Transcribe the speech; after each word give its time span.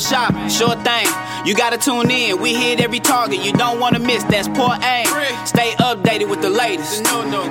shop, 0.00 0.32
sure 0.50 0.74
thing. 0.82 1.06
You 1.46 1.54
gotta 1.54 1.78
tune 1.78 2.10
in. 2.10 2.40
We 2.40 2.54
hit 2.54 2.80
every 2.80 3.00
target. 3.00 3.44
You 3.44 3.52
don't 3.52 3.80
wanna 3.80 3.98
miss. 3.98 4.24
That's 4.24 4.48
poor 4.48 4.74
aim. 4.82 5.06
Stay 5.46 5.72
updated 5.78 6.28
with 6.28 6.42
the 6.42 6.50
latest. 6.50 7.04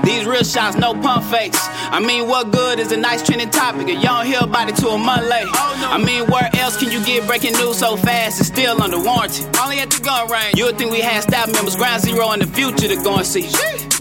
These 0.03 0.25
real 0.25 0.43
shots, 0.43 0.75
no 0.77 0.93
pump 0.93 1.23
fakes. 1.25 1.59
I 1.91 1.99
mean, 1.99 2.27
what 2.27 2.51
good 2.51 2.79
is 2.79 2.91
a 2.91 2.97
nice 2.97 3.25
trending 3.25 3.49
topic 3.49 3.87
if 3.87 3.95
you 4.01 4.07
don't 4.07 4.25
hear 4.25 4.39
about 4.41 4.69
it 4.69 4.75
till 4.75 4.91
a 4.91 4.97
month 4.97 5.27
late? 5.27 5.47
Oh, 5.47 5.89
I 5.91 5.97
mean, 5.97 6.29
where 6.29 6.49
else 6.57 6.77
can 6.77 6.91
you 6.91 7.03
get 7.03 7.25
breaking 7.25 7.53
news 7.53 7.77
so 7.79 7.97
fast 7.97 8.39
and 8.39 8.45
still 8.45 8.81
under 8.81 8.99
warranty? 8.99 9.45
Only 9.59 9.79
at 9.79 9.89
the 9.89 10.01
gun 10.03 10.29
range. 10.29 10.55
You 10.57 10.65
would 10.65 10.77
think 10.77 10.91
we 10.91 11.01
had 11.01 11.23
staff 11.23 11.51
members 11.51 11.75
ground 11.75 12.01
zero 12.03 12.31
in 12.31 12.39
the 12.39 12.47
future 12.47 12.87
to 12.87 12.95
go 13.03 13.17
and 13.17 13.25
see. 13.25 13.49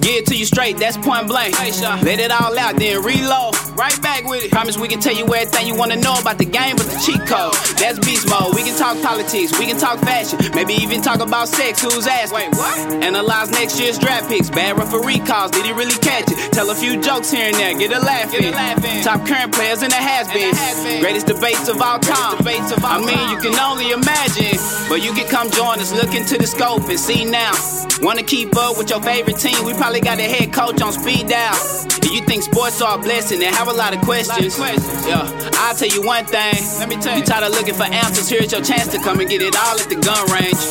Get 0.08 0.24
it 0.24 0.26
to 0.32 0.36
you 0.40 0.46
straight, 0.46 0.78
that's 0.78 0.96
point 0.96 1.28
blank. 1.28 1.52
Let 1.60 2.18
it 2.18 2.32
all 2.32 2.56
out, 2.56 2.76
then 2.80 3.04
reload. 3.04 3.52
Right 3.76 3.92
back 4.00 4.24
with 4.24 4.42
it. 4.42 4.50
Promise 4.50 4.78
we 4.78 4.88
can 4.88 5.00
tell 5.00 5.12
you 5.12 5.28
everything 5.28 5.66
you 5.66 5.74
wanna 5.74 5.96
know 5.96 6.16
about 6.16 6.38
the 6.38 6.46
game, 6.48 6.76
but 6.80 6.88
the 6.88 6.96
cheat 7.04 7.20
code. 7.28 7.52
That's 7.76 8.00
beast 8.00 8.24
mode. 8.24 8.56
We 8.56 8.64
can 8.64 8.72
talk 8.78 8.96
politics, 9.04 9.52
we 9.60 9.66
can 9.66 9.76
talk 9.76 10.00
fashion, 10.00 10.40
maybe 10.54 10.72
even 10.80 11.02
talk 11.02 11.20
about 11.20 11.48
sex. 11.48 11.82
Who's 11.82 12.06
asked? 12.06 12.32
Wait, 12.32 12.48
what? 12.56 13.04
Analyze 13.04 13.50
next 13.50 13.78
year's 13.78 13.98
draft 13.98 14.30
picks. 14.30 14.48
Bad 14.48 14.78
referee 14.78 15.20
calls, 15.28 15.50
did 15.50 15.66
he 15.66 15.72
really 15.72 15.98
catch 16.00 16.24
it? 16.32 16.52
Tell 16.56 16.70
a 16.70 16.74
few 16.74 16.98
jokes 17.02 17.30
here 17.30 17.44
and 17.44 17.56
there, 17.56 17.76
get 17.76 17.92
a 17.92 18.00
laugh 18.00 18.32
in. 18.32 19.04
Top 19.04 19.28
current 19.28 19.52
players 19.52 19.82
in 19.82 19.90
the 19.90 20.00
has 20.00 20.26
been. 20.32 20.56
Greatest 21.02 21.26
debates 21.26 21.68
of 21.68 21.82
all 21.82 21.98
time. 21.98 22.38
debates 22.38 22.72
of 22.72 22.82
I 22.82 22.96
mean, 22.96 23.28
you 23.28 23.36
can 23.44 23.60
only 23.60 23.90
imagine, 23.90 24.56
but 24.88 25.04
you 25.04 25.12
can 25.12 25.28
come 25.28 25.50
join 25.50 25.80
us, 25.80 25.92
look 25.92 26.14
into 26.14 26.38
the 26.38 26.46
scope 26.46 26.88
and 26.88 26.98
see 26.98 27.26
now. 27.26 27.52
Wanna 28.00 28.22
keep 28.22 28.56
up 28.56 28.78
with 28.78 28.90
your 28.90 29.02
favorite 29.02 29.38
team? 29.38 29.64
We 29.66 29.74
probably 29.74 30.00
got 30.00 30.18
a 30.18 30.22
head 30.22 30.52
coach 30.52 30.80
on 30.80 30.92
speed 30.92 31.28
dial. 31.28 31.58
Do 32.00 32.14
you 32.14 32.22
think 32.22 32.44
sports 32.44 32.80
are 32.80 32.96
a 32.96 33.02
blessing? 33.02 33.40
They 33.40 33.50
have 33.50 33.66
a 33.66 33.72
lot 33.72 33.92
of 33.92 34.00
questions. 34.02 34.54
questions 34.54 35.06
Yeah, 35.06 35.26
I'll 35.54 35.74
tell 35.74 35.88
you 35.88 36.06
one 36.06 36.24
thing. 36.24 36.54
Let 36.78 36.88
me 36.88 36.96
tell 36.96 37.14
you. 37.14 37.20
You 37.20 37.26
tired 37.26 37.44
of 37.44 37.50
looking 37.50 37.74
for 37.74 37.84
answers? 37.84 38.28
Here's 38.28 38.52
your 38.52 38.62
chance 38.62 38.86
to 38.94 38.98
come 38.98 39.18
and 39.18 39.28
get 39.28 39.42
it 39.42 39.56
all 39.56 39.78
at 39.78 39.88
the 39.88 39.96
gun 39.96 40.24
range. 40.30 40.62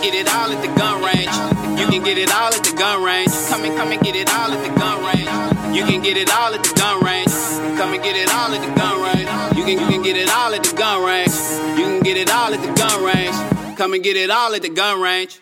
Get 0.00 0.14
it 0.14 0.32
all 0.34 0.50
at 0.50 0.62
the 0.62 0.72
gun 0.72 1.04
range. 1.04 1.34
You 1.78 1.86
can 1.88 2.02
get 2.02 2.16
it 2.16 2.32
all 2.32 2.52
at 2.54 2.64
the 2.64 2.72
gun 2.72 3.04
range. 3.04 3.30
Come 3.50 3.64
and 3.64 3.76
come 3.76 3.92
and 3.92 4.00
get 4.00 4.16
it 4.16 4.32
all 4.32 4.50
at 4.50 4.62
the 4.64 4.72
gun 4.80 5.04
range. 5.04 5.76
You 5.76 5.84
can 5.84 6.00
get 6.02 6.16
it 6.16 6.32
all 6.32 6.54
at 6.54 6.62
the 6.64 6.72
gun 6.74 7.04
range. 7.04 7.32
Come 7.76 7.92
and 7.92 8.02
get 8.02 8.16
it 8.16 8.32
all 8.32 8.48
at 8.48 8.60
the 8.64 8.72
gun 8.80 8.96
range. 9.04 9.28
You 9.58 9.64
can 9.64 9.78
you 9.78 9.86
can 9.92 10.02
get 10.02 10.16
it 10.16 10.30
all 10.32 10.54
at 10.54 10.64
the 10.64 10.74
gun 10.74 11.04
range. 11.04 11.32
You 11.78 11.84
can 11.84 12.00
get 12.00 12.16
it 12.16 12.32
all 12.32 12.52
at 12.52 12.62
the 12.62 12.72
gun 12.72 13.04
range. 13.04 13.76
Come 13.76 13.92
and 13.92 14.02
get 14.02 14.16
it 14.16 14.30
all 14.30 14.54
at 14.54 14.62
the 14.62 14.70
gun 14.70 15.00
range. 15.00 15.38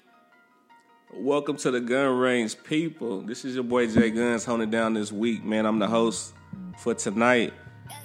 Welcome 1.12 1.56
to 1.58 1.70
the 1.70 1.80
Gun 1.80 2.16
Range 2.18 2.62
people. 2.64 3.22
This 3.22 3.44
is 3.44 3.54
your 3.54 3.64
boy 3.64 3.88
Jay 3.88 4.10
Guns 4.10 4.44
holding 4.44 4.68
it 4.68 4.70
down 4.70 4.94
this 4.94 5.10
week, 5.10 5.44
man. 5.44 5.66
I'm 5.66 5.78
the 5.78 5.88
host 5.88 6.34
for 6.78 6.94
tonight. 6.94 7.52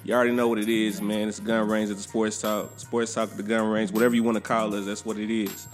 You 0.04 0.14
already 0.14 0.32
know 0.32 0.48
what 0.48 0.58
it 0.58 0.68
is, 0.68 1.00
man. 1.00 1.28
It's 1.28 1.38
Gun 1.38 1.68
Range 1.68 1.88
at 1.90 1.96
the 1.96 2.02
Sports 2.02 2.40
Talk. 2.40 2.78
Sports 2.78 3.14
Talk 3.14 3.30
at 3.30 3.36
the 3.36 3.42
Gun 3.42 3.66
Range, 3.68 3.92
whatever 3.92 4.14
you 4.14 4.22
want 4.22 4.36
to 4.36 4.40
call 4.40 4.74
us, 4.74 4.86
that's 4.86 5.04
what 5.04 5.18
it 5.18 5.30
is. 5.30 5.68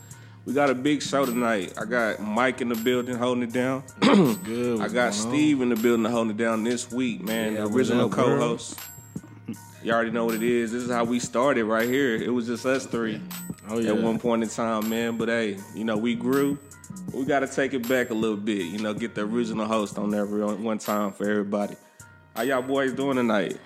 We 0.44 0.52
got 0.52 0.70
a 0.70 0.74
big 0.74 1.02
show 1.02 1.24
tonight. 1.24 1.72
I 1.80 1.84
got 1.84 2.20
Mike 2.20 2.60
in 2.60 2.68
the 2.68 2.74
building 2.74 3.16
holding 3.16 3.44
it 3.44 3.52
down. 3.52 3.84
Good. 4.00 4.80
I 4.82 4.88
got 4.88 5.14
Steve 5.14 5.62
in 5.62 5.68
the 5.70 5.76
building 5.76 6.04
holding 6.04 6.32
it 6.32 6.36
down 6.36 6.64
this 6.64 6.90
week, 6.90 7.22
man. 7.22 7.54
Yeah, 7.54 7.60
the 7.62 7.68
original 7.68 8.06
up, 8.06 8.12
co-host. 8.12 8.78
You 9.82 9.92
already 9.92 10.10
know 10.10 10.26
what 10.26 10.34
it 10.34 10.42
is. 10.42 10.72
This 10.72 10.82
is 10.82 10.90
how 10.90 11.04
we 11.04 11.18
started 11.18 11.64
right 11.64 11.88
here. 11.88 12.14
It 12.14 12.28
was 12.32 12.46
just 12.46 12.66
us 12.66 12.86
three 12.86 13.20
Oh 13.68 13.78
yeah. 13.78 13.90
at 13.90 13.96
one 13.96 14.18
point 14.18 14.42
in 14.42 14.48
time, 14.48 14.88
man. 14.88 15.16
But 15.16 15.28
hey, 15.28 15.58
you 15.74 15.84
know, 15.84 15.96
we 15.96 16.14
grew. 16.14 16.58
We 17.12 17.24
got 17.24 17.40
to 17.40 17.46
take 17.46 17.74
it 17.74 17.88
back 17.88 18.10
a 18.10 18.14
little 18.14 18.36
bit, 18.36 18.64
you 18.66 18.78
know, 18.78 18.94
get 18.94 19.14
the 19.14 19.22
original 19.22 19.66
host 19.66 19.98
on 19.98 20.10
there 20.10 20.26
one 20.26 20.78
time 20.78 21.12
for 21.12 21.28
everybody. 21.28 21.76
How 22.34 22.42
y'all 22.42 22.62
boys 22.62 22.92
doing 22.92 23.16
tonight? 23.16 23.58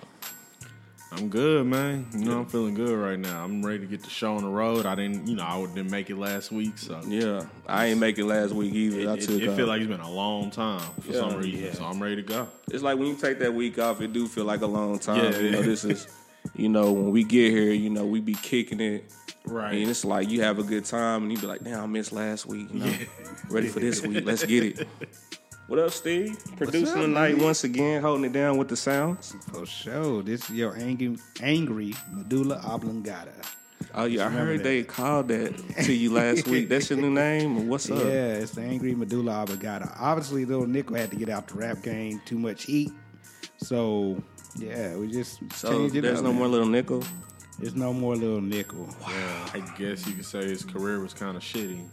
I'm 1.11 1.29
good, 1.29 1.65
man. 1.65 2.05
You 2.13 2.25
know, 2.25 2.39
I'm 2.39 2.45
feeling 2.47 2.73
good 2.73 2.97
right 2.97 3.17
now. 3.17 3.43
I'm 3.43 3.65
ready 3.65 3.79
to 3.79 3.85
get 3.85 4.03
the 4.03 4.09
show 4.09 4.35
on 4.35 4.43
the 4.43 4.49
road. 4.49 4.85
I 4.85 4.93
didn't, 4.95 5.25
you 5.25 5.35
know, 5.37 5.45
I 5.45 5.65
didn't 5.73 5.89
make 5.89 6.09
it 6.09 6.17
last 6.17 6.51
week, 6.51 6.77
so 6.77 6.99
Yeah, 7.07 7.45
I 7.65 7.85
ain't 7.85 7.99
make 7.99 8.17
it 8.19 8.25
last 8.25 8.51
week 8.53 8.73
either. 8.73 9.09
I 9.09 9.13
it, 9.13 9.23
it, 9.23 9.25
took 9.27 9.41
it 9.41 9.47
off. 9.49 9.55
feel 9.55 9.65
uh, 9.65 9.69
like 9.69 9.81
it's 9.81 9.89
been 9.89 10.01
a 10.01 10.11
long 10.11 10.51
time 10.51 10.81
for 10.99 11.13
Yeah. 11.13 11.19
some 11.19 11.37
reason. 11.37 11.73
So 11.75 11.85
I'm 11.85 12.03
ready 12.03 12.17
to 12.17 12.21
go. 12.23 12.49
it's 12.71 12.83
like 12.83 12.97
when 12.97 13.07
you 13.07 13.15
take 13.15 13.39
that 13.39 13.53
week 13.53 13.79
off, 13.79 14.01
it 14.01 14.11
do 14.11 14.27
feel 14.27 14.43
like 14.45 14.61
a 14.61 14.67
long 14.67 14.99
time. 14.99 15.31
Yeah. 15.31 15.39
You 15.39 15.51
know, 15.51 15.61
this 15.61 15.85
is, 15.85 16.07
you 16.55 16.67
know, 16.67 16.91
when 16.91 17.11
we 17.11 17.23
get 17.23 17.51
here, 17.51 17.71
you 17.71 17.89
know, 17.89 18.05
we 18.05 18.19
be 18.19 18.33
kicking 18.35 18.81
it. 18.81 19.11
Right. 19.47 19.73
And 19.75 19.89
it's 19.89 20.03
like 20.05 20.29
you 20.29 20.41
have 20.43 20.59
a 20.59 20.63
good 20.63 20.85
time, 20.85 21.23
and 21.23 21.31
you 21.31 21.37
be 21.37 21.47
like, 21.47 21.63
"Damn, 21.63 21.81
I 21.83 21.85
missed 21.87 22.11
last 22.11 22.45
week. 22.45 22.67
You 22.73 22.79
know, 22.81 22.93
ready 23.49 23.67
for 23.69 23.79
this 23.79 24.01
week? 24.01 24.25
Let's 24.25 24.45
get 24.45 24.63
it." 24.63 24.87
What 25.67 25.79
up, 25.79 25.91
Steve? 25.91 26.37
Producing 26.55 26.95
tonight 26.95 27.37
once 27.37 27.65
again, 27.65 28.01
holding 28.01 28.23
it 28.23 28.31
down 28.31 28.57
with 28.57 28.69
the 28.69 28.77
sounds. 28.77 29.35
For 29.51 29.65
sure. 29.65 30.23
This 30.23 30.49
is 30.49 30.55
your 30.55 30.77
angry, 30.77 31.17
angry 31.41 31.93
medulla 32.09 32.61
oblongata. 32.65 33.33
Oh 33.93 34.05
yeah, 34.05 34.27
I 34.27 34.29
heard 34.29 34.59
that. 34.59 34.63
they 34.63 34.83
called 34.83 35.27
that 35.27 35.57
to 35.83 35.91
you 35.91 36.13
last 36.13 36.47
week. 36.47 36.69
That's 36.69 36.89
your 36.89 36.99
new 36.99 37.09
name? 37.09 37.67
What's 37.67 37.91
up? 37.91 37.99
Yeah, 37.99 38.35
it's 38.35 38.51
the 38.53 38.61
angry 38.61 38.95
medulla 38.95 39.41
oblongata. 39.41 39.91
Obviously, 39.99 40.45
little 40.45 40.65
Nickel 40.67 40.95
had 40.95 41.09
to 41.11 41.17
get 41.17 41.27
out 41.27 41.49
the 41.49 41.55
rap 41.55 41.81
game. 41.83 42.21
Too 42.23 42.39
much 42.39 42.63
heat. 42.63 42.93
So 43.57 44.23
yeah, 44.55 44.95
we 44.95 45.11
just 45.11 45.41
So 45.51 45.69
changed 45.69 45.97
it 45.97 46.01
there's 46.03 46.19
up, 46.19 46.23
no 46.23 46.29
man. 46.29 46.39
more 46.39 46.47
little 46.47 46.67
nickel. 46.69 47.03
There's 47.59 47.75
no 47.75 47.93
more 47.93 48.15
little 48.15 48.41
Nickel. 48.41 48.87
Yeah, 49.01 49.49
I 49.53 49.59
guess 49.77 50.05
you 50.07 50.13
could 50.13 50.25
say 50.25 50.43
his 50.45 50.63
career 50.63 50.99
was 50.99 51.13
kind 51.13 51.35
of 51.35 51.43
shitty. 51.43 51.85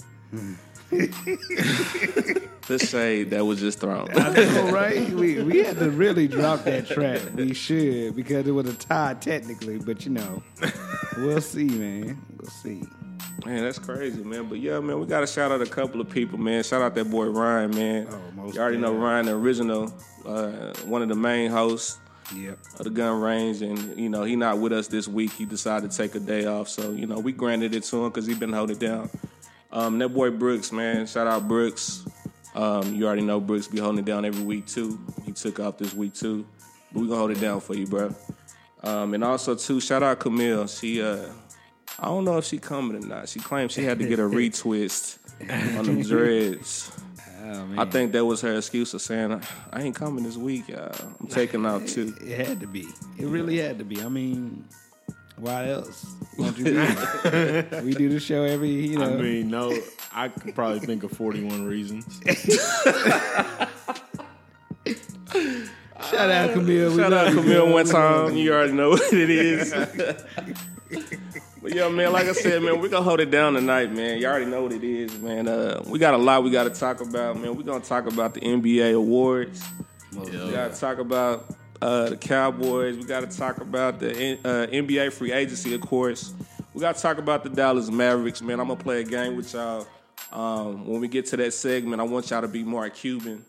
The 2.66 2.78
shade 2.78 3.28
that 3.30 3.44
was 3.44 3.60
just 3.60 3.78
thrown. 3.78 4.08
I 4.16 4.30
know, 4.30 4.70
right? 4.70 5.10
We 5.10 5.42
we 5.42 5.58
had 5.58 5.78
to 5.80 5.90
really 5.90 6.26
drop 6.26 6.64
that 6.64 6.86
track. 6.86 7.20
We 7.34 7.52
should 7.52 8.16
because 8.16 8.46
it 8.46 8.52
was 8.52 8.66
a 8.66 8.72
tie 8.72 9.14
technically, 9.20 9.78
but 9.78 10.06
you 10.06 10.12
know, 10.12 10.42
we'll 11.18 11.42
see, 11.42 11.64
man. 11.64 12.24
We'll 12.38 12.50
see. 12.50 12.82
Man, 13.44 13.64
that's 13.64 13.78
crazy, 13.78 14.24
man. 14.24 14.48
But 14.48 14.60
yeah, 14.60 14.80
man, 14.80 14.98
we 14.98 15.06
gotta 15.06 15.26
shout 15.26 15.52
out 15.52 15.60
a 15.60 15.66
couple 15.66 16.00
of 16.00 16.08
people, 16.08 16.38
man. 16.38 16.62
Shout 16.62 16.80
out 16.80 16.94
that 16.94 17.10
boy 17.10 17.26
Ryan, 17.26 17.70
man. 17.72 18.08
Oh, 18.10 18.18
most 18.34 18.54
you 18.54 18.60
already 18.62 18.78
know. 18.78 18.94
Ryan, 18.94 19.26
the 19.26 19.32
original, 19.32 19.92
uh, 20.24 20.72
one 20.86 21.02
of 21.02 21.10
the 21.10 21.14
main 21.14 21.50
hosts 21.50 21.98
Yep. 22.36 22.58
of 22.78 22.84
the 22.84 22.90
gun 22.90 23.20
range, 23.20 23.62
and 23.62 23.98
you 23.98 24.08
know 24.08 24.24
he 24.24 24.36
not 24.36 24.58
with 24.58 24.72
us 24.72 24.88
this 24.88 25.06
week. 25.08 25.32
He 25.32 25.44
decided 25.44 25.90
to 25.90 25.96
take 25.96 26.14
a 26.14 26.20
day 26.20 26.46
off, 26.46 26.68
so 26.68 26.92
you 26.92 27.06
know 27.06 27.18
we 27.18 27.32
granted 27.32 27.74
it 27.74 27.84
to 27.84 28.04
him 28.04 28.10
because 28.10 28.26
he 28.26 28.34
been 28.34 28.52
holding 28.52 28.78
down. 28.78 29.10
Um, 29.72 29.98
that 29.98 30.10
boy 30.10 30.30
Brooks, 30.30 30.72
man, 30.72 31.06
shout 31.06 31.26
out 31.26 31.48
Brooks. 31.48 32.04
Um, 32.54 32.94
you 32.94 33.06
already 33.06 33.22
know 33.22 33.40
Brooks 33.40 33.66
be 33.66 33.78
holding 33.78 33.98
it 33.98 34.04
down 34.04 34.24
every 34.24 34.44
week 34.44 34.66
too. 34.66 34.98
He 35.24 35.32
took 35.32 35.58
off 35.60 35.78
this 35.78 35.94
week 35.94 36.14
too, 36.14 36.46
but 36.92 37.00
we 37.00 37.08
gonna 37.08 37.18
hold 37.18 37.30
it 37.32 37.40
down 37.40 37.60
for 37.60 37.74
you, 37.74 37.86
bro. 37.86 38.14
Um, 38.82 39.14
and 39.14 39.24
also 39.24 39.54
too, 39.54 39.80
shout 39.80 40.02
out 40.02 40.20
Camille. 40.20 40.66
She, 40.66 41.02
uh, 41.02 41.26
I 41.98 42.04
don't 42.04 42.24
know 42.24 42.38
if 42.38 42.44
she 42.44 42.58
coming 42.58 43.02
or 43.02 43.06
not. 43.06 43.28
She 43.28 43.40
claimed 43.40 43.72
she 43.72 43.82
had 43.82 43.98
to 43.98 44.06
get 44.06 44.18
a 44.18 44.22
retwist 44.28 45.18
on 45.78 45.86
them 45.86 46.02
dreads. 46.08 46.90
Oh, 47.46 47.66
man. 47.66 47.78
I 47.78 47.84
think 47.84 48.12
that 48.12 48.24
was 48.24 48.40
her 48.40 48.56
excuse 48.56 48.94
of 48.94 49.02
saying, 49.02 49.38
"I 49.70 49.82
ain't 49.82 49.94
coming 49.94 50.24
this 50.24 50.36
week. 50.38 50.72
Uh, 50.74 50.88
I'm 51.20 51.26
taking 51.26 51.66
out 51.66 51.86
too." 51.86 52.14
It 52.22 52.46
had 52.46 52.60
to 52.60 52.66
be. 52.66 52.86
It 53.18 53.26
really 53.26 53.58
had 53.58 53.78
to 53.78 53.84
be. 53.84 54.00
I 54.02 54.08
mean, 54.08 54.64
why 55.36 55.68
else? 55.68 56.06
Won't 56.38 56.56
you 56.58 56.64
do 56.64 56.76
it? 56.78 57.84
we 57.84 57.92
do 57.94 58.08
the 58.08 58.18
show 58.20 58.44
every, 58.44 58.70
you 58.70 58.98
know. 58.98 59.12
I 59.12 59.16
mean, 59.20 59.50
no, 59.50 59.76
I 60.12 60.28
could 60.28 60.54
probably 60.54 60.80
think 60.80 61.02
of 61.02 61.10
41 61.12 61.64
reasons. 61.66 62.20
shout 66.10 66.30
out 66.30 66.52
Camille. 66.52 66.90
We 66.90 66.96
Shout 66.96 67.12
out 67.12 67.26
love 67.26 67.34
you, 67.34 67.40
Camille 67.42 67.72
one 67.72 67.86
time. 67.86 68.36
you. 68.36 68.44
You 68.44 68.52
already 68.54 68.72
know 68.72 68.90
what 68.90 69.12
it 69.12 69.30
is. 69.30 69.74
But 71.64 71.74
yeah, 71.74 71.88
man. 71.88 72.12
Like 72.12 72.26
I 72.26 72.32
said, 72.32 72.62
man, 72.62 72.78
we're 72.78 72.90
gonna 72.90 73.02
hold 73.02 73.20
it 73.20 73.30
down 73.30 73.54
tonight, 73.54 73.90
man. 73.90 74.18
You 74.18 74.26
already 74.26 74.44
know 74.44 74.64
what 74.64 74.72
it 74.72 74.84
is, 74.84 75.18
man. 75.18 75.48
Uh, 75.48 75.82
we 75.86 75.98
got 75.98 76.12
a 76.12 76.18
lot 76.18 76.44
we 76.44 76.50
got 76.50 76.64
to 76.64 76.70
talk 76.70 77.00
about, 77.00 77.40
man. 77.40 77.56
We're 77.56 77.62
gonna 77.62 77.82
talk 77.82 78.06
about 78.06 78.34
the 78.34 78.40
NBA 78.40 78.94
awards. 78.94 79.64
We 80.14 80.30
got 80.50 80.74
to 80.74 80.78
talk 80.78 80.98
about 80.98 81.46
uh, 81.80 82.10
the 82.10 82.18
Cowboys. 82.18 82.98
We 82.98 83.04
got 83.04 83.28
to 83.28 83.34
talk 83.34 83.62
about 83.62 83.98
the 83.98 84.34
uh, 84.44 84.66
NBA 84.66 85.14
free 85.14 85.32
agency, 85.32 85.74
of 85.74 85.80
course. 85.80 86.34
We 86.74 86.82
got 86.82 86.96
to 86.96 87.02
talk 87.02 87.16
about 87.16 87.44
the 87.44 87.48
Dallas 87.48 87.88
Mavericks, 87.88 88.42
man. 88.42 88.60
I'm 88.60 88.68
gonna 88.68 88.78
play 88.78 89.00
a 89.00 89.04
game 89.04 89.34
with 89.34 89.54
y'all. 89.54 89.86
Um, 90.32 90.86
when 90.86 91.00
we 91.00 91.08
get 91.08 91.24
to 91.26 91.38
that 91.38 91.54
segment, 91.54 91.98
I 91.98 92.04
want 92.04 92.28
y'all 92.28 92.42
to 92.42 92.48
be 92.48 92.62
Mark 92.62 92.94
Cuban, 92.94 93.42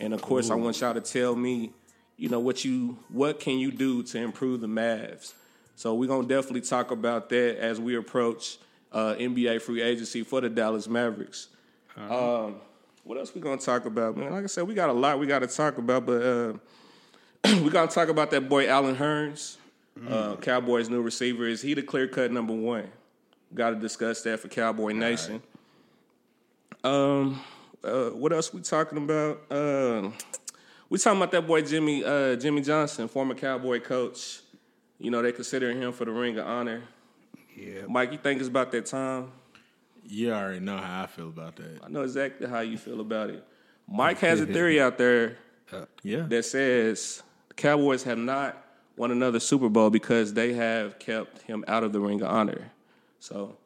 and 0.00 0.14
of 0.14 0.22
course, 0.22 0.48
I 0.48 0.54
want 0.54 0.80
y'all 0.80 0.94
to 0.94 1.02
tell 1.02 1.36
me, 1.36 1.72
you 2.16 2.30
know, 2.30 2.40
what 2.40 2.64
you 2.64 2.98
what 3.10 3.40
can 3.40 3.58
you 3.58 3.70
do 3.70 4.02
to 4.04 4.18
improve 4.18 4.62
the 4.62 4.68
Mavs. 4.68 5.34
So 5.78 5.94
we're 5.94 6.08
gonna 6.08 6.26
definitely 6.26 6.62
talk 6.62 6.90
about 6.90 7.28
that 7.28 7.60
as 7.60 7.78
we 7.78 7.94
approach 7.94 8.58
uh, 8.90 9.14
NBA 9.16 9.62
free 9.62 9.80
agency 9.80 10.24
for 10.24 10.40
the 10.40 10.48
Dallas 10.48 10.88
Mavericks. 10.88 11.50
Um, 11.96 12.56
what 13.04 13.16
else 13.16 13.32
we 13.32 13.40
gonna 13.40 13.58
talk 13.58 13.84
about, 13.84 14.16
man? 14.16 14.32
Like 14.32 14.42
I 14.42 14.48
said, 14.48 14.66
we 14.66 14.74
got 14.74 14.90
a 14.90 14.92
lot 14.92 15.20
we 15.20 15.28
got 15.28 15.38
to 15.38 15.46
talk 15.46 15.78
about, 15.78 16.04
but 16.04 16.20
uh, 16.20 16.52
we 17.62 17.70
gotta 17.70 17.94
talk 17.94 18.08
about 18.08 18.32
that 18.32 18.48
boy 18.48 18.68
Allen 18.68 18.96
Hurns, 18.96 19.58
uh, 20.08 20.34
Cowboys' 20.38 20.88
new 20.88 21.00
receiver. 21.00 21.46
Is 21.46 21.62
he 21.62 21.74
the 21.74 21.82
clear 21.82 22.08
cut 22.08 22.32
number 22.32 22.54
one? 22.54 22.90
Got 23.54 23.70
to 23.70 23.76
discuss 23.76 24.20
that 24.22 24.40
for 24.40 24.48
Cowboy 24.48 24.94
Nation. 24.94 25.40
Um, 26.82 27.40
uh, 27.84 28.06
what 28.06 28.32
else 28.32 28.52
we 28.52 28.62
talking 28.62 28.98
about? 28.98 29.42
Uh, 29.48 30.10
we 30.90 30.98
talking 30.98 31.20
about 31.20 31.30
that 31.30 31.46
boy 31.46 31.62
Jimmy 31.62 32.02
uh, 32.02 32.34
Jimmy 32.34 32.62
Johnson, 32.62 33.06
former 33.06 33.36
Cowboy 33.36 33.78
coach. 33.78 34.40
You 34.98 35.10
know 35.10 35.22
they 35.22 35.32
considering 35.32 35.80
him 35.80 35.92
for 35.92 36.04
the 36.04 36.10
Ring 36.10 36.38
of 36.38 36.46
Honor. 36.46 36.82
Yeah. 37.56 37.82
Mike, 37.88 38.12
you 38.12 38.18
think 38.18 38.40
it's 38.40 38.48
about 38.48 38.72
that 38.72 38.86
time? 38.86 39.30
You 40.04 40.32
already 40.32 40.60
know 40.60 40.76
how 40.78 41.02
I 41.02 41.06
feel 41.06 41.28
about 41.28 41.56
that. 41.56 41.80
I 41.84 41.88
know 41.88 42.02
exactly 42.02 42.48
how 42.48 42.60
you 42.60 42.78
feel 42.78 43.00
about 43.00 43.30
it. 43.30 43.44
Mike 43.88 44.18
has 44.20 44.40
a 44.40 44.46
theory 44.54 44.80
out 44.80 44.96
there 44.98 45.36
uh, 45.72 45.84
Yeah. 46.02 46.22
that 46.28 46.44
says 46.44 47.22
the 47.48 47.54
Cowboys 47.54 48.02
have 48.04 48.18
not 48.18 48.64
won 48.96 49.10
another 49.10 49.38
Super 49.40 49.68
Bowl 49.68 49.90
because 49.90 50.32
they 50.34 50.52
have 50.54 50.98
kept 50.98 51.42
him 51.42 51.64
out 51.68 51.84
of 51.84 51.92
the 51.92 52.00
Ring 52.00 52.20
of 52.22 52.28
Honor. 52.28 52.70
So 53.20 53.56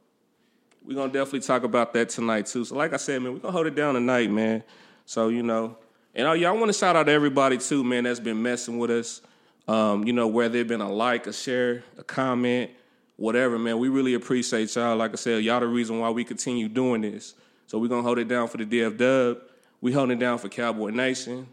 we're 0.85 0.97
gonna 0.97 1.13
definitely 1.13 1.41
talk 1.41 1.63
about 1.63 1.93
that 1.95 2.09
tonight 2.09 2.47
too. 2.47 2.65
So 2.65 2.75
like 2.77 2.93
I 2.93 2.97
said, 2.99 3.23
man, 3.23 3.33
we're 3.33 3.39
gonna 3.39 3.53
hold 3.53 3.67
it 3.67 3.75
down 3.75 3.95
tonight, 3.95 4.31
man. 4.31 4.65
So 5.07 5.29
you 5.29 5.43
know, 5.43 5.77
and 6.15 6.27
oh 6.27 6.33
yeah, 6.33 6.49
I 6.49 6.53
want 6.53 6.67
to 6.73 6.79
shout 6.79 6.97
out 6.97 7.05
to 7.05 7.13
everybody 7.13 7.59
too, 7.59 7.85
man, 7.85 8.05
that's 8.05 8.21
been 8.21 8.43
messing 8.43 8.79
with 8.79 8.91
us. 8.91 9.23
Um, 9.69 10.05
you 10.05 10.13
know, 10.13 10.27
whether 10.27 10.59
it 10.59 10.69
been 10.69 10.81
a 10.81 10.91
like, 10.93 11.27
a 11.27 11.33
share, 11.33 11.85
a 11.97 12.03
comment, 12.03 12.71
whatever, 13.17 13.59
man. 13.59 13.79
We 13.79 13.89
really 13.89 14.15
appreciate 14.15 14.75
y'all. 14.75 14.97
Like 14.97 15.13
I 15.13 15.17
said, 15.17 15.45
y'all 15.45 15.61
the 15.61 15.67
reason 15.69 15.99
why 16.01 16.11
we 16.11 16.25
continue 16.25 16.69
doing 16.69 17.01
this. 17.03 17.35
So 17.69 17.79
we're 17.79 17.89
gonna 17.89 18.03
hold 18.03 18.19
it 18.19 18.29
down 18.29 18.49
for 18.49 18.57
the 18.59 18.67
DF 18.67 18.97
Dub. 18.99 19.39
We 19.81 19.93
holding 19.93 20.17
it 20.17 20.21
down 20.21 20.39
for 20.39 20.49
Cowboy 20.49 20.91
Nation. 20.91 21.47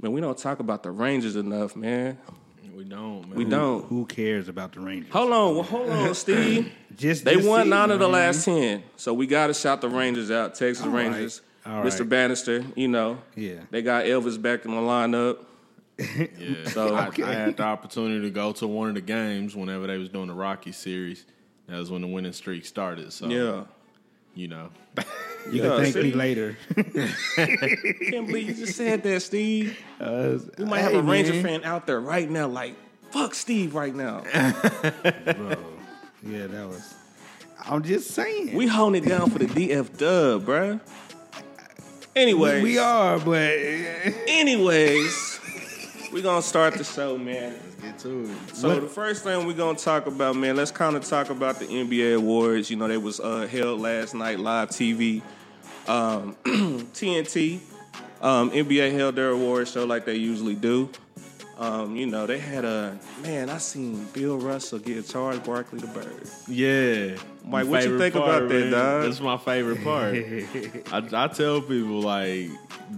Man, 0.00 0.12
we 0.12 0.20
don't 0.20 0.36
talk 0.36 0.58
about 0.60 0.82
the 0.82 0.90
Rangers 0.90 1.36
enough, 1.36 1.76
man. 1.76 2.18
We 2.74 2.84
don't, 2.84 3.28
man. 3.28 3.38
We 3.38 3.44
don't. 3.44 3.84
Who 3.86 4.06
cares 4.06 4.48
about 4.48 4.72
the 4.72 4.80
Rangers? 4.80 5.12
Hold 5.12 5.32
on, 5.32 5.54
well, 5.54 5.62
hold 5.62 5.88
on, 5.90 6.14
Steve. 6.16 6.72
Just 6.96 7.24
They 7.24 7.36
this 7.36 7.46
won 7.46 7.60
season, 7.60 7.70
nine 7.70 7.90
of 7.92 8.00
the 8.00 8.06
man. 8.06 8.12
last 8.12 8.44
ten, 8.44 8.82
so 8.96 9.14
we 9.14 9.26
got 9.28 9.46
to 9.46 9.54
shout 9.54 9.80
the 9.80 9.88
Rangers 9.88 10.30
out. 10.32 10.54
Texas 10.56 10.84
All 10.84 10.90
right. 10.90 11.06
Rangers, 11.08 11.40
All 11.64 11.84
Mr. 11.84 12.00
right. 12.00 12.08
Banister. 12.08 12.64
You 12.74 12.88
know, 12.88 13.18
Yeah. 13.36 13.60
they 13.70 13.82
got 13.82 14.04
Elvis 14.06 14.40
back 14.40 14.64
in 14.64 14.72
the 14.72 14.80
lineup. 14.80 15.38
Yeah. 15.98 16.64
So- 16.68 16.94
I, 16.96 17.10
I 17.24 17.32
had 17.32 17.56
the 17.56 17.62
opportunity 17.64 18.22
to 18.22 18.30
go 18.30 18.52
to 18.52 18.66
one 18.66 18.88
of 18.88 18.94
the 18.94 19.00
games 19.00 19.54
whenever 19.54 19.86
they 19.86 19.98
was 19.98 20.08
doing 20.08 20.28
the 20.28 20.34
Rocky 20.34 20.72
series. 20.72 21.24
That 21.68 21.78
was 21.78 21.90
when 21.90 22.02
the 22.02 22.08
winning 22.08 22.32
streak 22.32 22.64
started. 22.66 23.12
So 23.12 23.28
Yeah, 23.28 23.64
you 24.34 24.48
know. 24.48 24.70
You 25.50 25.62
Yeah, 25.62 25.68
can 25.70 25.80
thank 25.82 25.94
see? 25.94 26.02
me 26.02 26.12
later. 26.12 26.56
can't 27.36 28.26
believe 28.26 28.48
you 28.48 28.54
just 28.54 28.76
said 28.76 29.02
that, 29.04 29.22
Steve. 29.22 29.78
Uh, 30.00 30.38
We 30.58 30.64
might 30.64 30.80
have 30.80 30.94
a 30.94 31.02
Ranger 31.02 31.32
man. 31.34 31.42
fan 31.42 31.64
out 31.64 31.86
there 31.86 32.00
right 32.00 32.28
now, 32.30 32.46
like 32.48 32.74
fuck 33.10 33.34
Steve 33.34 33.74
right 33.74 33.94
now. 33.94 34.20
Bro. 35.24 35.56
Yeah, 36.24 36.46
that 36.46 36.68
was. 36.68 36.94
I'm 37.64 37.82
just 37.82 38.10
saying. 38.10 38.54
we 38.54 38.66
holding 38.66 39.02
it 39.04 39.08
down 39.08 39.30
for 39.30 39.38
the 39.38 39.46
DF 39.46 39.96
Dub, 39.96 40.44
bro. 40.44 40.80
Anyways, 42.14 42.62
we 42.62 42.78
are, 42.78 43.18
but 43.18 43.52
Anyways, 44.26 45.31
we're 46.12 46.22
gonna 46.22 46.42
start 46.42 46.74
the 46.74 46.84
show, 46.84 47.16
man. 47.16 47.52
Let's 47.52 47.74
get 47.76 47.98
to 48.00 48.24
it. 48.24 48.54
So 48.54 48.80
the 48.80 48.86
first 48.86 49.24
thing 49.24 49.46
we're 49.46 49.54
gonna 49.54 49.78
talk 49.78 50.06
about, 50.06 50.36
man, 50.36 50.56
let's 50.56 50.70
kind 50.70 50.94
of 50.94 51.04
talk 51.04 51.30
about 51.30 51.58
the 51.58 51.66
NBA 51.66 52.16
awards. 52.16 52.70
You 52.70 52.76
know, 52.76 52.86
they 52.86 52.98
was 52.98 53.18
uh, 53.18 53.46
held 53.46 53.80
last 53.80 54.14
night, 54.14 54.38
live 54.38 54.68
TV, 54.68 55.22
um, 55.88 56.36
TNT. 56.44 57.60
Um, 58.20 58.50
NBA 58.50 58.92
held 58.92 59.16
their 59.16 59.30
awards 59.30 59.72
show 59.72 59.84
like 59.84 60.04
they 60.04 60.14
usually 60.16 60.54
do. 60.54 60.90
Um, 61.58 61.96
you 61.96 62.06
know, 62.06 62.26
they 62.26 62.38
had 62.38 62.64
a 62.64 62.98
man. 63.22 63.50
I 63.50 63.58
seen 63.58 64.04
Bill 64.12 64.38
Russell 64.38 64.78
get 64.78 65.06
Charles 65.08 65.40
Barkley 65.40 65.80
the 65.80 65.86
bird. 65.88 66.28
Yeah. 66.48 67.16
Mike, 67.44 67.66
what 67.66 67.82
you 67.82 67.98
favorite 67.98 67.98
think 67.98 68.14
about 68.14 68.48
that, 68.48 68.60
man. 68.60 68.70
dog? 68.70 69.04
That's 69.04 69.20
my 69.20 69.36
favorite 69.36 69.82
part. 69.82 70.14
I, 70.92 71.24
I 71.24 71.28
tell 71.28 71.60
people 71.60 72.00
like 72.00 72.50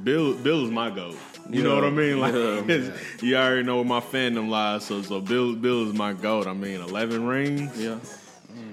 Bill 0.03 0.35
Bill 0.35 0.65
is 0.65 0.71
my 0.71 0.91
goat. 0.91 1.17
You 1.51 1.63
know 1.63 1.75
what 1.75 1.85
I 1.85 1.91
mean? 1.91 2.21
Like 2.21 2.35
Yeah, 2.35 2.93
you 3.21 3.37
already 3.37 3.63
know 3.63 3.77
where 3.77 3.85
my 3.85 4.01
fandom 4.01 4.49
lies. 4.49 4.85
So 4.85 5.03
so 5.03 5.21
Bill 5.21 5.55
Bill 5.55 5.89
is 5.89 5.95
my 5.95 6.13
goat. 6.13 6.47
I 6.47 6.53
mean, 6.55 6.81
eleven 6.81 7.27
rings. 7.27 7.79
Yeah, 7.79 7.99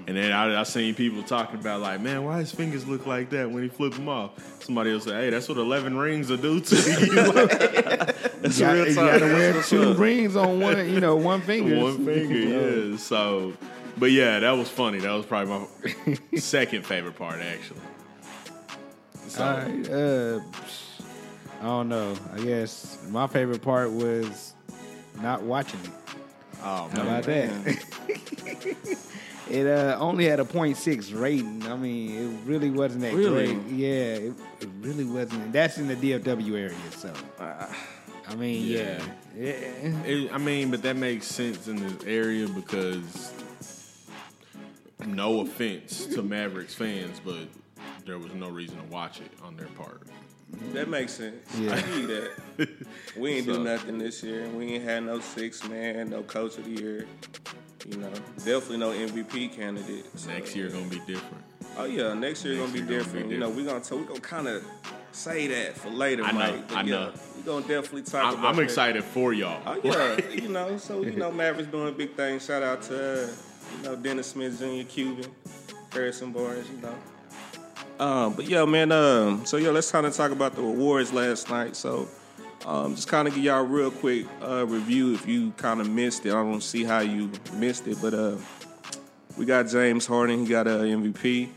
And 0.08 0.16
then 0.16 0.32
I, 0.32 0.60
I 0.60 0.64
seen 0.64 0.96
people 0.96 1.22
talking 1.24 1.60
about 1.60 1.82
like, 1.82 2.00
man, 2.02 2.24
why 2.24 2.40
his 2.40 2.52
fingers 2.52 2.88
look 2.88 3.06
like 3.06 3.30
that 3.32 3.50
when 3.52 3.64
he 3.64 3.70
flip 3.70 3.94
them 3.94 4.08
off? 4.08 4.32
Somebody 4.64 4.94
else 4.94 5.04
say, 5.04 5.12
hey, 5.12 5.30
that's 5.30 5.50
what 5.50 5.58
eleven 5.58 5.98
rings 5.98 6.30
will 6.30 6.38
do 6.38 6.60
to 6.62 6.76
you. 6.76 7.16
that's 8.42 8.60
you, 8.60 8.68
real 8.68 8.88
you 8.88 8.96
gotta 8.96 9.26
wear 9.26 9.62
two 9.64 9.94
rings 9.96 10.36
on 10.36 10.60
one, 10.62 10.78
you 10.90 11.00
know, 11.02 11.16
one 11.18 11.42
finger. 11.52 11.78
One 11.78 12.06
finger, 12.06 12.36
yeah. 12.92 12.98
So, 12.98 13.54
but 13.98 14.12
yeah, 14.12 14.40
that 14.40 14.52
was 14.52 14.70
funny. 14.70 15.00
That 15.00 15.12
was 15.12 15.26
probably 15.26 15.68
my 16.06 16.38
second 16.40 16.86
favorite 16.86 17.16
part, 17.18 17.42
actually. 17.42 17.82
So, 19.28 19.44
All 19.44 19.58
right. 19.58 19.90
Uh, 19.90 20.40
I 21.62 21.66
don't 21.66 21.90
know. 21.90 22.16
I 22.34 22.40
guess 22.42 22.98
my 23.10 23.28
favorite 23.28 23.62
part 23.62 23.92
was 23.92 24.54
not 25.22 25.44
watching 25.44 25.80
it. 25.82 25.90
oh 26.64 26.90
How 26.92 27.04
man, 27.04 27.08
about 27.08 27.24
that? 27.26 27.86
it 29.50 29.68
uh, 29.68 29.96
only 30.00 30.26
had 30.26 30.40
a 30.40 30.44
0.6 30.44 31.20
rating. 31.22 31.64
I 31.68 31.76
mean, 31.76 32.16
it 32.18 32.50
really 32.50 32.72
wasn't 32.72 33.02
that 33.02 33.14
Really? 33.14 33.54
great. 33.54 33.68
Yeah, 33.68 33.88
it, 34.16 34.34
it 34.62 34.70
really 34.80 35.04
wasn't. 35.06 35.54
That's 35.54 35.78
in 35.78 35.88
the 35.88 35.96
DFW 35.96 36.54
area, 36.54 36.74
so. 36.98 37.14
I 37.40 38.36
mean, 38.36 38.66
yeah. 38.66 39.00
yeah. 39.38 39.52
It- 39.52 40.34
I 40.34 40.38
mean, 40.40 40.72
but 40.72 40.82
that 40.82 40.96
makes 40.96 41.28
sense 41.28 41.68
in 41.68 41.76
this 41.76 42.04
area 42.06 42.48
because 42.48 43.34
no 45.06 45.42
offense 45.42 46.06
to 46.08 46.24
Mavericks 46.24 46.74
fans, 46.74 47.20
but 47.24 47.48
there 48.06 48.18
was 48.18 48.34
no 48.34 48.50
reason 48.50 48.78
to 48.78 48.84
watch 48.86 49.20
it 49.20 49.32
on 49.44 49.56
their 49.58 49.68
part. 49.68 50.02
That 50.74 50.88
makes 50.90 51.14
sense. 51.14 51.36
Yeah. 51.58 51.74
I 51.76 51.82
see 51.82 52.06
that. 52.06 52.32
We 53.18 53.32
ain't 53.32 53.46
So- 53.46 53.56
do 53.56 53.64
nothing 53.64 53.98
this 53.98 54.24
year. 54.24 54.48
We 54.50 54.74
ain't 54.74 54.84
had 54.84 55.04
no 55.04 55.20
six 55.20 55.68
man, 55.68 56.10
no 56.10 56.24
coach 56.24 56.58
of 56.58 56.64
the 56.66 56.72
year. 56.72 57.06
You 57.86 57.98
know, 57.98 58.12
definitely 58.38 58.78
no 58.78 58.92
MVP 58.92 59.54
candidate. 59.56 60.06
So- 60.18 60.30
Next 60.30 60.56
year 60.56 60.70
gonna 60.70 60.86
be 60.86 61.00
different. 61.00 61.44
Oh 61.78 61.86
yeah, 61.86 62.14
next 62.14 62.46
year 62.46 62.58
gonna 62.58 62.72
be 62.72 62.80
year 62.80 62.88
gonna 62.88 62.98
be 63.00 63.04
different. 63.04 63.32
You 63.32 63.38
know, 63.40 63.50
we 63.50 63.64
gonna 63.66 63.80
t- 63.82 63.96
we 63.96 64.04
gonna 64.04 64.20
kind 64.20 64.48
of 64.48 64.64
say 65.12 65.48
that 65.48 65.78
for 65.78 65.90
later, 65.90 66.24
I 66.24 66.32
know, 66.32 66.38
Mike. 66.40 66.68
But 66.68 66.78
I 66.78 66.82
yeah, 66.84 66.90
know. 66.92 67.14
we 67.36 67.42
gonna 67.44 67.68
definitely 67.68 68.04
talk 68.04 68.26
I'm, 68.26 68.34
about. 68.36 68.46
I'm 68.46 68.56
that. 68.58 68.62
excited 68.64 69.04
for 69.04 69.34
y'all. 69.34 69.62
Oh 69.66 69.80
yeah, 69.84 70.30
you 70.32 70.50
know, 70.50 70.78
so 70.78 71.02
you 71.02 71.12
know, 71.16 71.32
Mavericks 71.32 71.72
doing 71.72 71.94
big 71.96 72.16
things. 72.16 72.46
Shout 72.46 72.62
out 72.64 72.82
to 72.84 73.24
uh, 73.24 73.28
you 73.78 73.84
know 73.84 73.96
Dennis 73.96 74.28
Smith 74.28 74.60
Jr., 74.60 74.88
Cuban, 74.88 75.32
Harrison 75.92 76.32
Barnes. 76.32 76.70
You 76.70 76.78
know. 76.82 76.96
Um, 78.02 78.34
but 78.34 78.48
yeah, 78.50 78.66
man. 78.66 78.92
Um, 78.92 79.46
so 79.46 79.58
yeah, 79.58 79.70
let's 79.70 79.92
kind 79.92 80.08
of 80.08 80.16
talk 80.16 80.32
about 80.32 80.56
the 80.56 80.64
awards 80.64 81.14
last 81.14 81.52
night. 81.52 81.76
So, 81.76 82.08
um, 82.66 82.96
just 82.96 83.08
kind 83.08 83.28
of 83.28 83.36
give 83.36 83.44
y'all 83.44 83.62
a 83.62 83.64
real 83.64 83.92
quick 83.92 84.26
uh, 84.42 84.66
review 84.66 85.14
if 85.14 85.28
you 85.28 85.52
kind 85.52 85.80
of 85.80 85.88
missed 85.88 86.26
it. 86.26 86.30
I 86.30 86.42
don't 86.42 86.64
see 86.64 86.84
how 86.84 87.02
you 87.02 87.30
missed 87.54 87.88
it, 87.88 88.00
but 88.02 88.16
uh, 88.16 88.38
we 89.38 89.46
got 89.46 89.68
James 89.68 90.08
Harden. 90.08 90.40
He 90.40 90.48
got 90.48 90.66
a 90.66 90.80
MVP. 90.80 91.50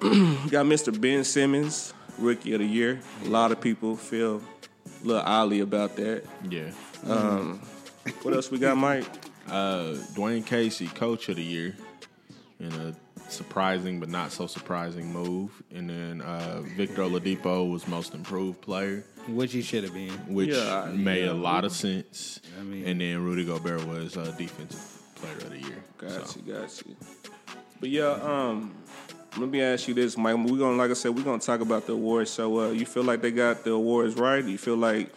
we 0.00 0.50
got 0.50 0.64
Mr. 0.64 0.98
Ben 0.98 1.24
Simmons, 1.24 1.92
Rookie 2.18 2.52
of 2.52 2.60
the 2.60 2.66
Year. 2.66 3.00
A 3.24 3.28
lot 3.28 3.50
of 3.50 3.60
people 3.60 3.96
feel 3.96 4.40
a 5.02 5.06
little 5.06 5.22
oddly 5.22 5.58
about 5.58 5.96
that. 5.96 6.22
Yeah. 6.48 6.70
What 8.22 8.32
else 8.32 8.48
we 8.52 8.58
got, 8.60 8.76
Mike? 8.76 9.06
Uh, 9.48 9.94
Dwane 10.14 10.46
Casey, 10.46 10.86
Coach 10.86 11.28
of 11.28 11.36
the 11.36 11.42
Year, 11.42 11.74
in 12.60 12.72
a 12.72 12.94
surprising 13.28 14.00
but 14.00 14.08
not 14.08 14.32
so 14.32 14.46
surprising 14.46 15.12
move. 15.12 15.50
And 15.74 15.88
then 15.90 16.20
uh, 16.22 16.62
Victor 16.76 17.02
Oladipo 17.02 17.70
was 17.70 17.86
Most 17.88 18.14
Improved 18.14 18.60
Player, 18.60 19.04
Which 19.28 19.52
he 19.52 19.62
should 19.62 19.84
have 19.84 19.94
been. 19.94 20.12
which 20.32 20.50
Yeah, 20.50 20.90
made 20.94 21.24
yeah. 21.24 21.32
a 21.32 21.34
lot 21.34 21.64
of 21.64 21.72
sense. 21.72 22.40
I 22.58 22.62
mean- 22.62 22.86
and 22.86 23.00
then 23.00 23.22
Rudy 23.24 23.44
Gobert 23.44 23.84
was 23.86 24.16
uh, 24.16 24.32
Defensive 24.38 24.80
Player 25.16 25.36
of 25.36 25.50
the 25.50 25.58
Year. 25.58 25.84
Got 25.98 26.28
So, 26.28 26.40
you, 26.44 26.52
got 26.52 26.82
you. 26.86 26.96
But 27.80 27.88
yeah, 27.90 28.10
um, 28.22 28.74
let 29.36 29.50
me 29.50 29.60
ask 29.60 29.86
you 29.88 29.92
this, 29.94 30.16
Mike. 30.16 30.36
We're 30.36 30.58
gonna, 30.58 30.76
like 30.76 30.90
I 30.90 30.94
said, 30.94 31.14
we're 31.14 31.22
gonna 31.24 31.38
talk 31.38 31.60
about 31.60 31.86
the 31.86 31.92
awards. 31.92 32.30
So, 32.30 32.60
uh, 32.60 32.70
you 32.70 32.86
feel 32.86 33.02
like 33.04 33.20
they 33.20 33.30
got 33.30 33.64
the 33.64 33.72
awards 33.72 34.14
right? 34.16 34.42
Do 34.44 34.50
you 34.50 34.56
feel 34.58 34.76
like 34.76 35.10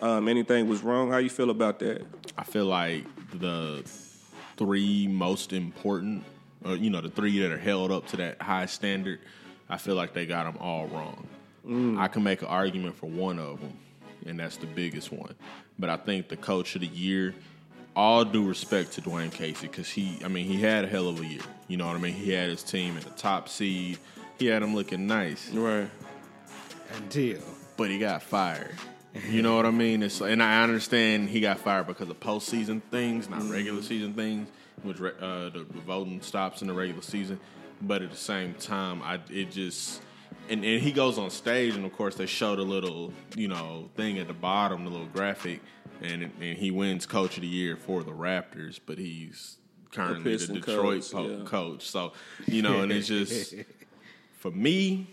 um, 0.00 0.28
anything 0.28 0.68
was 0.68 0.82
wrong? 0.82 1.10
How 1.10 1.16
you 1.18 1.30
feel 1.30 1.50
about 1.50 1.80
that? 1.80 2.04
I 2.38 2.44
feel 2.44 2.66
like 2.66 3.04
the 3.38 3.82
three 4.56 5.08
most 5.08 5.52
important, 5.52 6.22
or 6.64 6.76
you 6.76 6.90
know, 6.90 7.00
the 7.00 7.08
three 7.08 7.38
that 7.40 7.50
are 7.50 7.58
held 7.58 7.90
up 7.90 8.06
to 8.08 8.16
that 8.18 8.40
high 8.40 8.66
standard, 8.66 9.20
I 9.68 9.76
feel 9.76 9.94
like 9.94 10.14
they 10.14 10.26
got 10.26 10.44
them 10.44 10.56
all 10.60 10.86
wrong. 10.86 11.26
Mm. 11.66 11.98
I 11.98 12.08
can 12.08 12.22
make 12.22 12.42
an 12.42 12.48
argument 12.48 12.96
for 12.96 13.06
one 13.06 13.38
of 13.38 13.60
them, 13.60 13.72
and 14.26 14.38
that's 14.38 14.56
the 14.56 14.66
biggest 14.66 15.12
one. 15.12 15.34
But 15.78 15.90
I 15.90 15.96
think 15.96 16.28
the 16.28 16.36
coach 16.36 16.74
of 16.74 16.82
the 16.82 16.86
year, 16.86 17.34
all 17.96 18.24
due 18.24 18.46
respect 18.46 18.92
to 18.92 19.02
Dwane 19.02 19.32
Casey, 19.32 19.66
because 19.66 19.88
he, 19.88 20.18
I 20.24 20.28
mean, 20.28 20.46
he 20.46 20.60
had 20.60 20.84
a 20.84 20.88
hell 20.88 21.08
of 21.08 21.20
a 21.20 21.26
year. 21.26 21.42
You 21.68 21.76
know 21.76 21.86
what 21.86 21.96
I 21.96 22.00
mean? 22.00 22.14
He 22.14 22.30
had 22.32 22.48
his 22.48 22.62
team 22.62 22.96
at 22.96 23.04
the 23.04 23.10
top 23.10 23.48
seed. 23.48 23.98
He 24.38 24.46
had 24.46 24.62
them 24.62 24.74
looking 24.74 25.06
nice 25.06 25.48
Right. 25.50 25.88
Until 26.96 27.40
but 27.76 27.90
he 27.90 27.98
got 27.98 28.22
fired. 28.22 28.74
You 29.28 29.42
know 29.42 29.56
what 29.56 29.66
I 29.66 29.70
mean? 29.70 30.02
It's, 30.02 30.20
and 30.20 30.42
I 30.42 30.62
understand 30.62 31.28
he 31.28 31.40
got 31.40 31.60
fired 31.60 31.86
because 31.86 32.08
of 32.08 32.18
postseason 32.18 32.82
things, 32.90 33.28
not 33.28 33.48
regular 33.48 33.82
season 33.82 34.12
things, 34.12 34.48
which 34.84 35.00
re- 35.00 35.12
uh, 35.20 35.50
the 35.50 35.66
voting 35.86 36.20
stops 36.20 36.62
in 36.62 36.68
the 36.68 36.74
regular 36.74 37.02
season. 37.02 37.40
But 37.82 38.02
at 38.02 38.10
the 38.10 38.16
same 38.16 38.54
time, 38.54 39.02
I 39.02 39.20
it 39.30 39.50
just 39.50 40.00
and, 40.48 40.64
and 40.64 40.82
he 40.82 40.92
goes 40.92 41.18
on 41.18 41.30
stage, 41.30 41.74
and 41.74 41.84
of 41.84 41.92
course 41.92 42.14
they 42.14 42.26
show 42.26 42.56
the 42.56 42.62
little 42.62 43.12
you 43.36 43.48
know 43.48 43.90
thing 43.96 44.18
at 44.18 44.26
the 44.26 44.34
bottom, 44.34 44.84
the 44.84 44.90
little 44.90 45.06
graphic, 45.08 45.60
and 46.00 46.30
and 46.40 46.58
he 46.58 46.70
wins 46.70 47.06
Coach 47.06 47.36
of 47.36 47.42
the 47.42 47.48
Year 47.48 47.76
for 47.76 48.02
the 48.02 48.12
Raptors, 48.12 48.78
but 48.84 48.98
he's 48.98 49.58
currently 49.90 50.22
the, 50.22 50.30
Piston 50.30 50.54
Detroit 50.56 51.02
coach, 51.02 51.12
po- 51.12 51.28
yeah. 51.28 51.44
coach. 51.44 51.88
So 51.88 52.12
you 52.46 52.62
know, 52.62 52.80
and 52.80 52.92
it's 52.92 53.08
just 53.08 53.54
for 54.38 54.50
me, 54.50 55.06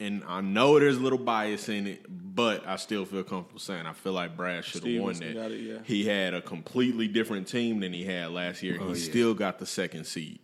and 0.00 0.22
I 0.26 0.40
know 0.40 0.78
there's 0.78 0.96
a 0.96 1.00
little 1.00 1.18
bias 1.18 1.68
in 1.68 1.86
it, 1.86 2.04
but 2.08 2.66
I 2.66 2.76
still 2.76 3.04
feel 3.04 3.24
comfortable 3.24 3.58
saying 3.60 3.84
I 3.86 3.92
feel 3.92 4.12
like 4.12 4.36
Brad 4.36 4.64
should 4.64 4.84
have 4.86 5.00
won 5.02 5.14
that. 5.14 5.50
it, 5.52 5.60
yeah. 5.60 5.78
He 5.84 6.04
had 6.06 6.34
a 6.34 6.40
completely 6.42 7.08
different 7.08 7.48
team 7.48 7.80
than 7.80 7.92
he 7.92 8.04
had 8.04 8.30
last 8.30 8.62
year. 8.62 8.78
Oh, 8.80 8.92
he 8.92 9.00
yeah. 9.00 9.10
still 9.10 9.34
got 9.34 9.58
the 9.58 9.66
second 9.66 10.04
seed. 10.04 10.38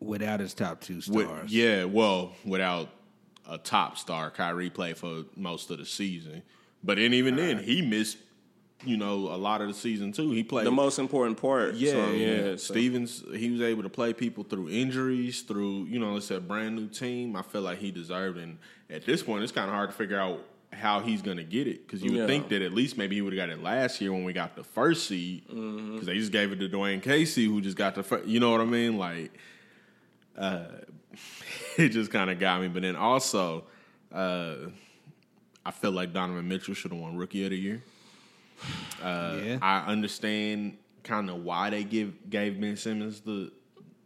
without 0.00 0.40
his 0.40 0.54
top 0.54 0.80
two 0.80 0.96
With- 0.96 1.26
stars. 1.26 1.52
yeah, 1.52 1.84
well, 1.84 2.32
without 2.44 2.88
a 3.48 3.58
top 3.58 3.98
star, 3.98 4.30
Kyrie 4.30 4.70
played 4.70 4.96
for 4.98 5.24
most 5.36 5.70
of 5.70 5.78
the 5.78 5.86
season, 5.86 6.42
but 6.84 6.98
then 6.98 7.14
even 7.14 7.36
then 7.36 7.58
he 7.58 7.82
missed. 7.82 8.18
You 8.84 8.96
know, 8.96 9.14
a 9.14 9.34
lot 9.36 9.60
of 9.60 9.66
the 9.66 9.74
season 9.74 10.12
too. 10.12 10.30
He 10.30 10.44
played 10.44 10.64
The 10.64 10.70
most 10.70 11.00
important 11.00 11.36
part. 11.36 11.74
yeah, 11.74 11.90
So, 11.90 12.10
yeah. 12.12 12.42
so- 12.52 12.56
Stevens, 12.58 13.24
he 13.34 13.50
was 13.50 13.60
able 13.60 13.82
to 13.82 13.88
play 13.88 14.12
people 14.12 14.44
through 14.44 14.68
injuries, 14.68 15.42
through 15.42 15.86
you 15.86 15.98
know, 15.98 16.14
it's 16.16 16.30
a 16.30 16.38
brand 16.40 16.76
new 16.76 16.86
team. 16.86 17.34
I 17.34 17.42
feel 17.42 17.62
like 17.62 17.78
he 17.78 17.90
deserved, 17.90 18.38
and 18.38 18.58
at 18.90 19.04
this 19.04 19.22
point, 19.22 19.42
it's 19.42 19.52
kind 19.52 19.68
of 19.68 19.74
hard 19.74 19.90
to 19.90 19.96
figure 19.96 20.18
out 20.18 20.40
how 20.72 21.00
he's 21.00 21.22
going 21.22 21.38
to 21.38 21.44
get 21.44 21.66
it 21.66 21.86
because 21.86 22.02
you 22.02 22.10
would 22.12 22.20
Yeah. 22.20 22.26
think 22.26 22.48
that 22.50 22.60
at 22.62 22.72
least 22.74 22.98
maybe 22.98 23.14
he 23.16 23.22
would 23.22 23.32
have 23.32 23.48
got 23.48 23.50
it 23.52 23.62
last 23.62 24.00
year 24.00 24.12
when 24.12 24.24
we 24.24 24.32
got 24.34 24.54
the 24.54 24.62
first 24.64 25.06
seed 25.06 25.46
because 25.48 26.06
they 26.06 26.14
just 26.14 26.30
gave 26.32 26.52
it 26.52 26.56
to 26.60 26.68
Dwane 26.68 27.02
Casey 27.02 27.46
who 27.46 27.60
just 27.60 27.76
got 27.76 27.94
the 27.94 28.02
first. 28.02 28.26
You 28.26 28.38
know 28.40 28.50
what 28.50 28.60
I 28.60 28.64
mean? 28.66 28.98
Like, 28.98 29.32
uh, 30.36 30.64
it 31.78 31.88
just 31.90 32.10
kind 32.10 32.30
of 32.30 32.38
got 32.38 32.60
me. 32.60 32.68
But 32.68 32.82
then 32.82 32.96
also, 32.96 33.64
uh, 34.12 34.56
I 35.64 35.70
feel 35.70 35.90
like 35.92 36.12
Donovan 36.12 36.46
Mitchell 36.48 36.74
should 36.74 36.92
have 36.92 37.00
won 37.00 37.16
Rookie 37.16 37.44
of 37.44 37.50
the 37.50 37.56
Year. 37.58 37.82
yeah. 39.02 39.58
I 39.62 39.84
understand 39.86 40.76
kind 41.02 41.30
of 41.30 41.44
why 41.44 41.70
they 41.70 41.84
give 41.84 42.28
gave 42.28 42.60
Ben 42.60 42.76
Simmons 42.76 43.20
the 43.20 43.50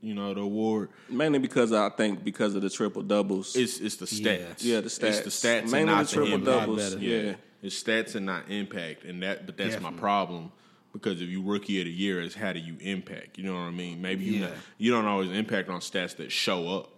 you 0.02 0.14
know 0.14 0.34
the 0.34 0.40
award. 0.40 0.90
Mainly 1.08 1.38
because 1.38 1.72
I 1.72 1.88
think 1.90 2.22
because 2.24 2.54
of 2.54 2.62
the 2.62 2.68
triple 2.70 3.02
doubles. 3.02 3.56
It's 3.56 3.78
it's 3.78 3.96
the 3.96 4.06
stats. 4.06 4.56
Yeah, 4.58 4.80
the 4.80 4.88
stats. 4.88 5.20
It's 5.24 5.40
the 5.40 5.48
stats 5.48 5.62
Mainly 5.70 5.78
and 5.80 5.86
not 5.86 6.06
the 6.06 6.12
triple 6.12 6.34
impact. 6.34 6.60
doubles, 6.60 6.94
yeah. 6.96 7.34
it's 7.62 7.82
stats 7.82 8.14
and 8.16 8.26
not 8.26 8.50
impact, 8.50 9.04
and 9.04 9.22
that 9.22 9.46
but 9.46 9.56
that's 9.56 9.80
my 9.80 9.92
problem. 9.92 10.52
Because 10.92 11.22
if 11.22 11.28
you 11.30 11.40
rookie 11.40 11.80
of 11.80 11.86
the 11.86 11.90
year, 11.90 12.20
is 12.20 12.34
how 12.34 12.52
do 12.52 12.58
you 12.58 12.76
impact? 12.80 13.38
You 13.38 13.44
know 13.44 13.54
what 13.54 13.60
I 13.60 13.70
mean? 13.70 14.02
Maybe 14.02 14.24
you 14.24 14.40
Yeah. 14.42 14.50
you 14.76 14.90
don't 14.90 15.06
always 15.06 15.30
impact 15.30 15.70
on 15.70 15.80
stats 15.80 16.16
that 16.16 16.30
show 16.30 16.68
up. 16.68 16.90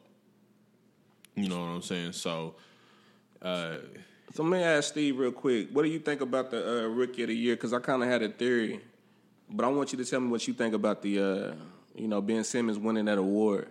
You 1.37 1.49
know 1.49 1.61
what 1.61 1.67
I'm 1.67 1.83
saying? 1.83 2.13
So 2.13 2.55
uh, 3.43 3.77
So 4.33 4.43
let 4.43 4.51
me 4.51 4.63
ask 4.65 4.89
Steve 4.89 5.19
real 5.19 5.31
quick. 5.31 5.69
What 5.73 5.83
do 5.85 5.91
you 5.91 6.01
think 6.01 6.23
about 6.23 6.51
the 6.51 6.87
uh, 6.87 6.89
rookie 6.89 7.23
of 7.23 7.29
the 7.29 7.37
year? 7.37 7.55
Because 7.55 7.73
I 7.73 7.79
kind 7.79 8.03
of 8.03 8.09
had 8.09 8.23
a 8.23 8.29
theory, 8.29 8.81
but 9.51 9.65
I 9.65 9.69
want 9.69 9.93
you 9.93 9.99
to 9.99 10.05
tell 10.05 10.19
me 10.21 10.29
what 10.29 10.49
you 10.49 10.55
think 10.55 10.75
about 10.75 11.03
the, 11.03 11.21
uh, 11.21 11.55
you 11.95 12.09
know, 12.09 12.21
Ben 12.21 12.45
Simmons 12.45 12.79
winning 12.79 13.07
that 13.07 13.19
award. 13.19 13.69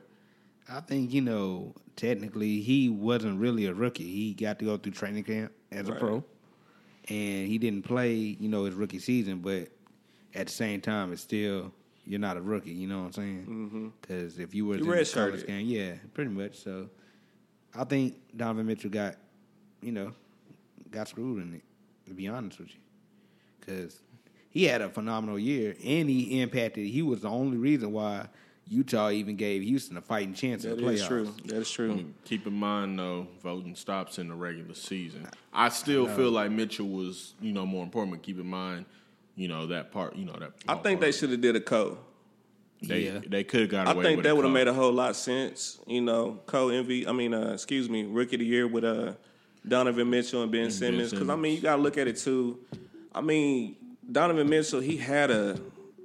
I 0.70 0.80
think 0.80 1.14
you 1.14 1.22
know 1.22 1.74
technically 1.96 2.62
he 2.62 2.90
wasn't 2.90 3.40
really 3.40 3.66
a 3.66 3.74
rookie. 3.74 4.10
He 4.10 4.34
got 4.34 4.60
to 4.60 4.66
go 4.66 4.78
through 4.78 4.94
training 4.94 5.24
camp 5.24 5.52
as 5.72 5.90
a 5.90 5.94
pro, 5.94 6.24
and 7.10 7.48
he 7.48 7.58
didn't 7.58 7.84
play 7.84 8.14
you 8.14 8.50
know 8.50 8.64
his 8.66 8.76
rookie 8.76 9.00
season. 9.00 9.40
But 9.40 9.70
at 10.34 10.48
the 10.48 10.54
same 10.54 10.82
time, 10.82 11.12
it's 11.12 11.22
still 11.22 11.74
you're 12.06 12.20
not 12.20 12.38
a 12.38 12.42
rookie. 12.42 12.72
You 12.72 12.88
know 12.88 13.00
what 13.00 13.06
I'm 13.06 13.14
saying? 13.14 13.46
Mm-hmm. 13.50 13.88
Because 14.02 14.40
if 14.40 14.56
you 14.56 14.66
were 14.66 14.76
in 14.76 14.88
the 14.88 15.12
college 15.14 15.46
game, 15.46 15.68
yeah, 15.68 15.94
pretty 16.14 16.32
much. 16.32 16.58
So 16.58 16.90
I 17.76 17.84
think 17.84 18.16
Donovan 18.36 18.66
Mitchell 18.66 18.90
got 18.90 19.16
you 19.82 19.92
know 19.92 20.14
got 20.92 21.08
screwed 21.08 21.42
in 21.44 21.56
it. 21.56 21.64
To 22.08 22.14
be 22.14 22.28
honest 22.28 22.60
with 22.60 22.70
you, 22.70 22.82
because 23.60 24.02
he 24.54 24.66
had 24.66 24.82
a 24.82 24.90
phenomenal 24.90 25.40
year 25.40 25.76
and 25.84 26.08
he 26.08 26.40
impacted. 26.42 26.86
He 26.86 27.02
was 27.02 27.22
the 27.22 27.30
only 27.30 27.58
reason 27.58 27.92
why 27.92 28.28
Utah 28.70 29.10
even 29.10 29.36
gave 29.36 29.64
Houston 29.64 29.98
a 29.98 30.02
fighting 30.02 30.36
chance 30.36 30.64
in 30.64 30.78
the 30.78 30.82
playoffs. 30.84 30.94
is 30.94 31.08
true. 31.08 31.34
That 31.46 31.58
is 31.58 31.72
true. 31.72 32.14
Keep 32.24 32.46
in 32.46 32.54
mind, 32.54 33.00
though, 33.00 33.28
voting 33.42 33.76
stops 33.76 34.20
in 34.20 34.28
the 34.30 34.36
regular 34.36 34.76
season. 34.76 35.28
I 35.52 35.70
still 35.70 36.08
feel 36.08 36.30
like 36.30 36.52
Mitchell 36.52 36.88
was, 36.88 37.34
you 37.42 37.52
know, 37.52 37.66
more 37.66 37.84
important. 37.84 38.14
But 38.16 38.22
keep 38.24 38.40
in 38.40 38.46
mind, 38.48 38.86
you 39.36 39.48
know, 39.48 39.66
that 39.68 39.92
part. 39.92 40.16
You 40.16 40.26
know 40.26 40.38
that. 40.40 40.52
I 40.68 40.76
think 40.76 41.02
they 41.02 41.12
should 41.12 41.32
have 41.32 41.42
did 41.42 41.56
a 41.56 41.60
co. 41.62 41.98
They 42.84 43.06
Yeah. 43.06 43.20
they 43.28 43.44
could 43.44 43.62
have 43.62 43.70
got 43.70 43.88
I 43.88 43.94
think 44.02 44.18
with 44.18 44.24
that 44.26 44.36
would 44.36 44.46
have 44.46 44.54
made 44.54 44.68
a 44.68 44.74
whole 44.74 44.92
lot 44.94 45.10
of 45.10 45.16
sense. 45.16 45.80
You 45.88 46.02
know, 46.02 46.40
co 46.46 46.70
envy. 46.70 47.08
I 47.08 47.12
mean, 47.12 47.34
uh, 47.34 47.52
excuse 47.54 47.90
me, 47.90 48.04
rookie 48.06 48.36
of 48.36 48.40
the 48.42 48.46
year 48.46 48.68
with 48.68 48.84
uh, 48.84 49.14
Donovan 49.68 50.10
Mitchell 50.10 50.44
and 50.44 50.52
Ben 50.52 50.70
Simmons. 50.70 51.12
Because 51.12 51.30
I 51.30 51.36
mean, 51.36 51.56
you 51.56 51.62
got 51.62 51.78
to 51.78 51.82
look 51.82 51.98
at 51.98 52.08
it 52.08 52.18
too. 52.18 52.60
I 53.16 53.22
mean, 53.22 53.76
Donovan 54.12 54.50
Mitchell, 54.50 54.80
he 54.80 54.98
had 54.98 55.32
a 55.32 55.60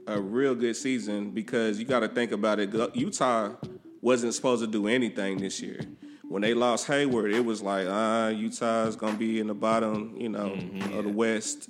a 0.08 0.18
real 0.20 0.54
good 0.54 0.74
season 0.74 1.30
because 1.30 1.78
you 1.78 1.84
got 1.84 2.00
to 2.00 2.08
think 2.08 2.32
about 2.32 2.58
it. 2.58 2.74
Utah 2.94 3.54
wasn't 4.00 4.32
supposed 4.34 4.62
to 4.62 4.66
do 4.66 4.88
anything 4.88 5.38
this 5.38 5.60
year. 5.60 5.80
When 6.22 6.42
they 6.42 6.54
lost 6.54 6.86
Hayward, 6.86 7.32
it 7.32 7.44
was 7.44 7.62
like, 7.62 7.86
ah, 7.88 8.28
Utah's 8.28 8.96
gonna 8.96 9.16
be 9.16 9.38
in 9.40 9.46
the 9.46 9.54
bottom, 9.54 10.14
you 10.18 10.28
know, 10.28 10.52
of 10.92 11.04
the 11.04 11.12
West. 11.12 11.68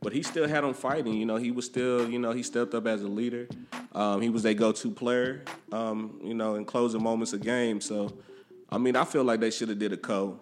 But 0.00 0.12
he 0.12 0.22
still 0.22 0.46
had 0.46 0.62
them 0.62 0.74
fighting. 0.74 1.14
You 1.14 1.26
know, 1.26 1.36
he 1.36 1.50
was 1.50 1.66
still, 1.66 2.08
you 2.08 2.18
know, 2.20 2.30
he 2.30 2.44
stepped 2.44 2.74
up 2.74 2.86
as 2.86 3.02
a 3.02 3.08
leader. 3.08 3.48
Um, 3.92 4.20
he 4.20 4.28
was 4.28 4.44
their 4.44 4.54
go-to 4.54 4.92
player, 4.92 5.42
um, 5.72 6.20
you 6.22 6.34
know, 6.34 6.54
in 6.54 6.64
closing 6.64 7.02
moments 7.02 7.32
of 7.32 7.42
games. 7.42 7.86
So, 7.86 8.16
I 8.70 8.78
mean, 8.78 8.94
I 8.94 9.04
feel 9.04 9.24
like 9.24 9.40
they 9.40 9.50
should 9.50 9.68
have 9.68 9.80
did 9.80 9.92
a 9.92 9.96
co. 9.96 10.38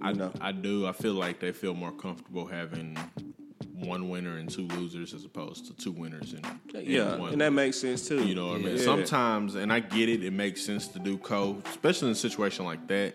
I, 0.00 0.12
know, 0.12 0.32
I 0.40 0.52
do. 0.52 0.86
I 0.86 0.92
feel 0.92 1.14
like 1.14 1.40
they 1.40 1.50
feel 1.50 1.74
more 1.74 1.90
comfortable 1.90 2.46
having 2.46 2.96
one 3.80 4.08
winner 4.08 4.38
and 4.38 4.50
two 4.50 4.66
losers 4.68 5.14
as 5.14 5.24
opposed 5.24 5.66
to 5.66 5.74
two 5.74 5.92
winners 5.92 6.32
and, 6.32 6.44
and 6.74 6.86
yeah, 6.86 7.16
one 7.16 7.32
and 7.32 7.40
that 7.40 7.52
makes 7.52 7.78
sense 7.78 8.06
too. 8.08 8.26
You 8.26 8.34
know 8.34 8.48
what 8.48 8.56
I 8.56 8.64
mean? 8.64 8.78
Sometimes, 8.78 9.54
and 9.54 9.72
I 9.72 9.80
get 9.80 10.08
it, 10.08 10.24
it 10.24 10.32
makes 10.32 10.62
sense 10.64 10.88
to 10.88 10.98
do 10.98 11.18
co, 11.18 11.62
especially 11.66 12.08
in 12.08 12.12
a 12.12 12.16
situation 12.16 12.64
like 12.64 12.86
that. 12.88 13.14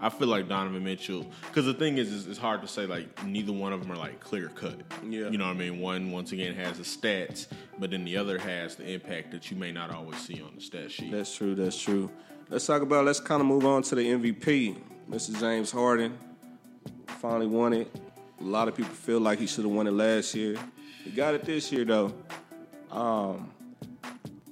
I 0.00 0.10
feel 0.10 0.28
like 0.28 0.48
Donovan 0.48 0.84
Mitchell, 0.84 1.26
because 1.48 1.66
the 1.66 1.74
thing 1.74 1.98
is, 1.98 2.12
is, 2.12 2.28
it's 2.28 2.38
hard 2.38 2.62
to 2.62 2.68
say 2.68 2.86
like 2.86 3.24
neither 3.24 3.52
one 3.52 3.72
of 3.72 3.80
them 3.80 3.90
are 3.90 3.96
like 3.96 4.20
clear 4.20 4.48
cut. 4.48 4.80
Yeah. 5.02 5.28
You 5.28 5.38
know 5.38 5.46
what 5.46 5.56
I 5.56 5.58
mean? 5.58 5.80
One, 5.80 6.12
once 6.12 6.30
again, 6.30 6.54
has 6.54 6.78
the 6.78 6.84
stats, 6.84 7.48
but 7.78 7.90
then 7.90 8.04
the 8.04 8.16
other 8.16 8.38
has 8.38 8.76
the 8.76 8.88
impact 8.88 9.32
that 9.32 9.50
you 9.50 9.56
may 9.56 9.72
not 9.72 9.90
always 9.90 10.18
see 10.18 10.40
on 10.40 10.52
the 10.54 10.60
stat 10.60 10.92
sheet. 10.92 11.10
That's 11.10 11.34
true. 11.34 11.56
That's 11.56 11.80
true. 11.80 12.10
Let's 12.48 12.66
talk 12.66 12.82
about. 12.82 13.04
Let's 13.04 13.20
kind 13.20 13.40
of 13.40 13.46
move 13.46 13.66
on 13.66 13.82
to 13.82 13.94
the 13.96 14.02
MVP. 14.02 14.76
Mr. 15.10 15.38
James 15.40 15.72
Harden 15.72 16.16
finally 17.06 17.46
won 17.46 17.72
it. 17.72 17.90
A 18.40 18.44
lot 18.44 18.68
of 18.68 18.74
people 18.76 18.92
feel 18.92 19.20
like 19.20 19.38
he 19.38 19.46
should 19.46 19.64
have 19.64 19.72
won 19.72 19.86
it 19.86 19.92
last 19.92 20.34
year. 20.34 20.56
He 21.04 21.10
got 21.10 21.34
it 21.34 21.44
this 21.44 21.70
year 21.72 21.84
though. 21.84 22.12
Um, 22.90 23.50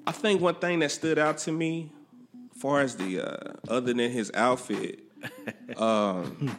I 0.06 0.12
think 0.12 0.40
one 0.40 0.56
thing 0.56 0.80
that 0.80 0.90
stood 0.90 1.18
out 1.18 1.38
to 1.38 1.52
me, 1.52 1.90
as 2.54 2.60
far 2.60 2.80
as 2.80 2.96
the 2.96 3.20
uh, 3.20 3.52
other 3.68 3.92
than 3.92 3.98
his 4.10 4.30
outfit, 4.34 5.00
um, 5.76 6.56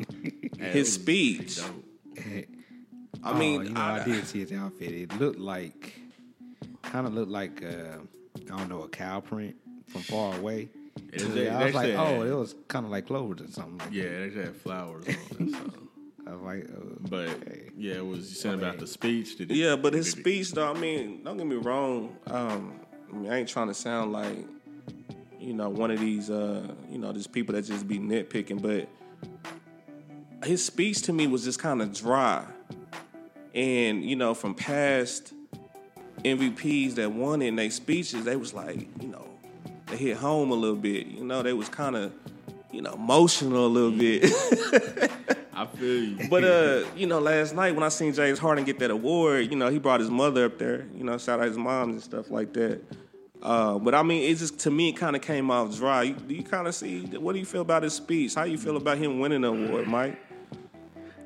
his 0.59 0.93
speech. 0.93 1.59
I 3.23 3.37
mean, 3.37 3.59
oh, 3.59 3.63
you 3.63 3.69
know, 3.71 3.81
I- 3.81 4.01
I, 4.01 4.05
did 4.05 4.25
see 4.27 4.39
his 4.39 4.51
outfit. 4.53 4.91
It 4.93 5.19
looked 5.19 5.39
like, 5.39 5.99
kind 6.81 7.05
of 7.07 7.13
looked 7.13 7.31
like, 7.31 7.63
uh, 7.63 7.97
I 8.53 8.57
don't 8.57 8.69
know, 8.69 8.83
a 8.83 8.87
cow 8.89 9.19
print 9.19 9.55
from 9.87 10.01
far 10.01 10.35
away. 10.37 10.69
It 11.11 11.21
So, 11.21 11.27
yeah, 11.33 11.59
I 11.59 11.65
was 11.65 11.73
like, 11.75 11.85
said- 11.87 11.95
oh, 11.99 12.21
it 12.23 12.31
was 12.33 12.55
kind 12.67 12.85
of 12.85 12.91
like 12.91 13.07
clovers 13.07 13.41
or 13.41 13.51
something. 13.51 13.77
Like 13.79 13.91
yeah, 13.91 14.19
they 14.19 14.25
just 14.29 14.37
had 14.37 14.55
flowers 14.55 15.05
on 15.39 15.86
it. 16.27 16.31
I 16.31 16.35
was 16.35 16.43
like, 16.43 16.69
uh, 16.69 16.95
But 17.09 17.29
okay. 17.29 17.69
yeah, 17.77 17.95
it 17.95 18.05
was 18.05 18.29
you 18.29 18.35
said 18.35 18.53
about 18.55 18.77
the 18.79 18.87
speech. 18.87 19.37
Did 19.37 19.51
it, 19.51 19.55
Yeah, 19.57 19.75
but 19.75 19.93
his 19.93 20.13
did 20.13 20.19
it- 20.19 20.21
speech, 20.21 20.51
though, 20.53 20.71
I 20.71 20.73
mean, 20.79 21.23
don't 21.23 21.37
get 21.37 21.47
me 21.47 21.55
wrong. 21.55 22.15
Um, 22.27 22.79
I 23.11 23.15
mean, 23.15 23.31
I 23.31 23.37
ain't 23.39 23.49
trying 23.49 23.67
to 23.67 23.73
sound 23.73 24.11
like, 24.13 24.37
you 25.39 25.47
you 25.49 25.53
know, 25.53 25.69
one 25.69 25.91
of 25.91 25.99
these, 25.99 26.29
uh, 26.29 26.67
you 26.89 26.97
know, 26.97 27.11
these 27.13 27.27
people 27.27 27.55
that 27.55 27.61
just 27.63 27.87
be 27.87 27.99
nitpicking. 27.99 28.61
But 28.61 28.89
his 30.45 30.63
speech 30.65 31.01
to 31.03 31.13
me 31.13 31.27
was 31.27 31.43
just 31.43 31.59
kind 31.59 31.81
of 31.81 31.93
dry, 31.93 32.43
and 33.55 34.03
you 34.03 34.15
know, 34.15 34.33
from 34.33 34.53
past 34.55 35.33
MVPs 36.25 36.95
that 36.95 37.11
won 37.11 37.41
in 37.41 37.55
their 37.55 37.69
speeches, 37.71 38.25
they 38.25 38.35
was 38.35 38.53
like, 38.53 38.87
you 39.01 39.07
know, 39.07 39.25
they 39.85 39.95
hit 39.97 40.17
home 40.17 40.51
a 40.51 40.55
little 40.55 40.75
bit. 40.75 41.07
You 41.07 41.23
know, 41.23 41.41
they 41.43 41.53
was 41.53 41.69
kind 41.69 41.95
of, 41.95 42.11
you 42.71 42.81
know, 42.81 42.93
emotional 42.93 43.67
a 43.67 43.67
little 43.67 43.91
bit. 43.91 44.29
I 45.57 45.65
feel 45.65 46.03
you. 46.03 46.29
But 46.29 46.43
uh, 46.43 46.83
you 46.95 47.07
know, 47.07 47.19
last 47.19 47.55
night 47.55 47.73
when 47.73 47.83
I 47.83 47.89
seen 47.89 48.13
James 48.13 48.37
Harden 48.37 48.63
get 48.63 48.77
that 48.79 48.91
award, 48.91 49.49
you 49.49 49.57
know, 49.57 49.69
he 49.69 49.79
brought 49.79 49.99
his 49.99 50.09
mother 50.09 50.45
up 50.45 50.59
there. 50.59 50.85
You 50.95 51.03
know, 51.03 51.17
shout 51.17 51.39
out 51.39 51.47
his 51.47 51.57
moms 51.57 51.93
and 51.93 52.03
stuff 52.03 52.29
like 52.29 52.53
that. 52.53 52.81
Uh, 53.41 53.79
but 53.79 53.95
I 53.95 54.03
mean, 54.03 54.29
it 54.29 54.35
just 54.35 54.59
to 54.59 54.71
me, 54.71 54.89
it 54.89 54.97
kind 54.97 55.15
of 55.15 55.23
came 55.23 55.49
off 55.49 55.75
dry. 55.75 56.03
You, 56.03 56.13
do 56.13 56.35
you 56.35 56.43
kind 56.43 56.67
of 56.67 56.75
see? 56.75 57.01
What 57.01 57.33
do 57.33 57.39
you 57.39 57.45
feel 57.45 57.61
about 57.61 57.81
his 57.81 57.93
speech? 57.93 58.35
How 58.35 58.43
you 58.43 58.57
feel 58.57 58.77
about 58.77 58.99
him 58.99 59.19
winning 59.19 59.41
the 59.41 59.47
award, 59.49 59.87
Mike? 59.87 60.19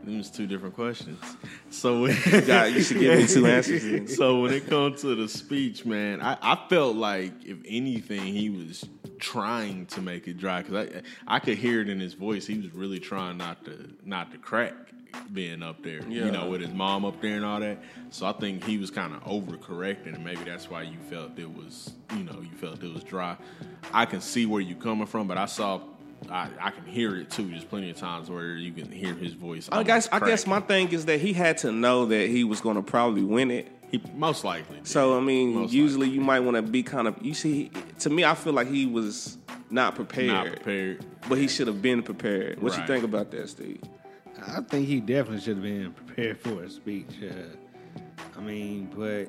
Them's 0.03 0.29
two 0.31 0.47
different 0.47 0.75
questions. 0.75 1.19
So 1.69 2.01
when, 2.01 2.17
You, 2.25 2.75
you 2.75 2.81
should 2.81 2.99
give 2.99 3.17
me 3.17 3.27
two 3.27 3.45
answers. 3.45 4.15
so 4.17 4.41
when 4.41 4.51
it 4.51 4.67
comes 4.67 4.99
to 5.01 5.15
the 5.15 5.29
speech, 5.29 5.85
man, 5.85 6.21
I, 6.21 6.37
I 6.41 6.67
felt 6.67 6.97
like 6.97 7.31
if 7.45 7.59
anything, 7.65 8.21
he 8.23 8.49
was 8.49 8.83
trying 9.21 9.85
to 9.85 10.01
make 10.01 10.27
it 10.27 10.37
dry 10.37 10.61
because 10.61 10.87
I 11.27 11.35
I 11.35 11.39
could 11.39 11.57
hear 11.57 11.79
it 11.79 11.87
in 11.87 11.99
his 11.99 12.13
voice. 12.13 12.45
He 12.45 12.57
was 12.59 12.73
really 12.73 12.99
trying 12.99 13.37
not 13.37 13.63
to 13.65 13.89
not 14.03 14.31
to 14.33 14.37
crack 14.37 14.73
being 15.33 15.61
up 15.61 15.83
there, 15.83 15.99
Yeah. 16.07 16.25
you 16.25 16.31
know, 16.31 16.49
with 16.49 16.61
his 16.61 16.71
mom 16.73 17.03
up 17.05 17.21
there 17.21 17.35
and 17.35 17.43
all 17.45 17.59
that. 17.59 17.79
So 18.11 18.25
I 18.25 18.31
think 18.33 18.63
he 18.63 18.77
was 18.77 18.89
kind 18.89 19.13
of 19.13 19.21
overcorrecting, 19.25 20.15
and 20.15 20.23
maybe 20.23 20.41
that's 20.45 20.69
why 20.69 20.83
you 20.83 20.97
felt 21.09 21.37
it 21.37 21.53
was, 21.53 21.91
you 22.15 22.23
know, 22.23 22.39
you 22.41 22.55
felt 22.57 22.81
it 22.81 22.93
was 22.93 23.03
dry. 23.03 23.35
I 23.93 24.05
can 24.05 24.21
see 24.21 24.45
where 24.45 24.61
you're 24.61 24.77
coming 24.77 25.07
from, 25.07 25.27
but 25.27 25.37
I 25.37 25.45
saw. 25.45 25.81
I, 26.29 26.49
I 26.61 26.69
can 26.69 26.85
hear 26.85 27.15
it 27.15 27.31
too. 27.31 27.49
There's 27.49 27.63
plenty 27.65 27.89
of 27.89 27.97
times 27.97 28.29
where 28.29 28.53
you 28.53 28.71
can 28.71 28.91
hear 28.91 29.15
his 29.15 29.33
voice. 29.33 29.67
I 29.71 29.81
guess 29.81 30.07
I 30.11 30.19
guess 30.19 30.45
my 30.45 30.59
thing 30.59 30.89
is 30.91 31.05
that 31.05 31.19
he 31.19 31.33
had 31.33 31.57
to 31.59 31.71
know 31.71 32.05
that 32.05 32.29
he 32.29 32.43
was 32.43 32.61
going 32.61 32.75
to 32.75 32.83
probably 32.83 33.23
win 33.23 33.49
it. 33.49 33.67
He 33.91 34.01
most 34.15 34.43
likely. 34.43 34.77
did. 34.77 34.87
So 34.87 35.17
I 35.17 35.21
mean, 35.21 35.53
Most 35.55 35.73
usually 35.73 36.09
you 36.09 36.21
might 36.21 36.39
want 36.39 36.55
to 36.55 36.61
be 36.61 36.81
kind 36.83 37.07
of. 37.07 37.15
You 37.21 37.33
see, 37.33 37.71
to 37.99 38.09
me, 38.09 38.23
I 38.23 38.35
feel 38.35 38.53
like 38.53 38.67
he 38.67 38.85
was 38.85 39.37
not 39.69 39.95
prepared, 39.95 40.27
not 40.27 40.47
prepared. 40.47 41.05
but 41.27 41.37
he 41.37 41.47
should 41.47 41.67
have 41.67 41.81
been 41.81 42.01
prepared. 42.03 42.61
What 42.61 42.77
you 42.77 42.85
think 42.87 43.03
about 43.03 43.31
that, 43.31 43.49
Steve? 43.49 43.81
I 44.47 44.61
think 44.61 44.87
he 44.87 44.99
definitely 44.99 45.41
should 45.41 45.57
have 45.57 45.63
been 45.63 45.93
prepared 45.93 46.39
for 46.39 46.63
a 46.63 46.69
speech. 46.69 47.11
Uh, 47.21 48.01
I 48.37 48.41
mean, 48.41 48.89
but 48.95 49.27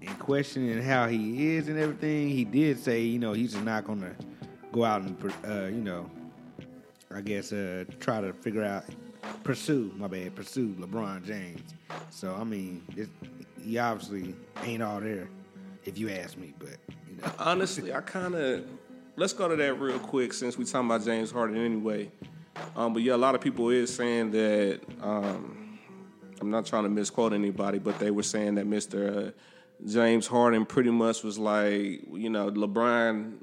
in 0.00 0.14
questioning 0.18 0.82
how 0.82 1.08
he 1.08 1.56
is 1.56 1.68
and 1.68 1.78
everything, 1.78 2.28
he 2.28 2.44
did 2.44 2.78
say, 2.78 3.02
you 3.02 3.18
know, 3.18 3.32
he's 3.32 3.52
just 3.52 3.64
not 3.64 3.84
going 3.84 4.00
to 4.00 4.14
go 4.72 4.84
out 4.84 5.02
and, 5.02 5.34
uh, 5.46 5.66
you 5.66 5.82
know, 5.82 6.10
I 7.14 7.20
guess 7.20 7.52
uh, 7.52 7.84
try 8.00 8.20
to 8.20 8.32
figure 8.32 8.64
out, 8.64 8.84
pursue, 9.44 9.92
my 9.96 10.06
bad, 10.06 10.34
pursue 10.34 10.74
LeBron 10.78 11.24
James. 11.24 11.74
So, 12.10 12.34
I 12.34 12.44
mean, 12.44 12.82
it, 12.96 13.08
he 13.66 13.78
obviously 13.78 14.34
ain't 14.62 14.82
all 14.82 15.00
there, 15.00 15.28
if 15.84 15.98
you 15.98 16.08
ask 16.08 16.36
me, 16.38 16.54
but, 16.58 16.76
you 17.08 17.16
know. 17.20 17.32
Honestly, 17.38 17.92
I 17.92 18.00
kind 18.00 18.34
of 18.34 18.64
let's 19.16 19.32
go 19.32 19.48
to 19.48 19.56
that 19.56 19.80
real 19.80 19.98
quick 19.98 20.32
since 20.32 20.56
we 20.56 20.64
talking 20.64 20.86
about 20.86 21.04
James 21.04 21.32
Harden 21.32 21.56
anyway. 21.56 22.10
Um, 22.76 22.92
but 22.92 23.02
yeah, 23.02 23.14
a 23.14 23.16
lot 23.16 23.34
of 23.34 23.40
people 23.40 23.70
is 23.70 23.94
saying 23.94 24.30
that 24.30 24.80
um, 25.02 25.78
I'm 26.40 26.50
not 26.50 26.64
trying 26.64 26.84
to 26.84 26.88
misquote 26.88 27.32
anybody, 27.32 27.78
but 27.78 27.98
they 27.98 28.10
were 28.10 28.22
saying 28.22 28.54
that 28.54 28.66
Mr. 28.66 29.28
Uh, 29.28 29.30
James 29.84 30.26
Harden 30.26 30.64
pretty 30.64 30.90
much 30.90 31.22
was 31.22 31.38
like, 31.38 32.02
you 32.12 32.30
know, 32.30 32.50
LeBron 32.50 33.34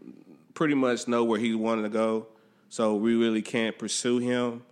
pretty 0.54 0.74
much 0.74 1.08
know 1.08 1.24
where 1.24 1.40
he 1.40 1.54
wanted 1.54 1.84
to 1.84 1.90
go, 1.90 2.28
so 2.70 2.96
we 2.96 3.16
really 3.16 3.42
can't 3.42 3.78
pursue 3.78 4.20
him. 4.20 4.64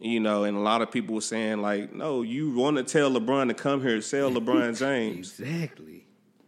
You 0.00 0.20
know, 0.20 0.44
and 0.44 0.56
a 0.56 0.60
lot 0.60 0.82
of 0.82 0.90
people 0.90 1.14
were 1.14 1.20
saying 1.20 1.62
like, 1.62 1.94
no, 1.94 2.22
you 2.22 2.50
want 2.50 2.76
to 2.76 2.82
tell 2.82 3.10
LeBron 3.10 3.48
to 3.48 3.54
come 3.54 3.80
here, 3.80 4.00
sell 4.00 4.30
LeBron 4.32 4.78
James. 4.78 5.38
Exactly. 5.40 6.06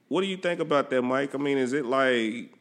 What 0.09 0.21
do 0.21 0.27
you 0.27 0.37
think 0.37 0.61
about 0.61 0.91
that, 0.91 1.03
Mike? 1.03 1.35
I 1.35 1.39
mean, 1.39 1.59
is 1.59 1.73
it 1.73 1.87
like, 1.87 2.53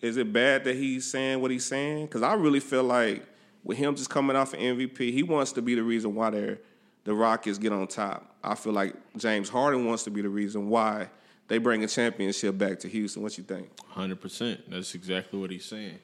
is 0.00 0.16
it 0.16 0.32
bad 0.32 0.64
that 0.64 0.76
he's 0.76 1.10
saying 1.10 1.40
what 1.40 1.50
he's 1.50 1.64
saying? 1.64 2.06
Because 2.06 2.22
I 2.22 2.34
really 2.34 2.60
feel 2.60 2.84
like 2.84 3.24
with 3.64 3.78
him 3.78 3.96
just 3.96 4.10
coming 4.10 4.36
off 4.36 4.52
an 4.52 4.60
MVP, 4.60 5.12
he 5.12 5.22
wants 5.22 5.52
to 5.52 5.62
be 5.62 5.74
the 5.74 5.82
reason 5.82 6.14
why 6.14 6.30
they're, 6.30 6.58
the 7.04 7.14
Rockets 7.14 7.58
get 7.58 7.72
on 7.72 7.86
top. 7.86 8.36
I 8.42 8.54
feel 8.54 8.72
like 8.72 8.94
James 9.16 9.48
Harden 9.48 9.86
wants 9.86 10.04
to 10.04 10.10
be 10.10 10.20
the 10.20 10.28
reason 10.28 10.68
why 10.68 11.08
they 11.48 11.58
bring 11.58 11.84
a 11.84 11.88
championship 11.88 12.56
back 12.58 12.78
to 12.80 12.88
Houston. 12.88 13.22
What 13.22 13.36
you 13.38 13.44
think? 13.44 13.68
Hundred 13.88 14.20
percent. 14.20 14.70
That's 14.70 14.94
exactly 14.94 15.38
what 15.38 15.50
he's 15.50 15.64
saying. 15.64 15.98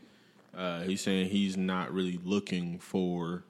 Uh, 0.57 0.83
he's 0.83 1.01
saying 1.01 1.29
he's 1.29 1.57
not 1.57 1.93
really 1.93 2.19
looking 2.25 2.79
for 2.79 3.45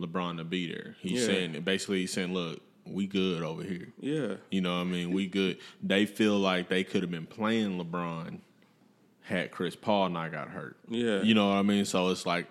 LeBron 0.00 0.38
to 0.38 0.44
be 0.44 0.66
there. 0.72 0.96
He's 1.00 1.20
Yeah. 1.20 1.26
saying 1.26 1.60
basically 1.62 2.00
he's 2.00 2.12
saying, 2.12 2.32
"Look, 2.34 2.60
we 2.86 3.06
good 3.06 3.42
over 3.42 3.62
here. 3.62 3.92
Yeah. 4.00 4.36
You 4.50 4.60
know, 4.60 4.74
what 4.76 4.80
I 4.82 4.84
mean, 4.84 5.12
we 5.12 5.26
good." 5.26 5.58
They 5.82 6.06
feel 6.06 6.38
like 6.38 6.68
they 6.68 6.84
could 6.84 7.02
have 7.02 7.10
been 7.10 7.26
playing 7.26 7.78
LeBron 7.78 8.40
had 9.22 9.50
Chris 9.50 9.74
Paul 9.76 10.10
not 10.10 10.32
got 10.32 10.48
hurt. 10.48 10.76
Yeah. 10.88 11.22
you 11.22 11.34
know 11.34 11.48
what 11.48 11.56
I 11.56 11.62
mean. 11.62 11.84
So 11.84 12.08
it's 12.10 12.26
like. 12.26 12.46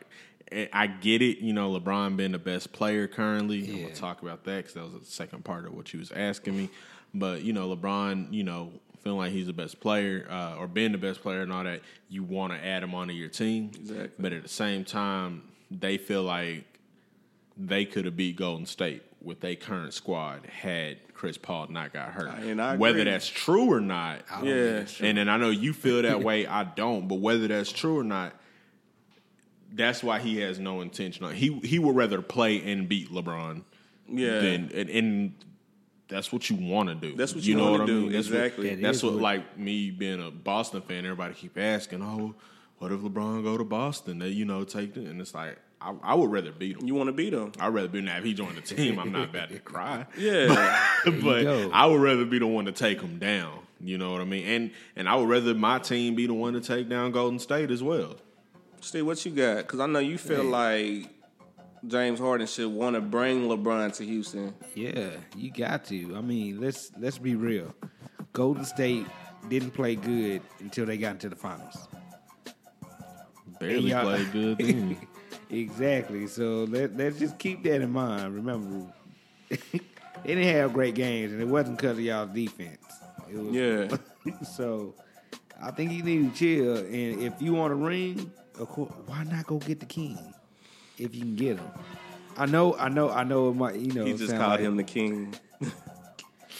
eh, 0.51 0.67
I 0.71 0.85
get 0.87 1.21
it, 1.23 1.39
you 1.39 1.51
know. 1.53 1.71
LeBron 1.79 2.15
being 2.15 2.31
the 2.33 2.37
best 2.39 2.73
player 2.73 3.07
currently. 3.07 3.67
I'm 3.67 3.75
Yeah. 3.75 3.81
gonna 3.83 3.95
talk 3.95 4.21
about 4.21 4.43
that 4.43 4.57
because 4.57 4.73
that 4.73 4.83
was 4.83 4.93
the 4.93 5.05
second 5.05 5.43
part 5.43 5.65
of 5.65 5.73
what 5.73 5.93
you 5.93 5.99
was 5.99 6.11
asking 6.11 6.55
me. 6.57 6.69
But 7.13 7.43
you 7.43 7.53
know, 7.53 7.75
LeBron, 7.75 8.31
you 8.33 8.43
know, 8.43 8.71
feeling 9.03 9.17
like 9.19 9.31
he's 9.31 9.47
the 9.47 9.53
best 9.53 9.79
player 9.79 10.27
uh, 10.29 10.55
or 10.57 10.67
being 10.67 10.91
the 10.91 10.97
best 10.99 11.21
player 11.21 11.41
and 11.41 11.51
all 11.51 11.63
that, 11.63 11.81
you 12.09 12.23
want 12.23 12.53
to 12.53 12.63
add 12.63 12.83
him 12.83 12.93
onto 12.93 13.13
your 13.13 13.29
team. 13.29 13.71
Exactly. 13.75 14.09
But 14.19 14.31
at 14.33 14.43
the 14.43 14.49
same 14.49 14.85
time, 14.85 15.43
they 15.71 15.97
feel 15.97 16.23
like 16.23 16.65
they 17.57 17.85
could 17.85 18.05
have 18.05 18.15
beat 18.17 18.35
Golden 18.35 18.65
State 18.65 19.03
with 19.21 19.39
their 19.39 19.55
current 19.55 19.93
squad 19.93 20.45
had 20.47 20.97
Chris 21.13 21.37
Paul 21.37 21.67
not 21.69 21.93
got 21.93 22.09
hurt. 22.09 22.29
And 22.39 22.61
I 22.61 22.75
whether 22.75 22.99
agree. 22.99 23.11
that's 23.11 23.27
true 23.27 23.71
or 23.71 23.79
not, 23.79 24.19
Yeah. 24.43 24.85
and 24.99 25.17
then 25.17 25.29
I 25.29 25.37
know 25.37 25.49
you 25.49 25.71
feel 25.73 26.01
that 26.01 26.21
way. 26.23 26.45
I 26.45 26.63
don't, 26.65 27.07
but 27.07 27.15
whether 27.19 27.47
that's 27.47 27.71
true 27.71 27.99
or 27.99 28.03
not, 28.03 28.33
that's 29.71 30.03
why 30.03 30.19
he 30.19 30.39
has 30.39 30.59
no 30.59 30.81
intention. 30.81 31.25
on 31.25 31.33
He 31.33 31.57
he 31.59 31.79
would 31.79 31.95
rather 31.95 32.21
play 32.21 32.61
and 32.71 32.87
beat 32.87 33.09
LeBron. 33.11 33.63
Yeah. 34.07 34.39
Than 34.39 34.71
and, 34.73 34.89
and 34.89 35.33
that's 36.09 36.31
what 36.31 36.49
you 36.49 36.57
want 36.57 36.89
to 36.89 36.95
do. 36.95 37.15
That's 37.15 37.33
what 37.33 37.43
you 37.43 37.55
know 37.55 37.63
wanna 37.71 37.77
what 37.79 37.81
I 37.83 37.85
do, 37.87 38.01
mean? 38.01 38.11
That's 38.11 38.27
exactly. 38.27 38.69
What, 38.69 38.75
That 38.75 38.81
that's 38.81 39.01
what 39.03 39.13
what- 39.13 39.21
like 39.21 39.57
me 39.57 39.89
being 39.89 40.21
a 40.21 40.29
Boston 40.31 40.81
fan. 40.81 41.05
Everybody 41.05 41.33
keep 41.33 41.57
asking, 41.57 42.03
oh, 42.03 42.35
what 42.79 42.91
if 42.91 42.99
LeBron 42.99 43.43
go 43.43 43.57
to 43.57 43.63
Boston? 43.63 44.19
They 44.19 44.29
you 44.29 44.45
know 44.45 44.63
take 44.65 44.97
it, 44.97 45.07
and 45.07 45.21
it's 45.21 45.33
like 45.33 45.57
I, 45.83 45.93
I 46.03 46.13
would 46.15 46.31
rather 46.31 46.51
beat 46.51 46.77
him. 46.77 46.87
You 46.87 46.95
want 46.95 47.07
to 47.07 47.11
beat 47.13 47.33
him? 47.33 47.51
I'd 47.59 47.73
rather 47.73 47.87
be 47.89 48.01
now 48.01 48.17
if 48.17 48.23
he 48.23 48.33
joined 48.33 48.55
the 48.55 48.61
team. 48.61 48.99
I'm 48.99 49.11
not 49.11 49.29
about 49.29 49.49
to 49.49 49.59
cry. 49.59 50.05
Yeah. 50.17 50.79
but 51.05 51.43
go. 51.43 51.69
I 51.73 51.85
would 51.85 51.99
rather 52.01 52.23
be 52.25 52.39
the 52.39 52.47
one 52.47 52.65
to 52.65 52.71
take 52.71 53.01
him 53.01 53.19
down. 53.19 53.59
You 53.81 53.97
know 53.97 54.11
what 54.13 54.21
I 54.21 54.25
mean? 54.25 54.45
And 54.45 54.71
and 54.95 55.09
I 55.09 55.15
would 55.15 55.27
rather 55.27 55.53
my 55.53 55.79
team 55.79 56.15
be 56.15 56.25
the 56.27 56.33
one 56.33 56.53
to 56.53 56.61
take 56.61 56.87
down 56.87 57.11
Golden 57.11 57.39
State 57.39 57.69
as 57.69 57.83
well. 57.83 58.15
Steve, 58.79 59.05
what 59.05 59.25
you 59.25 59.31
got? 59.31 59.57
Because 59.57 59.79
I 59.81 59.87
know 59.87 59.99
you 59.99 60.17
feel 60.17 60.43
like 60.43 61.09
James 61.85 62.19
Harden 62.19 62.47
should 62.47 62.71
want 62.71 62.95
to 62.95 63.01
bring 63.01 63.47
LeBron 63.49 63.93
to 63.97 64.05
Houston. 64.05 64.53
Yeah, 64.75 65.09
you 65.35 65.51
got 65.51 65.85
to. 65.85 66.15
I 66.15 66.21
mean, 66.21 66.61
let's 66.61 66.91
let's 66.97 67.17
be 67.17 67.35
real. 67.35 67.73
Golden 68.31 68.63
State 68.63 69.05
didn't 69.49 69.71
play 69.71 69.95
good 69.95 70.41
until 70.59 70.85
they 70.85 70.97
got 70.97 71.11
into 71.11 71.29
the 71.29 71.35
finals. 71.35 71.87
Barely 73.59 73.91
played 73.91 74.31
good. 74.31 74.97
Then. 75.53 75.61
Exactly. 75.61 76.27
So 76.27 76.65
let 76.69 76.95
let's 76.97 77.19
just 77.19 77.37
keep 77.39 77.63
that 77.63 77.81
in 77.81 77.91
mind. 77.91 78.35
Remember, 78.35 78.91
they 79.49 79.57
didn't 80.25 80.43
have 80.55 80.73
great 80.73 80.95
games, 80.95 81.31
and 81.33 81.41
it 81.41 81.47
wasn't 81.47 81.77
because 81.77 81.97
of 81.97 82.03
y'all's 82.03 82.29
defense. 82.31 82.77
It 83.31 83.37
was, 83.37 83.53
Yeah. 83.53 83.97
so 84.55 84.93
I 85.61 85.71
think 85.71 85.91
you 85.91 86.03
need 86.03 86.33
to 86.33 86.37
chill. 86.37 86.77
And 86.77 87.21
if 87.21 87.41
you 87.41 87.53
want 87.53 87.71
a 87.73 87.75
ring, 87.75 88.31
of 88.59 88.69
course, 88.69 88.91
why 89.05 89.23
not 89.23 89.45
go 89.47 89.57
get 89.59 89.79
the 89.79 89.85
king 89.85 90.17
if 90.97 91.13
you 91.15 91.21
can 91.21 91.35
get 91.35 91.57
him? 91.57 91.67
I 92.35 92.45
know, 92.47 92.75
I 92.75 92.89
know, 92.89 93.09
I 93.11 93.23
know. 93.23 93.49
It 93.49 93.55
might, 93.55 93.75
you 93.75 93.93
know, 93.93 94.05
He 94.05 94.13
just 94.13 94.31
called 94.35 94.51
like- 94.51 94.59
him 94.61 94.75
the 94.77 94.83
king. 94.83 95.33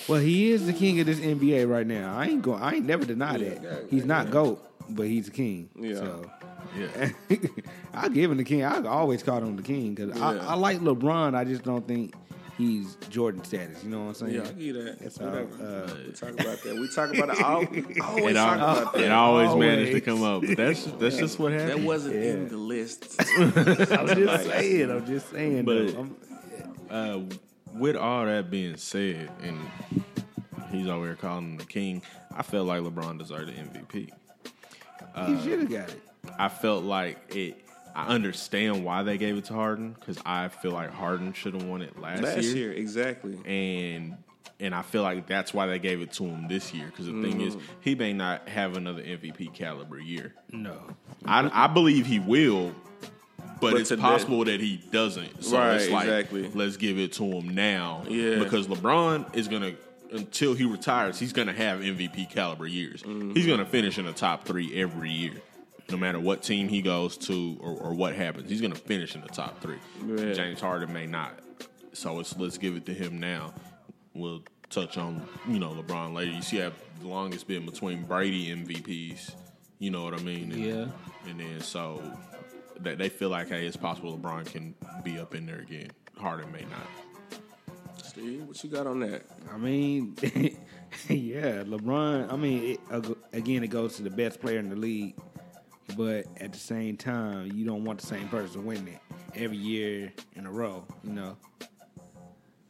Well, 0.09 0.19
he 0.19 0.51
is 0.51 0.65
the 0.65 0.73
king 0.73 0.99
of 0.99 1.05
this 1.05 1.19
NBA 1.19 1.65
right 1.69 1.87
now. 1.87 2.17
I 2.17 2.25
ain't 2.25 2.41
going. 2.41 2.61
I 2.61 2.73
ain't 2.73 2.85
never 2.85 3.05
deny 3.05 3.37
that. 3.37 3.63
yeah, 3.63 3.75
he's 3.89 4.03
not 4.03 4.29
goat, 4.31 4.61
but 4.89 5.07
he's 5.07 5.25
the 5.25 5.31
king. 5.31 5.69
Yeah. 5.79 5.95
So 5.95 6.31
Yeah. 6.77 7.09
I 7.93 8.09
give 8.09 8.31
him 8.31 8.37
the 8.37 8.43
king. 8.43 8.63
I 8.63 8.83
always 8.87 9.23
call 9.23 9.37
him 9.39 9.55
the 9.55 9.63
king 9.63 9.93
because 9.95 10.17
Yeah. 10.17 10.25
I, 10.27 10.35
I 10.37 10.53
like 10.55 10.79
LeBron. 10.79 11.35
I 11.35 11.43
just 11.43 11.63
don't 11.63 11.87
think 11.87 12.13
he's 12.57 12.95
Jordan 13.09 13.43
status. 13.43 13.83
You 13.83 13.89
know 13.89 14.01
what 14.05 14.07
I'm 14.09 14.13
saying? 14.15 14.33
Yeah, 14.35 14.41
I 14.41 14.45
give 14.47 14.59
you 14.61 14.73
that. 14.83 14.99
That's 14.99 15.19
all. 15.19 15.27
Whatever. 15.27 15.85
Uh, 15.85 15.95
we 16.05 16.11
talk 16.13 16.29
about 16.31 16.61
that. 16.63 16.75
We 16.75 16.87
talk 16.89 17.13
about 17.15 17.29
it. 17.29 17.43
All, 17.43 17.55
always 18.09 18.31
It, 18.31 18.33
talk 18.35 18.59
al- 18.59 18.77
about 18.81 18.93
that. 18.93 19.01
it 19.03 19.11
always, 19.11 19.49
Always. 19.49 19.67
managed 19.67 19.91
to 19.93 20.01
come 20.01 20.23
up. 20.23 20.41
But 20.45 20.57
that's 20.57 20.85
that's 20.85 21.17
just 21.17 21.39
what 21.39 21.51
happened. 21.51 21.69
That 21.69 21.79
wasn't 21.79 22.15
Yeah. 22.15 22.21
in 22.31 22.47
the 22.49 22.57
list. 22.57 23.15
I'm 23.37 24.07
just 24.07 24.45
saying. 24.49 24.91
I'm 24.91 25.05
just 25.05 25.29
saying. 25.31 25.65
But- 25.65 25.87
though. 25.93 26.09
Uh, 26.89 27.21
with 27.73 27.95
all 27.95 28.25
that 28.25 28.51
being 28.51 28.77
said, 28.77 29.31
and 29.41 29.57
he's 30.69 30.87
over 30.87 31.05
here 31.05 31.15
calling 31.15 31.53
him 31.53 31.57
the 31.57 31.65
king, 31.65 32.03
I 32.35 32.43
felt 32.43 32.67
like 32.67 32.81
LeBron 32.81 33.17
deserved 33.17 33.47
the 33.47 33.53
MVP. 33.53 34.11
He 35.15 35.41
should 35.41 35.59
have 35.59 35.69
got 35.69 35.89
it. 35.89 36.01
I 36.39 36.49
felt 36.49 36.83
like 36.83 37.35
it. 37.35 37.59
I 37.95 38.07
understand 38.07 38.83
why 38.83 39.03
they 39.03 39.19
gave 39.19 39.37
it 39.37 39.45
to 39.45 39.53
Harden 39.53 39.93
because 39.99 40.17
I 40.25 40.47
feel 40.47 40.71
like 40.71 40.89
Harden 40.91 41.33
should 41.33 41.53
have 41.53 41.63
won 41.63 41.83
it 41.83 41.99
last, 41.99 42.23
Last 42.23 42.41
year. 42.43 42.55
year, 42.55 42.73
exactly. 42.73 43.37
and 43.45 44.17
and 44.59 44.73
I 44.73 44.81
feel 44.81 45.01
like 45.03 45.27
that's 45.27 45.53
why 45.53 45.67
they 45.67 45.77
gave 45.77 46.01
it 46.01 46.11
to 46.13 46.23
him 46.23 46.47
this 46.47 46.73
year. 46.73 46.85
Because 46.87 47.05
the 47.05 47.21
thing 47.21 47.41
is, 47.41 47.55
Mm-hmm. 47.55 47.65
he 47.81 47.95
may 47.95 48.13
not 48.13 48.47
have 48.47 48.77
another 48.77 49.01
MVP 49.03 49.53
caliber 49.53 49.99
year. 49.99 50.33
No. 50.51 50.79
I, 51.25 51.49
I 51.65 51.67
believe 51.67 52.05
he 52.05 52.19
will, 52.19 52.73
but, 53.59 53.71
But 53.71 53.73
it's 53.75 53.89
today- 53.89 54.01
possible 54.01 54.43
that 54.45 54.59
he 54.61 54.77
doesn't. 54.91 55.43
So 55.43 55.57
Right, 55.57 55.75
it's 55.75 55.89
like, 55.89 56.07
exactly. 56.07 56.49
let's 56.53 56.77
give 56.77 56.97
it 56.97 57.13
to 57.13 57.25
him 57.25 57.53
now. 57.53 58.03
Yeah. 58.07 58.39
Because 58.39 58.67
LeBron 58.67 59.35
is 59.35 59.47
gonna 59.49 59.73
until 60.13 60.53
he 60.53 60.65
retires, 60.65 61.19
he's 61.19 61.33
gonna 61.33 61.53
have 61.53 61.79
MVP 61.79 62.29
caliber 62.29 62.67
years. 62.67 63.03
Mm-hmm. 63.03 63.31
He's 63.31 63.47
gonna 63.47 63.65
finish 63.65 63.97
in 63.97 64.05
the 64.05 64.13
top 64.13 64.45
three 64.45 64.79
every 64.79 65.11
year. 65.11 65.33
No 65.89 65.97
matter 65.97 66.19
what 66.19 66.43
team 66.43 66.69
he 66.69 66.81
goes 66.81 67.17
to 67.17 67.57
or, 67.59 67.71
or 67.71 67.93
what 67.93 68.15
happens, 68.15 68.49
he's 68.49 68.61
gonna 68.61 68.75
finish 68.75 69.15
in 69.15 69.21
the 69.21 69.27
top 69.27 69.61
three. 69.61 69.79
Yeah. 70.05 70.33
James 70.33 70.61
Harden 70.61 70.93
may 70.93 71.05
not. 71.05 71.39
So 71.93 72.19
it's 72.19 72.37
let's 72.37 72.57
give 72.57 72.75
it 72.75 72.85
to 72.85 72.93
him 72.93 73.19
now. 73.19 73.53
We'll 74.13 74.43
touch 74.69 74.97
on 74.97 75.27
you 75.47 75.59
know 75.59 75.71
LeBron 75.71 76.13
later. 76.13 76.31
You 76.31 76.41
see, 76.41 76.57
how 76.57 76.71
the 77.01 77.07
longest 77.07 77.47
been 77.47 77.65
between 77.65 78.03
Brady 78.03 78.47
MVPs. 78.55 79.35
You 79.79 79.91
know 79.91 80.03
what 80.03 80.13
I 80.13 80.23
mean? 80.23 80.51
And, 80.51 80.61
Yeah. 80.63 80.85
And 81.29 81.39
then 81.39 81.59
so 81.59 82.01
that 82.79 82.97
they 82.97 83.09
feel 83.09 83.29
like 83.29 83.49
hey, 83.49 83.65
it's 83.65 83.77
possible 83.77 84.17
LeBron 84.17 84.45
can 84.45 84.75
be 85.03 85.19
up 85.19 85.35
in 85.35 85.45
there 85.45 85.59
again. 85.59 85.91
Harden 86.17 86.51
may 86.51 86.61
not. 86.61 86.87
Steve, 87.97 88.43
what 88.43 88.63
you 88.63 88.69
got 88.69 88.87
on 88.87 88.99
that? 89.01 89.23
I 89.51 89.57
mean, 89.57 90.15
yeah, 91.09 91.63
LeBron. 91.63 92.31
I 92.31 92.35
mean, 92.35 92.77
it, 92.91 93.17
again, 93.31 93.63
it 93.63 93.67
goes 93.67 93.97
to 93.97 94.03
the 94.03 94.09
best 94.09 94.39
player 94.41 94.59
in 94.59 94.69
the 94.69 94.75
league, 94.75 95.15
but 95.97 96.25
at 96.39 96.53
the 96.53 96.59
same 96.59 96.97
time, 96.97 97.51
you 97.53 97.65
don't 97.65 97.83
want 97.83 97.99
the 97.99 98.07
same 98.07 98.27
person 98.29 98.65
winning 98.65 98.87
it 98.87 98.99
every 99.35 99.57
year 99.57 100.11
in 100.35 100.45
a 100.45 100.51
row. 100.51 100.85
You 101.03 101.13
know, 101.13 101.37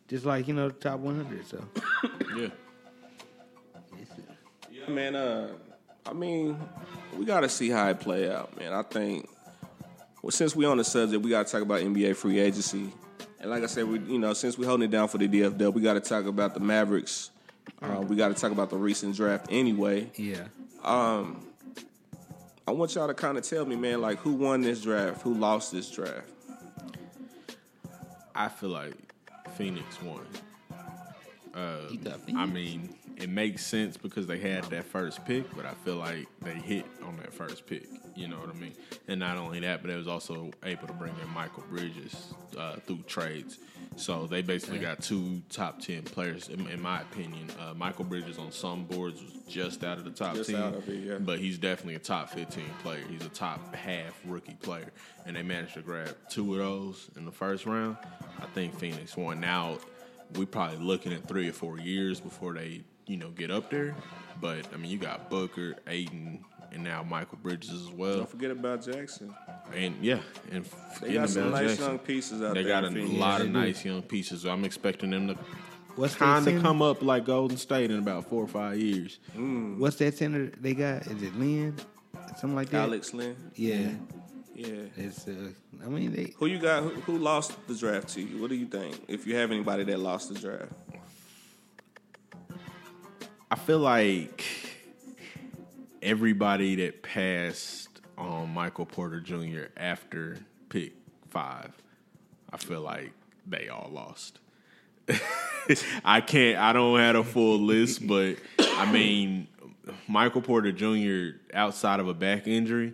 just 0.07 0.25
like 0.25 0.47
you 0.47 0.53
know 0.53 0.69
the 0.69 0.75
top 0.75 0.99
100. 0.99 1.47
So 1.47 1.63
Yeah. 2.37 2.47
Yeah, 4.71 4.89
man. 4.89 5.15
Uh, 5.15 5.49
I 6.05 6.13
mean, 6.13 6.59
we 7.17 7.25
got 7.25 7.41
to 7.41 7.49
see 7.49 7.69
how 7.69 7.89
it 7.89 7.99
play 7.99 8.29
out, 8.29 8.57
man. 8.57 8.73
I 8.73 8.83
think. 8.83 9.29
Well, 10.21 10.31
since 10.31 10.55
we 10.55 10.65
on 10.65 10.77
the 10.77 10.85
subject, 10.85 11.21
we 11.21 11.29
got 11.29 11.47
to 11.47 11.51
talk 11.51 11.61
about 11.61 11.81
NBA 11.81 12.15
free 12.15 12.39
agency. 12.39 12.93
And 13.43 13.51
like 13.51 13.61
I 13.61 13.65
said, 13.65 13.85
we 13.85 13.99
you 13.99 14.19
know 14.19 14.33
since 14.33 14.57
we 14.57 14.65
holding 14.65 14.85
it 14.85 14.91
down 14.91 15.09
for 15.09 15.17
the 15.17 15.27
DFW, 15.27 15.73
we 15.73 15.81
got 15.81 15.95
to 15.95 15.99
talk 15.99 16.25
about 16.25 16.53
the 16.53 16.61
Mavericks. 16.61 17.29
Uh, 17.81 17.99
we 17.99 18.15
got 18.15 18.29
to 18.29 18.33
talk 18.33 18.53
about 18.53 18.69
the 18.69 18.77
recent 18.77 19.17
draft 19.17 19.47
anyway. 19.49 20.09
yeah, 20.15 20.45
I 22.65 22.71
want 22.71 22.95
y'all 22.95 23.07
to 23.07 23.13
kind 23.13 23.37
of 23.37 23.43
tell 23.43 23.65
me, 23.65 23.75
man, 23.75 23.99
like 23.99 24.19
who 24.19 24.31
won 24.31 24.61
this 24.61 24.81
draft, 24.81 25.21
who 25.23 25.33
lost 25.33 25.73
this 25.73 25.91
draft. 25.91 26.29
I 28.33 28.47
feel 28.47 28.69
like 28.69 28.93
Phoenix 29.57 30.01
won. 30.01 30.25
Thought 31.53 32.35
I 32.35 32.45
mean, 32.45 32.95
it 33.17 33.29
makes 33.29 33.63
sense 33.65 33.95
because 33.95 34.25
they 34.25 34.39
had 34.39 34.63
that 34.65 34.85
first 34.85 35.23
pick, 35.25 35.55
but 35.55 35.65
I 35.65 35.73
feel 35.85 35.97
like 35.97 36.27
they 36.41 36.53
hit 36.53 36.85
on 37.03 37.17
that 37.17 37.33
first 37.33 37.67
pick. 37.67 37.87
You 38.15 38.27
know 38.27 38.37
what 38.37 38.49
I 38.49 38.53
mean? 38.53 38.73
And 39.07 39.19
not 39.19 39.37
only 39.37 39.59
that, 39.61 39.81
but 39.81 39.89
they 39.89 39.95
was 39.95 40.07
also 40.07 40.51
able 40.63 40.87
to 40.87 40.93
bring 40.93 41.13
in 41.21 41.27
Mikal 41.29 41.67
Bridges 41.69 42.33
uh, 42.57 42.75
through 42.87 43.03
trades. 43.07 43.59
So 43.95 44.25
they 44.25 44.41
basically 44.41 44.79
got 44.79 45.01
two 45.01 45.41
top 45.49 45.79
ten 45.79 46.01
players, 46.03 46.49
in, 46.49 46.67
in 46.67 46.81
my 46.81 47.01
opinion. 47.01 47.47
Uh, 47.59 47.73
Mikal 47.75 48.07
Bridges 48.07 48.39
on 48.39 48.51
some 48.51 48.85
boards 48.85 49.21
was 49.21 49.31
just 49.47 49.83
out 49.83 49.99
of 49.99 50.05
the 50.05 50.11
top 50.11 50.35
Just 50.35 50.49
ten, 50.49 50.73
it, 50.73 50.87
yeah. 50.87 51.17
but 51.19 51.37
he's 51.37 51.59
definitely 51.59 51.95
a 51.95 51.99
top 51.99 52.29
fifteen 52.29 52.69
player. 52.81 53.03
He's 53.09 53.23
a 53.25 53.29
top 53.29 53.75
half 53.75 54.19
rookie 54.25 54.57
player, 54.61 54.91
and 55.27 55.35
they 55.35 55.43
managed 55.43 55.75
to 55.75 55.81
grab 55.81 56.15
two 56.29 56.53
of 56.53 56.59
those 56.59 57.09
in 57.15 57.25
the 57.25 57.31
first 57.31 57.67
round. 57.67 57.97
I 58.41 58.45
think 58.47 58.77
Phoenix 58.79 59.15
won. 59.15 59.39
Now 59.39 59.77
we 60.37 60.45
probably 60.45 60.77
looking 60.77 61.13
at 61.13 61.27
three 61.27 61.49
or 61.49 61.53
four 61.53 61.79
years 61.79 62.19
before 62.19 62.53
they, 62.53 62.83
you 63.07 63.17
know, 63.17 63.29
get 63.29 63.51
up 63.51 63.69
there. 63.69 63.95
But 64.41 64.65
I 64.73 64.77
mean, 64.77 64.91
you 64.91 64.97
got 64.97 65.29
Booker, 65.29 65.75
Ayton, 65.87 66.43
and 66.71 66.83
now 66.83 67.03
Mikal 67.03 67.41
Bridges 67.41 67.71
as 67.71 67.89
well. 67.89 68.17
Don't 68.17 68.29
forget 68.29 68.51
about 68.51 68.83
Jackson. 68.85 69.33
And 69.73 69.95
yeah, 70.01 70.19
and 70.51 70.65
They 71.01 71.13
got 71.13 71.29
some 71.29 71.51
nice 71.51 71.69
Jackson. 71.69 71.85
young 71.85 71.99
pieces 71.99 72.41
out 72.41 72.53
They 72.55 72.63
there. 72.63 72.81
They 72.81 72.91
got 72.91 72.97
a 72.97 73.17
lot 73.17 73.41
of 73.41 73.49
nice 73.49 73.85
young 73.85 74.01
pieces. 74.01 74.45
I'm 74.45 74.65
expecting 74.65 75.11
them 75.11 75.27
to 75.27 75.37
what's 75.95 76.13
that 76.15 76.19
kind 76.19 76.47
of 76.47 76.61
come 76.61 76.81
up 76.81 77.01
like 77.03 77.25
Golden 77.25 77.57
State 77.57 77.91
in 77.91 77.99
about 77.99 78.27
four 78.27 78.43
or 78.43 78.47
five 78.47 78.79
years. 78.79 79.19
Mm. 79.37 79.77
What's 79.77 79.97
that 79.97 80.15
center 80.15 80.47
they 80.59 80.73
got? 80.73 81.05
Is 81.07 81.21
it 81.21 81.35
Len? 81.39 81.75
Something 82.37 82.55
like 82.55 82.69
that. 82.69 82.83
Alex 82.83 83.13
Len. 83.13 83.35
Yeah, 83.55 83.89
Yeah. 84.55 84.67
it's. 84.97 85.27
Uh, 85.27 85.49
I 85.83 85.89
mean, 85.89 86.13
they. 86.13 86.33
Who 86.37 86.45
you 86.45 86.59
got? 86.59 86.83
Who, 86.83 86.89
who 86.89 87.17
lost 87.17 87.55
the 87.67 87.75
draft 87.75 88.09
to 88.09 88.21
you? 88.21 88.41
What 88.41 88.49
do 88.49 88.55
you 88.55 88.67
think? 88.67 89.03
If 89.07 89.25
you 89.25 89.35
have 89.35 89.51
anybody 89.51 89.83
that 89.85 89.99
lost 89.99 90.33
the 90.33 90.39
draft, 90.39 90.71
I 93.49 93.55
feel 93.55 93.79
like 93.79 94.43
everybody 96.01 96.75
that 96.75 97.01
passed 97.01 98.01
on 98.17 98.53
Michael 98.53 98.85
Porter 98.85 99.19
Jr. 99.19 99.65
after 99.77 100.37
pick 100.69 100.93
five, 101.29 101.71
I 102.51 102.57
feel 102.57 102.81
like 102.81 103.11
they 103.47 103.69
all 103.69 103.89
lost. 103.91 104.39
I 106.05 106.21
can't. 106.21 106.59
I 106.59 106.73
don't 106.73 106.99
have 106.99 107.15
a 107.15 107.23
full 107.23 107.59
list, 107.59 108.07
but 108.07 108.37
I 108.59 108.91
mean, 108.91 109.47
Michael 110.07 110.41
Porter 110.41 110.71
Jr. 110.71 111.37
outside 111.53 111.99
of 111.99 112.07
a 112.07 112.13
back 112.13 112.47
injury, 112.47 112.93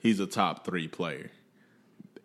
he's 0.00 0.20
a 0.20 0.26
top 0.26 0.64
three 0.64 0.88
player. 0.88 1.30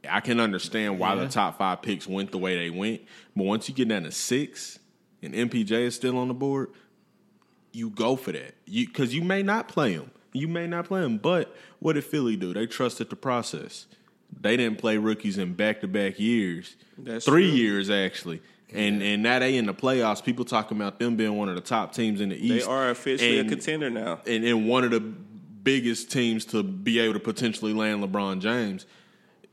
I 0.10 0.20
can 0.20 0.40
understand 0.40 1.00
why 1.00 1.16
Yeah. 1.16 1.24
the 1.24 1.30
top 1.30 1.58
five 1.58 1.82
picks 1.82 2.08
went 2.08 2.32
the 2.32 2.38
way 2.38 2.56
they 2.58 2.70
went, 2.70 3.02
but 3.36 3.44
once 3.46 3.68
you 3.70 3.76
get 3.76 3.88
down 3.88 4.04
to 4.04 4.12
six 4.12 4.80
and 5.22 5.34
MPJ 5.34 5.84
is 5.86 5.96
still 5.96 6.18
on 6.18 6.28
the 6.28 6.34
board, 6.34 6.70
you 7.72 7.90
go 7.90 8.16
for 8.16 8.32
that. 8.32 8.56
You 8.66 8.86
because 8.88 9.14
you 9.16 9.22
may 9.24 9.44
not 9.44 9.68
play 9.68 9.94
him. 9.94 10.12
You 10.34 10.48
may 10.48 10.68
not 10.68 10.86
play 10.86 11.04
him. 11.04 11.18
But 11.18 11.56
what 11.80 11.94
did 11.94 12.04
Philly 12.04 12.36
do? 12.36 12.54
They 12.54 12.68
trusted 12.68 13.10
the 13.10 13.16
process. 13.16 13.88
They 14.42 14.58
didn't 14.58 14.80
play 14.80 14.98
rookies 14.98 15.38
in 15.38 15.54
back 15.54 15.82
to 15.82 15.88
back 15.88 16.20
years. 16.20 16.76
That's 16.98 17.26
Three 17.26 17.50
true. 17.50 17.58
years 17.58 17.90
actually. 17.90 18.42
And 18.74 19.02
and 19.02 19.24
now 19.24 19.40
they 19.40 19.56
in 19.58 19.66
the 19.66 19.74
playoffs. 19.74 20.24
People 20.24 20.46
talking 20.46 20.78
about 20.78 21.00
them 21.00 21.16
being 21.16 21.36
one 21.38 21.50
of 21.50 21.56
the 21.56 21.62
top 21.62 21.94
teams 21.94 22.22
in 22.22 22.30
the 22.30 22.36
East. 22.36 22.66
they 22.66 22.72
are 22.72 22.90
officially 22.90 23.40
and, 23.40 23.48
a 23.48 23.56
contender 23.56 23.90
now. 23.90 24.20
and, 24.28 24.44
and 24.44 24.68
one 24.68 24.84
of 24.84 24.92
the 24.92 25.02
biggest 25.66 26.10
teams 26.10 26.46
to 26.46 26.64
be 26.64 27.00
able 27.00 27.16
to 27.16 27.20
potentially 27.20 27.74
land 27.74 28.02
LeBron 28.02 28.40
James. 28.40 28.86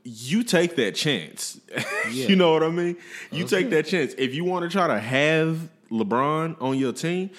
You 0.05 0.43
take 0.43 0.77
that 0.77 0.95
chance. 0.95 1.59
Yeah. 2.11 2.27
you 2.27 2.35
know 2.35 2.51
what 2.51 2.63
I 2.63 2.69
mean? 2.69 2.97
You 3.31 3.47
take 3.47 3.69
that 3.69 3.85
chance. 3.85 4.13
If 4.17 4.35
you 4.35 4.43
want 4.43 4.63
to 4.63 4.69
try 4.69 4.87
to 4.87 4.99
have 4.99 5.69
LeBron 5.89 6.61
on 6.61 6.77
your 6.77 6.91
team, 6.91 7.29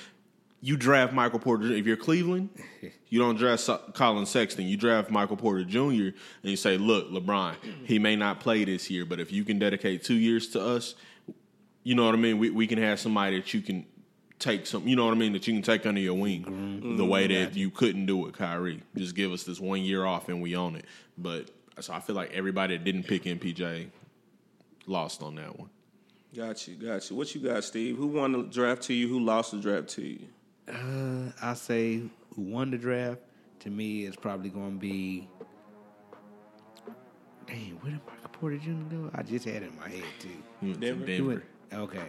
you 0.62 0.78
draft 0.78 1.12
Michael 1.12 1.38
Porter. 1.38 1.70
If 1.70 1.86
you're 1.86 1.98
Cleveland, 1.98 2.48
you 3.10 3.18
don't 3.18 3.36
draft 3.36 3.68
Collin 3.92 4.24
Sexton. 4.24 4.66
You 4.66 4.78
draft 4.78 5.10
Michael 5.10 5.36
Porter 5.36 5.62
Jr. 5.64 5.78
and 5.80 6.14
you 6.44 6.56
say, 6.56 6.78
"Look, 6.78 7.10
LeBron, 7.10 7.56
he 7.84 7.98
may 7.98 8.16
not 8.16 8.40
play 8.40 8.64
this 8.64 8.90
year, 8.90 9.04
but 9.04 9.20
if 9.20 9.30
you 9.30 9.44
can 9.44 9.58
dedicate 9.58 10.02
two 10.02 10.14
years 10.14 10.48
to 10.48 10.62
us, 10.62 10.94
you 11.82 11.94
know 11.94 12.06
what 12.06 12.14
I 12.14 12.18
mean. 12.18 12.38
We 12.38 12.48
we 12.48 12.66
can 12.66 12.78
have 12.78 12.98
somebody 12.98 13.38
that 13.38 13.52
you 13.52 13.60
can 13.60 13.84
take 14.44 14.66
some. 14.66 14.86
You 14.86 14.94
know 14.96 15.06
what 15.06 15.14
I 15.14 15.16
mean. 15.16 15.32
That 15.32 15.46
you 15.48 15.54
can 15.54 15.62
take 15.62 15.86
under 15.86 16.00
your 16.00 16.14
wing, 16.14 16.96
the 16.96 17.04
way 17.04 17.26
that 17.26 17.56
you 17.56 17.70
couldn't 17.70 18.06
do 18.06 18.16
with 18.18 18.34
Kyrie. 18.34 18.82
Just 18.96 19.14
give 19.14 19.32
us 19.32 19.42
this 19.44 19.58
one 19.58 19.80
year 19.82 20.04
off 20.04 20.28
and 20.28 20.40
we 20.42 20.54
own 20.54 20.76
it. 20.76 20.84
But 21.18 21.50
so 21.80 21.92
I 21.92 22.00
feel 22.00 22.14
like 22.14 22.32
everybody 22.32 22.76
that 22.76 22.84
didn't 22.84 23.04
pick 23.04 23.24
MPJ 23.24 23.88
lost 24.86 25.22
on 25.22 25.34
that 25.36 25.58
one. 25.58 25.70
Got 26.36 26.66
you, 26.68 26.74
got 26.74 27.08
you. 27.10 27.16
What 27.16 27.34
you 27.34 27.40
got, 27.40 27.64
Steve? 27.64 27.96
Who 27.96 28.08
won 28.08 28.32
the 28.32 28.42
draft 28.42 28.82
to 28.82 28.94
you? 28.94 29.08
Who 29.08 29.20
lost 29.20 29.52
the 29.52 29.58
draft 29.58 29.88
to 29.90 30.02
you? 30.02 30.26
Uh, 30.68 31.30
I 31.42 31.54
say 31.54 31.98
who 32.34 32.42
won 32.42 32.70
the 32.70 32.78
draft 32.78 33.20
to 33.60 33.70
me 33.70 34.04
is 34.04 34.16
probably 34.16 34.50
going 34.50 34.72
to 34.72 34.78
be. 34.78 35.28
Dang, 37.46 37.78
where 37.82 37.92
did 37.92 38.00
Michael 38.06 38.30
Porter 38.32 38.56
Jr. 38.58 38.70
go? 38.90 39.10
I 39.14 39.22
just 39.22 39.44
had 39.44 39.62
it 39.62 39.70
in 39.70 39.78
my 39.78 39.88
head 39.88 40.04
too. 40.18 40.28
He 40.60 40.66
went 40.68 40.80
to 40.80 40.86
Denver? 40.86 41.06
Denver. 41.06 41.28
went- 41.28 41.44
okay, 41.90 42.08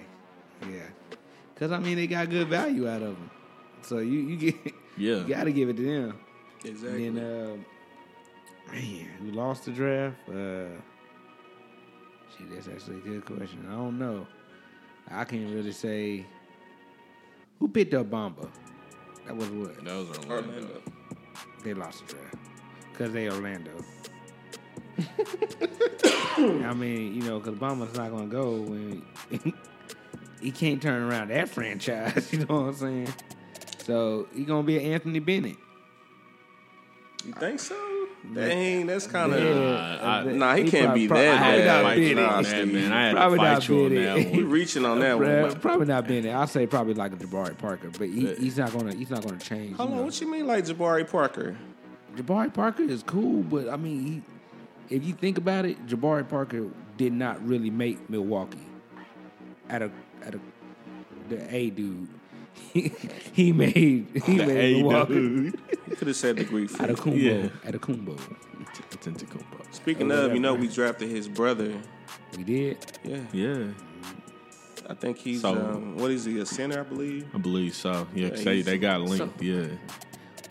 yeah, 0.62 1.17
because 1.55 1.71
I 1.71 1.79
mean 1.79 1.95
they 1.95 2.05
got 2.07 2.29
good 2.29 2.47
value 2.47 2.87
out 2.87 3.01
of 3.01 3.15
them. 3.17 3.31
so 3.81 3.97
you 3.99 4.19
you 4.19 4.35
get 4.37 4.55
Yeah. 4.97 5.15
you 5.17 5.23
got 5.27 5.45
to 5.45 5.51
give 5.51 5.69
it 5.69 5.77
to 5.77 5.83
them. 5.83 6.19
Exactly. 6.63 7.07
And 7.07 7.17
then, 7.17 7.25
uh, 7.25 8.71
man, 8.71 9.07
who 9.19 9.31
lost 9.31 9.65
the 9.65 9.71
draft? 9.71 10.15
Uh, 10.29 10.67
gee, 12.37 12.45
that's 12.53 12.67
actually 12.69 12.97
a 12.97 13.01
good 13.01 13.25
question. 13.25 13.65
I 13.69 13.73
don't 13.73 13.99
know. 13.99 14.25
I 15.11 15.23
can't 15.25 15.53
really 15.53 15.71
say 15.73 16.25
who 17.59 17.67
picked 17.67 17.93
up 17.93 18.09
Bamba. 18.09 18.49
That 19.27 19.35
was 19.35 19.49
what 19.49 19.75
That 19.83 19.93
was 19.95 20.17
Orlando. 20.19 20.33
Orlando. 20.33 20.81
they 21.63 21.73
lost 21.73 22.07
the 22.07 22.13
draft 22.13 22.35
because 22.91 23.11
they 23.11 23.29
Orlando. 23.29 23.71
I 26.37 26.73
mean, 26.73 27.15
you 27.15 27.21
know, 27.23 27.39
because 27.39 27.55
Bamba's 27.59 27.95
not 27.97 28.11
gonna 28.11 28.27
go 28.27 28.61
when 28.61 29.03
he 30.45 30.51
can't 30.51 30.81
turn 30.81 31.01
around 31.03 31.29
that 31.29 31.49
franchise. 31.49 32.29
You 32.34 32.39
know 32.45 32.55
what 32.62 32.67
I'm 32.69 32.73
saying? 32.75 33.13
So 33.86 34.27
he 34.34 34.43
gonna 34.45 34.63
be 34.63 34.77
an 34.77 34.93
Anthony 34.93 35.19
Bennett. 35.19 35.58
You 37.25 37.34
think 37.34 37.60
so? 37.60 37.75
Dang, 38.34 38.88
that's 38.88 39.05
kind 39.08 39.34
of. 39.34 39.39
Yeah, 39.43 39.99
I- 40.01 40.23
Nah, 40.23 40.55
he, 40.55 40.69
can't 40.69 40.86
prob- 40.88 40.95
be 40.95 41.08
that 41.08 41.17
I 41.17 41.36
had 41.38 41.38
probably 41.38 41.60
to 41.60 41.65
not 41.65 41.65
bad. 41.65 41.84
fight 41.84 41.95
been 41.95 42.03
you 42.03 42.10
it. 42.23 42.25
on 42.25 42.43
Nah, 42.43 42.49
Steve. 42.49 42.73
man. 42.73 42.91
I 42.91 43.05
had 43.05 43.12
to 43.13 43.38
fight 43.38 43.69
you 43.69 43.86
on 43.86 43.95
that 43.95 44.17
it. 44.17 44.31
We 44.36 44.43
reaching 44.60 44.86
on 44.86 44.99
that 44.99 45.17
Bruh, 45.17 45.41
one. 45.49 45.60
probably 45.60 45.86
not 45.88 46.08
been 46.08 46.23
there. 46.23 46.36
I'll 46.38 46.47
say 46.47 46.65
probably 46.67 46.93
like 46.95 47.13
a 47.13 47.15
Jabari 47.17 47.58
Parker, 47.58 47.89
but 47.97 48.08
he, 48.10 48.34
he's 48.36 48.58
not 48.58 48.71
gonna 48.73 48.93
he's 48.95 49.10
not 49.10 49.23
gonna 49.23 49.38
change. 49.39 49.75
Hold 49.77 49.91
on, 49.91 49.97
know. 49.97 50.03
what 50.03 50.19
you 50.21 50.29
mean 50.31 50.47
like 50.47 50.65
Jabari 50.65 51.10
Parker? 51.10 51.55
Jabari 52.15 52.53
Parker 52.53 52.84
is 52.84 53.03
cool, 53.03 53.43
but 53.43 53.69
I 53.69 53.75
mean, 53.75 54.23
he, 54.89 54.95
if 54.95 55.03
you 55.03 55.13
think 55.13 55.38
about 55.38 55.65
it, 55.65 55.86
Jabari 55.88 56.27
Parker 56.27 56.67
did 56.97 57.13
not 57.13 57.45
really 57.45 57.69
make 57.69 58.10
Milwaukee. 58.10 58.60
At 59.69 59.81
a 59.81 59.91
at 60.25 60.35
a 60.35 60.39
the 61.29 61.55
A 61.55 61.69
dude, 61.71 62.07
he 62.73 63.51
made 63.51 64.07
he 64.25 64.35
made 64.38 64.49
A 64.77 64.81
Milwaukee 64.83 65.13
dude. 65.13 65.59
You 65.89 65.95
could 65.95 66.07
have 66.07 66.17
said 66.17 66.38
the 66.38 66.43
Greek. 66.43 66.71
at 66.79 66.89
a 66.89 66.95
freak. 66.95 67.15
Kumbo 67.15 67.17
Yeah. 67.17 67.49
Antetokounmpo. 67.65 68.17
Tentacumbo. 69.01 69.73
Speaking 69.73 70.11
of, 70.11 70.33
you 70.33 70.39
know, 70.39 70.53
we 70.53 70.67
drafted 70.67 71.09
his 71.09 71.27
brother. 71.27 71.73
We 72.38 72.43
did. 72.43 72.77
Yeah, 73.03 73.19
Yeah, 73.33 73.67
I 74.89 74.93
think 74.93 75.17
he's 75.17 75.41
So- 75.41 75.53
um, 75.53 75.97
what 75.97 76.11
is 76.11 76.25
he? 76.25 76.39
A 76.39 76.45
center, 76.45 76.79
I 76.81 76.83
believe. 76.83 77.25
I 77.33 77.38
believe 77.38 77.73
so. 77.75 78.07
Yeah, 78.13 78.29
they, 78.29 78.55
he's- 78.55 78.65
they 78.65 78.77
got 78.77 79.01
linked. 79.01 79.41
Yeah. 79.41 79.67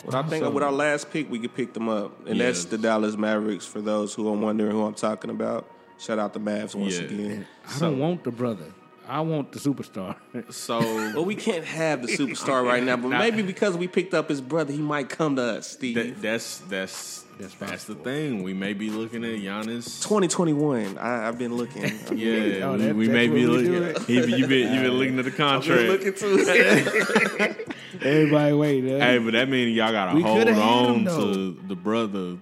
Well, 0.04 0.16
I 0.16 0.22
think 0.28 0.44
with 0.52 0.62
our 0.62 0.72
last 0.72 1.10
pick, 1.10 1.30
we 1.30 1.38
could 1.38 1.54
pick 1.54 1.72
them 1.72 1.88
up, 1.88 2.26
and 2.26 2.38
that's 2.38 2.66
the 2.66 2.76
Dallas 2.76 3.16
Mavericks. 3.16 3.64
For 3.64 3.80
those 3.80 4.12
who 4.12 4.28
are 4.28 4.36
wondering 4.36 4.70
who 4.72 4.82
I'm 4.84 4.92
talking 4.94 5.30
about, 5.30 5.70
shout 5.98 6.18
out 6.18 6.34
the 6.34 6.40
Mavs 6.40 6.74
once 6.74 6.98
Yeah. 6.98 7.04
again. 7.06 7.46
I 7.74 7.78
don't 7.78 7.98
want 7.98 8.22
the 8.24 8.30
brother. 8.30 8.66
I 9.08 9.20
want 9.20 9.52
the 9.52 9.58
superstar. 9.58 10.16
So 10.50 10.78
Well, 10.80 11.24
we 11.24 11.34
can't 11.34 11.64
have 11.64 12.02
the 12.02 12.08
superstar 12.08 12.64
right 12.64 12.82
now, 12.82 12.96
but 12.96 13.08
maybe 13.08 13.42
because 13.42 13.76
we 13.76 13.86
picked 13.88 14.14
up 14.14 14.28
his 14.28 14.40
brother, 14.40 14.72
he 14.72 14.78
might 14.80 15.08
come 15.08 15.36
to 15.36 15.42
us, 15.42 15.68
Steve. 15.68 15.94
that, 15.96 16.22
that's 16.22 16.58
that's 16.68 17.24
That's 17.38 17.54
that's, 17.56 17.84
the 17.84 17.94
thing. 17.96 18.42
We 18.44 18.54
may 18.54 18.72
be 18.74 18.90
looking 18.90 19.24
at 19.24 19.30
Giannis. 19.40 20.00
2021. 20.02 20.98
I, 20.98 21.28
I've 21.28 21.38
been 21.38 21.54
looking. 21.56 21.82
Yeah, 22.16 22.64
Oh, 22.66 22.72
we, 22.72 22.78
that- 22.78 22.96
we 22.96 23.06
that's 23.06 23.14
may 23.14 23.28
be 23.28 23.46
looking. 23.46 23.72
do 23.72 23.82
it? 23.84 23.98
He, 24.02 24.14
you 24.36 24.46
been 24.46 24.72
you 24.74 24.80
been 24.82 24.92
looking 24.92 25.18
at 25.18 25.24
the 25.24 25.30
Been 25.36 25.38
contract. 25.38 25.88
looking 25.88 26.14
too. 26.14 27.64
Everybody 28.02 28.52
wait. 28.54 28.84
uh, 28.94 28.98
Hey, 29.04 29.18
but 29.18 29.32
that 29.32 29.48
means 29.48 29.76
y'all 29.76 29.92
gotta 29.92 30.20
hold 30.20 30.48
on 30.48 31.04
to 31.04 31.58
the 31.68 31.76
brother 31.76 32.36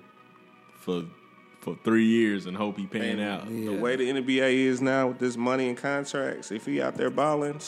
for 0.81 1.05
for 1.62 1.77
three 1.85 2.05
years 2.05 2.46
and 2.46 2.57
hope 2.57 2.77
he 2.77 2.87
pan 2.87 3.18
Man, 3.18 3.20
out. 3.20 3.48
The 3.48 3.77
way 3.77 3.94
the 3.94 4.11
NBA 4.11 4.53
is 4.66 4.83
now 4.83 5.09
with 5.09 5.20
this 5.20 5.37
money 5.37 5.68
and 5.68 5.79
contracts, 5.79 6.51
if 6.51 6.66
he 6.66 6.83
out 6.83 6.96
there 6.96 7.09
balling, 7.09 7.61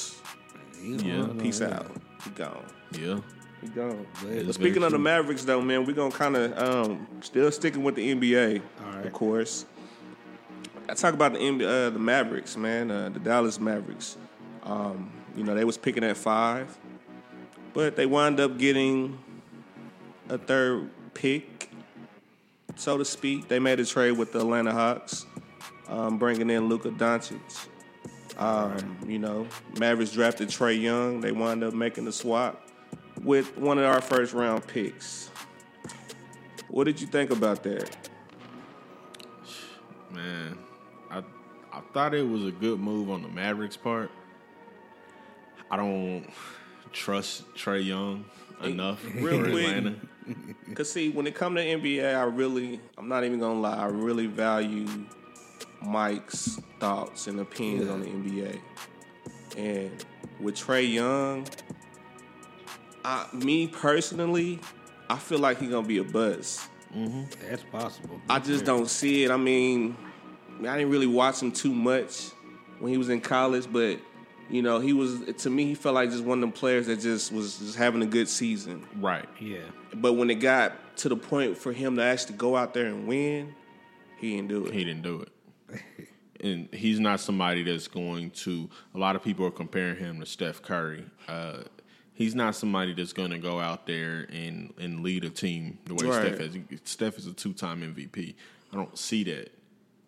Yeah, 0.83 1.29
peace 1.39 1.63
out. 1.63 1.87
He 2.25 2.31
gone. 2.31 2.65
yeah. 2.91 3.21
He 3.63 3.69
gone. 3.69 4.05
It's 4.27 4.47
But 4.47 4.55
speaking 4.57 4.83
of 4.83 4.91
the. 4.91 4.99
Mavericks, 4.99 5.45
though, 5.45 5.61
man, 5.63 5.87
we're 5.87 5.93
gonna 5.95 6.11
kind 6.11 6.37
of 6.37 6.59
um, 6.59 7.07
still 7.21 7.51
sticking 7.53 7.85
with 7.85 7.95
the 7.95 8.15
NBA, 8.15 8.61
right. 8.85 9.07
of 9.07 9.13
course. 9.13 9.65
I 10.89 10.95
talk 10.95 11.15
about 11.15 11.33
the 11.33 11.39
NBA, 11.39 11.87
uh, 11.87 11.91
the 11.91 11.99
Mavericks, 11.99 12.57
man, 12.57 12.91
uh, 12.91 13.09
the 13.11 13.21
Dallas 13.21 13.59
Mavericks. 13.61 14.19
Um, 14.65 15.11
you 15.37 15.45
know, 15.45 15.55
they 15.55 15.65
was 15.65 15.79
picking 15.79 16.03
at 16.05 16.17
five, 16.17 16.77
but 17.73 17.95
they 17.97 18.07
wind 18.07 18.41
up 18.41 18.59
getting 18.59 19.19
a 20.29 20.37
third 20.37 20.91
pick, 21.15 21.71
so 22.77 22.99
to 22.99 23.05
speak. 23.05 23.49
They 23.49 23.59
made 23.59 23.81
a 23.81 23.85
trade 23.85 24.13
with 24.13 24.33
the 24.33 24.41
Atlanta 24.41 24.73
Hawks, 24.73 25.27
um, 25.89 26.19
bringing 26.19 26.51
in 26.51 26.69
Luka 26.69 26.91
Doncic. 26.91 27.69
Um, 28.39 28.97
You 29.07 29.19
know, 29.19 29.47
Mavericks 29.79 30.13
drafted 30.13 30.49
Trae 30.49 30.81
Young. 30.81 31.21
They 31.21 31.31
wound 31.33 31.63
up 31.63 31.73
making 31.75 32.05
the 32.05 32.13
swap 32.13 32.69
with 33.23 33.57
one 33.57 33.79
of 33.79 33.85
our 33.85 34.01
first 34.01 34.33
round 34.35 34.67
picks. 34.67 35.31
What 36.69 36.85
did 36.85 37.01
you 37.01 37.07
think 37.07 37.31
about 37.31 37.63
that? 37.63 37.97
Man, 40.11 40.59
I 41.11 41.23
I 41.73 41.81
thought 41.93 42.15
it 42.15 42.27
was 42.29 42.45
a 42.45 42.51
good 42.51 42.81
move 42.81 43.11
on 43.11 43.23
the 43.23 43.29
Mavericks 43.29 43.77
part. 43.77 44.11
I 45.71 45.77
don't 45.77 46.27
trust 46.93 47.45
Trae 47.55 47.85
Young 47.85 48.25
enough 48.63 49.05
Real 49.15 49.41
quick. 49.45 49.67
Atlanta. 49.67 49.95
Cause 50.75 50.91
see, 50.91 51.11
when 51.11 51.27
it 51.27 51.35
come 51.35 51.55
to 51.55 51.65
NBA, 51.65 52.15
I 52.15 52.23
really, 52.25 52.81
I'm 52.97 53.09
not 53.09 53.25
even 53.25 53.39
gonna 53.39 53.61
lie, 53.61 53.77
I 53.77 53.87
really 53.87 54.27
value 54.27 54.87
Mike's 55.83 56.61
thoughts 56.81 57.27
and 57.27 57.41
opinions 57.41 57.91
on 57.91 58.01
the 58.01 58.07
NBA. 58.07 58.61
And 59.57 60.05
with 60.41 60.57
Trae 60.57 60.91
Young, 60.91 61.47
I, 63.05 63.27
me 63.33 63.67
personally, 63.67 64.61
I 65.09 65.17
feel 65.19 65.39
like 65.39 65.61
he's 65.61 65.71
gonna 65.71 65.87
be 65.87 65.99
a 65.99 66.05
buzz. 66.05 66.67
Mm-hmm. 66.97 67.25
That's 67.49 67.63
possible. 67.65 68.21
I 68.29 68.39
just 68.39 68.65
don't 68.65 68.89
see 68.89 69.25
it. 69.25 69.31
I 69.31 69.37
mean, 69.37 69.97
I 70.61 70.79
didn't 70.79 70.91
really 70.91 71.07
watch 71.07 71.43
him 71.43 71.53
too 71.53 71.75
much 71.75 72.31
when 72.79 72.93
he 72.93 72.99
was 72.99 73.09
in 73.09 73.21
college, 73.21 73.67
but 73.71 73.99
you 74.49 74.63
know, 74.63 74.79
he 74.79 74.93
was 74.93 75.21
to 75.39 75.51
me, 75.51 75.67
he 75.67 75.75
felt 75.75 75.95
like 75.95 76.11
just 76.11 76.25
one 76.25 76.39
of 76.39 76.43
them 76.43 76.53
players 76.53 76.87
that 76.87 77.01
just 77.01 77.33
was 77.33 77.59
just 77.59 77.77
having 77.77 78.03
a 78.03 78.07
good 78.07 78.29
season. 78.29 78.87
Right. 79.01 79.29
Yeah. 79.41 79.59
But 80.01 80.15
when 80.15 80.31
it 80.31 80.37
got 80.37 80.97
to 80.99 81.09
the 81.09 81.17
point 81.17 81.57
for 81.59 81.73
him 81.73 81.97
to 81.97 82.03
actually 82.03 82.37
go 82.37 82.57
out 82.57 82.75
there 82.75 82.87
and 82.87 83.07
win, 83.07 83.55
he 84.19 84.37
didn't 84.37 84.49
do 84.49 84.67
it. 84.67 84.73
He 84.73 84.85
didn't 84.85 85.03
do 85.03 85.23
it. 85.23 86.09
And 86.41 86.69
he's 86.75 87.01
not 87.01 87.21
somebody 87.21 87.63
that's 87.63 87.89
going 87.89 88.31
to. 88.31 88.69
A 88.95 88.99
lot 88.99 89.17
of 89.17 89.23
people 89.23 89.47
are 89.47 89.51
comparing 89.51 89.97
him 89.97 90.21
to 90.21 90.27
Steph 90.27 90.61
Curry. 90.61 91.05
Uh, 91.27 91.61
he's 92.13 92.35
not 92.35 92.55
somebody 92.55 92.93
that's 92.93 93.13
going 93.13 93.31
to 93.31 93.39
go 93.39 93.61
out 93.61 93.87
there 93.87 94.27
and, 94.31 94.73
and 94.79 95.03
lead 95.03 95.25
a 95.25 95.31
team 95.31 95.79
the 95.87 95.95
way 95.95 96.07
Right. 96.07 96.35
Steph 96.35 96.39
has. 96.39 96.59
Steph 96.85 97.19
is 97.19 97.27
a 97.27 97.33
two 97.33 97.53
time 97.53 97.81
MVP. 97.81 98.35
I 98.73 98.77
don't 98.77 98.99
see 98.99 99.25
that 99.25 99.53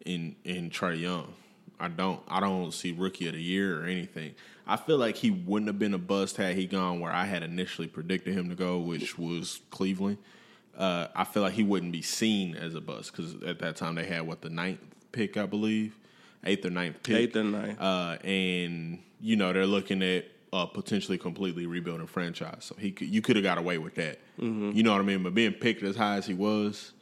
in 0.04 0.36
in 0.44 0.70
Trae 0.70 1.00
Young. 1.00 1.34
I 1.78 1.88
don't. 1.88 2.20
I 2.28 2.40
don't 2.40 2.72
see 2.72 2.92
rookie 2.92 3.28
of 3.28 3.34
the 3.34 3.42
year 3.42 3.82
or 3.82 3.84
anything. 3.84 4.34
I 4.66 4.76
feel 4.76 4.98
like 4.98 5.16
he 5.16 5.30
wouldn't 5.30 5.68
have 5.68 5.78
been 5.78 5.94
a 5.94 5.98
bust 5.98 6.36
had 6.36 6.56
he 6.56 6.66
gone 6.66 6.98
where 7.00 7.12
I 7.12 7.24
had 7.24 7.42
initially 7.42 7.86
predicted 7.86 8.34
him 8.34 8.48
to 8.48 8.54
go, 8.56 8.78
which 8.78 9.16
was 9.18 9.60
Cleveland. 9.70 10.18
Uh, 10.76 11.06
I 11.14 11.24
feel 11.24 11.42
like 11.42 11.54
he 11.54 11.62
wouldn't 11.62 11.92
be 11.92 12.02
seen 12.02 12.54
as 12.56 12.74
a 12.74 12.80
bust 12.80 13.12
because 13.12 13.34
at 13.44 13.60
that 13.60 13.76
time 13.76 13.94
they 13.94 14.04
had 14.04 14.26
what 14.26 14.42
the 14.42 14.50
ninth 14.50 14.80
pick, 15.12 15.36
I 15.36 15.46
believe, 15.46 15.96
eighth 16.44 16.64
or 16.66 16.70
ninth 16.70 17.02
pick, 17.02 17.16
Eighth 17.16 17.36
or 17.36 17.44
ninth. 17.44 17.80
uh, 17.80 18.18
and 18.24 18.98
you 19.20 19.36
know 19.36 19.52
they're 19.52 19.66
looking 19.66 20.02
at 20.02 20.26
a 20.52 20.66
potentially 20.66 21.16
completely 21.18 21.66
rebuilding 21.66 22.06
franchise. 22.06 22.64
So 22.64 22.74
he 22.78 22.90
could, 22.92 23.08
you 23.08 23.22
could 23.22 23.36
have 23.36 23.42
got 23.42 23.58
away 23.58 23.78
with 23.78 23.94
that. 23.96 24.18
Mm-hmm. 24.38 24.72
You 24.72 24.82
know 24.82 24.92
what 24.92 25.00
I 25.00 25.04
mean? 25.04 25.22
But 25.22 25.34
being 25.34 25.52
picked 25.52 25.82
as 25.82 25.96
high 25.96 26.16
as 26.16 26.26
he 26.26 26.34
was, 26.34 26.92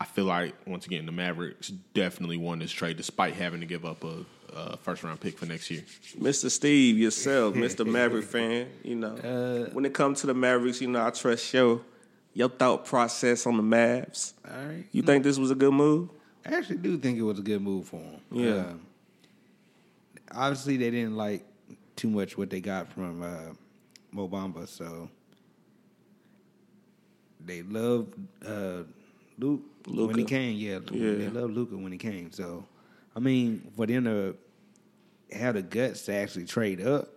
I 0.00 0.04
feel 0.04 0.24
like 0.24 0.54
once 0.66 0.86
again 0.86 1.06
the 1.06 1.12
Mavericks 1.12 1.68
definitely 1.94 2.36
won 2.36 2.58
this 2.58 2.70
trade 2.72 2.96
despite 2.96 3.34
having 3.34 3.60
to 3.60 3.66
give 3.66 3.84
up 3.84 4.02
a, 4.04 4.24
a 4.54 4.76
first 4.76 5.02
round 5.02 5.20
pick 5.20 5.38
for 5.38 5.46
next 5.46 5.70
year. 5.70 5.82
Mr. 6.18 6.50
Steve, 6.50 6.98
yourself, 6.98 7.54
Mr. 7.64 7.86
Maverick 7.86 8.24
fan, 8.24 8.68
you 8.82 8.94
know, 8.96 9.14
Uh, 9.16 9.70
when 9.72 9.84
it 9.84 9.94
comes 9.94 10.20
to 10.20 10.26
the 10.26 10.34
Mavericks, 10.34 10.80
you 10.80 10.88
know, 10.88 11.04
I 11.06 11.10
trust 11.10 11.52
your 11.54 11.80
your 12.34 12.48
thought 12.48 12.84
process 12.84 13.46
on 13.46 13.56
the 13.56 13.62
Mavs. 13.62 14.32
All 14.48 14.54
right. 14.66 14.84
You 14.92 15.02
think 15.02 15.24
this 15.24 15.38
was 15.38 15.50
a 15.50 15.54
good 15.56 15.72
move? 15.72 16.10
I 16.46 16.54
actually 16.54 16.76
do 16.78 16.96
think 16.98 17.18
it 17.18 17.22
was 17.22 17.38
a 17.38 17.42
good 17.42 17.60
move 17.60 17.86
for 17.88 17.96
him. 18.00 18.20
Yeah. 18.30 18.52
Uh, 18.54 18.74
obviously, 20.32 20.76
they 20.76 20.90
didn't 20.90 21.16
like 21.16 21.44
too 21.96 22.08
much 22.10 22.38
what 22.38 22.48
they 22.50 22.60
got 22.60 22.92
from 22.92 23.22
uh, 23.22 23.52
Mo 24.12 24.28
Bamba, 24.28 24.68
so 24.68 25.10
they 27.44 27.62
loved 27.62 28.14
uh, 28.46 28.82
Luke 29.38 29.62
when 29.86 30.18
he 30.18 30.24
came. 30.24 30.56
Yeah, 30.56 30.78
Yeah. 30.92 31.14
they 31.14 31.28
loved 31.28 31.54
Luka 31.54 31.76
when 31.76 31.92
he 31.92 31.98
came. 31.98 32.30
So, 32.32 32.64
I 33.16 33.20
mean, 33.20 33.70
for 33.76 33.86
them 33.86 34.04
to 34.04 34.36
have 35.36 35.54
the 35.54 35.62
guts 35.62 36.02
to 36.06 36.14
actually 36.14 36.44
trade 36.46 36.80
up 36.80 37.08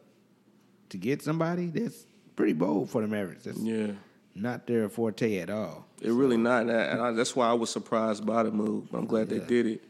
to 0.90 0.98
get 0.98 1.22
somebody, 1.22 1.68
that's 1.68 2.06
pretty 2.36 2.54
bold 2.54 2.90
for 2.90 3.02
the 3.02 3.08
Mavericks. 3.08 3.44
That's 3.46 3.60
Yeah. 3.60 3.92
not 4.36 4.68
their 4.68 4.90
forte 4.90 5.38
at 5.38 5.50
all. 5.50 5.86
It 6.02 6.12
really 6.12 6.38
not, 6.38 6.64
and, 6.64 6.72
I, 6.72 6.82
and 6.84 7.02
I, 7.02 7.12
that's 7.12 7.36
why 7.36 7.48
I 7.48 7.54
was 7.54 7.70
surprised 7.70 8.26
by 8.26 8.44
the 8.44 8.52
move. 8.52 8.92
But 8.92 8.98
I'm 9.00 9.06
glad 9.06 9.30
they 9.30 9.40
did 9.40 9.66
it. 9.68 9.84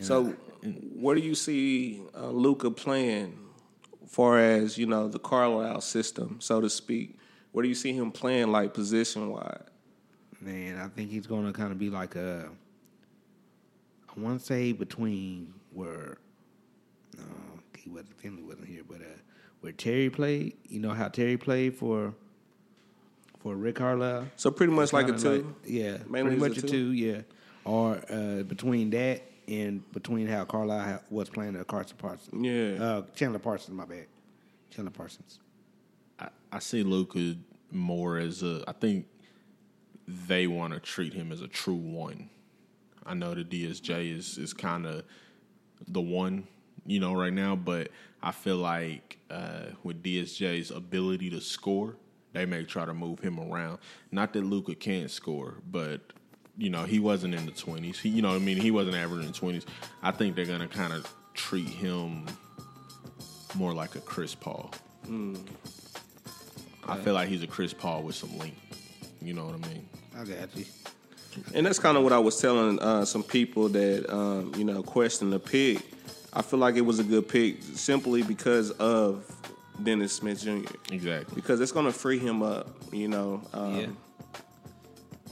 So, 0.00 0.34
where 0.94 1.14
do 1.14 1.20
you 1.20 1.34
see 1.34 2.02
uh, 2.16 2.30
Luka 2.30 2.70
playing, 2.70 3.38
far 4.08 4.38
as 4.40 4.76
you 4.78 4.86
know 4.86 5.06
the 5.08 5.18
Carlisle 5.20 5.82
system, 5.82 6.38
so 6.40 6.60
to 6.60 6.68
speak? 6.70 7.18
Where 7.52 7.62
do 7.62 7.68
you 7.68 7.74
see 7.76 7.92
him 7.92 8.10
playing, 8.10 8.50
like 8.50 8.74
position 8.74 9.30
wise? 9.30 9.62
Man, 10.40 10.78
I 10.80 10.88
think 10.88 11.10
he's 11.10 11.26
going 11.28 11.46
to 11.46 11.52
kind 11.52 11.70
of 11.70 11.78
be 11.78 11.90
like 11.90 12.16
a. 12.16 12.48
I 14.16 14.20
want 14.20 14.38
to 14.40 14.44
say 14.44 14.72
between 14.72 15.54
where, 15.72 16.18
no, 17.16 17.24
he 17.76 17.90
wasn't. 17.90 18.18
Finley 18.20 18.42
wasn't 18.42 18.68
here, 18.68 18.82
but 18.88 18.98
uh, 19.00 19.04
where 19.60 19.72
Terry 19.72 20.10
played. 20.10 20.54
You 20.68 20.80
know 20.80 20.90
how 20.92 21.08
Terry 21.08 21.36
played 21.36 21.74
for. 21.76 22.14
For 23.40 23.54
Rick 23.54 23.74
Carlisle. 23.76 24.28
So 24.36 24.50
pretty 24.50 24.72
much 24.72 24.94
like 24.94 25.04
a 25.06 25.12
Kinda 25.12 25.22
two. 25.42 25.54
yeah, 25.66 25.98
Mainly 26.08 26.36
pretty 26.36 26.36
much 26.48 26.56
a 26.56 26.60
a 26.60 26.62
two? 26.62 26.68
two. 26.68 26.92
Yeah, 26.92 27.20
or 27.66 28.00
uh, 28.08 28.42
between 28.42 28.88
that 28.90 29.20
and 29.46 29.82
between 29.92 30.26
how 30.26 30.46
Carlisle 30.46 31.02
was 31.10 31.28
playing 31.28 31.54
uh, 31.54 31.62
Carson 31.64 31.98
Parsons. 31.98 32.42
Yeah. 32.42 32.82
uh, 32.82 33.02
Chandler 33.14 33.38
Parsons. 33.40 33.76
My 33.76 33.84
bad, 33.84 34.06
Chandler 34.70 34.92
Parsons. 34.92 35.40
I, 36.18 36.28
I 36.52 36.58
see 36.60 36.82
Luka 36.82 37.34
more 37.70 38.16
as 38.16 38.42
a. 38.42 38.64
I 38.66 38.72
think 38.72 39.04
they 40.08 40.46
want 40.46 40.72
to 40.72 40.80
treat 40.80 41.12
him 41.12 41.30
as 41.30 41.42
a 41.42 41.48
true 41.48 41.74
one. 41.74 42.30
I 43.06 43.14
know 43.14 43.34
the 43.34 43.44
DSJ 43.44 44.16
is 44.16 44.38
is 44.38 44.52
kind 44.52 44.86
of 44.86 45.04
the 45.86 46.00
one, 46.00 46.46
you 46.86 47.00
know, 47.00 47.14
right 47.14 47.32
now, 47.32 47.56
but 47.56 47.90
I 48.22 48.30
feel 48.32 48.56
like 48.56 49.18
uh, 49.30 49.66
with 49.82 50.02
DSJ's 50.02 50.70
ability 50.70 51.30
to 51.30 51.40
score, 51.40 51.96
they 52.32 52.46
may 52.46 52.64
try 52.64 52.84
to 52.84 52.94
move 52.94 53.20
him 53.20 53.38
around. 53.38 53.78
Not 54.10 54.32
that 54.32 54.44
Luka 54.44 54.74
can't 54.74 55.10
score, 55.10 55.56
but 55.70 56.00
you 56.56 56.70
know 56.70 56.84
he 56.84 56.98
wasn't 57.00 57.34
in 57.34 57.46
the 57.46 57.52
twenties. 57.52 57.98
He, 58.00 58.08
you 58.08 58.22
know, 58.22 58.28
what 58.28 58.36
I 58.36 58.38
mean, 58.38 58.56
he 58.56 58.70
wasn't 58.70 58.96
averaging 58.96 59.32
twenties. 59.32 59.66
I 60.02 60.10
think 60.10 60.36
they're 60.36 60.46
gonna 60.46 60.68
kind 60.68 60.92
of 60.92 61.12
treat 61.34 61.68
him 61.68 62.26
more 63.54 63.74
like 63.74 63.94
a 63.94 64.00
Chris 64.00 64.34
Paul. 64.34 64.70
I 66.86 66.96
feel 66.98 67.14
like 67.14 67.28
he's 67.28 67.42
a 67.42 67.46
Chris 67.46 67.72
Paul 67.72 68.02
with 68.02 68.14
some 68.14 68.36
length. 68.38 68.60
You 69.22 69.32
know 69.34 69.46
what 69.46 69.54
I 69.54 69.68
mean? 69.68 69.88
I 70.16 70.24
got 70.24 70.56
you. 70.56 70.64
And 71.54 71.66
that's 71.66 71.78
kind 71.78 71.96
of 71.96 72.04
what 72.04 72.12
I 72.12 72.18
was 72.18 72.40
telling 72.40 72.78
uh, 72.80 73.04
some 73.04 73.22
people 73.22 73.68
that 73.70 74.12
um, 74.14 74.52
you 74.56 74.64
know 74.64 74.82
question 74.82 75.30
the 75.30 75.38
pick. 75.38 75.82
I 76.32 76.42
feel 76.42 76.58
like 76.58 76.74
it 76.76 76.80
was 76.80 76.98
a 76.98 77.04
good 77.04 77.28
pick 77.28 77.62
simply 77.74 78.22
because 78.22 78.70
of 78.72 79.24
Dennis 79.82 80.12
Smith 80.12 80.42
Jr. 80.42 80.68
Exactly. 80.92 81.34
Because 81.34 81.60
it's 81.60 81.72
going 81.72 81.86
to 81.86 81.92
free 81.92 82.18
him 82.18 82.42
up. 82.42 82.68
You 82.92 83.08
know, 83.08 83.42
um, 83.52 83.76
Yeah. 83.80 83.86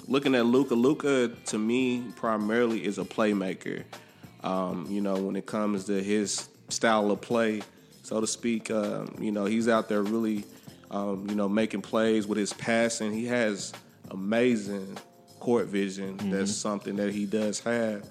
looking 0.06 0.34
at 0.34 0.46
Luka, 0.46 0.74
Luka 0.74 1.28
to 1.46 1.58
me 1.58 2.04
primarily 2.16 2.84
is 2.84 2.98
a 2.98 3.04
playmaker. 3.04 3.82
Um, 4.44 4.86
you 4.88 5.00
know, 5.00 5.16
when 5.16 5.36
it 5.36 5.46
comes 5.46 5.84
to 5.84 6.02
his 6.02 6.48
style 6.68 7.10
of 7.10 7.20
play, 7.20 7.62
so 8.02 8.20
to 8.20 8.26
speak, 8.26 8.70
um, 8.70 9.14
you 9.20 9.30
know, 9.30 9.44
he's 9.44 9.68
out 9.68 9.88
there 9.88 10.02
really, 10.02 10.44
um, 10.90 11.26
you 11.28 11.34
know, 11.36 11.48
making 11.48 11.82
plays 11.82 12.26
with 12.26 12.38
his 12.38 12.52
passing. 12.52 13.12
He 13.12 13.26
has 13.26 13.72
amazing 14.10 14.98
court 15.42 15.66
vision. 15.66 16.16
That's 16.30 16.54
something 16.54 16.94
that 16.96 17.12
he 17.12 17.26
does 17.26 17.58
have. 17.60 18.08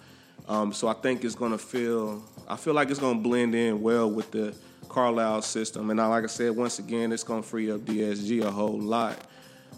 Um, 0.50 0.74
so 0.74 0.90
I 0.90 0.94
think 0.94 1.24
it's 1.24 1.34
going 1.34 1.54
to 1.54 1.58
feel. 1.58 2.22
I 2.46 2.58
feel 2.58 2.74
like 2.74 2.90
it's 2.90 3.00
going 3.00 3.24
to 3.24 3.24
blend 3.24 3.56
in 3.56 3.82
well 3.82 4.12
with 4.12 4.32
the 4.32 4.54
Carlisle 4.90 5.44
system. 5.44 5.92
And 5.92 6.02
I, 6.02 6.08
like 6.08 6.26
I 6.26 6.28
said, 6.28 6.54
once 6.54 6.80
again, 6.80 7.14
it's 7.14 7.24
going 7.24 7.42
to 7.42 7.48
free 7.48 7.72
up 7.72 7.80
DSJ 7.82 8.44
a 8.44 8.52
whole 8.52 8.78
lot. 8.78 9.18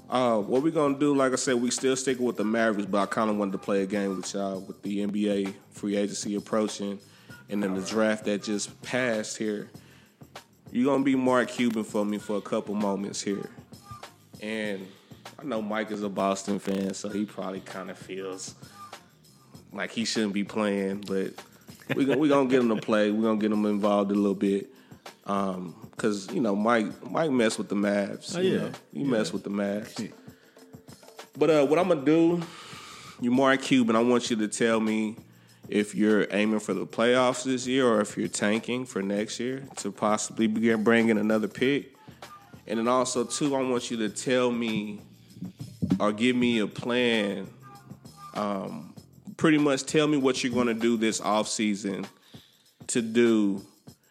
Uh, 0.09 0.39
what 0.39 0.61
we're 0.61 0.69
gonna 0.69 0.97
do, 0.97 1.15
like 1.15 1.31
I 1.31 1.37
said, 1.37 1.55
we 1.55 1.71
still 1.71 1.95
sticking 1.95 2.25
with 2.25 2.35
the 2.35 2.43
Mavericks, 2.43 2.87
but 2.91 2.99
I 3.01 3.05
kind 3.05 3.29
of 3.29 3.37
wanted 3.37 3.53
to 3.53 3.57
play 3.57 3.81
a 3.81 3.85
game 3.85 4.17
with 4.17 4.31
y'all 4.33 4.59
with 4.59 4.81
the 4.83 5.07
NBA 5.07 5.53
free 5.71 5.95
agency 5.95 6.35
approaching, 6.35 6.99
and 7.49 7.63
then 7.63 7.73
the 7.73 7.81
draft 7.81 8.25
that 8.25 8.43
just 8.43 8.79
passed 8.83 9.37
here. 9.37 9.71
You're 10.71 10.85
gonna 10.85 11.03
be 11.03 11.15
Mark 11.15 11.47
Cuban 11.47 11.83
for 11.83 12.05
me 12.05 12.17
for 12.17 12.35
a 12.35 12.41
couple 12.41 12.75
moments 12.75 13.21
here, 13.21 13.49
and 14.41 14.85
I 15.39 15.43
know 15.43 15.61
Mike 15.61 15.91
is 15.91 16.03
a 16.03 16.09
Boston 16.09 16.59
fan, 16.59 16.93
so 16.93 17.09
he 17.09 17.25
probably 17.25 17.59
kind 17.59 17.89
of 17.89 17.97
feels 17.97 18.55
like 19.71 19.91
he 19.91 20.05
shouldn't 20.05 20.33
be 20.33 20.43
playing, 20.43 21.01
but 21.07 21.33
we 21.95 22.05
we 22.05 22.29
gonna 22.29 22.49
get 22.49 22.61
him 22.61 22.69
to 22.69 22.81
play. 22.81 23.11
We're 23.11 23.23
gonna 23.23 23.39
get 23.39 23.51
him 23.51 23.65
involved 23.65 24.11
a 24.11 24.15
little 24.15 24.35
bit. 24.35 24.69
Um, 25.25 25.89
cause 25.97 26.31
you 26.33 26.41
know 26.41 26.55
Mike 26.55 27.09
Mike 27.09 27.31
mess 27.31 27.57
with 27.57 27.69
the 27.69 27.75
Mavs. 27.75 28.37
Oh, 28.37 28.41
you 28.41 28.53
yeah. 28.53 28.59
know, 28.59 28.71
he 28.93 29.03
mess 29.03 29.33
with 29.33 29.43
the 29.43 29.49
Mavs. 29.49 30.11
But 31.37 31.49
uh, 31.49 31.65
what 31.65 31.79
I'm 31.79 31.87
gonna 31.87 32.05
do, 32.05 32.41
you're 33.19 33.33
Mark 33.33 33.61
Cuban. 33.61 33.95
I 33.95 34.01
want 34.01 34.29
you 34.29 34.35
to 34.37 34.47
tell 34.47 34.79
me 34.79 35.17
if 35.67 35.95
you're 35.95 36.27
aiming 36.31 36.59
for 36.59 36.73
the 36.73 36.85
playoffs 36.85 37.43
this 37.43 37.65
year 37.65 37.87
or 37.87 38.01
if 38.01 38.17
you're 38.17 38.27
tanking 38.27 38.85
for 38.85 39.01
next 39.01 39.39
year 39.39 39.63
to 39.77 39.91
possibly 39.91 40.45
begin 40.47 40.83
bringing 40.83 41.17
another 41.17 41.47
pick. 41.47 41.95
And 42.67 42.79
then 42.79 42.87
also 42.87 43.23
too, 43.23 43.55
I 43.55 43.61
want 43.61 43.89
you 43.89 43.97
to 43.97 44.09
tell 44.09 44.51
me 44.51 45.01
or 45.99 46.11
give 46.11 46.35
me 46.35 46.59
a 46.59 46.67
plan. 46.67 47.47
Um, 48.33 48.93
pretty 49.37 49.57
much 49.57 49.83
tell 49.85 50.07
me 50.07 50.17
what 50.17 50.43
you're 50.43 50.53
gonna 50.53 50.73
do 50.73 50.97
this 50.97 51.21
off 51.21 51.47
season 51.47 52.05
to 52.87 53.01
do. 53.01 53.61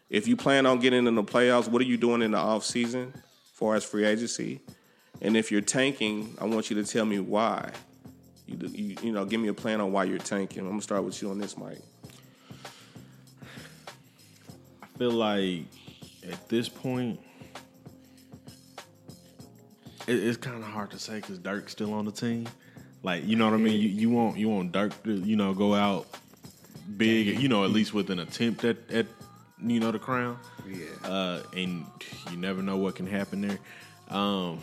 If 0.09 0.27
you 0.27 0.35
plan 0.35 0.65
on 0.65 0.79
getting 0.79 1.07
in 1.07 1.15
the 1.15 1.23
playoffs, 1.23 1.67
what 1.67 1.81
are 1.81 1.85
you 1.85 1.97
doing 1.97 2.21
in 2.21 2.31
the 2.31 2.37
off 2.37 2.63
season, 2.63 3.11
as 3.15 3.51
far 3.53 3.75
as 3.75 3.83
free 3.83 4.05
agency? 4.05 4.61
And 5.21 5.35
if 5.35 5.51
you're 5.51 5.61
tanking, 5.61 6.35
I 6.39 6.45
want 6.45 6.69
you 6.69 6.75
to 6.81 6.83
tell 6.83 7.05
me 7.05 7.19
why. 7.19 7.71
You, 8.45 8.57
you, 8.67 8.95
you 9.01 9.11
know, 9.11 9.25
give 9.25 9.39
me 9.39 9.47
a 9.47 9.53
plan 9.53 9.81
on 9.81 9.91
why 9.91 10.03
you're 10.03 10.17
tanking. 10.19 10.61
I'm 10.61 10.69
gonna 10.69 10.81
start 10.81 11.03
with 11.03 11.21
you 11.21 11.29
on 11.31 11.39
this, 11.39 11.57
Mike. 11.57 11.81
I 14.81 14.97
feel 14.97 15.11
like 15.11 15.63
at 16.29 16.47
this 16.49 16.69
point, 16.69 17.19
it's 20.07 20.37
kind 20.37 20.57
of 20.57 20.63
hard 20.69 20.91
to 20.91 20.99
say 20.99 21.15
because 21.15 21.39
Dirk's 21.39 21.71
still 21.71 21.93
on 21.93 22.05
the 22.05 22.11
team. 22.11 22.47
Like, 23.03 23.25
you 23.25 23.35
know 23.35 23.45
what 23.45 23.53
I 23.53 23.57
mean? 23.57 23.79
You, 23.81 23.89
you 23.89 24.09
want 24.09 24.37
you 24.37 24.49
want 24.49 24.71
Dirk 24.71 25.03
to 25.03 25.13
you 25.13 25.35
know 25.35 25.53
go 25.53 25.73
out 25.73 26.07
big, 26.97 27.39
you 27.39 27.47
know, 27.49 27.63
at 27.63 27.71
least 27.71 27.93
with 27.93 28.09
an 28.09 28.19
attempt 28.19 28.63
at 28.63 28.77
at 28.91 29.05
you 29.63 29.79
know 29.79 29.91
the 29.91 29.99
crown. 29.99 30.37
Yeah. 30.67 31.09
Uh, 31.09 31.43
and 31.55 31.85
you 32.31 32.37
never 32.37 32.61
know 32.61 32.77
what 32.77 32.95
can 32.95 33.07
happen 33.07 33.41
there. 33.41 33.59
Um, 34.09 34.59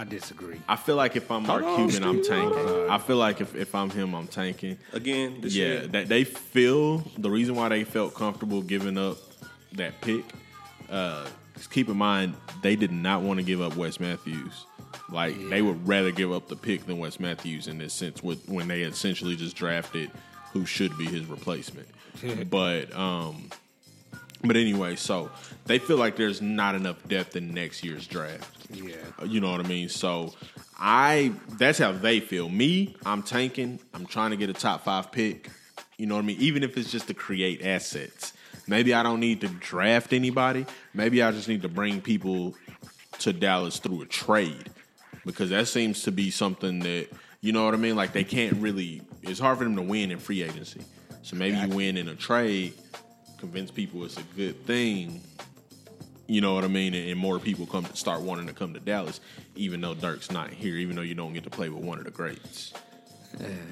I 0.00 0.04
disagree. 0.08 0.60
I 0.68 0.76
feel 0.76 0.94
like 0.96 1.16
if 1.16 1.30
I'm 1.30 1.44
Mark 1.46 1.62
Hold 1.64 1.80
on, 1.80 1.88
Cuban, 1.90 2.08
I'm 2.08 2.22
tanking. 2.22 2.88
I 2.90 2.98
feel 2.98 3.16
like 3.16 3.40
if, 3.40 3.54
if 3.56 3.74
I'm 3.74 3.90
him, 3.90 4.14
I'm 4.14 4.28
tanking. 4.28 4.78
Again, 4.92 5.40
this 5.40 5.54
Yeah, 5.54 5.66
year. 5.66 5.86
that 5.88 6.08
they 6.08 6.24
feel 6.24 6.98
the 7.18 7.30
reason 7.30 7.56
why 7.56 7.68
they 7.68 7.84
felt 7.84 8.14
comfortable 8.14 8.62
giving 8.62 8.96
up 8.96 9.16
that 9.72 10.00
pick. 10.00 10.24
Uh, 10.88 11.24
just 11.24 11.34
keep 11.66 11.88
in 11.88 11.96
mind 11.96 12.34
they 12.62 12.76
did 12.76 12.92
not 12.92 13.22
want 13.22 13.38
to 13.38 13.44
give 13.44 13.60
up 13.60 13.76
Wes 13.76 14.00
Matthews. 14.00 14.64
Like 15.10 15.48
they 15.48 15.62
would 15.62 15.86
rather 15.86 16.10
give 16.10 16.32
up 16.32 16.48
the 16.48 16.56
pick 16.56 16.86
than 16.86 16.98
Wes 16.98 17.18
Matthews 17.18 17.66
in 17.66 17.78
this 17.78 17.94
sense. 17.94 18.22
With 18.22 18.48
when 18.48 18.68
they 18.68 18.82
essentially 18.82 19.36
just 19.36 19.56
drafted 19.56 20.10
who 20.52 20.66
should 20.66 20.96
be 20.96 21.06
his 21.06 21.26
replacement. 21.26 21.88
but 22.50 22.94
um, 22.94 23.50
but 24.42 24.56
anyway, 24.56 24.96
so 24.96 25.30
they 25.66 25.78
feel 25.78 25.96
like 25.96 26.16
there's 26.16 26.40
not 26.40 26.74
enough 26.74 26.96
depth 27.08 27.36
in 27.36 27.52
next 27.52 27.82
year's 27.82 28.06
draft. 28.06 28.66
Yeah. 28.70 28.94
You 29.24 29.40
know 29.40 29.50
what 29.50 29.60
I 29.60 29.68
mean? 29.68 29.88
So 29.88 30.34
I 30.78 31.32
that's 31.58 31.78
how 31.78 31.92
they 31.92 32.20
feel. 32.20 32.48
Me, 32.48 32.96
I'm 33.04 33.22
tanking. 33.22 33.80
I'm 33.94 34.06
trying 34.06 34.30
to 34.30 34.36
get 34.36 34.50
a 34.50 34.54
top 34.54 34.84
five 34.84 35.10
pick. 35.10 35.50
You 35.96 36.06
know 36.06 36.14
what 36.14 36.22
I 36.22 36.26
mean? 36.26 36.40
Even 36.40 36.62
if 36.62 36.76
it's 36.76 36.90
just 36.90 37.08
to 37.08 37.14
create 37.14 37.64
assets. 37.64 38.32
Maybe 38.68 38.94
I 38.94 39.02
don't 39.02 39.20
need 39.20 39.40
to 39.40 39.48
draft 39.48 40.12
anybody. 40.12 40.66
Maybe 40.94 41.22
I 41.22 41.32
just 41.32 41.48
need 41.48 41.62
to 41.62 41.68
bring 41.68 42.00
people 42.00 42.54
to 43.20 43.32
Dallas 43.32 43.78
through 43.78 44.02
a 44.02 44.06
trade. 44.06 44.70
Because 45.24 45.50
that 45.50 45.68
seems 45.68 46.02
to 46.02 46.12
be 46.12 46.30
something 46.30 46.78
that 46.80 47.08
you 47.40 47.52
know 47.52 47.64
what 47.64 47.74
I 47.74 47.76
mean? 47.76 47.96
Like 47.96 48.12
they 48.12 48.24
can't 48.24 48.56
really 48.58 49.02
it's 49.22 49.40
hard 49.40 49.58
for 49.58 49.64
them 49.64 49.76
to 49.76 49.82
win 49.82 50.10
in 50.10 50.18
free 50.18 50.42
agency. 50.42 50.82
So 51.22 51.36
maybe 51.36 51.56
you 51.58 51.68
win 51.68 51.96
in 51.96 52.08
a 52.08 52.14
trade, 52.14 52.74
convince 53.38 53.70
people 53.70 54.04
it's 54.04 54.16
a 54.16 54.22
good 54.36 54.64
thing, 54.66 55.20
you 56.26 56.40
know 56.40 56.54
what 56.54 56.64
I 56.64 56.68
mean? 56.68 56.94
And, 56.94 57.10
and 57.10 57.18
more 57.18 57.38
people 57.38 57.66
come 57.66 57.84
to 57.84 57.96
start 57.96 58.20
wanting 58.20 58.46
to 58.46 58.52
come 58.52 58.74
to 58.74 58.80
Dallas, 58.80 59.20
even 59.56 59.80
though 59.80 59.94
Dirk's 59.94 60.30
not 60.30 60.50
here, 60.50 60.76
even 60.76 60.94
though 60.94 61.02
you 61.02 61.14
don't 61.14 61.32
get 61.32 61.44
to 61.44 61.50
play 61.50 61.68
with 61.68 61.82
one 61.82 61.98
of 61.98 62.04
the 62.04 62.10
greats. 62.10 62.72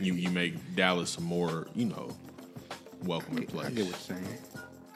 You 0.00 0.14
you 0.14 0.30
make 0.30 0.74
Dallas 0.74 1.16
a 1.18 1.20
more, 1.20 1.66
you 1.74 1.87
know, 1.87 2.14
welcoming 3.02 3.44
I 3.44 3.46
place. 3.46 3.68
get 3.70 3.87
what 3.87 4.09
you're 4.09 4.18
saying. 4.18 4.38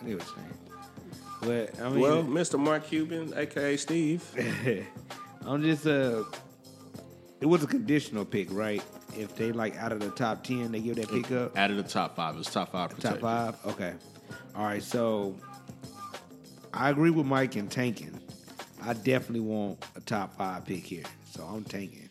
I 0.01 0.05
get 0.09 0.19
what 0.19 0.27
you're 0.27 0.37
saying. 0.37 1.71
But 1.75 1.81
I 1.81 1.89
mean, 1.89 2.01
well, 2.01 2.23
Mr. 2.23 2.59
Mark 2.59 2.87
Cuban, 2.87 3.33
aka 3.37 3.77
Steve. 3.77 4.23
I'm 5.47 5.63
just 5.63 5.87
uh, 5.87 6.25
it 7.41 7.47
was 7.47 7.63
a 7.63 7.67
conditional 7.67 8.25
pick, 8.25 8.49
right? 8.53 8.83
If 9.17 9.35
they 9.37 9.53
like 9.53 9.77
out 9.77 9.93
of 9.93 10.01
the 10.01 10.11
top 10.11 10.45
ten, 10.45 10.71
they 10.73 10.81
give 10.81 10.97
that 10.97 11.09
pick 11.09 11.31
up. 11.33 11.57
Out 11.57 11.71
of 11.71 11.77
the 11.77 11.83
top 11.83 12.15
five, 12.17 12.37
it's 12.37 12.51
top 12.51 12.73
five 12.73 12.97
Top 12.99 13.19
five? 13.19 13.57
Okay. 13.67 13.95
All 14.55 14.65
right, 14.65 14.83
so 14.83 15.37
I 16.75 16.91
agree 16.91 17.11
with 17.11 17.27
Mike 17.27 17.57
and 17.57 17.71
tanking. 17.71 18.21
I 18.83 18.93
definitely 18.95 19.41
want 19.41 19.85
a 19.97 20.01
top 20.01 20.37
five 20.37 20.65
pick 20.67 20.85
here. 20.85 21.05
So 21.31 21.45
I'm 21.45 21.65
tanking. 21.65 22.09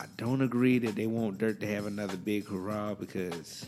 I 0.00 0.06
don't 0.16 0.42
agree 0.42 0.78
that 0.80 0.94
they 0.94 1.06
want 1.06 1.38
Dirt 1.38 1.60
to 1.60 1.66
have 1.66 1.86
another 1.86 2.16
big 2.16 2.46
hurrah 2.46 2.94
because 2.94 3.66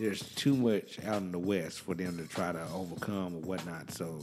there's 0.00 0.22
too 0.34 0.56
much 0.56 1.02
out 1.04 1.18
in 1.18 1.30
the 1.30 1.38
West 1.38 1.80
for 1.80 1.94
them 1.94 2.16
to 2.16 2.26
try 2.26 2.52
to 2.52 2.66
overcome 2.72 3.36
or 3.36 3.40
whatnot. 3.40 3.90
So 3.90 4.18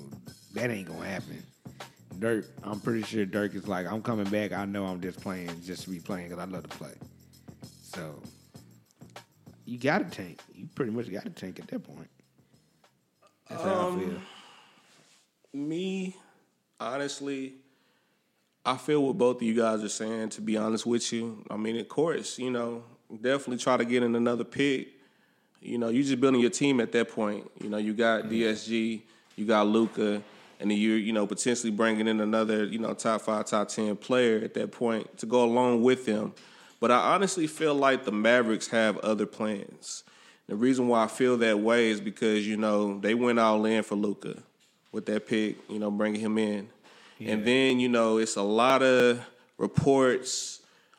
that 0.54 0.72
ain't 0.72 0.88
gonna 0.88 1.06
happen. 1.06 1.44
Dirk, 2.20 2.48
I'm 2.64 2.80
pretty 2.80 3.04
sure 3.04 3.26
Dirk 3.26 3.54
is 3.54 3.68
like, 3.68 3.86
I'm 3.86 4.02
coming 4.02 4.28
back. 4.30 4.52
I 4.52 4.66
know 4.66 4.86
I'm 4.86 5.00
just 5.02 5.22
playing 5.22 5.62
just 5.64 5.84
to 5.84 5.92
be 5.92 6.00
playing 6.00 6.30
because 6.30 6.44
I 6.44 6.50
love 6.50 6.64
to 6.64 6.78
play. 6.78 6.94
So 7.84 8.22
you 9.66 9.78
got 9.78 10.00
to 10.00 10.06
tank. 10.06 10.40
You 10.56 10.68
pretty 10.74 10.92
much 10.92 11.12
got 11.12 11.24
to 11.24 11.30
tank 11.30 11.60
at 11.60 11.68
that 11.68 11.84
point. 11.84 12.10
That's 13.48 13.62
how 13.62 13.70
I 13.70 13.88
um, 13.88 14.00
feel. 14.00 14.22
Me, 15.62 16.16
honestly, 16.80 17.54
I 18.66 18.78
feel 18.78 19.04
what 19.04 19.18
both 19.18 19.38
of 19.38 19.44
you 19.44 19.54
guys 19.54 19.84
are 19.84 19.90
saying, 19.90 20.30
to 20.30 20.42
be 20.42 20.58
honest 20.58 20.86
with 20.86 21.14
you. 21.14 21.46
I 21.52 21.58
mean, 21.58 21.78
of 21.78 21.88
course, 21.88 22.40
you 22.40 22.50
know, 22.50 22.84
definitely 23.22 23.58
try 23.58 23.78
to 23.78 23.86
get 23.86 24.04
in 24.04 24.16
another 24.16 24.44
pick. 24.44 24.97
You 25.62 25.78
know, 25.78 25.90
you're 25.90 26.04
just 26.04 26.20
building 26.20 26.42
your 26.42 26.50
team 26.50 26.80
at 26.80 26.92
that 26.92 27.10
point. 27.10 27.50
You 27.62 27.70
know, 27.70 27.78
you 27.78 27.94
got 27.94 28.26
DSJ, 28.26 29.02
you 29.36 29.46
got 29.46 29.68
Luka, 29.68 30.22
and 30.60 30.72
then 30.72 30.78
you're 30.78 30.98
you 30.98 31.14
know 31.14 31.28
potentially 31.28 31.72
bringing 31.72 32.08
in 32.08 32.22
another 32.22 32.66
you 32.66 32.80
know 32.80 32.94
top 32.94 33.22
five, 33.22 33.46
top 33.46 33.68
ten 33.70 33.96
player 33.96 34.40
at 34.44 34.54
that 34.56 34.72
point 34.72 35.18
to 35.20 35.26
go 35.26 35.44
along 35.44 35.84
with 35.84 36.06
them. 36.06 36.34
But 36.80 36.92
I 36.92 37.14
honestly 37.14 37.48
feel 37.48 37.74
like 37.74 38.06
the 38.06 38.12
Mavericks 38.12 38.68
have 38.68 38.98
other 39.00 39.26
plans. 39.26 40.04
The 40.48 40.56
reason 40.56 40.88
why 40.88 41.04
I 41.04 41.08
feel 41.08 41.38
that 41.38 41.60
way 41.60 41.90
is 41.90 42.00
because 42.00 42.48
you 42.48 42.58
know 42.58 43.00
they 43.00 43.14
went 43.14 43.40
all 43.40 43.66
in 43.66 43.84
for 43.84 43.96
Luka 43.96 44.42
with 44.92 45.06
that 45.08 45.28
pick, 45.28 45.58
you 45.70 45.80
know, 45.80 45.92
bringing 45.92 46.22
him 46.22 46.38
in, 46.38 46.70
and 47.20 47.46
then 47.46 47.80
you 47.80 47.90
know 47.90 48.18
it's 48.18 48.36
a 48.36 48.44
lot 48.44 48.84
of 48.84 49.20
reports 49.58 50.57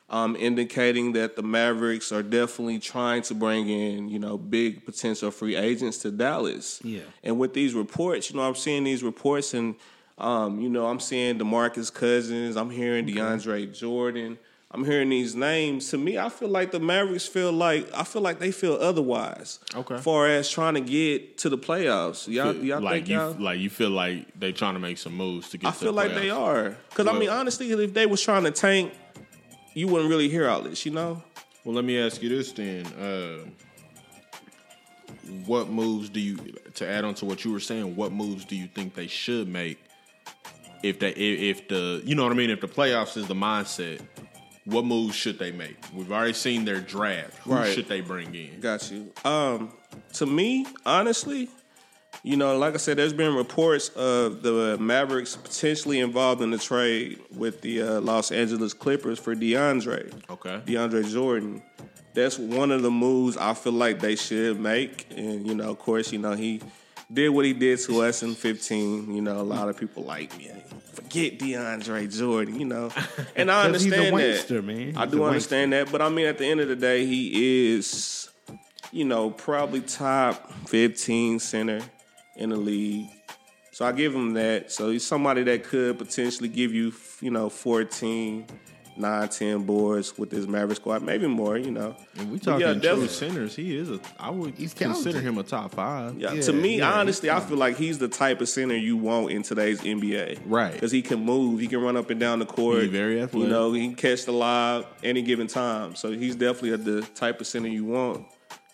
um, 0.09 0.35
indicating 0.35 1.13
that 1.13 1.35
the 1.35 1.43
Mavericks 1.43 2.11
are 2.11 2.23
definitely 2.23 2.79
trying 2.79 3.21
to 3.23 3.35
bring 3.35 3.69
in, 3.69 4.09
you 4.09 4.19
know, 4.19 4.37
big 4.37 4.85
potential 4.85 5.29
free 5.31 5.55
agents 5.55 5.99
to 5.99 6.11
Dallas. 6.11 6.79
Yeah. 6.83 7.01
And 7.23 7.39
with 7.39 7.53
these 7.53 7.73
reports, 7.73 8.29
you 8.29 8.37
know, 8.37 8.43
I'm 8.43 8.55
seeing 8.55 8.83
these 8.83 9.03
reports, 9.03 9.53
and 9.53 9.75
um, 10.17 10.59
you 10.59 10.69
know, 10.69 10.87
I'm 10.87 10.99
seeing 10.99 11.37
Demarcus 11.37 11.93
Cousins, 11.93 12.57
I'm 12.57 12.69
hearing 12.69 13.05
DeAndre 13.05 13.77
Jordan, 13.77 14.37
I'm 14.71 14.83
hearing 14.83 15.09
these 15.09 15.35
names. 15.35 15.89
To 15.89 15.97
me, 15.97 16.19
I 16.19 16.29
feel 16.29 16.49
like 16.49 16.71
the 16.71 16.79
Mavericks 16.79 17.25
feel 17.25 17.51
like 17.51 17.87
I 17.93 18.03
feel 18.03 18.21
like 18.21 18.39
they 18.39 18.51
feel 18.51 18.73
otherwise. 18.75 19.59
Okay. 19.75 19.97
Far 19.97 20.27
as 20.27 20.49
trying 20.49 20.75
to 20.75 20.81
get 20.81 21.39
to 21.39 21.49
the 21.49 21.57
playoffs, 21.57 22.27
y'all, 22.27 22.53
y'all 22.53 22.79
like 22.79 22.93
think 22.93 23.09
you 23.09 23.15
y'all? 23.15 23.35
like 23.39 23.59
you 23.59 23.69
feel 23.69 23.89
like 23.89 24.27
they 24.39 24.51
trying 24.51 24.75
to 24.75 24.79
make 24.79 24.99
some 24.99 25.15
moves 25.15 25.49
to 25.49 25.57
get. 25.57 25.69
I 25.69 25.71
to 25.71 25.77
feel 25.77 25.93
like 25.93 26.13
they 26.13 26.29
are. 26.29 26.75
Because 26.89 27.07
I 27.07 27.17
mean, 27.17 27.29
honestly, 27.29 27.71
if 27.71 27.93
they 27.93 28.05
was 28.05 28.21
trying 28.21 28.43
to 28.43 28.51
tank, 28.51 28.93
you 29.73 29.87
wouldn't 29.87 30.09
really 30.09 30.29
hear 30.29 30.47
outlets, 30.47 30.85
you 30.85 30.91
know. 30.91 31.21
Well, 31.63 31.75
let 31.75 31.85
me 31.85 31.99
ask 31.99 32.21
you 32.21 32.29
this 32.29 32.51
then: 32.51 32.85
uh, 32.87 33.45
What 35.45 35.69
moves 35.69 36.09
do 36.09 36.19
you 36.19 36.37
to 36.75 36.87
add 36.87 37.03
on 37.05 37.13
to 37.15 37.25
what 37.25 37.43
you 37.45 37.51
were 37.51 37.59
saying? 37.59 37.95
What 37.95 38.11
moves 38.11 38.45
do 38.45 38.55
you 38.55 38.67
think 38.67 38.95
they 38.95 39.07
should 39.07 39.47
make 39.47 39.77
if 40.83 40.99
they 40.99 41.09
if, 41.11 41.57
if 41.59 41.67
the 41.67 42.01
you 42.05 42.15
know 42.15 42.23
what 42.23 42.31
I 42.31 42.35
mean? 42.35 42.49
If 42.49 42.61
the 42.61 42.67
playoffs 42.67 43.17
is 43.17 43.27
the 43.27 43.35
mindset, 43.35 44.01
what 44.65 44.85
moves 44.85 45.15
should 45.15 45.37
they 45.39 45.51
make? 45.51 45.77
We've 45.93 46.11
already 46.11 46.33
seen 46.33 46.65
their 46.65 46.79
draft. 46.79 47.35
Who 47.39 47.53
Right. 47.55 47.73
should 47.73 47.87
they 47.87 48.01
bring 48.01 48.33
in? 48.33 48.59
Got 48.61 48.89
you. 48.91 49.11
Um, 49.25 49.73
to 50.13 50.25
me, 50.25 50.65
honestly, 50.85 51.49
you 52.23 52.35
know, 52.37 52.57
like 52.57 52.73
I 52.73 52.77
said, 52.77 52.97
there's 52.97 53.13
been 53.13 53.33
reports 53.35 53.89
of 53.89 54.41
the 54.41 54.77
Mavericks 54.79 55.35
potentially 55.35 55.99
involved 55.99 56.41
in 56.41 56.51
the 56.51 56.57
trade 56.57 57.19
with 57.31 57.61
the 57.61 57.81
uh, 57.81 58.01
Los 58.01 58.31
Angeles 58.31 58.73
Clippers 58.73 59.17
for 59.19 59.35
DeAndre. 59.35 60.13
Okay. 60.29 60.61
DeAndre 60.65 61.09
Jordan. 61.11 61.61
That's 62.13 62.37
one 62.37 62.71
of 62.71 62.81
the 62.81 62.91
moves 62.91 63.37
I 63.37 63.53
feel 63.53 63.71
like 63.73 63.99
they 63.99 64.15
should 64.15 64.59
make. 64.59 65.07
And, 65.15 65.47
you 65.47 65.55
know, 65.55 65.69
of 65.69 65.79
course, 65.79 66.11
you 66.11 66.19
know, 66.19 66.33
he 66.33 66.61
did 67.11 67.29
what 67.29 67.45
he 67.45 67.53
did 67.53 67.79
to 67.81 68.01
us 68.01 68.21
in 68.23 68.35
15. 68.35 69.13
You 69.13 69.21
know, 69.21 69.39
a 69.39 69.43
lot 69.43 69.69
of 69.69 69.77
people 69.77 70.03
like, 70.03 70.37
me. 70.37 70.51
forget 70.93 71.39
DeAndre 71.39 72.13
Jordan, 72.15 72.59
you 72.59 72.65
know. 72.65 72.89
And 73.35 73.49
I 73.49 73.69
'Cause 73.71 73.83
he's 73.83 73.93
a 73.93 74.07
understand 74.07 74.15
wankster, 74.15 74.47
that. 74.47 74.65
man. 74.65 74.97
I 74.97 75.03
He's 75.05 75.11
do 75.13 75.23
a 75.23 75.27
understand 75.27 75.73
that. 75.73 75.91
But 75.91 76.01
I 76.01 76.09
mean, 76.09 76.25
at 76.25 76.37
the 76.37 76.45
end 76.45 76.59
of 76.59 76.67
the 76.67 76.75
day, 76.75 77.05
he 77.05 77.75
is, 77.75 78.29
you 78.91 79.05
know, 79.05 79.29
probably 79.29 79.79
top 79.81 80.51
15 80.67 81.39
center 81.39 81.79
in 82.39 82.49
the 82.49 82.57
league. 82.57 83.09
So 83.71 83.85
I 83.85 83.91
give 83.91 84.15
him 84.15 84.33
that. 84.33 84.71
So 84.71 84.89
he's 84.89 85.05
somebody 85.05 85.43
that 85.43 85.63
could 85.63 85.99
potentially 85.99 86.49
give 86.49 86.73
you, 86.73 86.91
you 87.21 87.29
know, 87.29 87.49
14, 87.49 88.45
9, 88.97 89.29
10 89.29 89.63
boards 89.63 90.17
with 90.17 90.29
this 90.29 90.47
Maverick 90.47 90.77
squad, 90.77 91.03
maybe 91.03 91.27
more, 91.27 91.57
you 91.57 91.71
know. 91.71 91.95
And 92.17 92.31
we 92.31 92.39
But 92.39 92.43
talking 92.43 92.83
yeah, 92.83 92.93
true 92.93 93.07
centers. 93.07 93.55
He 93.55 93.77
is 93.77 93.89
a. 93.91 93.99
I 94.19 94.31
would 94.31 94.55
He's 94.55 94.73
consider 94.73 95.21
him 95.21 95.37
a 95.37 95.43
top 95.43 95.75
five. 95.75 96.17
Yeah, 96.17 96.33
Yeah, 96.33 96.41
to 96.41 96.53
me, 96.53 96.79
yeah, 96.79 96.91
honestly, 96.91 97.29
I 97.29 97.39
feel 97.39 97.57
like 97.57 97.77
he's 97.77 97.99
the 97.99 98.09
type 98.09 98.41
of 98.41 98.49
center 98.49 98.75
you 98.75 98.97
want 98.97 99.31
in 99.31 99.43
today's 99.43 99.79
NBA. 99.81 100.41
Right. 100.45 100.73
Because 100.73 100.91
he 100.91 101.01
can 101.01 101.23
move, 101.23 101.59
he 101.59 101.67
can 101.67 101.81
run 101.81 101.95
up 101.95 102.09
and 102.09 102.19
down 102.19 102.39
the 102.39 102.45
court. 102.45 102.81
He's 102.81 102.91
very 102.91 103.21
athletic. 103.21 103.47
You 103.47 103.53
know, 103.53 103.71
he 103.71 103.87
can 103.87 103.95
catch 103.95 104.25
the 104.25 104.33
lob 104.33 104.87
any 105.03 105.21
given 105.21 105.47
time. 105.47 105.95
So 105.95 106.11
he's 106.11 106.35
definitely 106.35 106.75
the 106.77 107.01
type 107.15 107.39
of 107.39 107.47
center 107.47 107.69
you 107.69 107.85
want. 107.85 108.25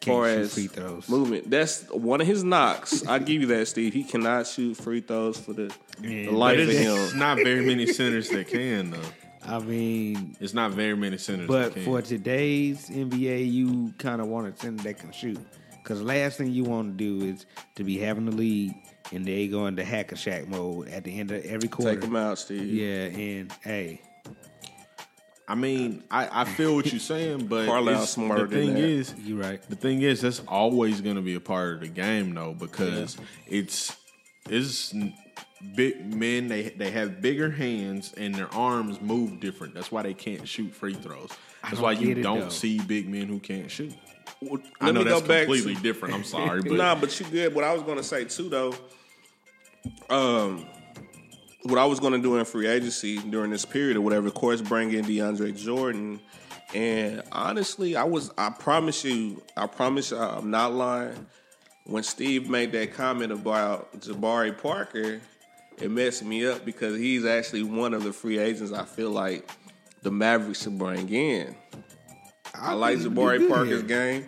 Can't 0.06 0.18
far 0.18 0.28
as 0.28 0.53
free 0.53 0.68
throws. 0.68 1.10
movement, 1.10 1.49
that's 1.49 1.84
one 1.89 2.22
of 2.22 2.28
his 2.28 2.43
knocks. 2.43 3.06
I 3.08 3.20
give 3.20 3.41
you 3.41 3.47
that, 3.47 3.68
Steve. 3.68 3.93
He 3.93 4.03
cannot 4.03 4.47
shoot 4.47 4.76
free 4.76 5.01
throws 5.01 5.38
for 5.38 5.53
the, 5.53 5.74
Yeah, 6.01 6.26
the 6.26 6.32
life 6.32 6.58
But 6.58 6.64
of 6.64 6.70
it's 6.70 7.12
him. 7.12 7.20
not 7.20 7.38
very 7.38 7.66
many 7.66 7.88
centers 7.88 8.30
that 8.30 8.47
can 8.47 8.91
though. 8.91 8.99
I 9.47 9.60
mean, 9.60 10.36
It's 10.39 10.53
not 10.56 10.72
very 10.72 10.95
many 10.95 11.18
centers. 11.18 11.47
but 11.47 11.66
that 11.66 11.74
can. 11.74 11.84
for 11.84 12.01
today's 12.01 12.89
NBA, 12.89 13.51
you 13.51 13.93
kind 13.99 14.20
of 14.22 14.28
want 14.28 14.47
a 14.47 14.58
center 14.60 14.82
that 14.84 14.97
can 14.99 15.12
shoot. 15.12 15.39
Because 15.84 16.01
last 16.01 16.38
thing 16.39 16.51
you 16.51 16.64
want 16.64 16.97
to 16.97 17.03
do 17.20 17.26
is 17.28 17.45
to 17.76 17.84
be 17.84 17.99
having 17.99 18.26
the 18.26 18.32
lead 18.32 18.74
and 19.12 19.24
they 19.24 19.47
go 19.47 19.68
into 19.68 19.86
hack 19.86 20.12
a 20.12 20.16
Shaq 20.16 20.47
mode 20.47 20.88
at 20.88 21.03
the 21.03 21.20
end 21.20 21.30
of 21.30 21.45
every 21.45 21.70
quarter. 21.70 21.93
Take 21.93 22.03
him 22.03 22.16
out, 22.16 22.39
Steve. 22.39 22.66
Yeah, 22.74 23.06
and 23.22 23.51
hey, 23.64 24.01
I 25.48 25.54
mean, 25.56 26.04
I, 26.10 26.41
I 26.41 26.46
feel 26.46 26.74
what 26.76 26.91
you're 26.91 27.00
saying, 27.00 27.46
but 27.48 27.68
it's- 27.88 28.12
smarter 28.12 28.48
the 28.48 28.56
than 28.56 28.66
thing 28.66 28.74
that. 28.76 28.84
is, 28.84 29.14
you 29.24 29.39
right. 29.39 29.62
the 29.70 29.76
thing 29.76 30.02
is, 30.02 30.22
that's 30.22 30.41
always 30.48 31.02
going 31.02 31.18
to 31.18 31.22
be 31.22 31.36
a 31.36 31.39
part 31.39 31.76
of 31.76 31.80
the 31.82 31.88
game, 31.88 32.34
though, 32.34 32.54
because 32.54 33.16
it's 33.48 33.96
it's 34.50 34.93
big 35.76 36.14
men. 36.16 36.48
They 36.48 36.64
they 36.70 36.89
have 36.91 37.22
bigger 37.22 37.52
hands 37.52 38.14
and 38.18 38.34
their 38.34 38.52
arms 38.56 39.00
move 39.02 39.39
different. 39.39 39.76
That's 39.76 39.91
why 39.91 40.02
they 40.02 40.14
can't 40.16 40.48
shoot 40.48 40.74
free 40.74 40.93
throws. 40.96 41.30
That's 41.62 41.76
don't 41.76 41.84
why 41.84 41.91
you 41.93 42.12
it, 42.12 42.22
don't 42.24 42.39
though. 42.41 42.50
see 42.50 42.80
big 42.80 43.08
men 43.08 43.28
who 43.28 43.39
can't 43.39 43.70
shoot. 43.70 43.93
I 44.41 44.86
Let 44.88 44.93
know 44.96 45.00
me 45.00 45.04
go 45.04 45.04
that's 45.04 45.28
back 45.28 45.39
completely 45.46 45.76
to- 45.76 45.82
different. 45.82 46.14
I'm 46.16 46.24
sorry, 46.24 46.62
but 46.64 46.74
nah, 46.74 46.96
but 46.96 47.20
you 47.20 47.26
good. 47.28 47.54
What 47.54 47.64
I 47.64 47.72
was 47.74 47.84
gonna 47.84 48.04
say 48.04 48.26
too, 48.26 48.50
though, 48.50 48.74
um, 50.10 50.66
what 51.66 51.80
I 51.80 51.86
was 51.86 51.99
gonna 51.99 52.20
do 52.20 52.38
in 52.38 52.45
free 52.45 52.68
agency 52.68 53.18
during 53.18 53.51
this 53.51 53.66
period 53.66 53.97
or 53.97 54.01
whatever, 54.01 54.28
of 54.28 54.36
course, 54.36 54.61
bring 54.61 54.93
in 54.93 55.05
DeAndre 55.05 55.57
Jordan. 55.57 56.20
And 56.74 57.24
honestly, 57.32 57.95
I 57.95 58.03
was, 58.03 58.32
I 58.38 58.49
promise 58.49 59.03
you, 59.03 59.43
I 59.57 59.68
promise 59.68 60.11
you, 60.11 60.18
I'm 60.18 60.51
not 60.51 60.74
lying. 60.74 61.26
When 61.86 62.03
Steve 62.03 62.49
made 62.49 62.72
that 62.74 62.93
comment 62.93 63.32
about 63.32 63.99
Jabari 63.99 64.57
Parker, 64.57 65.22
it 65.78 65.91
messed 65.91 66.24
me 66.24 66.47
up 66.47 66.66
because 66.66 66.97
he's 66.97 67.26
actually 67.26 67.63
one 67.63 67.93
of 67.93 68.03
the 68.03 68.13
free 68.13 68.39
agents 68.39 68.72
I 68.72 68.86
feel 68.86 69.11
like 69.11 69.49
the 70.01 70.11
Mavericks 70.11 70.63
should 70.63 70.78
bring 70.78 71.09
in. 71.09 71.55
I, 72.53 72.74
like 72.74 72.99
Jabari 72.99 73.47
Parker's 73.49 73.84
game. 73.84 74.28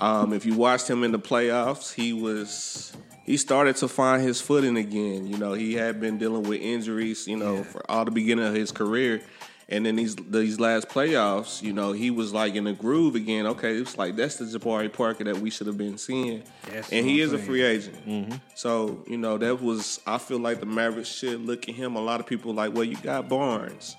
Um, 0.00 0.32
if 0.32 0.44
you 0.44 0.54
watched 0.54 0.88
him 0.88 1.04
in 1.04 1.12
the 1.12 1.18
playoffs, 1.18 1.92
he 1.92 2.12
was 2.12 2.96
he 3.24 3.36
started 3.36 3.76
to 3.76 3.88
find 3.88 4.22
his 4.22 4.40
footing 4.40 4.76
again. 4.76 5.26
You 5.26 5.38
know, 5.38 5.54
he 5.54 5.74
had 5.74 6.00
been 6.00 6.18
dealing 6.18 6.42
with 6.42 6.60
injuries, 6.60 7.26
you 7.26 7.36
know, 7.36 7.64
for 7.64 7.88
all 7.90 8.04
the 8.04 8.10
beginning 8.10 8.44
of 8.44 8.54
his 8.54 8.70
career. 8.70 9.22
And 9.66 9.86
then 9.86 9.96
these 9.96 10.14
these 10.16 10.60
last 10.60 10.90
playoffs, 10.90 11.62
you 11.62 11.72
know, 11.72 11.92
he 11.92 12.10
was 12.10 12.34
like 12.34 12.54
in 12.54 12.66
a 12.66 12.74
groove 12.74 13.14
again. 13.14 13.46
Okay, 13.46 13.76
it's 13.76 13.96
like 13.96 14.14
that's 14.14 14.36
the 14.36 14.44
Jabari 14.44 14.92
Parker 14.92 15.24
that 15.24 15.38
we 15.38 15.48
should 15.48 15.66
have 15.66 15.78
been 15.78 15.96
seeing. 15.96 16.42
That's 16.70 16.92
and 16.92 17.06
he 17.06 17.22
I'm 17.22 17.28
is 17.28 17.32
a 17.32 17.38
free 17.38 17.62
agent. 17.62 18.06
Mm-hmm. 18.06 18.34
So, 18.54 19.02
you 19.06 19.16
know, 19.16 19.38
that 19.38 19.62
was 19.62 20.00
I 20.06 20.18
feel 20.18 20.38
like 20.38 20.60
the 20.60 20.66
Mavericks 20.66 21.08
should 21.08 21.40
look 21.40 21.66
at 21.66 21.74
him. 21.74 21.96
A 21.96 22.00
lot 22.00 22.20
of 22.20 22.26
people 22.26 22.52
like, 22.52 22.74
well, 22.74 22.84
you 22.84 22.96
got 22.96 23.30
Barnes. 23.30 23.96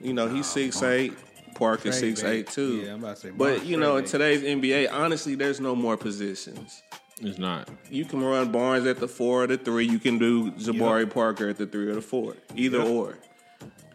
You 0.00 0.12
know, 0.12 0.28
he's 0.28 0.46
six 0.46 0.82
eight. 0.82 1.12
Parker 1.54 1.92
six 1.92 2.24
eight 2.24 2.46
too. 2.48 2.82
Yeah, 2.84 2.94
I'm 2.94 3.00
about 3.00 3.16
to 3.16 3.22
say 3.22 3.30
But 3.30 3.66
you 3.66 3.76
know, 3.76 3.98
in 3.98 4.04
today's 4.04 4.42
NBA, 4.42 4.90
honestly, 4.92 5.34
there's 5.34 5.60
no 5.60 5.76
more 5.76 5.96
positions. 5.96 6.82
It's 7.20 7.38
not. 7.38 7.68
You 7.90 8.04
can 8.04 8.22
run 8.22 8.50
Barnes 8.50 8.86
at 8.86 8.98
the 8.98 9.08
four 9.08 9.44
or 9.44 9.46
the 9.46 9.58
three. 9.58 9.86
You 9.86 9.98
can 9.98 10.18
do 10.18 10.50
Jabari 10.52 11.08
Parker 11.08 11.48
at 11.48 11.58
the 11.58 11.66
three 11.66 11.88
or 11.88 11.94
the 11.94 12.00
four. 12.02 12.36
Either 12.56 12.78
Yep. 12.78 12.86
or. 12.88 13.18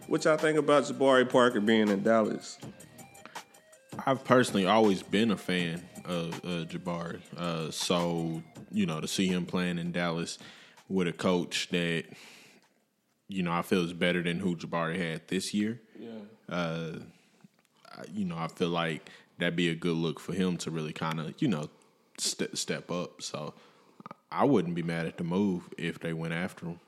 What 0.08 0.24
y'all 0.26 0.38
think 0.38 0.58
about 0.58 0.84
Jabari 0.84 1.28
Parker 1.30 1.60
being 1.60 1.90
in 1.90 2.04
Dallas? 2.04 2.58
I've 4.06 4.24
personally 4.24 4.66
always 4.66 5.02
been 5.02 5.32
a 5.32 5.38
fan 5.38 5.82
of 6.06 6.36
uh, 6.46 6.66
Jabari. 6.66 7.20
Uh, 7.36 7.72
so, 7.72 8.44
you 8.72 8.86
know, 8.86 9.02
to 9.02 9.08
see 9.08 9.28
him 9.28 9.46
playing 9.46 9.80
in 9.80 9.92
Dallas 9.92 10.38
with 10.90 11.08
a 11.08 11.14
coach 11.14 11.70
that, 11.72 12.04
you 13.28 13.42
know, 13.42 13.52
I 13.52 13.64
feel 13.64 13.84
is 13.84 13.94
better 13.94 14.22
than 14.22 14.40
who 14.40 14.56
Jabari 14.56 14.98
had 14.98 15.28
this 15.28 15.54
year. 15.54 15.82
Uh, 16.48 17.00
you 18.14 18.26
know, 18.26 18.38
I 18.38 18.48
feel 18.50 18.70
like 18.70 19.10
that'd 19.40 19.56
be 19.56 19.70
a 19.70 19.76
good 19.76 19.96
look 19.96 20.20
for 20.20 20.34
him 20.34 20.58
to 20.58 20.70
really 20.70 20.94
kind 20.94 21.20
of, 21.20 21.34
you 21.42 21.48
know, 21.48 21.70
ste 22.18 22.56
step 22.58 22.92
up. 22.92 23.22
So 23.22 23.54
I 24.32 24.44
wouldn't 24.46 24.76
be 24.76 24.84
mad 24.84 25.06
at 25.06 25.18
the 25.18 25.24
move 25.24 25.70
if 25.78 26.00
they 26.00 26.14
went 26.14 26.34
after 26.34 26.68
him. 26.68 26.80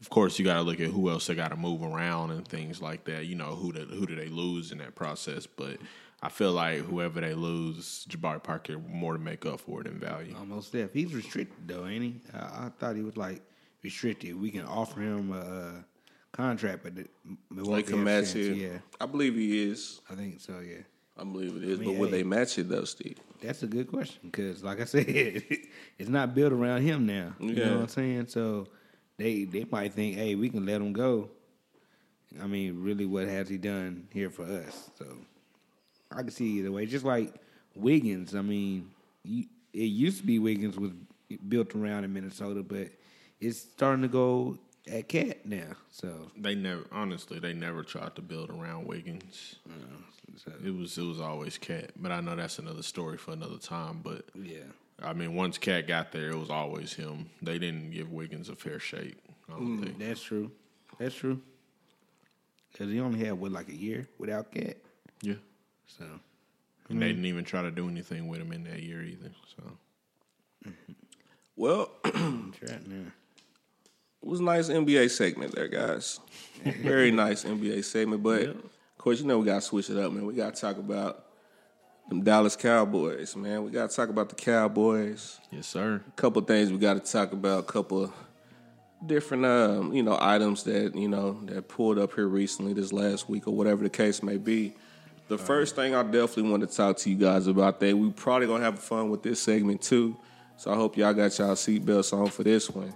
Of 0.00 0.10
course, 0.10 0.38
you 0.38 0.44
got 0.44 0.54
to 0.54 0.62
look 0.62 0.80
at 0.80 0.90
who 0.90 1.08
else 1.08 1.26
they 1.26 1.34
got 1.34 1.48
to 1.48 1.56
move 1.56 1.82
around 1.82 2.30
and 2.30 2.46
things 2.46 2.82
like 2.82 3.04
that. 3.04 3.24
You 3.26 3.36
know, 3.36 3.54
who 3.54 3.72
do, 3.72 3.80
who 3.86 4.06
do 4.06 4.14
they 4.14 4.28
lose 4.28 4.70
in 4.70 4.78
that 4.78 4.94
process? 4.94 5.46
But 5.46 5.78
I 6.22 6.28
feel 6.28 6.52
like 6.52 6.80
whoever 6.80 7.20
they 7.20 7.32
lose, 7.34 8.06
Jabari 8.10 8.42
Parker 8.42 8.78
more 8.78 9.14
to 9.14 9.18
make 9.18 9.46
up 9.46 9.60
for 9.60 9.80
it 9.80 9.86
in 9.86 9.98
value. 9.98 10.34
Almost 10.38 10.72
there. 10.72 10.90
He's 10.92 11.14
restricted 11.14 11.66
though, 11.68 11.86
ain't 11.86 12.02
he? 12.02 12.20
I, 12.34 12.66
I 12.66 12.70
thought 12.78 12.96
he 12.96 13.02
was 13.02 13.16
like 13.16 13.40
restricted. 13.82 14.38
We 14.38 14.50
can 14.50 14.64
offer 14.66 15.00
him 15.00 15.32
a, 15.32 15.38
uh 15.38 15.72
contract, 16.32 16.82
but 16.82 16.96
the- 16.96 17.08
Milwaukee 17.50 17.70
Like 17.70 17.86
can 17.86 17.98
has 17.98 18.02
a 18.02 18.04
match 18.04 18.32
chance. 18.32 18.58
Yeah, 18.58 18.78
I 19.00 19.06
believe 19.06 19.36
he 19.36 19.70
is. 19.70 20.00
I 20.10 20.14
think 20.16 20.40
so. 20.40 20.58
Yeah, 20.60 20.82
I 21.18 21.24
believe 21.24 21.56
it 21.56 21.64
is. 21.64 21.78
mean, 21.78 21.90
but 21.90 21.98
would 22.00 22.10
hey. 22.10 22.18
they 22.18 22.22
match 22.24 22.58
it 22.58 22.68
though, 22.68 22.84
Steve? 22.84 23.18
that's 23.40 23.62
a 23.62 23.66
good 23.66 23.88
question 23.88 24.20
because, 24.24 24.64
like 24.64 24.80
I 24.80 24.84
said, 24.94 25.06
it's 25.06 26.08
not 26.08 26.34
built 26.34 26.52
around 26.52 26.82
him 26.82 27.06
now. 27.06 27.34
You 27.38 27.50
Yeah. 27.50 27.64
know 27.66 27.74
what 27.76 27.82
I'm 27.82 27.88
saying? 27.88 28.26
So 28.28 28.66
they 29.16 29.44
they 29.44 29.64
might 29.70 29.92
think, 29.94 30.16
hey, 30.16 30.34
we 30.34 30.48
can 30.50 30.66
let 30.66 30.80
him 30.80 30.92
go. 30.92 31.30
I 32.42 32.46
mean, 32.48 32.82
really, 32.82 33.06
what 33.06 33.28
has 33.28 33.48
he 33.48 33.58
done 33.58 34.08
here 34.12 34.28
for 34.30 34.44
us? 34.44 34.90
So 34.98 35.06
I 36.10 36.22
can 36.22 36.30
see 36.30 36.58
either 36.58 36.72
way. 36.72 36.84
Just 36.86 37.04
like 37.04 37.32
Wiggins, 37.76 38.34
I 38.34 38.42
mean, 38.42 38.90
you, 39.22 39.44
it 39.72 39.84
used 39.84 40.18
to 40.18 40.26
be 40.26 40.38
Wiggins 40.40 40.76
was 40.76 40.90
built 41.48 41.74
around 41.76 42.02
in 42.04 42.12
Minnesota, 42.12 42.62
but 42.62 42.88
it's 43.40 43.58
starting 43.60 44.02
to 44.02 44.08
go 44.08 44.58
at 44.90 45.08
KAT 45.08 45.46
now. 45.46 45.72
So 45.90 46.30
They 46.36 46.54
never, 46.54 46.84
honestly, 46.92 47.38
they 47.38 47.52
never 47.52 47.82
tried 47.82 48.14
to 48.16 48.22
build 48.22 48.50
around 48.50 48.86
Wiggins. 48.86 49.56
so, 50.36 50.52
It 50.64 50.74
was, 50.74 50.96
it 50.98 51.02
was 51.02 51.20
always 51.20 51.58
KAT. 51.58 51.92
But 51.96 52.12
I 52.12 52.20
know 52.20 52.36
that's 52.36 52.58
another 52.58 52.82
story 52.82 53.16
for 53.16 53.32
another 53.32 53.58
time. 53.58 54.00
But 54.02 54.24
yeah, 54.34 54.64
I 55.02 55.12
mean, 55.12 55.34
once 55.34 55.58
KAT 55.58 55.86
got 55.86 56.12
there, 56.12 56.30
it 56.30 56.38
was 56.38 56.50
always 56.50 56.92
him. 56.92 57.30
They 57.42 57.58
didn't 57.58 57.90
give 57.90 58.10
Wiggins 58.12 58.48
a 58.48 58.54
fair 58.56 58.78
shake. 58.78 59.16
I 59.48 59.52
don't 59.52 59.78
mm, 59.78 59.84
think. 59.84 59.98
that's 59.98 60.22
true. 60.22 60.50
That's 60.98 61.14
true. 61.14 61.40
Because 62.72 62.90
he 62.90 63.00
only 63.00 63.24
had 63.24 63.34
what 63.34 63.52
like 63.52 63.68
a 63.68 63.74
year 63.74 64.08
without 64.18 64.52
KAT. 64.52 64.76
Yeah. 65.22 65.34
So 65.86 66.04
And 66.88 67.00
they 67.00 67.08
didn't 67.08 67.26
even 67.26 67.44
try 67.44 67.62
to 67.62 67.70
do 67.70 67.88
anything 67.88 68.28
with 68.28 68.40
him 68.40 68.52
in 68.52 68.64
that 68.64 68.82
year 68.82 69.02
either. 69.02 69.30
So 69.56 69.62
mm-hmm. 70.68 70.92
Well, 71.56 71.90
I'm 72.04 72.52
trying 72.52 72.84
now. 72.88 73.12
It 74.24 74.30
was 74.30 74.40
a 74.40 74.44
nice 74.44 74.70
NBA 74.70 75.10
segment 75.10 75.54
there, 75.54 75.68
guys. 75.68 76.18
Very 76.64 77.10
nice 77.10 77.44
NBA 77.44 77.84
segment. 77.84 78.22
But 78.22 78.44
of 78.44 78.62
course, 78.96 79.20
you 79.20 79.26
know 79.26 79.38
we 79.38 79.44
gotta 79.44 79.60
switch 79.60 79.90
it 79.90 79.98
up, 79.98 80.12
man. 80.12 80.24
We 80.24 80.32
gotta 80.32 80.58
talk 80.58 80.78
about 80.78 81.26
them 82.08 82.22
Dallas 82.22 82.56
Cowboys, 82.56 83.36
man. 83.36 83.64
We 83.64 83.70
gotta 83.70 83.94
talk 83.94 84.08
about 84.08 84.30
the 84.30 84.34
Cowboys. 84.34 85.38
yes, 85.50 85.66
sir. 85.66 86.00
A 86.08 86.10
couple 86.12 86.40
things 86.40 86.72
we 86.72 86.78
gotta 86.78 87.00
talk 87.00 87.32
about. 87.32 87.58
A 87.58 87.62
couple 87.64 88.10
different, 89.04 89.44
um, 89.44 89.92
you 89.92 90.02
know, 90.02 90.16
items 90.18 90.62
that 90.62 90.94
you 90.94 91.08
know 91.08 91.38
that 91.44 91.68
pulled 91.68 91.98
up 91.98 92.14
here 92.14 92.26
recently, 92.26 92.72
this 92.72 92.94
last 92.94 93.28
week 93.28 93.46
or 93.46 93.54
whatever 93.54 93.82
the 93.82 93.90
case 93.90 94.22
may 94.22 94.38
be. 94.38 94.72
The 95.28 95.36
first 95.36 95.76
thing 95.76 95.94
I 95.94 96.02
definitely 96.02 96.50
want 96.50 96.66
to 96.66 96.74
talk 96.74 96.96
to 96.98 97.10
you 97.10 97.16
guys 97.16 97.46
about 97.46 97.78
that 97.80 97.94
we 97.94 98.10
probably 98.10 98.46
gonna 98.46 98.64
have 98.64 98.78
fun 98.78 99.10
with 99.10 99.22
this 99.22 99.42
segment 99.42 99.82
too. 99.82 100.16
So 100.56 100.72
I 100.72 100.76
hope 100.76 100.96
y'all 100.96 101.12
got 101.12 101.38
y'all 101.38 101.56
seatbelts 101.56 102.14
on 102.18 102.28
for 102.28 102.42
this 102.42 102.70
one. 102.70 102.94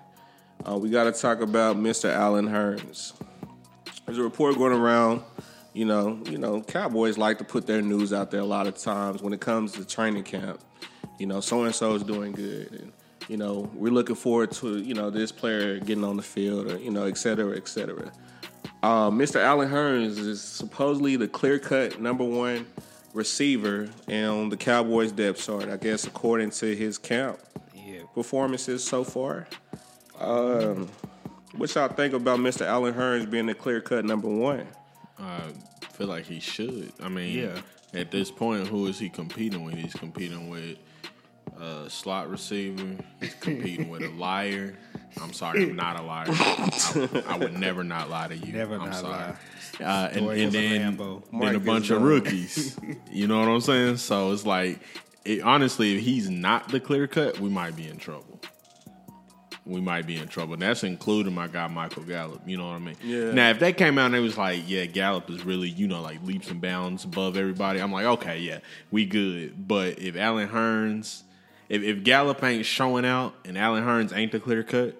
Uh, 0.66 0.76
we 0.76 0.90
got 0.90 1.04
to 1.04 1.12
talk 1.12 1.40
about 1.40 1.76
Mr. 1.76 2.10
Allen 2.12 2.48
Hurns. 2.48 3.12
There's 4.06 4.18
a 4.18 4.22
report 4.22 4.56
going 4.56 4.72
around. 4.72 5.22
You 5.72 5.84
know, 5.84 6.20
you 6.28 6.38
know, 6.38 6.62
Cowboys 6.62 7.18
like 7.18 7.38
to 7.38 7.44
put 7.44 7.66
their 7.66 7.82
news 7.82 8.12
out 8.12 8.30
there 8.30 8.40
a 8.40 8.44
lot 8.44 8.66
of 8.66 8.76
times 8.76 9.22
when 9.22 9.32
it 9.32 9.40
comes 9.40 9.72
to 9.72 9.84
training 9.84 10.24
camp. 10.24 10.60
You 11.18 11.26
know, 11.26 11.40
so 11.40 11.64
and 11.64 11.74
so 11.74 11.94
is 11.94 12.02
doing 12.02 12.32
good, 12.32 12.72
and 12.72 12.92
you 13.28 13.36
know, 13.36 13.70
we're 13.74 13.92
looking 13.92 14.16
forward 14.16 14.50
to 14.52 14.78
you 14.78 14.94
know 14.94 15.10
this 15.10 15.30
player 15.30 15.78
getting 15.78 16.04
on 16.04 16.16
the 16.16 16.22
field, 16.22 16.70
or 16.70 16.78
you 16.78 16.90
know, 16.90 17.04
et 17.04 17.18
cetera, 17.18 17.56
et 17.56 17.68
cetera. 17.68 18.10
Uh, 18.82 19.10
Mr. 19.10 19.40
Allen 19.40 19.68
Hurns 19.68 20.18
is 20.18 20.40
supposedly 20.40 21.16
the 21.16 21.26
clear-cut 21.26 22.00
number 22.00 22.22
one 22.24 22.66
receiver 23.12 23.88
on 24.08 24.48
the 24.48 24.56
Cowboys 24.56 25.10
depth 25.12 25.44
chart. 25.44 25.68
I 25.68 25.76
guess 25.76 26.06
according 26.06 26.50
to 26.50 26.74
his 26.76 26.96
camp 26.98 27.40
Yeah, 27.74 28.02
performances 28.14 28.84
so 28.84 29.02
far. 29.04 29.48
Um, 30.20 30.88
what 31.56 31.74
y'all 31.74 31.88
think 31.88 32.14
about 32.14 32.38
Mr. 32.40 32.66
Allen 32.66 32.94
Hurns 32.94 33.30
being 33.30 33.46
the 33.46 33.54
clear 33.54 33.80
cut 33.80 34.04
number 34.04 34.28
one? 34.28 34.66
I 35.18 35.40
feel 35.92 36.06
like 36.06 36.24
he 36.26 36.40
should. 36.40 36.92
I 37.02 37.08
mean, 37.08 37.38
Yeah. 37.38 37.60
at 37.94 38.10
this 38.10 38.30
point, 38.30 38.66
who 38.68 38.86
is 38.86 38.98
he 38.98 39.08
competing 39.08 39.64
with? 39.64 39.74
He's 39.74 39.92
competing 39.94 40.48
with 40.48 40.76
a 41.60 41.88
slot 41.90 42.30
receiver. 42.30 42.96
He's 43.20 43.34
competing 43.40 43.88
with 43.88 44.02
a 44.02 44.08
liar. 44.10 44.76
I'm 45.20 45.32
sorry, 45.32 45.64
I'm 45.64 45.74
not 45.76 45.98
a 45.98 46.02
liar. 46.02 46.26
I, 46.28 47.22
I 47.26 47.38
would 47.38 47.54
never 47.58 47.82
not 47.82 48.10
lie 48.10 48.28
to 48.28 48.36
you. 48.36 48.52
Never 48.52 48.74
I'm 48.76 48.90
not 48.90 48.94
sorry. 48.94 49.12
lie. 49.80 49.84
Uh, 49.84 50.08
and, 50.12 50.30
and 50.30 50.52
then, 50.52 50.96
Lambo. 50.96 51.22
then 51.32 51.54
a 51.54 51.60
bunch 51.60 51.90
of 51.90 52.02
rookies. 52.02 52.78
you 53.10 53.26
know 53.26 53.40
what 53.40 53.48
I'm 53.48 53.60
saying? 53.60 53.96
So 53.96 54.32
it's 54.32 54.46
like, 54.46 54.80
it, 55.24 55.42
honestly, 55.42 55.96
if 55.96 56.04
he's 56.04 56.28
not 56.30 56.68
the 56.68 56.78
clear 56.80 57.06
cut, 57.08 57.40
we 57.40 57.48
might 57.48 57.74
be 57.74 57.88
in 57.88 57.96
trouble. 57.96 58.40
We 59.68 59.82
might 59.82 60.06
be 60.06 60.16
in 60.16 60.28
trouble. 60.28 60.54
And 60.54 60.62
that's 60.62 60.82
including 60.82 61.34
my 61.34 61.46
guy 61.46 61.66
Michael 61.68 62.02
Gallup. 62.02 62.40
You 62.46 62.56
know 62.56 62.68
what 62.68 62.76
I 62.76 62.78
mean? 62.78 62.96
Yeah. 63.04 63.32
Now, 63.32 63.50
if 63.50 63.58
they 63.58 63.72
came 63.74 63.98
out 63.98 64.06
and 64.06 64.16
it 64.16 64.20
was 64.20 64.38
like, 64.38 64.62
yeah, 64.66 64.86
Gallup 64.86 65.28
is 65.30 65.44
really, 65.44 65.68
you 65.68 65.86
know, 65.86 66.00
like 66.00 66.22
leaps 66.24 66.50
and 66.50 66.60
bounds 66.60 67.04
above 67.04 67.36
everybody, 67.36 67.78
I'm 67.78 67.92
like, 67.92 68.06
okay, 68.06 68.38
yeah, 68.38 68.60
we 68.90 69.04
good. 69.04 69.68
But 69.68 69.98
if 69.98 70.16
Allen 70.16 70.48
Hurns, 70.48 71.22
if, 71.68 71.82
if 71.82 72.02
Gallup 72.02 72.42
ain't 72.42 72.64
showing 72.64 73.04
out 73.04 73.34
and 73.44 73.58
Allen 73.58 73.84
Hurns 73.84 74.16
ain't 74.16 74.32
the 74.32 74.40
clear 74.40 74.62
cut 74.62 74.96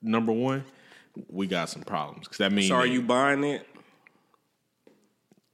number 0.00 0.32
one, 0.32 0.64
we 1.28 1.48
got 1.48 1.68
some 1.68 1.82
problems. 1.82 2.28
Because 2.28 2.38
that 2.38 2.52
means, 2.52 2.68
So 2.68 2.76
are 2.76 2.86
you 2.86 3.02
buying 3.02 3.42
it? 3.42 3.66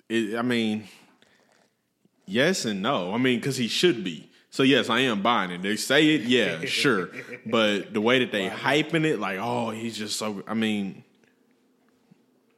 it, 0.09 0.37
I 0.37 0.43
mean, 0.43 0.85
yes 2.27 2.65
and 2.65 2.83
no. 2.83 3.15
I 3.15 3.19
mean, 3.19 3.39
because 3.39 3.57
he 3.57 3.69
should 3.69 4.05
be. 4.05 4.29
So 4.53 4.63
yes, 4.65 4.91
I 4.91 5.01
am 5.01 5.23
buying 5.23 5.51
it. 5.51 5.63
They 5.63 5.77
say 5.77 6.11
it, 6.11 6.23
yeah, 6.23 6.67
sure. 6.67 7.09
But 7.47 7.95
the 7.95 8.03
way 8.03 8.19
that 8.19 8.33
they 8.33 8.51
hyping 8.51 9.07
it, 9.07 9.19
like, 9.19 9.39
oh, 9.41 9.71
he's 9.71 9.97
just 9.97 10.19
so. 10.19 10.43
I 10.47 10.53
mean, 10.53 11.03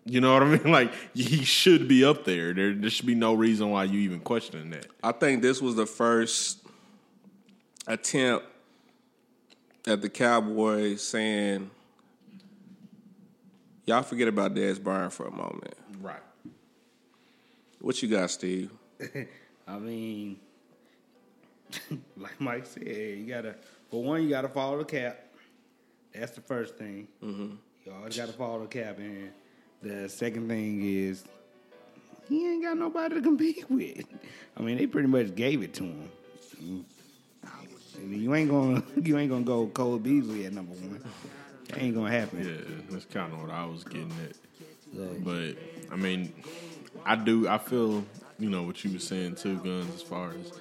you 0.04 0.20
know 0.20 0.34
what 0.34 0.42
I 0.42 0.46
mean? 0.58 0.72
Like, 0.72 0.92
he 1.14 1.44
should 1.44 1.86
be 1.86 2.04
up 2.04 2.24
there. 2.24 2.52
There, 2.52 2.74
there 2.74 2.90
should 2.90 3.06
be 3.06 3.14
no 3.14 3.32
reason 3.32 3.70
why 3.70 3.84
you 3.84 4.00
even 4.00 4.18
questioning 4.18 4.70
that. 4.70 4.86
I 5.04 5.12
think 5.12 5.40
this 5.40 5.62
was 5.62 5.76
the 5.76 5.86
first 5.86 6.66
attempt 7.86 8.44
at 9.86 10.02
the 10.02 10.10
Cowboys 10.10 11.00
saying, 11.00 11.70
"Y'all 13.86 14.02
forget 14.02 14.26
about 14.26 14.52
Dez 14.52 14.82
Bryant 14.82 15.12
for 15.12 15.28
a 15.28 15.30
moment." 15.30 15.74
Right. 16.02 16.18
What 17.80 18.02
you 18.02 18.08
got, 18.08 18.32
Steve? 18.32 18.72
I 19.68 19.78
mean, 19.78 20.40
like 22.16 22.40
Mike 22.40 22.66
said, 22.66 22.86
you 22.86 23.26
gotta 23.26 23.54
for 23.90 24.02
one, 24.02 24.22
you 24.22 24.28
gotta 24.30 24.48
follow 24.48 24.78
the 24.78 24.84
cap. 24.84 25.18
That's 26.14 26.32
the 26.32 26.40
first 26.40 26.76
thing. 26.76 27.08
Mm-hmm. 27.22 27.54
You 27.84 27.92
always 27.92 28.16
gotta 28.16 28.32
follow 28.32 28.60
the 28.60 28.66
cap, 28.66 28.98
and 28.98 29.30
the 29.82 30.08
second 30.08 30.48
thing 30.48 30.82
is 30.84 31.24
he 32.28 32.52
ain't 32.52 32.62
got 32.62 32.78
nobody 32.78 33.16
to 33.16 33.22
compete 33.22 33.64
with. 33.70 34.04
I 34.56 34.62
mean, 34.62 34.78
they 34.78 34.86
pretty 34.86 35.08
much 35.08 35.34
gave 35.34 35.62
it 35.62 35.74
to 35.74 35.84
him. 35.84 36.10
I 37.46 37.98
mean, 38.00 38.20
You 38.22 38.34
ain't 38.34 38.50
gonna 38.50 38.82
you 39.02 39.18
ain't 39.18 39.30
gonna 39.30 39.44
go 39.44 39.66
Cole 39.68 39.98
Beasley 39.98 40.46
at 40.46 40.52
number 40.52 40.74
one. 40.74 41.04
That 41.68 41.82
ain't 41.82 41.94
gonna 41.94 42.10
happen. 42.10 42.46
Yeah, 42.46 42.74
that's 42.90 43.06
kind 43.06 43.32
of 43.32 43.40
what 43.40 43.50
I 43.50 43.64
was 43.64 43.84
getting 43.84 44.12
at. 44.28 45.24
But 45.24 45.56
I 45.90 45.96
mean, 45.96 46.32
I 47.04 47.16
do. 47.16 47.48
I 47.48 47.58
feel 47.58 48.04
you 48.38 48.50
know 48.50 48.62
what 48.62 48.84
you 48.84 48.92
were 48.92 48.98
saying 48.98 49.36
too, 49.36 49.56
guns. 49.58 49.94
As 49.94 50.02
far 50.02 50.30
as 50.30 50.52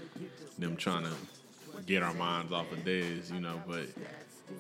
them 0.58 0.76
trying 0.76 1.04
to 1.04 1.12
get 1.86 2.04
our 2.04 2.14
minds 2.14 2.52
off 2.52 2.72
of 2.72 2.80
Dez, 2.80 3.34
you 3.34 3.40
know. 3.40 3.62
But 3.68 3.88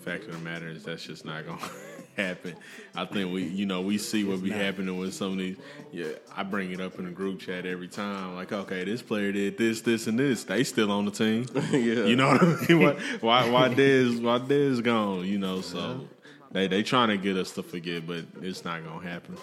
fact 0.03 0.25
of 0.25 0.31
the 0.33 0.39
matter 0.39 0.67
is 0.67 0.83
that's 0.83 1.03
just 1.03 1.25
not 1.25 1.45
gonna 1.45 1.61
happen. 2.17 2.55
I 2.95 3.05
think 3.05 3.33
we, 3.33 3.43
you 3.43 3.65
know, 3.65 3.81
we 3.81 3.97
see 3.97 4.23
what 4.23 4.41
be 4.41 4.51
happening 4.51 4.97
with 4.97 5.13
some 5.13 5.33
of 5.33 5.37
these. 5.37 5.57
Yeah, 5.91 6.07
I 6.35 6.43
bring 6.43 6.71
it 6.71 6.81
up 6.81 6.99
in 6.99 7.05
the 7.05 7.11
group 7.11 7.39
chat 7.39 7.65
every 7.65 7.87
time. 7.87 8.35
Like, 8.35 8.51
okay, 8.51 8.83
this 8.83 9.01
player 9.01 9.31
did 9.31 9.57
this, 9.57 9.81
this, 9.81 10.07
and 10.07 10.17
this. 10.17 10.43
They 10.43 10.63
still 10.63 10.91
on 10.91 11.05
the 11.05 11.11
team. 11.11 11.45
Yeah. 11.73 12.05
You 12.05 12.15
know 12.15 12.29
what 12.29 12.41
I 12.43 12.67
mean? 12.67 12.79
Why, 12.79 12.93
why, 13.19 13.49
why 13.49 13.69
Dez, 13.73 14.21
why 14.21 14.39
Dez 14.39 14.83
gone? 14.83 15.25
You 15.25 15.39
know, 15.39 15.61
so. 15.61 16.07
They 16.53 16.67
they 16.67 16.83
trying 16.83 17.09
to 17.09 17.17
get 17.17 17.35
us 17.35 17.51
to 17.53 17.63
forget, 17.63 18.05
but 18.05 18.25
it's 18.41 18.63
not 18.63 18.85
gonna 18.85 19.03
happen. 19.03 19.35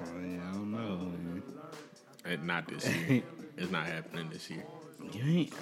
Oh, 0.00 0.04
I 0.04 0.52
don't 0.52 0.70
know. 0.70 1.12
And 2.26 2.46
not 2.46 2.68
this 2.68 2.86
year. 2.86 3.22
It's 3.58 3.70
not 3.70 3.86
happening 3.86 4.28
this 4.32 4.48
year. 4.50 4.64
You 5.12 5.22
ain't. 5.40 5.52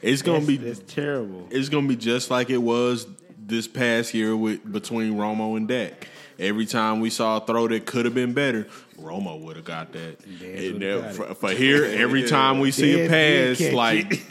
It's 0.00 0.22
gonna 0.22 0.44
be 0.46 0.56
That's 0.56 0.78
terrible. 0.80 1.48
it's 1.50 1.68
gonna 1.68 1.88
be 1.88 1.96
just 1.96 2.30
like 2.30 2.50
it 2.50 2.58
was 2.58 3.06
this 3.36 3.66
past 3.66 4.14
year 4.14 4.36
with 4.36 4.70
between 4.70 5.14
Romo 5.14 5.56
and 5.56 5.66
Dak. 5.66 6.06
Every 6.38 6.66
time 6.66 7.00
we 7.00 7.10
saw 7.10 7.38
a 7.38 7.40
throw 7.44 7.66
that 7.66 7.84
could 7.84 8.04
have 8.04 8.14
been 8.14 8.32
better, 8.32 8.68
Romo 9.00 9.40
would 9.40 9.56
have 9.56 9.64
got 9.64 9.92
that. 9.94 10.20
Dez 10.20 10.70
And 10.70 10.74
would've 10.74 11.02
got 11.18 11.36
for, 11.38 11.48
for 11.48 11.50
here, 11.50 11.84
every 11.84 12.28
time 12.28 12.60
we 12.60 12.70
see 12.70 13.00
a 13.00 13.08
Dez 13.08 13.56
did 13.58 13.58
pass, 13.58 13.72
like 13.74 14.22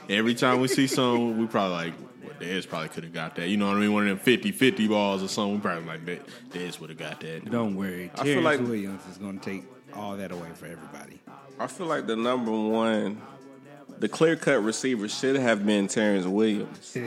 every 0.08 0.34
time 0.36 0.60
we 0.60 0.68
see 0.68 0.86
some, 0.86 1.38
we 1.38 1.46
probably 1.48 1.74
like, 1.76 1.94
well, 2.22 2.32
Dez 2.38 2.68
probably 2.68 2.88
could 2.90 3.02
have 3.02 3.12
got 3.12 3.34
that. 3.34 3.48
You 3.48 3.56
know 3.56 3.66
what 3.66 3.78
I 3.78 3.80
mean? 3.80 3.92
One 3.92 4.06
of 4.06 4.24
them 4.24 4.38
50-50 4.38 4.88
balls 4.88 5.24
or 5.24 5.28
something. 5.28 5.54
We 5.56 5.60
probably 5.60 5.86
like 5.86 6.04
that. 6.06 6.26
Dez 6.50 6.78
would 6.78 6.90
have 6.90 6.98
got 7.00 7.18
that. 7.22 7.50
Don't 7.50 7.74
worry. 7.74 8.12
I 8.14 8.16
feel 8.22 8.24
Terrence 8.26 8.44
like- 8.44 8.60
Williams 8.60 9.02
is 9.10 9.18
going 9.18 9.40
to 9.40 9.44
take 9.44 9.64
all 9.92 10.16
that 10.18 10.30
away 10.30 10.50
for 10.54 10.66
everybody. 10.66 11.18
I 11.60 11.66
feel 11.66 11.86
like 11.86 12.06
the 12.06 12.16
number 12.16 12.50
one, 12.50 13.20
the 13.98 14.08
clear 14.08 14.34
cut 14.34 14.62
receiver 14.64 15.08
should 15.08 15.36
have 15.36 15.66
been 15.66 15.88
Terrence 15.88 16.26
Williams. 16.26 16.96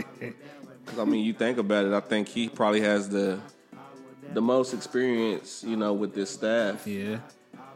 Because 0.86 1.00
I 1.00 1.06
mean, 1.06 1.24
you 1.24 1.32
think 1.32 1.60
about 1.60 1.86
it, 1.86 1.94
I 1.94 2.02
think 2.02 2.28
he 2.28 2.50
probably 2.50 2.82
has 2.82 3.08
the 3.08 3.40
the 4.34 4.42
most 4.42 4.74
experience, 4.74 5.64
you 5.66 5.78
know, 5.78 5.94
with 5.94 6.14
this 6.14 6.30
staff, 6.30 6.86
Yeah. 6.86 7.20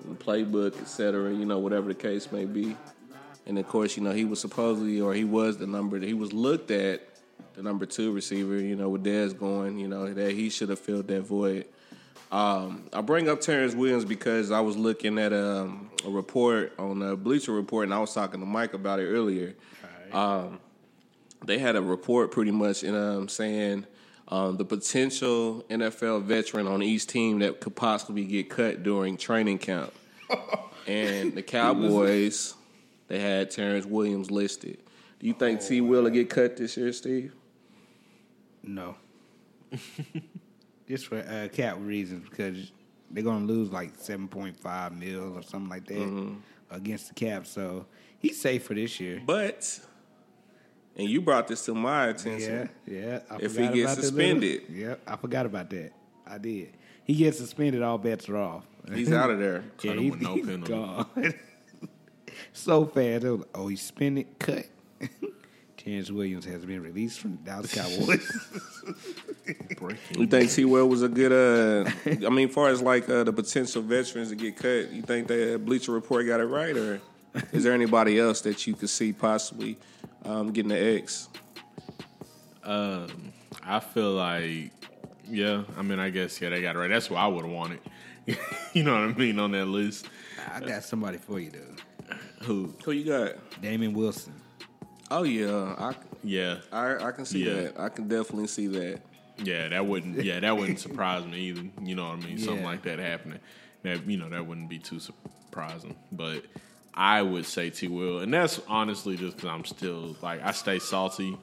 the 0.05 0.13
playbook, 0.15 0.77
et 0.81 0.89
cetera. 0.89 1.31
You 1.33 1.45
know, 1.45 1.57
whatever 1.57 1.87
the 1.87 1.95
case 1.95 2.29
may 2.33 2.43
be. 2.43 2.75
And 3.45 3.57
of 3.57 3.65
course, 3.69 3.95
you 3.95 4.03
know, 4.03 4.11
he 4.11 4.25
was 4.25 4.41
supposedly 4.41 4.99
or 4.99 5.13
he 5.13 5.23
was 5.23 5.57
the 5.57 5.67
number 5.67 5.97
that 5.97 6.05
he 6.05 6.13
was 6.13 6.33
looked 6.33 6.69
at 6.69 7.01
the 7.53 7.63
number 7.63 7.85
two 7.85 8.11
receiver. 8.11 8.57
You 8.59 8.75
know, 8.75 8.89
with 8.89 9.05
Dez 9.05 9.37
going, 9.39 9.79
you 9.79 9.87
know 9.87 10.13
that 10.13 10.31
he 10.33 10.49
should 10.49 10.67
have 10.67 10.79
filled 10.79 11.07
that 11.07 11.21
void. 11.21 11.65
Um, 12.31 12.89
I 12.91 13.01
bring 13.01 13.29
up 13.29 13.39
Terrence 13.39 13.73
Williams 13.73 14.05
because 14.05 14.51
I 14.51 14.59
was 14.59 14.75
looking 14.75 15.17
at 15.17 15.31
a, 15.31 15.69
a 16.05 16.09
report 16.09 16.73
on 16.77 16.99
the 16.99 17.15
Bleacher 17.15 17.53
Report, 17.53 17.85
and 17.85 17.93
I 17.93 17.99
was 17.99 18.13
talking 18.13 18.39
to 18.39 18.45
Mike 18.45 18.73
about 18.73 18.99
it 18.99 19.05
earlier. 19.05 19.55
Um, 20.11 20.59
they 21.45 21.57
had 21.57 21.75
a 21.75 21.81
report 21.81 22.31
pretty 22.31 22.51
much 22.51 22.83
in 22.83 22.95
um, 22.95 23.27
saying 23.27 23.85
um, 24.27 24.57
the 24.57 24.65
potential 24.65 25.63
NFL 25.69 26.23
veteran 26.23 26.67
on 26.67 26.81
each 26.81 27.07
team 27.07 27.39
that 27.39 27.61
could 27.61 27.75
possibly 27.75 28.25
get 28.25 28.49
cut 28.49 28.83
during 28.83 29.17
training 29.17 29.59
camp. 29.59 29.93
and 30.87 31.33
the 31.33 31.41
Cowboys, 31.41 32.55
they 33.07 33.19
had 33.19 33.51
Terrence 33.51 33.85
Williams 33.85 34.31
listed. 34.31 34.79
Do 35.19 35.27
you 35.27 35.33
think 35.33 35.61
T. 35.61 35.81
Will 35.81 36.03
will 36.03 36.09
get 36.09 36.29
cut 36.29 36.57
this 36.57 36.77
year, 36.77 36.91
Steve? 36.93 37.33
No. 38.63 38.95
Just 40.87 41.07
for 41.07 41.17
uh, 41.17 41.47
cap 41.51 41.77
reasons, 41.79 42.29
because 42.29 42.71
they're 43.11 43.23
going 43.23 43.45
to 43.47 43.53
lose 43.53 43.71
like 43.71 43.97
7.5 43.97 44.97
mil 44.99 45.37
or 45.37 45.41
something 45.43 45.69
like 45.69 45.85
that 45.87 45.97
Mm-hmm. 45.97 46.35
against 46.71 47.09
the 47.09 47.13
cap. 47.13 47.45
So 47.45 47.85
he's 48.19 48.39
safe 48.39 48.63
for 48.65 48.73
this 48.73 48.99
year. 48.99 49.21
But, 49.25 49.79
and 50.95 51.09
you 51.09 51.21
brought 51.21 51.47
this 51.47 51.65
to 51.65 51.73
my 51.75 52.07
attention. 52.07 52.69
Yeah, 52.85 52.93
yeah. 52.99 53.19
I 53.29 53.35
If 53.41 53.53
forgot 53.53 53.73
he 53.73 53.81
gets 53.81 53.93
about 53.93 53.95
that 53.97 54.01
suspended. 54.03 54.61
little- 54.69 54.75
Yep, 54.75 55.01
I 55.07 55.15
forgot 55.17 55.45
about 55.45 55.69
that. 55.71 55.91
I 56.25 56.37
did. 56.37 56.73
He 57.03 57.15
gets 57.15 57.37
suspended, 57.37 57.81
all 57.81 57.97
bets 57.97 58.27
are 58.29 58.37
off. 58.37 58.65
He's 58.93 59.11
out 59.11 59.29
of 59.29 59.39
there. 59.39 59.63
yeah, 59.83 59.91
him 59.93 59.99
he, 59.99 60.11
with 60.11 60.21
no 60.21 60.35
he's 60.35 60.45
penalty. 60.45 60.71
gone. 60.73 61.05
so 62.53 62.85
fast. 62.85 63.23
It 63.25 63.29
was 63.31 63.45
oh, 63.55 63.67
he's 63.67 63.81
suspended, 63.81 64.27
cut. 64.39 64.65
Terrence 65.87 66.11
Williams 66.11 66.43
has 66.43 66.65
been 66.65 66.81
released 66.81 67.21
from 67.21 67.37
the 67.37 67.49
Dallas 67.49 67.73
Cowboys. 67.73 68.29
You 70.17 70.27
think 70.27 70.51
T. 70.51 70.65
Will 70.65 70.89
was 70.89 71.01
a 71.01 71.07
good? 71.07 71.31
uh 71.31 71.89
I 72.25 72.29
mean, 72.29 72.49
far 72.49 72.67
as 72.67 72.81
like 72.81 73.07
uh, 73.07 73.23
the 73.23 73.31
potential 73.31 73.81
veterans 73.81 74.27
to 74.27 74.35
get 74.35 74.57
cut, 74.57 74.91
you 74.91 75.01
think 75.01 75.27
that 75.27 75.63
Bleacher 75.63 75.93
Report 75.93 76.25
got 76.27 76.41
it 76.41 76.45
right, 76.45 76.75
or 76.75 76.99
is 77.53 77.63
there 77.63 77.71
anybody 77.71 78.19
else 78.19 78.41
that 78.41 78.67
you 78.67 78.73
could 78.73 78.89
see 78.89 79.13
possibly 79.13 79.77
um, 80.25 80.51
getting 80.51 80.69
the 80.69 80.97
X? 80.97 81.29
Um, 82.65 83.31
I 83.63 83.79
feel 83.79 84.11
like, 84.11 84.71
yeah. 85.29 85.63
I 85.77 85.83
mean, 85.83 85.99
I 85.99 86.09
guess 86.09 86.41
yeah, 86.41 86.49
they 86.49 86.61
got 86.61 86.75
it 86.75 86.79
right. 86.79 86.89
That's 86.89 87.09
what 87.09 87.19
I 87.19 87.27
would 87.27 87.45
have 87.45 87.53
wanted. 87.53 87.79
you 88.73 88.83
know 88.83 88.91
what 88.91 89.03
I 89.03 89.13
mean 89.13 89.39
on 89.39 89.51
that 89.51 89.67
list. 89.67 90.09
I 90.53 90.59
got 90.59 90.83
somebody 90.83 91.17
for 91.17 91.39
you, 91.39 91.51
though. 91.51 92.15
Who? 92.43 92.73
Who 92.83 92.91
you 92.91 93.05
got? 93.05 93.61
Damien 93.61 93.93
Wilson. 93.93 94.33
Oh 95.09 95.23
yeah, 95.23 95.75
I 95.77 95.95
Yeah, 96.23 96.57
I, 96.71 97.07
I 97.07 97.11
can 97.11 97.25
see 97.25 97.45
Yeah. 97.45 97.53
that. 97.53 97.79
I 97.79 97.89
can 97.89 98.07
definitely 98.07 98.47
see 98.47 98.67
that. 98.67 98.99
yeah. 99.43 99.69
That 99.69 99.85
wouldn't. 99.85 100.23
Yeah, 100.23 100.39
that 100.39 100.57
wouldn't 100.57 100.79
surprise 100.79 101.25
me 101.25 101.37
either. 101.49 101.63
You 101.81 101.95
know 101.95 102.09
what 102.09 102.23
I 102.23 102.25
mean? 102.25 102.37
Something 102.37 102.65
like 102.65 102.83
that 102.83 102.99
happening. 102.99 103.39
That 103.83 104.09
you 104.09 104.17
know 104.17 104.29
that 104.29 104.45
wouldn't 104.45 104.69
be 104.69 104.79
too 104.79 104.99
surprising. 104.99 105.95
But 106.11 106.43
I 106.93 107.21
would 107.21 107.45
say 107.45 107.69
T. 107.69 107.87
Will, 107.87 108.19
and 108.19 108.33
that's 108.33 108.59
honestly 108.67 109.15
just 109.17 109.37
because 109.37 109.49
I'm 109.49 109.65
still 109.65 110.15
like 110.21 110.43
I 110.43 110.51
stay 110.51 110.79
salty 110.79 111.37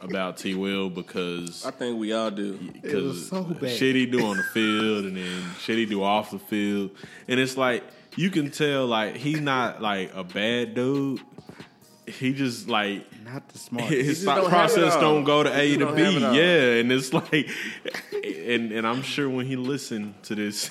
about 0.00 0.36
T. 0.36 0.54
Will 0.54 0.88
because 0.90 1.64
I 1.66 1.70
think 1.72 1.98
we 1.98 2.12
all 2.12 2.30
do. 2.30 2.58
Because 2.80 3.28
so 3.28 3.42
bad. 3.42 3.70
shit 3.70 3.96
he 3.96 4.06
do 4.06 4.24
on 4.26 4.36
the 4.36 4.42
field 4.44 5.06
and 5.06 5.16
then 5.16 5.42
shit 5.58 5.78
he 5.78 5.86
do 5.86 6.02
off 6.04 6.30
the 6.30 6.38
field, 6.38 6.90
and 7.26 7.40
it's 7.40 7.56
like 7.56 7.82
you 8.16 8.30
can 8.30 8.50
tell 8.50 8.86
like 8.86 9.16
he's 9.16 9.40
not 9.40 9.82
like 9.82 10.12
a 10.14 10.22
bad 10.22 10.74
dude. 10.74 11.20
He 12.06 12.32
just 12.34 12.68
like 12.68 13.06
Not 13.24 13.48
the 13.48 13.58
smart. 13.58 13.86
his 13.90 14.24
thought 14.24 14.36
don't 14.36 14.50
process 14.50 14.94
don't 14.96 15.24
go 15.24 15.42
to 15.42 15.50
He 15.54 15.74
A 15.74 15.78
to 15.78 15.84
don't 15.84 15.96
B. 15.96 16.02
have 16.02 16.14
it 16.16 16.22
all. 16.24 16.34
Yeah, 16.34 16.80
and 16.80 16.92
it's 16.92 17.12
like, 17.12 17.48
and 18.12 18.72
and 18.72 18.86
I'm 18.86 19.02
sure 19.02 19.28
when 19.28 19.46
he 19.46 19.56
listened 19.56 20.14
to 20.24 20.34
this, 20.34 20.70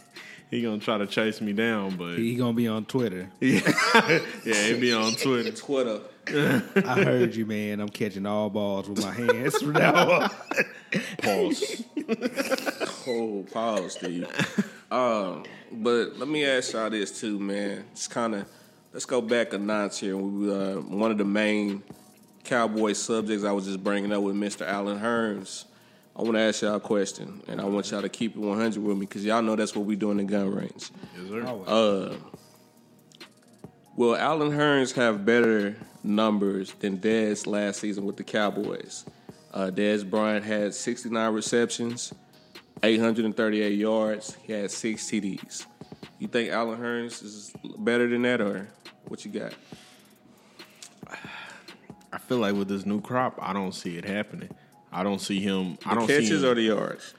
he 0.50 0.60
gonna 0.62 0.78
try 0.80 0.98
to 0.98 1.06
chase 1.06 1.40
me 1.40 1.52
down, 1.52 1.96
but 1.96 2.18
he 2.18 2.34
gonna 2.34 2.52
be 2.52 2.66
on 2.68 2.84
Twitter. 2.84 3.30
Yeah, 3.40 4.20
yeah, 4.44 4.66
he 4.68 4.80
be 4.80 4.92
on 4.92 5.12
Twitter. 5.12 5.52
Twitter. 5.52 6.00
I 6.28 7.02
heard 7.02 7.34
you, 7.34 7.46
man. 7.46 7.80
I'm 7.80 7.88
catching 7.88 8.26
all 8.26 8.48
balls 8.50 8.88
with 8.88 9.02
my 9.02 9.12
hands 9.12 9.56
from 9.60 9.72
now 9.72 10.10
on. 10.22 10.30
Pause. 11.22 11.84
Oh, 13.08 13.44
pause, 13.52 13.94
Steve. 13.94 14.26
um, 14.90 15.44
but 15.72 16.16
let 16.18 16.28
me 16.28 16.44
ask 16.44 16.72
y'all 16.74 16.90
this 16.90 17.20
too, 17.20 17.38
man. 17.38 17.84
It's 17.92 18.06
kind 18.06 18.34
of 18.36 18.46
let's 18.92 19.06
go 19.06 19.20
back 19.20 19.52
a 19.52 19.58
notch 19.58 20.00
here. 20.00 20.16
We, 20.16 20.52
uh, 20.52 20.74
one 20.80 21.10
of 21.10 21.18
the 21.18 21.24
main 21.24 21.82
cowboy 22.44 22.92
subjects 22.92 23.44
I 23.44 23.52
was 23.52 23.66
just 23.66 23.82
bringing 23.82 24.12
up 24.12 24.22
with 24.22 24.36
Mr. 24.36 24.66
Allen 24.66 24.98
Hurns. 24.98 25.64
I 26.14 26.22
want 26.22 26.34
to 26.34 26.40
ask 26.40 26.60
y'all 26.60 26.74
a 26.74 26.80
question, 26.80 27.42
and 27.48 27.60
I 27.60 27.64
want 27.64 27.90
y'all 27.90 28.02
to 28.02 28.08
keep 28.08 28.36
it 28.36 28.38
100 28.38 28.82
with 28.82 28.98
me 28.98 29.06
because 29.06 29.24
y'all 29.24 29.40
know 29.40 29.56
that's 29.56 29.74
what 29.74 29.86
we 29.86 29.96
do 29.96 30.10
in 30.10 30.18
the 30.18 30.24
gun 30.24 30.54
range. 30.54 30.90
Yes, 31.16 31.28
sir. 31.28 31.64
Uh, 31.66 32.14
will 33.96 34.14
Allen 34.16 34.50
Hurns 34.50 34.92
have 34.94 35.24
better 35.24 35.74
numbers 36.04 36.72
than 36.74 36.98
Dez 36.98 37.46
last 37.46 37.80
season 37.80 38.04
with 38.04 38.18
the 38.18 38.24
Cowboys? 38.24 39.06
Uh, 39.54 39.70
Dez 39.72 40.08
Bryant 40.08 40.44
had 40.44 40.74
69 40.74 41.32
receptions, 41.32 42.12
838 42.82 43.78
yards. 43.78 44.36
He 44.42 44.52
had 44.52 44.70
six 44.70 45.04
TDs. 45.04 45.64
You 46.18 46.28
think 46.28 46.50
Allen 46.50 46.78
Hurns 46.80 47.22
is 47.22 47.52
better 47.78 48.08
than 48.08 48.22
that, 48.22 48.40
or 48.40 48.68
what 49.08 49.24
you 49.24 49.30
got? 49.30 49.52
I 52.12 52.18
feel 52.18 52.38
like 52.38 52.54
with 52.54 52.68
this 52.68 52.84
new 52.86 53.00
crop, 53.00 53.38
I 53.40 53.52
don't 53.52 53.72
see 53.74 53.96
it 53.96 54.04
happening. 54.04 54.50
I 54.92 55.02
don't 55.02 55.20
see 55.20 55.40
him. 55.40 55.78
I 55.86 55.94
don't 55.94 56.06
see 56.06 56.14
Catches 56.20 56.42
him, 56.42 56.50
or 56.50 56.54
the 56.54 56.62
yards? 56.62 57.14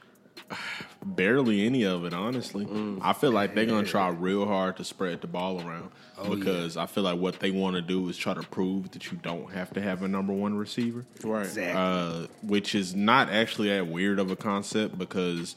barely 1.04 1.66
any 1.66 1.84
of 1.84 2.04
it. 2.04 2.14
Honestly, 2.14 2.64
Mm. 2.64 2.98
I 3.02 3.12
feel 3.12 3.30
like 3.32 3.54
they're 3.54 3.66
gonna 3.66 3.86
try 3.86 4.08
real 4.08 4.46
hard 4.46 4.76
to 4.78 4.84
spread 4.84 5.20
the 5.20 5.26
ball 5.26 5.60
around 5.60 5.90
Oh, 6.16 6.34
because 6.34 6.76
I 6.76 6.86
feel 6.86 7.02
like 7.02 7.18
what 7.18 7.40
they 7.40 7.50
want 7.50 7.76
to 7.76 7.82
do 7.82 8.08
is 8.08 8.16
try 8.16 8.34
to 8.34 8.42
prove 8.42 8.90
that 8.92 9.10
you 9.10 9.18
don't 9.22 9.50
have 9.52 9.72
to 9.74 9.82
have 9.82 10.02
a 10.02 10.08
number 10.08 10.32
one 10.32 10.54
receiver. 10.56 11.04
Right. 11.22 11.44
Exactly. 11.46 11.72
uh, 11.74 12.26
which 12.42 12.74
is 12.74 12.94
not 12.94 13.28
actually 13.30 13.68
that 13.70 13.86
weird 13.88 14.18
of 14.18 14.30
a 14.30 14.36
concept 14.36 14.96
because 14.96 15.56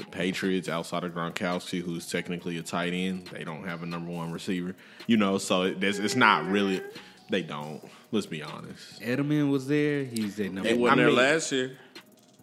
the 0.00 0.10
Patriots, 0.10 0.68
outside 0.68 1.04
of 1.04 1.12
Gronkowski, 1.12 1.80
who's 1.82 2.06
technically 2.10 2.58
a 2.58 2.62
tight 2.62 2.92
end, 2.92 3.26
they 3.28 3.44
don't 3.44 3.64
have 3.64 3.82
a 3.82 3.86
number 3.86 4.10
one 4.10 4.32
receiver. 4.32 4.74
You 5.06 5.16
know, 5.16 5.38
so 5.38 5.62
it, 5.62 5.82
it's 5.82 6.16
not 6.16 6.46
really. 6.46 6.82
They 7.30 7.42
don't. 7.42 7.80
Let's 8.12 8.26
be 8.26 8.42
honest. 8.42 9.00
Edelman 9.00 9.50
was 9.50 9.68
there. 9.68 10.02
He's 10.04 10.38
a 10.40 10.48
number 10.48 10.68
He 10.68 10.74
one. 10.74 10.82
wasn't 10.82 11.00
I 11.00 11.04
there 11.04 11.12
last 11.12 11.52
year. 11.52 11.78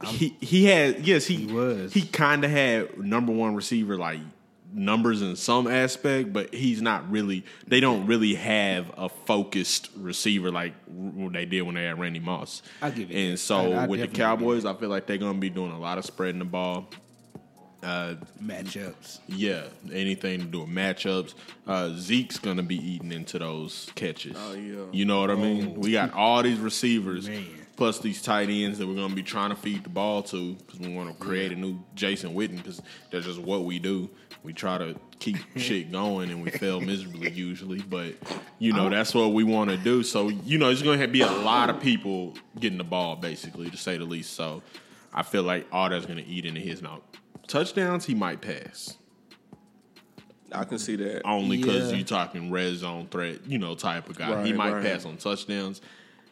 He 0.05 0.35
he 0.39 0.65
had 0.65 1.05
yes 1.05 1.25
he, 1.25 1.35
He 1.37 1.45
was. 1.47 1.91
he 1.91 2.03
kind 2.03 2.43
of 2.45 2.51
had 2.51 2.97
number 2.99 3.33
one 3.33 3.55
receiver 3.55 3.97
like 3.97 4.19
numbers 4.71 5.21
in 5.23 5.35
some 5.35 5.65
aspect, 5.67 6.31
but 6.31 6.53
he's 6.53 6.81
not 6.81 7.09
really. 7.09 7.43
They 7.67 7.79
don't 7.79 8.05
really 8.05 8.35
have 8.35 8.91
a 8.95 9.09
focused 9.09 9.89
receiver 9.97 10.51
like 10.51 10.73
what 10.85 11.33
they 11.33 11.45
did 11.45 11.63
when 11.63 11.75
they 11.75 11.83
had 11.83 11.99
Randy 11.99 12.19
Moss. 12.19 12.61
I'll 12.81 12.91
give 12.91 13.09
you 13.11 13.17
And 13.17 13.33
that. 13.33 13.37
so 13.39 13.55
I- 13.57 13.59
I 13.59 13.61
with 13.61 13.71
the 13.71 13.77
definitely 13.79 13.97
give 14.07 14.11
you 14.11 14.23
Cowboys, 14.23 14.65
I 14.65 14.73
feel 14.75 14.89
like 14.89 15.07
they're 15.07 15.17
going 15.17 15.33
to 15.33 15.39
be 15.39 15.49
doing 15.49 15.71
a 15.71 15.79
lot 15.79 15.97
of 15.97 16.05
spreading 16.05 16.39
the 16.39 16.45
ball. 16.45 16.89
Uh, 17.87 18.15
matchups. 18.43 19.19
yeah, 19.27 19.63
anything 19.93 20.41
to 20.41 20.45
do 20.45 20.59
with 20.59 20.69
matchups. 20.69 21.33
Uh, 21.65 21.93
Zeke's 21.95 22.37
gonna 22.37 22.61
be 22.61 22.75
eating 22.75 23.13
into 23.13 23.39
those 23.39 23.89
catches. 23.95 24.35
Oh, 24.37 24.53
yeah. 24.53 24.83
you 24.91 25.05
know 25.05 25.21
what 25.21 25.31
I 25.31 25.35
mean. 25.35 25.75
We 25.75 25.93
got 25.93 26.13
all 26.13 26.43
these 26.43 26.59
receivers, 26.59 27.29
Man. 27.29 27.45
plus 27.77 27.99
these 27.99 28.21
tight 28.21 28.49
ends 28.49 28.77
that 28.79 28.87
we're 28.87 28.95
gonna 28.95 29.15
be 29.15 29.23
trying 29.23 29.51
to 29.51 29.55
feed 29.55 29.85
the 29.85 29.89
ball 29.89 30.21
to 30.23 30.55
because 30.55 30.81
we 30.81 30.93
want 30.93 31.17
to 31.17 31.25
create 31.25 31.53
a 31.53 31.55
new 31.55 31.79
Jason 31.95 32.35
Witten 32.35 32.57
because 32.57 32.81
that's 33.09 33.25
just 33.25 33.39
what 33.39 33.63
we 33.63 33.79
do. 33.79 34.09
We 34.43 34.51
try 34.51 34.77
to 34.77 34.99
keep 35.19 35.37
shit 35.55 35.89
going 35.89 36.29
and 36.29 36.43
we 36.43 36.49
fail 36.49 36.81
miserably 36.81 37.31
usually, 37.33 37.79
but 37.79 38.15
you 38.59 38.73
know 38.73 38.89
that's 38.89 39.15
what 39.15 39.29
we 39.31 39.45
want 39.45 39.69
to 39.69 39.77
do. 39.77 40.03
So 40.03 40.27
you 40.27 40.57
know, 40.57 40.69
it's 40.71 40.81
going 40.81 40.99
to 40.99 41.07
be 41.07 41.21
a 41.21 41.31
lot 41.31 41.69
of 41.69 41.79
people 41.79 42.33
getting 42.59 42.79
the 42.79 42.83
ball, 42.83 43.15
basically, 43.15 43.69
to 43.69 43.77
say 43.77 43.97
the 43.97 44.03
least. 44.03 44.33
So 44.33 44.61
I 45.13 45.23
feel 45.23 45.43
like 45.43 45.65
all 45.71 45.89
that's 45.89 46.05
going 46.05 46.23
to 46.23 46.29
eat 46.29 46.45
into 46.45 46.59
his 46.59 46.81
now. 46.81 47.01
Touchdowns, 47.47 48.05
he 48.05 48.13
might 48.15 48.41
pass 48.41 48.97
I 50.51 50.63
can 50.63 50.79
see 50.79 50.95
that. 50.97 51.25
only 51.25 51.57
because 51.57 51.91
Yeah. 51.91 51.97
you 51.97 52.03
talking 52.03 52.51
red 52.51 52.75
zone 52.75 53.07
threat, 53.11 53.39
you 53.47 53.57
know, 53.57 53.75
type 53.75 54.09
of 54.09 54.17
guy. 54.17 54.45
he 54.45 54.53
might 54.53 54.73
right. 54.73 54.83
pass 54.83 55.05
on 55.05 55.17
touchdowns. 55.17 55.81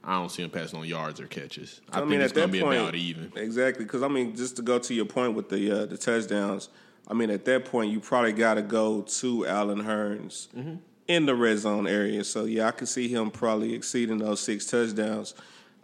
I 0.04 0.14
don't 0.20 0.30
see 0.30 0.44
him 0.44 0.52
passing 0.52 0.80
on 0.80 0.86
yards 0.88 1.20
or 1.20 1.26
catches. 1.28 1.82
I, 1.92 1.98
I, 1.98 2.00
think 2.02 2.12
mean, 2.12 2.22
it's 2.22 2.32
going 2.32 2.48
to 2.48 2.52
be 2.52 2.62
point, 2.62 2.80
about 2.80 2.96
even. 2.96 3.32
Exactly, 3.36 3.86
because 3.86 4.04
I 4.04 4.08
mean, 4.08 4.36
just 4.36 4.56
to 4.58 4.62
go 4.62 4.78
to 4.80 4.94
your 4.94 5.06
point 5.06 5.34
with 5.34 5.50
the 5.50 5.72
uh, 5.72 5.86
the 5.88 5.98
touchdowns, 5.98 6.70
I 7.08 7.14
mean, 7.14 7.30
at 7.32 7.44
that 7.46 7.66
point, 7.66 7.92
you 7.92 8.00
probably 8.00 8.32
got 8.34 8.54
to 8.54 8.62
go 8.62 9.02
to 9.02 9.48
Allen 9.48 9.82
Hurns 9.84 10.48
Mm-hmm. 10.56 10.76
in 11.08 11.26
the 11.26 11.36
red 11.36 11.58
zone 11.58 11.88
area. 11.88 12.24
So 12.24 12.46
yeah, 12.46 12.68
I 12.68 12.72
can 12.72 12.86
see 12.88 13.08
him 13.08 13.32
probably 13.32 13.74
exceeding 13.74 14.20
those 14.20 14.40
six 14.42 14.66
touchdowns. 14.68 15.34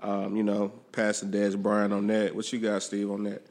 Um, 0.03 0.35
you 0.35 0.43
know, 0.43 0.71
passing 0.91 1.31
Dez 1.31 1.55
Bryant 1.61 1.91
on 1.93 2.07
that. 2.07 2.35
What 2.35 2.51
you 2.53 2.59
got, 2.59 2.81
Steve, 2.83 3.11
on 3.11 3.23
that? 3.23 3.45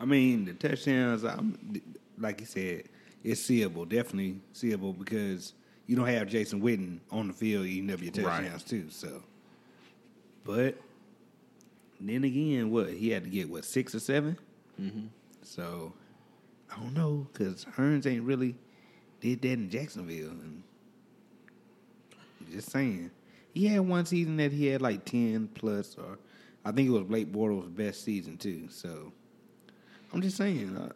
I 0.00 0.04
mean, 0.04 0.44
the 0.44 0.54
touchdowns, 0.54 1.24
I'm, 1.24 1.80
like 2.18 2.40
you 2.40 2.46
said, 2.46 2.84
it's 3.22 3.40
seeable, 3.40 3.84
definitely 3.84 4.40
seeable 4.52 4.92
because 4.92 5.54
you 5.86 5.96
don't 5.96 6.06
have 6.06 6.28
Jason 6.28 6.60
Witten 6.60 6.98
on 7.10 7.28
the 7.28 7.34
field 7.34 7.66
eating 7.66 7.90
up 7.92 8.00
your 8.02 8.12
Right. 8.26 8.42
touchdowns 8.42 8.64
too. 8.64 8.86
So, 8.90 9.22
but 10.44 10.76
then 12.00 12.24
again, 12.24 12.70
what 12.70 12.90
he 12.90 13.10
had 13.10 13.24
to 13.24 13.30
get 13.30 13.48
what 13.48 13.64
six 13.64 13.94
or 13.94 14.00
7 14.00 14.36
mm-hmm. 14.80 15.06
So 15.42 15.92
I 16.70 16.80
don't 16.80 16.94
know 16.94 17.26
because 17.32 17.64
Hurns 17.76 18.06
ain't 18.06 18.24
really 18.24 18.56
did 19.20 19.42
that 19.42 19.52
in 19.52 19.70
Jacksonville. 19.70 20.30
And 20.30 20.62
just 22.50 22.70
saying, 22.70 23.10
he 23.52 23.66
had 23.66 23.80
one 23.80 24.04
season 24.06 24.36
that 24.38 24.52
he 24.52 24.66
had 24.66 24.82
like 24.82 25.04
ten 25.04 25.48
plus, 25.54 25.96
or 25.96 26.18
I 26.64 26.72
think 26.72 26.88
it 26.88 26.92
was 26.92 27.04
Blake 27.04 27.30
Bortles' 27.32 27.74
best 27.74 28.04
season 28.04 28.36
too. 28.36 28.68
So 28.70 29.12
I'm 30.14 30.22
just 30.22 30.36
saying, 30.36 30.76
uh, 30.76 30.92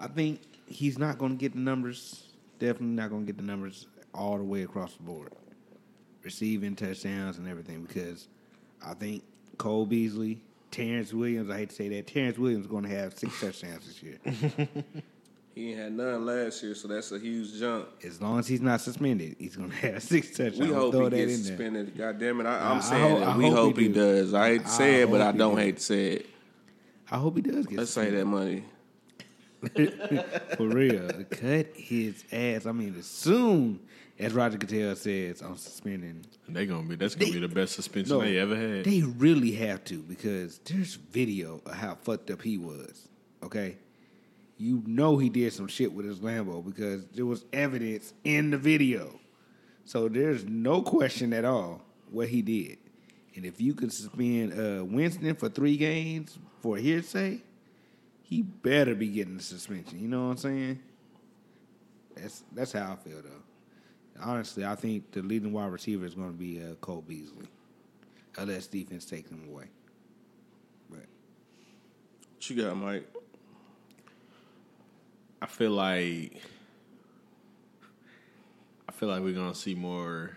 I 0.00 0.06
think 0.08 0.40
he's 0.66 0.98
not 0.98 1.18
going 1.18 1.32
to 1.32 1.36
get 1.38 1.52
the 1.52 1.58
numbers. 1.60 2.24
Definitely 2.58 2.96
not 2.96 3.10
going 3.10 3.26
to 3.26 3.32
get 3.32 3.36
the 3.36 3.44
numbers 3.46 3.86
all 4.14 4.38
the 4.38 4.44
way 4.44 4.62
across 4.62 4.94
the 4.94 5.02
board, 5.02 5.32
receiving 6.22 6.74
touchdowns 6.74 7.36
and 7.36 7.46
everything. 7.46 7.82
Because 7.84 8.28
I 8.84 8.94
think 8.94 9.22
Cole 9.58 9.84
Beasley, 9.84 10.40
Terrence 10.70 11.12
Williams. 11.12 11.50
I 11.50 11.58
hate 11.58 11.68
to 11.70 11.74
say 11.74 11.88
that 11.90 12.06
Terrence 12.06 12.38
Williams 12.38 12.64
is 12.64 12.70
going 12.70 12.84
to 12.84 12.90
have 12.90 13.18
six 13.18 13.38
touchdowns 13.40 13.86
this 13.86 14.02
year. 14.02 14.18
He 15.54 15.70
ain't 15.70 15.78
had 15.78 15.92
none 15.94 16.26
last 16.26 16.62
year, 16.62 16.74
so 16.74 16.86
that's 16.86 17.12
a 17.12 17.18
huge 17.18 17.58
jump. 17.58 17.88
As 18.04 18.20
long 18.20 18.38
as 18.38 18.46
he's 18.46 18.60
not 18.60 18.78
suspended, 18.82 19.36
he's 19.38 19.56
going 19.56 19.70
to 19.80 19.90
have 19.90 20.02
six 20.02 20.28
touchdowns. 20.36 20.58
We 20.58 20.66
hope 20.66 20.92
Throw 20.92 21.04
he 21.04 21.08
that 21.08 21.16
gets 21.16 21.32
there. 21.38 21.56
suspended. 21.56 21.96
God 21.96 22.18
damn 22.18 22.40
it. 22.42 22.46
I, 22.46 22.58
I- 22.58 22.70
I'm 22.72 22.76
I 22.76 22.80
saying 22.80 23.08
hope- 23.10 23.18
that 23.20 23.28
I 23.28 23.36
we 23.38 23.44
hope 23.46 23.54
hope 23.54 23.76
he 23.78 23.82
he 23.84 23.88
do. 23.88 23.94
does. 23.94 24.34
I 24.34 24.48
hate 24.50 24.60
to 24.64 24.66
I 24.66 24.70
say 24.70 25.00
it, 25.00 25.10
but 25.10 25.22
I 25.22 25.32
don't 25.32 25.54
do. 25.54 25.60
hate 25.62 25.78
to 25.78 25.82
say 25.82 26.06
it. 26.08 26.26
I 27.10 27.18
hope 27.18 27.36
he 27.36 27.42
does 27.42 27.66
get 27.66 27.78
Let's 27.78 27.90
say 27.92 28.10
that 28.10 28.24
money. 28.24 28.64
For 30.56 30.68
real. 30.68 31.08
Cut 31.30 31.68
his 31.74 32.24
ass. 32.32 32.66
I 32.66 32.72
mean, 32.72 32.94
as 32.98 33.06
soon 33.06 33.80
as 34.18 34.32
Roger 34.32 34.58
Goodell 34.58 34.94
says 34.96 35.40
I'm 35.40 35.56
suspending, 35.56 36.24
They 36.48 36.66
gonna 36.66 36.86
be 36.86 36.96
that's 36.96 37.14
gonna 37.14 37.26
They- 37.26 37.32
be 37.40 37.46
the 37.46 37.48
best 37.54 37.74
suspension 37.74 38.16
no, 38.18 38.22
they 38.24 38.38
ever 38.38 38.56
had. 38.56 38.84
They 38.84 39.02
really 39.02 39.52
have 39.52 39.84
to 39.84 40.02
because 40.02 40.58
there's 40.64 40.94
video 40.94 41.60
of 41.66 41.74
how 41.74 41.94
fucked 41.96 42.30
up 42.30 42.42
he 42.42 42.58
was. 42.58 43.08
Okay? 43.42 43.76
You 44.58 44.82
know 44.86 45.18
he 45.18 45.28
did 45.28 45.52
some 45.52 45.68
shit 45.68 45.92
with 45.92 46.06
his 46.06 46.20
Lambo 46.20 46.64
because 46.64 47.04
there 47.08 47.26
was 47.26 47.44
evidence 47.52 48.14
in 48.24 48.50
the 48.50 48.58
video. 48.58 49.18
So 49.84 50.08
there's 50.08 50.44
no 50.44 50.82
question 50.82 51.32
at 51.32 51.44
all 51.44 51.82
what 52.10 52.28
he 52.28 52.42
did. 52.42 52.78
And 53.34 53.44
if 53.44 53.60
you 53.60 53.74
could 53.74 53.92
suspend 53.92 54.52
uh, 54.58 54.82
Winston 54.84 55.34
for 55.34 55.48
three 55.50 55.76
games 55.76 56.38
for 56.66 56.76
hearsay, 56.78 57.40
he 58.24 58.42
better 58.42 58.96
be 58.96 59.06
getting 59.06 59.36
the 59.36 59.42
suspension. 59.42 60.00
You 60.00 60.08
know 60.08 60.24
what 60.24 60.30
I'm 60.32 60.36
saying? 60.36 60.80
That's 62.16 62.42
that's 62.52 62.72
how 62.72 62.92
I 62.92 62.96
feel 62.96 63.22
though. 63.22 64.20
Honestly, 64.20 64.64
I 64.64 64.74
think 64.74 65.12
the 65.12 65.22
leading 65.22 65.52
wide 65.52 65.70
receiver 65.70 66.04
is 66.04 66.14
going 66.14 66.32
to 66.32 66.36
be 66.36 66.60
uh, 66.60 66.74
Cole 66.80 67.04
Beasley, 67.06 67.46
unless 68.36 68.66
defense 68.66 69.04
takes 69.04 69.30
him 69.30 69.46
away. 69.48 69.66
But 70.90 71.06
What 72.34 72.50
you 72.50 72.60
got, 72.64 72.76
Mike? 72.76 73.06
I 75.40 75.46
feel 75.46 75.70
like 75.70 76.40
I 78.88 78.92
feel 78.92 79.08
like 79.08 79.22
we're 79.22 79.34
gonna 79.34 79.54
see 79.54 79.76
more 79.76 80.36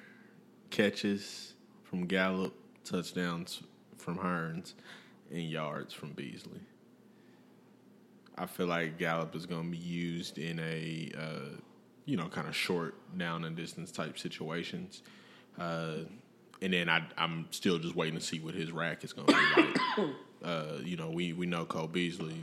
catches 0.69 1.55
from 1.85 2.05
Gallup, 2.05 2.53
touchdowns 2.83 3.63
from 3.97 4.19
Hurns, 4.19 4.73
and 5.31 5.43
yards 5.43 5.93
from 5.93 6.11
Beasley. 6.11 6.61
I 8.37 8.45
feel 8.45 8.67
like 8.67 8.97
Gallup 8.97 9.35
is 9.35 9.45
gonna 9.45 9.69
be 9.69 9.77
used 9.77 10.37
in 10.37 10.59
a 10.59 11.11
uh, 11.17 11.55
you 12.05 12.17
know 12.17 12.27
kind 12.27 12.47
of 12.47 12.55
short 12.55 12.95
down 13.17 13.45
and 13.45 13.55
distance 13.55 13.91
type 13.91 14.17
situations. 14.17 15.01
Uh, 15.57 15.97
and 16.61 16.73
then 16.73 16.89
I, 16.89 17.03
I'm 17.17 17.47
still 17.51 17.79
just 17.79 17.95
waiting 17.95 18.19
to 18.19 18.25
see 18.25 18.39
what 18.39 18.53
his 18.53 18.71
rack 18.71 19.03
is 19.03 19.13
going 19.13 19.27
to 19.27 19.33
be 19.33 19.61
like. 19.61 20.09
uh, 20.43 20.79
you 20.83 20.97
know, 20.97 21.09
we, 21.09 21.31
we 21.31 21.45
know 21.45 21.63
Cole 21.63 21.87
Beasley 21.87 22.35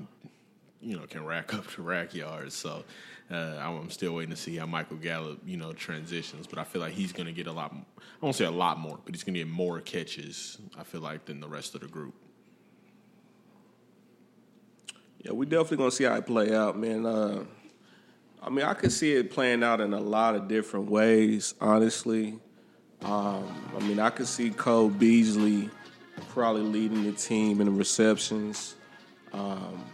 you 0.80 0.97
know, 0.97 1.07
can 1.07 1.24
rack 1.24 1.53
up 1.55 1.66
to 1.72 1.82
rack 1.82 2.14
yards. 2.14 2.55
So 2.55 2.84
uh, 3.30 3.57
I'm 3.59 3.91
still 3.91 4.14
waiting 4.14 4.30
to 4.30 4.41
see 4.41 4.57
how 4.57 4.66
Michael 4.66 4.97
Gallup, 4.97 5.41
you 5.45 5.57
know, 5.57 5.72
transitions. 5.72 6.47
But 6.47 6.59
I 6.59 6.64
feel 6.64 6.80
like 6.80 6.93
he's 6.93 7.12
going 7.12 7.26
to 7.26 7.32
get 7.32 7.47
a 7.47 7.53
lot. 7.53 7.74
I 7.74 8.24
won't 8.24 8.37
say 8.37 8.45
a 8.45 8.51
lot 8.51 8.78
more, 8.78 8.99
but 9.05 9.14
he's 9.14 9.24
going 9.24 9.34
to 9.34 9.41
get 9.41 9.49
more 9.49 9.80
catches. 9.80 10.59
I 10.78 10.84
feel 10.84 11.01
like 11.01 11.24
than 11.24 11.41
the 11.41 11.49
rest 11.49 11.74
of 11.74 11.80
the 11.80 11.89
group. 11.89 12.14
Yeah, 15.27 15.33
we 15.33 15.45
definitely 15.45 15.79
gonna 15.79 15.91
see 15.91 16.05
how 16.05 16.14
it 16.14 16.24
play 16.24 16.55
out, 16.55 16.79
man. 16.79 17.05
Uh, 17.05 17.45
I 18.41 18.49
mean, 18.49 18.64
I 18.64 18.74
could 18.74 18.93
see 18.93 19.12
it 19.14 19.33
playing 19.33 19.64
out 19.64 19.81
in 19.81 19.93
a 19.93 20.01
lot 20.01 20.37
of 20.37 20.47
different 20.47 20.89
ways, 20.89 21.55
honestly. 21.61 22.39
Um, 23.03 23.45
I 23.77 23.81
mean, 23.81 23.99
I 23.99 24.11
could 24.11 24.29
see 24.29 24.51
Cole 24.51 24.89
Beasley 24.89 25.68
probably 26.29 26.62
leading 26.62 27.03
the 27.03 27.12
team 27.12 27.61
in 27.61 27.66
the 27.66 27.72
receptions. 27.72 28.77
Um, 29.33 29.85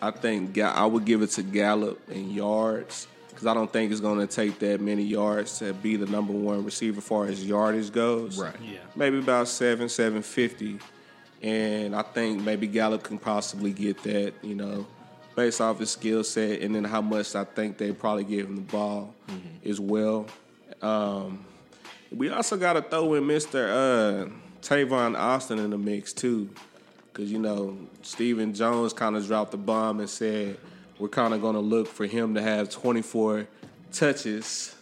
I 0.00 0.10
think 0.10 0.54
Ga- 0.54 0.72
I 0.74 0.86
would 0.86 1.04
give 1.04 1.20
it 1.20 1.30
to 1.32 1.42
Gallup 1.42 2.00
in 2.10 2.30
yards 2.30 3.08
because 3.28 3.46
I 3.46 3.52
don't 3.52 3.70
think 3.70 3.92
it's 3.92 4.00
going 4.00 4.18
to 4.20 4.26
take 4.26 4.58
that 4.60 4.80
many 4.80 5.02
yards 5.02 5.58
to 5.58 5.74
be 5.74 5.96
the 5.96 6.06
number 6.06 6.32
one 6.32 6.64
receiver 6.64 6.98
as 6.98 7.04
far 7.04 7.26
as 7.26 7.44
yardage 7.44 7.92
goes. 7.92 8.38
Right. 8.38 8.56
Yeah. 8.62 8.78
Maybe 8.96 9.18
about 9.18 9.48
seven, 9.48 9.90
seven 9.90 10.22
fifty, 10.22 10.78
and 11.42 11.94
I 11.94 12.02
think 12.02 12.42
maybe 12.42 12.66
Gallup 12.66 13.02
can 13.02 13.18
possibly 13.18 13.72
get 13.72 14.02
that. 14.04 14.34
You 14.42 14.54
know, 14.54 14.86
based 15.36 15.60
off 15.60 15.78
his 15.78 15.90
skill 15.90 16.24
set, 16.24 16.62
and 16.62 16.74
then 16.74 16.84
how 16.84 17.00
much 17.00 17.34
I 17.34 17.44
think 17.44 17.78
they 17.78 17.92
probably 17.92 18.24
give 18.24 18.46
him 18.46 18.56
the 18.56 18.62
ball 18.62 19.14
as 19.64 19.80
well. 19.80 20.26
Um, 20.82 21.44
we 22.10 22.30
also 22.30 22.56
got 22.56 22.74
to 22.74 22.82
throw 22.82 23.14
in 23.14 23.26
Mister 23.26 23.68
uh, 23.68 24.30
Tavon 24.62 25.18
Austin 25.18 25.58
in 25.58 25.70
the 25.70 25.78
mix 25.78 26.12
too, 26.12 26.50
because 27.12 27.30
you 27.30 27.38
know 27.38 27.76
Stephen 28.02 28.54
Jones 28.54 28.92
kind 28.92 29.16
of 29.16 29.26
dropped 29.26 29.52
the 29.52 29.58
bomb 29.58 30.00
and 30.00 30.10
said 30.10 30.58
we're 30.98 31.08
kind 31.08 31.34
of 31.34 31.40
going 31.40 31.54
to 31.54 31.60
look 31.60 31.86
for 31.86 32.06
him 32.06 32.34
to 32.34 32.42
have 32.42 32.70
24 32.70 33.46
touches 33.92 34.74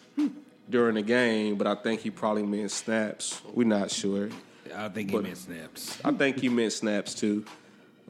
during 0.69 0.95
the 0.95 1.03
game, 1.03 1.57
but 1.57 1.67
I 1.67 1.75
think 1.75 2.01
he 2.01 2.11
probably 2.11 2.43
meant 2.43 2.71
snaps. 2.71 3.41
We're 3.53 3.67
not 3.67 3.91
sure. 3.91 4.31
I 4.77 4.89
think 4.89 5.11
he 5.11 5.19
meant 5.19 5.37
snaps. 5.39 5.99
I 6.05 6.13
think 6.13 6.41
he 6.41 6.49
meant 6.49 6.73
snaps 6.73 7.15
too. 7.15 7.45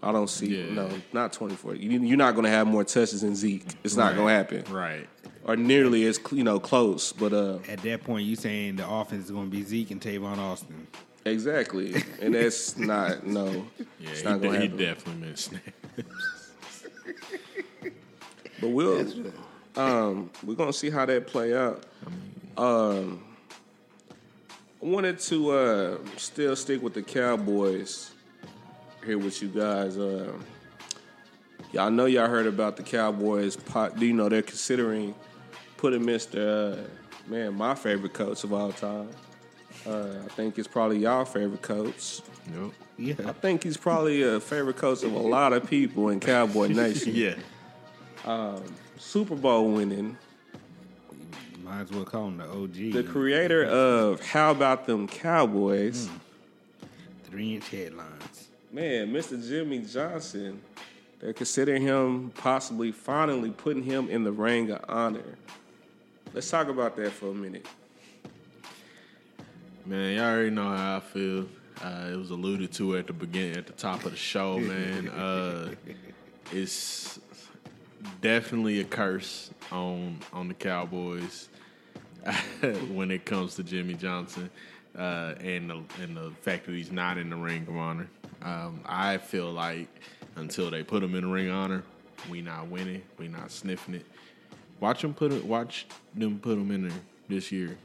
I 0.03 0.13
don't 0.13 0.29
see 0.29 0.59
Yeah. 0.59 0.75
no, 0.75 0.91
not 1.13 1.33
24. 1.33 1.75
You- 1.77 2.01
You're 2.03 2.17
not 2.19 2.35
going 2.35 2.45
to 2.45 2.51
have 2.51 2.67
more 2.67 2.85
touches 2.85 3.23
than 3.23 3.35
Zeke. 3.35 3.65
It's 3.83 3.97
not 3.97 4.15
going 4.15 4.29
to 4.29 4.35
happen, 4.35 4.73
Right. 4.75 5.09
or 5.45 5.57
nearly 5.57 6.05
as 6.05 6.21
you 6.33 6.45
know 6.45 6.61
close. 6.61 7.13
But 7.13 7.33
uh, 7.33 7.59
At 7.69 7.81
that 7.83 8.05
point, 8.05 8.27
you 8.27 8.37
saying 8.37 8.77
the 8.77 8.89
offense 8.89 9.25
is 9.27 9.31
going 9.31 9.51
to 9.51 9.57
be 9.57 9.63
Zeke 9.63 9.91
and 9.93 10.01
Tavon 10.01 10.37
Austin. 10.39 10.87
exactly, 11.25 11.95
and 12.21 12.35
that's 12.35 12.77
not 12.93 13.27
no. 13.27 13.67
Yeah, 13.99 14.11
it's 14.11 14.21
he, 14.21 14.25
not 14.27 14.41
going 14.43 14.61
de- 14.61 14.69
to 14.69 14.77
he 14.77 14.85
happen. 14.85 14.95
definitely 14.95 15.21
meant 15.27 15.39
snap. 15.39 15.63
But 18.61 18.69
we'll 18.71 19.07
um, 19.77 20.31
we're 20.43 20.55
gonna 20.55 20.73
see 20.73 20.89
how 20.91 21.05
that 21.07 21.27
play 21.27 21.55
out. 21.57 21.85
Um, 22.57 23.23
I 24.83 24.87
wanted 24.87 25.19
to 25.21 25.51
uh, 25.51 25.99
still 26.17 26.55
stick 26.55 26.83
with 26.83 26.95
the 26.95 27.03
Cowboys 27.03 28.13
here 29.05 29.19
with 29.19 29.41
you 29.41 29.49
guys. 29.49 29.97
Uh, 29.97 30.33
y'all 31.73 31.91
know 31.91 32.05
y'all 32.05 32.29
heard 32.29 32.47
about 32.47 32.77
the 32.77 32.83
Cowboys. 32.83 33.57
Pot, 33.57 34.01
you 34.01 34.13
know 34.13 34.29
they're 34.29 34.43
considering 34.43 35.15
putting 35.79 36.05
Mister 36.05 36.87
uh, 36.87 37.31
man, 37.31 37.55
my 37.55 37.75
favorite 37.75 38.13
coach 38.13 38.45
of 38.45 38.53
all 38.53 38.73
time. 38.73 39.09
Uh, 39.87 40.09
I 40.25 40.29
think 40.31 40.59
it's 40.59 40.69
probably 40.69 40.99
y'all 40.99 41.25
favorite 41.25 41.63
coach. 41.63 42.21
Nope. 42.55 42.75
Yeah. 42.99 43.15
I 43.27 43.33
think 43.33 43.65
he's 43.65 43.77
probably 43.77 44.23
a 44.23 44.41
favorite 44.41 44.77
coach 44.77 45.03
of 45.03 45.13
a 45.13 45.19
lot 45.19 45.53
of 45.53 45.69
people 45.69 46.11
in 46.11 46.21
Cowboy 46.21 46.69
Nation. 46.69 47.13
Yeah. 47.15 47.35
Super 48.99 49.37
Bowl 49.37 49.71
winning. 49.73 50.17
Might 51.67 51.81
as 51.81 51.91
well 51.91 52.05
call 52.05 52.29
him 52.29 52.37
the 52.37 52.45
OG. 52.49 52.93
The 52.93 53.03
creator 53.03 53.65
of 53.65 54.25
How 54.25 54.53
About 54.53 54.87
Them 54.87 55.09
Cowboys, 55.09 56.09
Three 57.25 57.57
inch 57.57 57.69
headlines. 57.71 58.49
man, 58.71 59.13
Mr. 59.13 59.47
Jimmy 59.47 59.81
Johnson, 59.81 60.61
they're 61.19 61.33
considering 61.33 61.83
him 61.83 62.31
possibly 62.37 62.93
finally 62.93 63.51
putting 63.51 63.83
him 63.83 64.09
in 64.09 64.23
the 64.23 64.31
ring 64.31 64.71
of 64.71 64.85
honor. 64.89 65.37
Let's 66.33 66.49
talk 66.49 66.69
about 66.69 66.95
that 66.97 67.11
for 67.11 67.31
a 67.31 67.35
minute. 67.35 67.67
Man, 69.85 70.17
y'all 70.17 70.25
already 70.25 70.51
know 70.51 70.69
how 70.69 70.99
I 70.99 71.01
feel. 71.01 71.49
Uh, 71.83 72.11
it 72.13 72.17
was 72.17 72.31
alluded 72.31 72.73
to 72.75 72.97
at 72.97 73.09
the 73.09 73.13
beginning, 73.13 73.57
at 73.57 73.67
the 73.67 73.73
top 73.73 74.05
of 74.05 74.13
the 74.13 74.17
show, 74.17 74.59
man. 74.61 75.09
Uh, 75.09 75.75
it's 76.53 77.19
definitely 78.21 78.79
a 78.81 78.85
curse 78.85 79.51
on 79.73 80.19
on 80.33 80.47
the 80.47 80.55
Cowboys 80.55 81.49
when 82.93 83.11
it 83.11 83.25
comes 83.25 83.55
to 83.57 83.63
Jimmy 83.63 83.95
Johnson 83.95 84.51
uh, 84.97 85.35
and 85.41 85.71
the 85.71 85.83
and 86.03 86.17
the 86.17 86.31
fact 86.43 86.67
that 86.67 86.73
he's 86.73 86.91
not 86.91 87.19
in 87.19 87.31
the 87.31 87.37
Ring 87.37 87.67
of 87.69 87.77
Honor. 87.77 88.09
Um, 88.43 88.81
I 88.87 89.19
feel 89.19 89.51
like 89.51 89.89
until 90.37 90.71
they 90.71 90.83
put 90.83 91.03
him 91.03 91.15
in 91.15 91.23
the 91.23 91.31
Ring 91.31 91.49
of 91.49 91.55
Honor, 91.55 91.83
we 92.29 92.41
not 92.43 92.69
winning, 92.69 93.03
we 93.19 93.29
not 93.29 93.51
sniffing 93.51 93.95
it. 93.95 94.07
Watch 94.81 95.03
them 95.03 95.15
put 95.15 95.33
it. 95.33 95.45
Watch 95.45 95.87
them 96.15 96.39
put 96.39 96.59
him 96.59 96.71
in 96.71 96.89
there 96.89 96.99
this 97.29 97.51
year, 97.51 97.77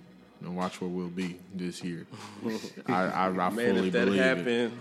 and 0.41 0.55
watch 0.55 0.81
where 0.81 0.89
we'll 0.89 1.07
be 1.07 1.37
this 1.55 1.83
year. 1.83 2.05
I 2.87 2.93
I, 2.93 3.27
I 3.27 3.49
Man, 3.49 3.75
fully 3.75 3.87
if 3.87 3.93
that 3.93 4.05
believe 4.05 4.47
it. 4.47 4.71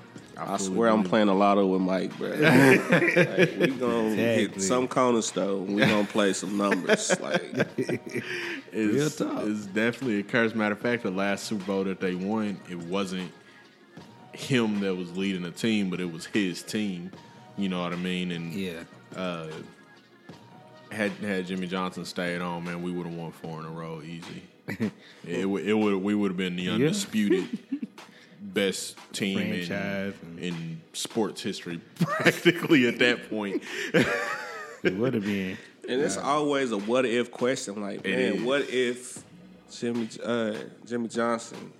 Happened, 0.41 0.55
I, 0.55 0.57
swear 0.59 0.89
I'm 0.91 1.03
playing 1.05 1.29
a 1.29 1.35
lotto 1.35 1.67
with 1.67 1.81
Mike, 1.81 2.17
bro. 2.19 2.29
like, 2.31 3.59
we 3.59 3.67
gonna 3.69 4.15
hit 4.15 4.39
Exactly. 4.41 4.63
some 4.63 4.89
corner 4.89 5.23
store. 5.23 5.57
We 5.59 5.81
gonna 5.81 6.05
play 6.09 6.33
some 6.33 6.57
numbers. 6.57 7.19
Like 7.21 7.43
It's, 7.77 7.95
Real 8.73 9.11
talk. 9.11 9.45
it's 9.47 9.67
definitely 9.67 10.21
a 10.21 10.23
curse. 10.23 10.55
Matter 10.55 10.73
of 10.75 10.81
fact, 10.81 11.03
the 11.03 11.11
last 11.11 11.45
Super 11.45 11.65
Bowl 11.65 11.85
that 11.85 12.01
they 12.01 12.15
won, 12.15 12.61
it 12.71 12.79
wasn't 12.79 13.31
him 14.33 14.81
that 14.81 14.95
was 14.95 15.17
leading 15.17 15.43
the 15.43 15.51
team, 15.51 15.91
but 15.91 16.01
it 16.01 16.13
was 16.13 16.27
his 16.27 16.63
team. 16.63 17.11
You 17.57 17.69
know 17.69 17.83
what 17.83 17.93
I 17.93 17.97
mean? 17.97 18.31
And 18.33 18.53
Yeah. 18.53 18.85
Uh, 19.15 19.49
had 20.91 21.11
had 21.13 21.47
Jimmy 21.47 21.67
Johnson 21.67 22.05
stayed 22.05 22.41
on, 22.41 22.65
man, 22.65 22.83
we 22.83 22.91
would 22.91 23.07
have 23.07 23.15
won 23.15 23.31
four 23.33 23.61
in 23.61 23.67
a 23.67 23.71
row 23.71 24.03
easy. 24.03 24.43
it 25.27 25.47
it 25.47 25.75
would 25.75 25.95
we 25.97 26.15
would 26.15 26.31
have 26.31 26.37
been 26.37 26.57
the 26.57 26.69
undisputed 26.71 27.47
best 28.41 28.97
team 29.13 29.39
in, 29.39 29.73
and- 29.73 30.15
in 30.39 30.81
sports 30.93 31.43
history, 31.43 31.81
practically 32.01 32.87
at 32.89 32.99
that 32.99 33.29
point. 33.31 33.63
It 34.83 34.95
would 34.97 35.13
have 35.13 35.25
been. 35.25 35.59
And 35.87 36.01
it's 36.01 36.17
always 36.17 36.73
a 36.73 36.79
what 36.79 37.05
if 37.05 37.31
question. 37.31 37.83
Like, 37.83 38.03
man, 38.03 38.47
what 38.47 38.63
if 38.71 39.23
Jimmy 39.71 40.09
uh, 40.25 40.55
Jimmy 40.87 41.09
Johnson, 41.09 41.71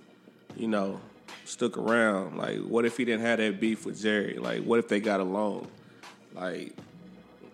you 0.55 0.67
know, 0.67 1.01
stuck 1.45 1.79
around? 1.79 2.37
Like, 2.37 2.59
what 2.59 2.85
if 2.85 2.97
he 2.97 3.05
didn't 3.05 3.21
have 3.25 3.39
that 3.39 3.59
beef 3.59 3.87
with 3.87 3.99
Jerry? 3.99 4.37
Like, 4.37 4.61
what 4.63 4.77
if 4.77 4.87
they 4.87 4.99
got 4.99 5.19
along? 5.19 5.67
Like, 6.35 6.75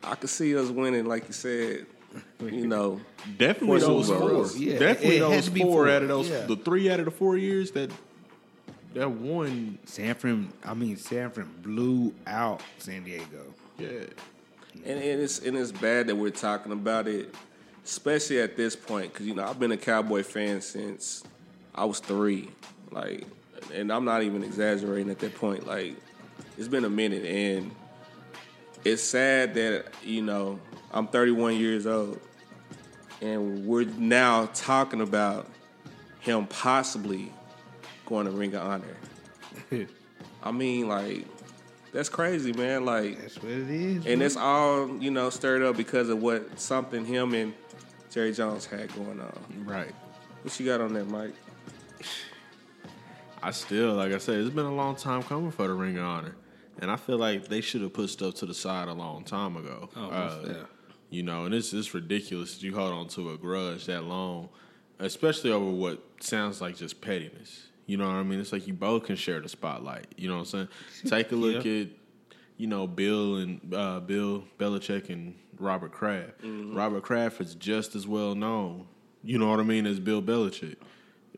I 0.03 0.16
could 0.16 0.30
see 0.30 0.53
us 0.58 0.68
winning, 0.70 1.05
like 1.05 1.28
you 1.28 1.34
said. 1.34 1.86
You 2.43 2.68
know, 2.68 2.99
Definitely 3.38 3.80
those 3.80 4.10
four. 4.10 4.47
Yeah, 4.58 4.80
Definitely 4.80 5.16
it 5.18 5.20
those 5.22 5.47
four, 5.47 5.58
four. 5.86 5.89
out 5.89 6.01
of 6.01 6.10
those 6.10 6.30
Yeah. 6.30 6.45
the 6.45 6.58
three 6.58 6.89
out 6.91 6.99
of 6.99 7.05
the 7.05 7.12
four 7.12 7.38
years 7.38 7.72
that 7.72 7.89
that 8.94 9.10
one. 9.10 9.78
San 9.86 10.16
Fran, 10.16 10.52
I 10.64 10.74
mean, 10.74 10.98
San 10.98 11.30
Fran 11.30 11.50
blew 11.62 12.14
out 12.26 12.62
San 12.78 13.04
Diego. 13.04 13.54
Yeah. 13.78 13.90
and, 14.86 15.02
and 15.02 15.22
it's 15.22 15.40
and 15.40 15.58
it's 15.58 15.72
bad 15.72 16.08
that 16.08 16.16
we're 16.16 16.30
talking 16.32 16.72
about 16.72 17.08
it, 17.08 17.34
especially 17.86 18.42
at 18.42 18.56
this 18.56 18.76
point, 18.76 19.14
because 19.14 19.28
you 19.28 19.36
know 19.36 19.46
I've 19.46 19.60
been 19.60 19.72
a 19.72 19.78
Cowboy 19.78 20.24
fan 20.24 20.62
since 20.62 21.24
I 21.76 21.86
was 21.86 22.00
three. 22.00 22.50
Like, 22.92 23.26
and 23.74 23.92
I'm 23.92 24.06
not 24.06 24.24
even 24.24 24.44
exaggerating 24.44 25.12
at 25.12 25.20
that 25.20 25.36
point. 25.36 25.68
Like, 25.68 25.96
it's 26.58 26.68
been 26.68 26.86
a 26.86 26.90
minute, 26.90 27.26
and 27.26 27.72
it's 28.84 29.04
sad 29.04 29.54
that 29.56 29.94
you 30.04 30.22
know 30.22 30.60
I'm 30.92 31.08
31 31.08 31.58
years 31.58 31.86
old, 31.86 32.20
and 33.22 33.66
we're 33.66 33.86
now 33.86 34.50
talking 34.54 35.02
about 35.02 35.48
him 36.20 36.48
possibly 36.48 37.32
going 38.08 38.26
to 38.26 38.32
Ring 38.32 38.55
of 38.55 38.64
Honor. 38.68 39.88
I 40.43 40.51
mean, 40.51 40.88
like, 40.88 41.26
that's 41.93 42.10
crazy, 42.10 42.53
man. 42.53 42.86
Like, 42.86 43.20
That's 43.22 43.36
what 43.41 43.51
it 43.51 43.70
is. 43.70 44.05
and 44.05 44.18
bro. 44.18 44.26
it's 44.26 44.36
all 44.38 44.97
you 45.01 45.12
know 45.12 45.30
stirred 45.30 45.62
up 45.64 45.78
because 45.78 46.10
of 46.10 46.22
what 46.22 46.60
something 46.60 47.05
him 47.05 47.34
and 47.34 47.53
Jerry 48.12 48.34
Jones 48.34 48.66
had 48.66 48.93
going 48.95 49.20
on. 49.20 49.66
Right. 49.66 49.93
What 50.43 50.60
you 50.60 50.66
got 50.66 50.82
on 50.82 50.93
that, 50.93 51.08
Mike? 51.08 51.34
I 53.41 53.51
still, 53.51 53.93
like 53.93 54.12
I 54.14 54.18
said, 54.18 54.39
it's 54.39 54.49
been 54.53 54.66
a 54.66 54.74
long 54.74 54.95
time 54.95 55.22
coming 55.24 55.51
for 55.51 55.68
the 55.68 55.74
Ring 55.74 55.97
of 55.97 56.05
Honor, 56.05 56.36
and 56.80 56.89
I 56.89 56.95
feel 56.95 57.18
like 57.18 57.47
they 57.47 57.62
should 57.62 57.82
have 57.82 57.93
put 57.93 58.10
stuff 58.10 58.36
to 58.36 58.45
the 58.45 58.53
side 58.53 58.88
a 58.88 58.93
long 58.93 59.24
time 59.24 59.55
ago. 59.58 59.89
Oh, 59.95 60.10
Uh, 60.10 60.43
yeah. 60.47 60.53
You 61.10 61.24
know, 61.24 61.45
and 61.45 61.53
it's 61.53 61.72
it's 61.74 61.93
ridiculous 61.93 62.55
that 62.55 62.64
you 62.64 62.76
hold 62.76 62.91
on 62.91 63.08
to 63.10 63.32
a 63.32 63.38
grudge 63.38 63.86
that 63.86 64.03
long, 64.03 64.49
especially 64.99 65.51
over 65.51 65.70
what 65.70 66.01
sounds 66.20 66.60
like 66.62 66.76
just 66.76 66.99
pettiness. 66.99 67.68
You 67.88 67.98
know 67.98 68.06
what 68.06 68.16
I 68.16 68.24
mean? 68.24 68.40
It's 68.40 68.52
like 68.52 68.68
you 68.68 68.74
both 68.74 69.06
can 69.06 69.16
share 69.16 69.40
the 69.40 69.50
spotlight. 69.50 70.14
You 70.18 70.28
know 70.28 70.36
what 70.36 70.54
I'm 70.54 70.68
saying? 70.68 70.68
Take 71.08 71.32
a 71.32 71.36
look 71.36 71.66
at, 71.66 71.88
you 72.58 72.68
know, 72.68 72.86
Bill 72.86 73.38
and 73.38 73.74
uh, 73.74 74.02
Bill 74.02 74.44
Belichick 74.60 75.10
and 75.10 75.34
Robert 75.58 75.92
Kraft. 75.92 76.34
Robert 76.44 77.02
Kraft 77.02 77.42
is 77.42 77.56
just 77.56 77.96
as 77.96 78.06
well 78.06 78.36
known. 78.36 78.88
You 79.24 79.40
know 79.40 79.50
what 79.50 79.60
I 79.60 79.64
mean 79.64 79.86
as 79.86 80.00
Bill 80.00 80.22
Belichick. 80.22 80.76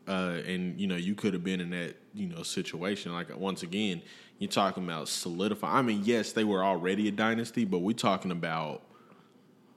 Uh, 0.08 0.40
and 0.46 0.80
you 0.80 0.86
know 0.86 0.96
you 0.96 1.14
could 1.14 1.34
have 1.34 1.44
been 1.44 1.60
in 1.60 1.70
that 1.70 1.94
you 2.14 2.26
know 2.26 2.42
situation. 2.42 3.12
Like 3.12 3.36
once 3.38 3.62
again, 3.62 4.02
you're 4.38 4.50
talking 4.50 4.82
about 4.82 5.08
solidify. 5.08 5.78
I 5.78 5.82
mean, 5.82 6.02
yes, 6.04 6.32
they 6.32 6.42
were 6.42 6.64
already 6.64 7.06
a 7.08 7.12
dynasty, 7.12 7.64
but 7.64 7.78
we're 7.78 7.92
talking 7.92 8.32
about 8.32 8.82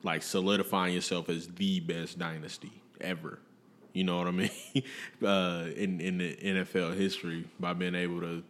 like 0.01 0.23
solidifying 0.23 0.93
yourself 0.93 1.29
as 1.29 1.47
the 1.49 1.81
best 1.81 2.17
dynasty 2.17 2.71
ever. 2.99 3.39
You 3.93 4.03
know 4.03 4.17
what 4.17 4.27
I 4.27 4.31
mean? 4.31 4.49
uh, 5.25 5.65
in 5.75 6.01
in 6.01 6.17
the 6.17 6.35
NFL 6.35 6.97
history 6.97 7.45
by 7.59 7.73
being 7.73 7.95
able 7.95 8.21
to 8.21 8.43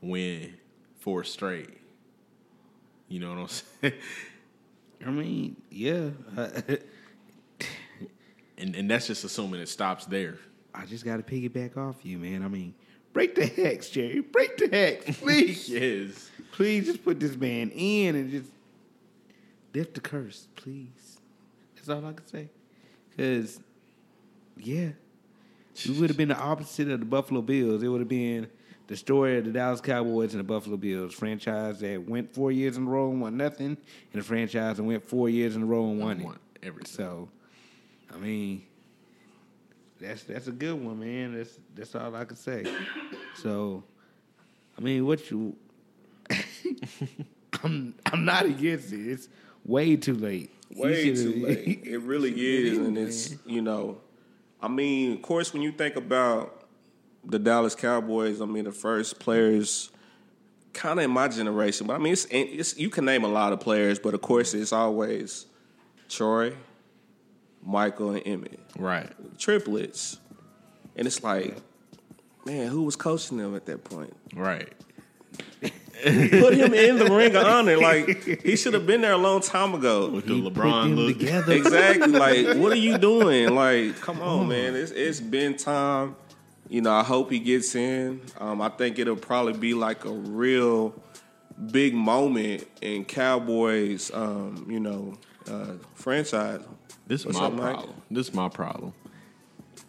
win 0.00 0.54
four 1.00 1.24
straight. 1.24 1.70
You 3.08 3.20
know 3.20 3.30
what 3.30 3.38
I'm 3.38 3.48
saying? 3.82 3.94
I 5.04 5.10
mean, 5.10 5.56
yeah. 5.70 6.10
And 8.58 8.74
and 8.74 8.90
that's 8.90 9.06
just 9.06 9.22
assuming 9.24 9.60
it 9.60 9.68
stops 9.68 10.06
there. 10.06 10.38
I 10.74 10.86
just 10.86 11.04
got 11.04 11.16
to 11.18 11.22
piggyback 11.22 11.76
off 11.76 11.96
you, 12.04 12.18
man. 12.18 12.42
I 12.42 12.48
mean, 12.48 12.74
break 13.12 13.34
the 13.34 13.46
hex, 13.46 13.90
Jerry. 13.90 14.20
Break 14.20 14.56
the 14.56 14.68
hex, 14.68 15.18
please. 15.18 15.68
Yes. 15.68 16.30
Please 16.52 16.86
just 16.86 17.04
put 17.04 17.20
this 17.20 17.36
man 17.36 17.70
in 17.70 18.16
and 18.16 18.30
just 18.30 18.50
lift 19.74 19.94
the 19.94 20.00
curse, 20.00 20.48
please. 20.56 21.18
That's 21.74 21.90
all 21.90 22.06
I 22.06 22.14
can 22.14 22.26
say. 22.26 22.48
Because, 23.10 23.60
yeah, 24.56 24.88
we 25.86 25.98
would 26.00 26.10
have 26.10 26.16
been 26.16 26.28
the 26.28 26.38
opposite 26.38 26.88
of 26.90 27.00
the 27.00 27.06
Buffalo 27.06 27.42
Bills. 27.42 27.82
It 27.82 27.88
would 27.88 28.00
have 28.00 28.08
been 28.08 28.48
the 28.86 28.96
story 28.96 29.38
of 29.38 29.44
the 29.44 29.50
Dallas 29.50 29.80
Cowboys 29.80 30.32
and 30.32 30.40
the 30.40 30.44
Buffalo 30.44 30.76
Bills 30.76 31.12
franchise 31.14 31.80
that 31.80 32.02
went 32.08 32.32
four 32.32 32.52
years 32.52 32.76
in 32.76 32.86
a 32.86 32.90
row 32.90 33.10
and 33.10 33.20
won 33.20 33.36
nothing, 33.36 33.76
and 34.12 34.22
the 34.22 34.22
franchise 34.22 34.76
that 34.76 34.82
went 34.84 35.04
four 35.08 35.28
years 35.28 35.56
in 35.56 35.62
a 35.62 35.66
row 35.66 35.90
and 35.90 36.00
won 36.00 36.22
Won 36.22 36.34
it. 36.34 36.66
everything. 36.66 36.94
So, 36.94 37.28
I 38.14 38.16
mean, 38.18 38.62
that's 40.00 40.22
that's 40.24 40.46
a 40.46 40.52
good 40.52 40.74
one, 40.74 41.00
man. 41.00 41.34
That's 41.36 41.58
that's 41.74 41.94
all 41.94 42.14
I 42.14 42.24
can 42.24 42.36
say. 42.36 42.64
So, 43.36 43.82
I 44.78 44.80
mean, 44.80 45.04
what 45.06 45.30
you? 45.30 45.56
I'm 47.62 47.94
I'm 48.12 48.24
not 48.24 48.46
against 48.46 48.92
it. 48.92 49.00
It's 49.10 49.28
way 49.64 49.96
too 49.96 50.14
late. 50.14 50.50
Way 50.74 51.14
too 51.14 51.34
late. 51.44 51.82
It 51.86 52.00
really 52.02 52.32
is, 52.32 52.78
and 52.78 52.98
it's 52.98 53.34
you 53.46 53.62
know, 53.62 53.98
I 54.60 54.68
mean, 54.68 55.12
of 55.12 55.22
course, 55.22 55.52
when 55.52 55.62
you 55.62 55.72
think 55.72 55.96
about 55.96 56.62
the 57.24 57.38
Dallas 57.38 57.74
Cowboys, 57.74 58.40
I 58.40 58.46
mean, 58.46 58.64
the 58.64 58.72
first 58.72 59.18
players, 59.18 59.90
kind 60.72 60.98
of 60.98 61.04
in 61.04 61.10
my 61.10 61.28
generation, 61.28 61.86
but 61.86 61.94
I 61.94 61.98
mean, 61.98 62.12
it's, 62.12 62.26
it's 62.30 62.76
you 62.78 62.88
can 62.90 63.04
name 63.04 63.24
a 63.24 63.28
lot 63.28 63.52
of 63.52 63.60
players, 63.60 63.98
but 63.98 64.14
of 64.14 64.20
course, 64.22 64.54
it's 64.54 64.72
always 64.72 65.46
Troy, 66.08 66.54
Michael, 67.62 68.10
and 68.10 68.22
Emmett, 68.26 68.60
Right. 68.78 69.10
triplets, 69.38 70.18
and 70.96 71.06
it's 71.06 71.22
like, 71.22 71.56
man, 72.44 72.68
who 72.68 72.82
was 72.82 72.96
coaching 72.96 73.38
them 73.38 73.54
at 73.56 73.66
that 73.66 73.84
point? 73.84 74.16
Right. 74.34 74.72
Put 76.04 76.54
him 76.54 76.74
in 76.74 76.98
the 76.98 77.10
Ring 77.10 77.34
of 77.36 77.46
Honor, 77.46 77.78
like 77.78 78.42
he 78.42 78.56
should 78.56 78.74
have 78.74 78.86
been 78.86 79.00
there 79.00 79.12
a 79.12 79.16
long 79.18 79.40
time 79.40 79.74
ago. 79.74 80.08
With 80.10 80.26
the 80.26 80.34
He 80.34 80.42
put 80.42 80.54
LeBron 80.54 80.82
them 80.82 80.96
look. 80.96 81.18
together. 81.18 81.52
exactly. 81.54 82.08
Like, 82.12 82.56
what 82.58 82.70
are 82.72 82.76
you 82.76 82.98
doing? 82.98 83.54
Like, 83.54 83.98
come 84.00 84.20
on, 84.20 84.48
man. 84.48 84.74
It's 84.76 84.90
it's 84.92 85.20
been 85.20 85.56
time. 85.56 86.16
You 86.68 86.82
know, 86.82 86.92
I 86.92 87.02
hope 87.02 87.30
he 87.30 87.38
gets 87.38 87.74
in. 87.74 88.20
Um, 88.38 88.60
I 88.60 88.68
think 88.68 88.98
it'll 88.98 89.16
probably 89.16 89.54
be 89.54 89.72
like 89.74 90.04
a 90.04 90.12
real 90.12 90.92
big 91.70 91.94
moment 91.94 92.66
in 92.82 93.04
Cowboys, 93.04 94.10
um, 94.12 94.66
you 94.68 94.80
know, 94.80 95.16
uh, 95.50 95.74
franchise. 95.94 96.60
This 97.06 97.20
is 97.20 97.26
What's 97.26 97.38
my 97.38 97.46
up, 97.46 97.52
Mike? 97.54 97.74
problem. 97.74 97.94
This 98.10 98.28
is 98.28 98.34
my 98.34 98.48
problem. 98.48 98.92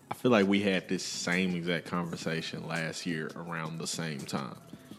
I 0.09 0.13
feel 0.13 0.31
like 0.31 0.47
we 0.47 0.61
had 0.61 0.87
this 0.87 1.03
same 1.03 1.55
exact 1.55 1.87
conversation 1.87 2.67
last 2.67 3.05
year 3.05 3.29
around 3.35 3.79
the 3.79 3.87
same 3.87 4.19
time. 4.19 4.55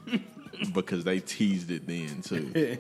because 0.73 1.05
they 1.05 1.21
teased 1.21 1.71
it 1.71 1.87
then 1.87 2.23
too. 2.23 2.79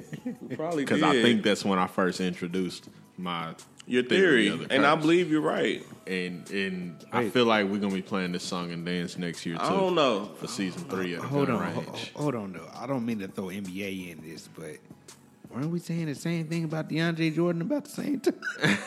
Probably 0.57 0.85
Because 0.85 1.03
I 1.03 1.21
think 1.23 1.43
that's 1.43 1.65
when 1.65 1.79
I 1.79 1.87
first 1.87 2.21
introduced 2.21 2.89
my 3.17 3.55
your 3.87 4.03
theory, 4.03 4.49
of 4.49 4.69
the 4.69 4.73
and 4.75 4.85
I 4.87 4.95
believe 4.97 5.31
you're 5.31 5.41
right. 5.41 5.83
and 6.07 6.49
and 6.51 7.05
I 7.11 7.31
feel 7.31 7.47
like 7.47 7.67
we're 7.69 7.79
gonna 7.81 7.95
be 7.95 8.03
playing 8.03 8.33
this 8.33 8.45
song 8.45 8.71
and 8.71 8.85
dance 8.85 9.17
next 9.17 9.47
year 9.47 9.57
too. 9.57 9.63
I 9.63 9.71
don't 9.71 9.95
know. 9.95 10.27
for 10.37 10.47
season 10.47 10.83
three 10.85 11.15
of 11.15 11.25
Hold 11.25 11.47
Gun 11.49 11.57
on, 11.57 11.73
ho- 11.73 11.81
Range. 11.81 12.13
hold 12.15 12.35
on 12.35 12.53
though. 12.53 12.69
I 12.77 12.87
don't 12.87 13.07
mean 13.07 13.19
to 13.21 13.29
throw 13.29 13.47
NBA 13.47 14.11
in 14.13 14.21
this, 14.31 14.47
but 14.55 14.77
weren't 15.51 15.71
we 15.71 15.79
saying 15.79 16.07
the 16.07 16.15
same 16.15 16.47
thing 16.49 16.65
about 16.65 16.91
DeAndre 16.91 17.35
Jordan 17.35 17.63
about 17.63 17.85
the 17.87 17.91
same 17.91 18.21
time? 18.21 18.35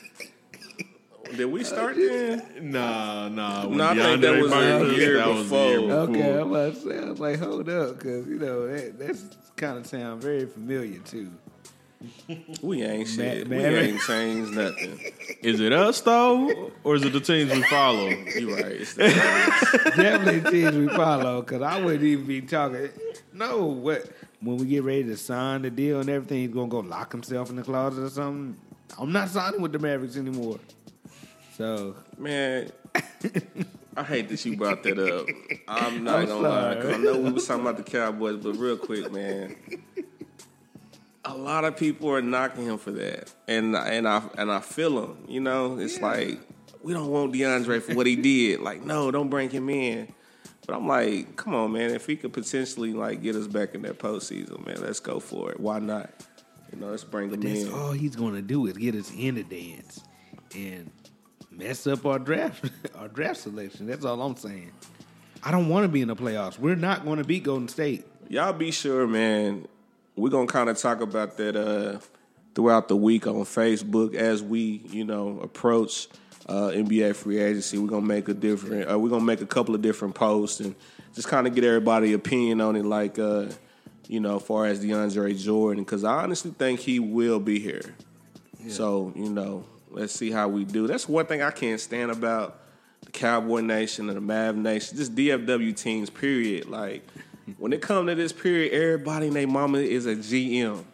Did 1.36 1.46
we 1.46 1.64
start 1.64 1.96
then? 1.96 2.40
Uh, 2.40 2.60
nah, 2.60 3.28
nah. 3.28 3.66
when 3.68 3.78
No, 3.78 3.84
I 3.90 3.94
think 3.94 4.20
that 4.22 4.34
DeAndre 4.34 4.42
was 4.42 4.52
a 4.52 4.54
Murray- 4.56 4.96
year 4.96 5.16
that 5.18 5.28
was 5.28 5.36
the 5.38 5.42
before. 5.44 5.68
year 5.80 5.92
Okay. 5.92 6.40
I'm 6.40 6.50
about 6.52 6.74
to 6.74 6.80
say, 6.80 6.98
I 6.98 7.04
was 7.10 7.20
like, 7.20 7.38
hold 7.38 7.68
up, 7.68 7.98
because 7.98 8.26
you 8.26 8.38
know 8.38 8.66
that 8.68 8.98
that's 8.98 9.24
kind 9.56 9.78
of 9.78 9.86
sound 9.86 10.22
very 10.22 10.46
familiar 10.46 10.98
too. 11.00 11.30
We 12.62 12.82
ain't 12.82 13.06
shit. 13.08 13.46
Ma- 13.48 13.56
we 13.56 13.62
ain't 13.64 14.00
changed 14.00 14.52
nothing. 14.52 14.98
Is 15.42 15.60
it 15.60 15.72
us 15.72 16.00
though, 16.00 16.70
or 16.82 16.96
is 16.96 17.04
it 17.04 17.12
the 17.12 17.20
teams 17.20 17.52
we 17.52 17.62
follow? 17.64 18.08
You 18.08 18.54
right. 18.54 18.64
It's 18.66 18.94
the 18.94 19.08
Giants. 19.08 19.72
Definitely 19.96 20.50
teams 20.50 20.76
we 20.76 20.88
follow 20.88 21.42
because 21.42 21.60
I 21.62 21.78
wouldn't 21.82 22.02
even 22.04 22.26
be 22.26 22.40
talking. 22.40 22.88
No, 23.34 23.64
what 23.66 24.06
when 24.40 24.56
we 24.56 24.66
get 24.66 24.82
ready 24.82 25.04
to 25.04 25.16
sign 25.18 25.60
the 25.62 25.70
deal 25.70 26.00
and 26.00 26.08
everything, 26.08 26.38
he's 26.40 26.50
gonna 26.54 26.68
go 26.68 26.80
lock 26.80 27.12
himself 27.12 27.50
in 27.50 27.56
the 27.56 27.62
closet 27.62 28.02
or 28.02 28.08
something. 28.10 28.56
I'm 28.98 29.12
not 29.12 29.28
signing 29.28 29.60
with 29.60 29.72
the 29.72 29.78
Mavericks 29.78 30.16
anymore. 30.16 30.58
So 31.60 31.94
Man, 32.16 32.70
I 33.94 34.02
hate 34.02 34.30
that 34.30 34.42
you 34.46 34.56
brought 34.56 34.82
that 34.82 34.98
up. 34.98 35.26
I'm 35.68 36.04
not 36.04 36.20
I'm 36.20 36.26
gonna 36.26 36.48
lie, 36.48 36.74
'cause 36.76 36.94
I 36.94 36.96
know 36.96 37.18
we 37.18 37.32
was 37.32 37.46
talking 37.48 37.60
about 37.60 37.76
the 37.76 37.82
Cowboys, 37.82 38.38
but 38.42 38.56
real 38.56 38.78
quick, 38.78 39.12
man, 39.12 39.56
a 41.22 41.36
lot 41.36 41.66
of 41.66 41.76
people 41.76 42.08
are 42.08 42.22
knocking 42.22 42.64
him 42.64 42.78
for 42.78 42.92
that, 42.92 43.30
and 43.46 43.76
and 43.76 44.08
I 44.08 44.22
and 44.38 44.50
I 44.50 44.60
feel 44.60 45.04
him. 45.04 45.18
You 45.28 45.40
know, 45.40 45.78
it's 45.78 46.00
like 46.00 46.40
we 46.82 46.94
don't 46.94 47.08
want 47.08 47.34
DeAndre 47.34 47.82
for 47.82 47.94
what 47.94 48.06
he 48.06 48.16
did. 48.30 48.60
Like, 48.60 48.82
no, 48.82 49.10
don't 49.10 49.28
bring 49.28 49.50
him 49.50 49.68
in. 49.68 50.14
But 50.66 50.76
I'm 50.76 50.88
like, 50.88 51.36
come 51.36 51.54
on, 51.54 51.72
man. 51.72 51.90
If 51.90 52.06
he 52.06 52.16
could 52.16 52.32
potentially 52.32 52.94
like 52.94 53.22
get 53.22 53.36
us 53.36 53.46
back 53.46 53.74
in 53.74 53.82
that 53.82 53.98
postseason, 53.98 54.64
man, 54.66 54.80
let's 54.80 55.00
go 55.00 55.20
for 55.20 55.50
it. 55.52 55.60
Why 55.60 55.78
not? 55.78 56.08
You 56.72 56.80
know, 56.80 56.86
let's 56.86 57.04
bring 57.04 57.30
him 57.30 57.38
that's 57.42 57.64
in. 57.64 57.72
all 57.74 57.92
he's 57.92 58.16
gonna 58.16 58.40
do 58.40 58.66
is 58.66 58.78
get 58.78 58.94
us 58.94 59.12
in 59.14 59.34
the 59.34 59.42
dance 59.42 60.00
and 60.54 60.90
mess 61.60 61.86
up 61.86 62.06
our 62.06 62.18
draft 62.18 62.64
our 62.96 63.08
draft 63.08 63.40
selection. 63.40 63.86
That's 63.86 64.04
all 64.04 64.20
I'm 64.20 64.36
saying. 64.36 64.72
I 65.42 65.50
don't 65.50 65.68
want 65.68 65.84
to 65.84 65.88
be 65.88 66.02
in 66.02 66.08
the 66.08 66.16
playoffs. 66.16 66.58
We're 66.58 66.76
not 66.76 67.04
going 67.04 67.18
to 67.18 67.24
beat 67.24 67.44
Golden 67.44 67.68
State. 67.68 68.04
y'all 68.28 68.52
be 68.52 68.70
sure, 68.70 69.06
man. 69.06 69.66
We're 70.16 70.30
gonna 70.30 70.46
kind 70.46 70.68
of 70.68 70.76
talk 70.76 71.00
about 71.00 71.36
that 71.38 71.56
uh, 71.56 72.00
throughout 72.54 72.88
the 72.88 72.96
week 72.96 73.26
on 73.26 73.36
Facebook 73.44 74.14
as 74.14 74.42
we, 74.42 74.82
you 74.90 75.04
know, 75.04 75.40
approach 75.40 76.08
uh, 76.46 76.68
NBA 76.68 77.14
free 77.14 77.38
agency. 77.38 77.78
We're 77.78 77.88
gonna 77.88 78.06
make 78.06 78.28
a 78.28 78.34
different. 78.34 78.90
Uh, 78.90 78.98
we're 78.98 79.08
gonna 79.08 79.24
make 79.24 79.40
a 79.40 79.46
couple 79.46 79.74
of 79.74 79.80
different 79.80 80.14
posts 80.14 80.60
and 80.60 80.74
just 81.14 81.28
kind 81.28 81.46
of 81.46 81.54
get 81.54 81.64
everybody 81.64 82.12
opinion 82.12 82.60
on 82.60 82.76
it, 82.76 82.84
like 82.84 83.18
uh, 83.18 83.46
you 84.08 84.20
know, 84.20 84.36
as 84.36 84.42
far 84.42 84.66
as 84.66 84.84
DeAndre 84.84 85.40
Jordan, 85.40 85.84
because 85.84 86.04
I 86.04 86.22
honestly 86.22 86.50
think 86.50 86.80
he 86.80 86.98
will 86.98 87.40
be 87.40 87.60
here. 87.60 87.94
So 88.68 89.12
you 89.16 89.30
know, 89.30 89.64
let's 89.90 90.12
see 90.12 90.30
how 90.30 90.48
we 90.48 90.64
do. 90.64 90.86
That's 90.86 91.08
one 91.08 91.26
thing 91.26 91.42
I 91.42 91.50
can't 91.50 91.80
stand 91.80 92.10
about 92.10 92.60
the 93.02 93.10
Cowboy 93.10 93.60
Nation 93.60 94.08
and 94.08 94.16
the 94.16 94.20
Mav 94.20 94.56
Nation, 94.56 94.96
just 94.96 95.14
DFW 95.14 95.76
teams. 95.76 96.10
Period. 96.10 96.68
Like 96.68 97.06
when 97.58 97.72
it 97.72 97.82
comes 97.82 98.08
to 98.08 98.14
this 98.14 98.32
period, 98.32 98.72
everybody 98.72 99.28
and 99.28 99.36
their 99.36 99.46
mama 99.46 99.78
is 99.78 100.06
a 100.06 100.16
GM. 100.16 100.84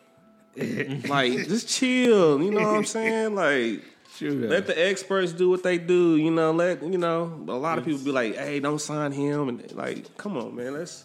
like 1.09 1.33
just 1.33 1.69
chill. 1.69 2.43
You 2.43 2.51
know 2.51 2.61
what 2.61 2.77
I'm 2.77 2.85
saying? 2.85 3.35
Like. 3.35 3.83
Sure. 4.17 4.33
Let 4.33 4.67
the 4.67 4.89
experts 4.89 5.33
do 5.33 5.51
what 5.51 5.63
they 5.63 5.77
do, 5.77 6.17
you 6.17 6.31
know. 6.31 6.51
Let 6.51 6.83
you 6.83 6.97
know. 6.97 7.39
A 7.49 7.53
lot 7.53 7.77
of 7.77 7.85
people 7.85 8.03
be 8.03 8.13
like, 8.13 8.35
"Hey, 8.35 8.61
don't 8.61 8.81
sign 8.81 9.13
him," 9.13 9.51
and 9.51 9.73
like, 9.73 10.17
come 10.17 10.39
on, 10.39 10.57
man. 10.57 10.73
Let's 10.73 11.05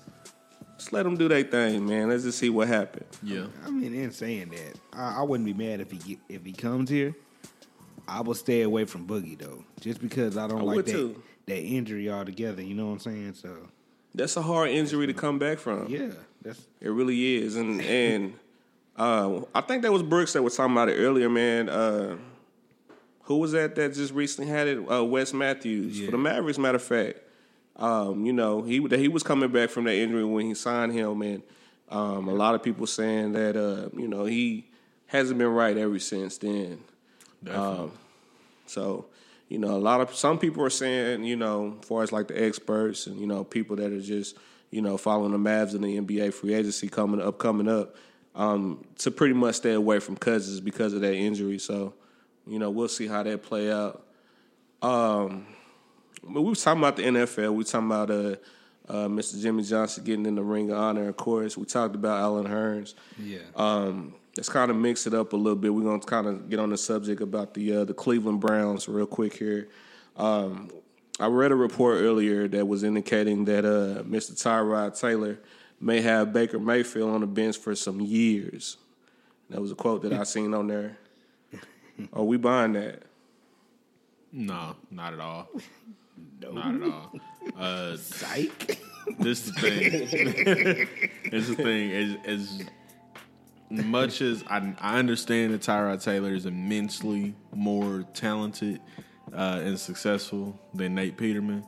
let's 0.69 0.93
let 0.93 1.03
them 1.03 1.17
do 1.17 1.27
their 1.27 1.43
thing, 1.43 1.85
man. 1.85 2.07
Let's 2.07 2.23
just 2.23 2.37
see 2.37 2.49
what 2.49 2.69
happens. 2.69 3.19
Yeah, 3.21 3.47
I 3.65 3.69
mean, 3.69 3.93
in 3.93 4.11
saying 4.11 4.49
that, 4.49 4.79
I, 4.93 5.19
I 5.19 5.21
wouldn't 5.23 5.45
be 5.45 5.53
mad 5.53 5.81
if 5.81 5.91
he 5.91 5.97
get, 5.97 6.19
if 6.29 6.45
he 6.45 6.53
comes 6.53 6.89
here. 6.89 7.13
I 8.11 8.19
will 8.21 8.33
stay 8.33 8.61
away 8.63 8.83
from 8.85 9.07
Boogie 9.07 9.37
though, 9.37 9.63
just 9.79 10.01
because 10.01 10.37
I 10.37 10.45
don't 10.47 10.59
I 10.61 10.63
like 10.63 10.85
that 10.85 10.91
too. 10.91 11.23
that 11.45 11.61
injury 11.61 12.11
altogether. 12.11 12.61
You 12.61 12.73
know 12.75 12.87
what 12.87 12.93
I'm 12.93 12.99
saying? 12.99 13.33
So 13.35 13.55
That's 14.13 14.35
a 14.35 14.41
hard 14.41 14.69
injury 14.69 15.07
to 15.07 15.13
come 15.13 15.39
back 15.39 15.59
from. 15.59 15.87
yeah, 15.87 16.09
that's 16.41 16.59
It 16.81 16.89
really 16.89 17.37
is, 17.37 17.55
and 17.55 17.81
and 17.81 18.33
uh, 18.97 19.41
I 19.55 19.61
think 19.61 19.83
that 19.83 19.93
was 19.93 20.03
Brooks 20.03 20.33
that 20.33 20.43
was 20.43 20.57
talking 20.57 20.73
about 20.73 20.89
it 20.89 20.95
earlier, 20.97 21.29
man. 21.29 21.69
Uh, 21.69 22.17
who 23.23 23.37
was 23.37 23.53
that 23.53 23.75
that 23.75 23.93
just 23.93 24.13
recently 24.13 24.51
had 24.51 24.67
it? 24.67 24.91
Uh, 24.91 25.05
Wes 25.05 25.33
Matthews 25.33 26.03
for 26.03 26.11
the 26.11 26.17
Mavericks. 26.17 26.57
Matter 26.57 26.75
of 26.75 26.83
fact, 26.83 27.19
um, 27.77 28.25
you 28.25 28.33
know 28.33 28.61
he 28.61 28.85
he 28.89 29.07
was 29.07 29.23
coming 29.23 29.49
back 29.51 29.69
from 29.69 29.85
that 29.85 29.95
injury 29.95 30.25
when 30.25 30.47
he 30.47 30.53
signed 30.53 30.91
him, 30.91 31.21
and 31.21 31.43
um, 31.87 32.27
a 32.27 32.33
lot 32.33 32.55
of 32.55 32.61
people 32.61 32.85
saying 32.87 33.31
that 33.31 33.55
uh, 33.55 33.87
you 33.97 34.09
know 34.09 34.25
he 34.25 34.67
hasn't 35.07 35.37
been 35.37 35.47
right 35.47 35.77
ever 35.77 35.97
since 35.97 36.37
then. 36.37 36.79
Definitely. 37.43 37.91
So, 38.67 39.05
you 39.49 39.57
know, 39.57 39.75
a 39.75 39.79
lot 39.79 40.01
of 40.01 40.15
some 40.15 40.39
people 40.39 40.63
are 40.63 40.69
saying, 40.69 41.23
you 41.23 41.35
know, 41.35 41.77
as 41.81 41.87
far 41.87 42.03
as 42.03 42.11
like 42.11 42.27
the 42.27 42.41
experts 42.41 43.07
and 43.07 43.19
you 43.19 43.27
know 43.27 43.43
people 43.43 43.75
that 43.77 43.91
are 43.91 44.01
just 44.01 44.37
you 44.69 44.81
know 44.81 44.97
following 44.97 45.31
the 45.31 45.37
Mavs 45.37 45.73
and 45.73 45.83
the 45.83 45.99
NBA 45.99 46.33
free 46.33 46.53
agency 46.53 46.87
coming 46.87 47.21
up, 47.21 47.37
coming 47.37 47.67
up, 47.67 47.95
um, 48.35 48.85
to 48.99 49.11
pretty 49.11 49.33
much 49.33 49.55
stay 49.55 49.73
away 49.73 49.99
from 49.99 50.15
Cousins 50.15 50.61
because 50.61 50.93
of 50.93 51.01
that 51.01 51.15
injury. 51.15 51.59
So, 51.59 51.93
you 52.47 52.59
know, 52.59 52.69
we'll 52.69 52.87
see 52.87 53.07
how 53.07 53.23
that 53.23 53.43
play 53.43 53.71
out. 53.71 54.05
Um, 54.81 55.47
but 56.23 56.41
we 56.41 56.49
was 56.49 56.63
talking 56.63 56.81
about 56.81 56.95
the 56.95 57.03
NFL. 57.03 57.51
We 57.51 57.57
were 57.57 57.63
talking 57.63 57.87
about 57.87 58.09
uh, 58.09 58.35
uh, 58.87 59.07
Mr. 59.07 59.41
Jimmy 59.41 59.63
Johnson 59.63 60.03
getting 60.03 60.25
in 60.25 60.35
the 60.35 60.43
Ring 60.43 60.71
of 60.71 60.77
Honor. 60.77 61.09
Of 61.09 61.17
course, 61.17 61.57
we 61.57 61.65
talked 61.65 61.95
about 61.95 62.19
Allen 62.19 62.47
Hurns. 62.47 62.93
yeah. 63.19 63.39
Um, 63.55 64.15
let's 64.37 64.49
kind 64.49 64.71
of 64.71 64.77
mix 64.77 65.07
it 65.07 65.13
up 65.13 65.33
a 65.33 65.35
little 65.35 65.57
bit. 65.57 65.73
We're 65.73 65.83
gonna 65.83 65.99
kind 65.99 66.27
of 66.27 66.49
get 66.49 66.59
on 66.59 66.69
the 66.69 66.77
subject 66.77 67.21
about 67.21 67.53
the 67.53 67.77
uh, 67.77 67.85
the 67.85 67.93
Cleveland 67.93 68.39
Browns 68.39 68.87
real 68.87 69.05
quick 69.05 69.35
here. 69.35 69.69
Um, 70.17 70.69
I 71.19 71.27
read 71.27 71.51
a 71.51 71.55
report 71.55 72.01
earlier 72.01 72.47
that 72.47 72.67
was 72.67 72.83
indicating 72.83 73.45
that 73.45 73.65
uh, 73.65 74.03
Mr. 74.03 74.31
Tyrod 74.33 74.99
Taylor 74.99 75.39
may 75.79 76.01
have 76.01 76.33
Baker 76.33 76.59
Mayfield 76.59 77.09
on 77.09 77.21
the 77.21 77.27
bench 77.27 77.57
for 77.57 77.75
some 77.75 77.99
years. 77.99 78.77
That 79.49 79.61
was 79.61 79.71
a 79.71 79.75
quote 79.75 80.03
that 80.03 80.13
I 80.13 80.23
seen 80.23 80.53
on 80.53 80.67
there. 80.67 80.97
Are 82.13 82.23
we 82.23 82.37
buying 82.37 82.73
that? 82.73 83.03
no, 84.31 84.75
not 84.89 85.13
at 85.13 85.19
all. 85.19 85.47
Not 86.41 86.75
at 86.75 86.83
all. 86.83 87.11
Uh, 87.57 87.97
Psych. 87.97 88.79
this 89.19 89.47
is 89.47 89.53
the 89.53 89.61
thing. 89.61 91.09
this 91.31 91.49
is 91.49 91.55
the 91.55 91.63
thing. 91.63 91.91
As, 91.91 92.17
as 92.25 92.63
much 93.71 94.21
as 94.21 94.43
I, 94.47 94.73
I 94.79 94.99
understand 94.99 95.53
that 95.53 95.61
Tyrod 95.61 96.03
Taylor 96.03 96.33
is 96.33 96.45
immensely 96.45 97.35
more 97.53 98.03
talented 98.13 98.81
uh, 99.33 99.61
and 99.63 99.79
successful 99.79 100.59
than 100.73 100.95
Nate 100.95 101.17
Peterman, 101.17 101.65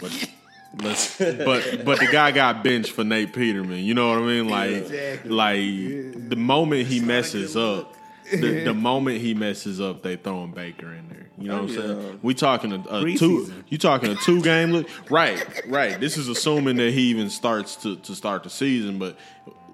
but 0.00 0.30
let's 0.82 1.18
but 1.18 1.84
but 1.84 1.98
the 2.00 2.08
guy 2.10 2.30
got 2.30 2.64
benched 2.64 2.92
for 2.92 3.04
Nate 3.04 3.32
Peterman. 3.32 3.84
You 3.84 3.94
know 3.94 4.08
what 4.10 4.18
I 4.18 4.22
mean? 4.22 4.48
Like 4.48 4.70
Exactly. 4.70 5.30
like 5.30 6.28
the 6.30 6.36
moment 6.36 6.86
he 6.86 7.00
messes 7.00 7.56
up. 7.56 7.94
The, 8.30 8.64
the 8.64 8.74
moment 8.90 9.22
he 9.22 9.32
messes 9.32 9.80
up, 9.80 10.02
they 10.02 10.16
throwing 10.16 10.50
Baker 10.52 10.92
in 10.92 11.08
there. 11.08 11.30
You 11.38 11.48
know 11.48 11.62
what 11.62 11.70
I'm 11.70 11.76
saying? 11.76 12.18
We 12.22 12.34
talking 12.34 12.72
a, 12.72 12.96
a 12.96 13.16
two. 13.16 13.50
You 13.68 13.78
talking 13.78 14.10
a 14.10 14.16
two 14.16 14.42
game 14.42 14.72
look? 14.72 14.86
Right, 15.10 15.42
right. 15.66 15.98
This 15.98 16.18
is 16.18 16.28
assuming 16.28 16.76
that 16.76 16.92
he 16.92 17.02
even 17.04 17.30
starts 17.30 17.76
to, 17.76 17.96
to 17.96 18.14
start 18.14 18.42
the 18.42 18.50
season, 18.50 18.98
but 18.98 19.16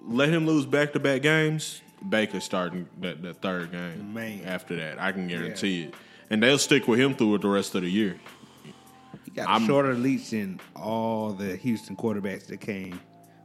let 0.07 0.29
him 0.29 0.47
lose 0.47 0.67
back 0.67 0.93
to 0.93 1.01
back 1.01 1.23
games. 1.23 1.81
Baker 2.09 2.41
starting 2.41 2.87
that, 3.01 3.23
that 3.23 3.41
third 3.41 3.73
game. 3.73 4.13
Man. 4.13 4.43
After 4.45 4.77
that, 4.77 5.01
I 5.01 5.13
can 5.13 5.27
guarantee 5.27 5.85
it, 5.85 5.95
and 6.29 6.43
they'll 6.43 6.59
stick 6.59 6.87
with 6.87 7.01
him 7.01 7.15
through 7.15 7.37
it 7.37 7.41
the 7.43 7.49
rest 7.49 7.75
of 7.75 7.83
the 7.83 7.89
year. 7.91 8.19
He 9.25 9.31
got 9.31 9.49
I'm- 9.49 9.63
a 9.65 9.67
shorter 9.67 9.95
leash 9.95 10.31
than 10.31 10.61
all 10.77 11.31
the 11.33 11.57
Houston 11.57 11.97
quarterbacks 11.97 12.47
that 12.49 12.61
came 12.61 13.01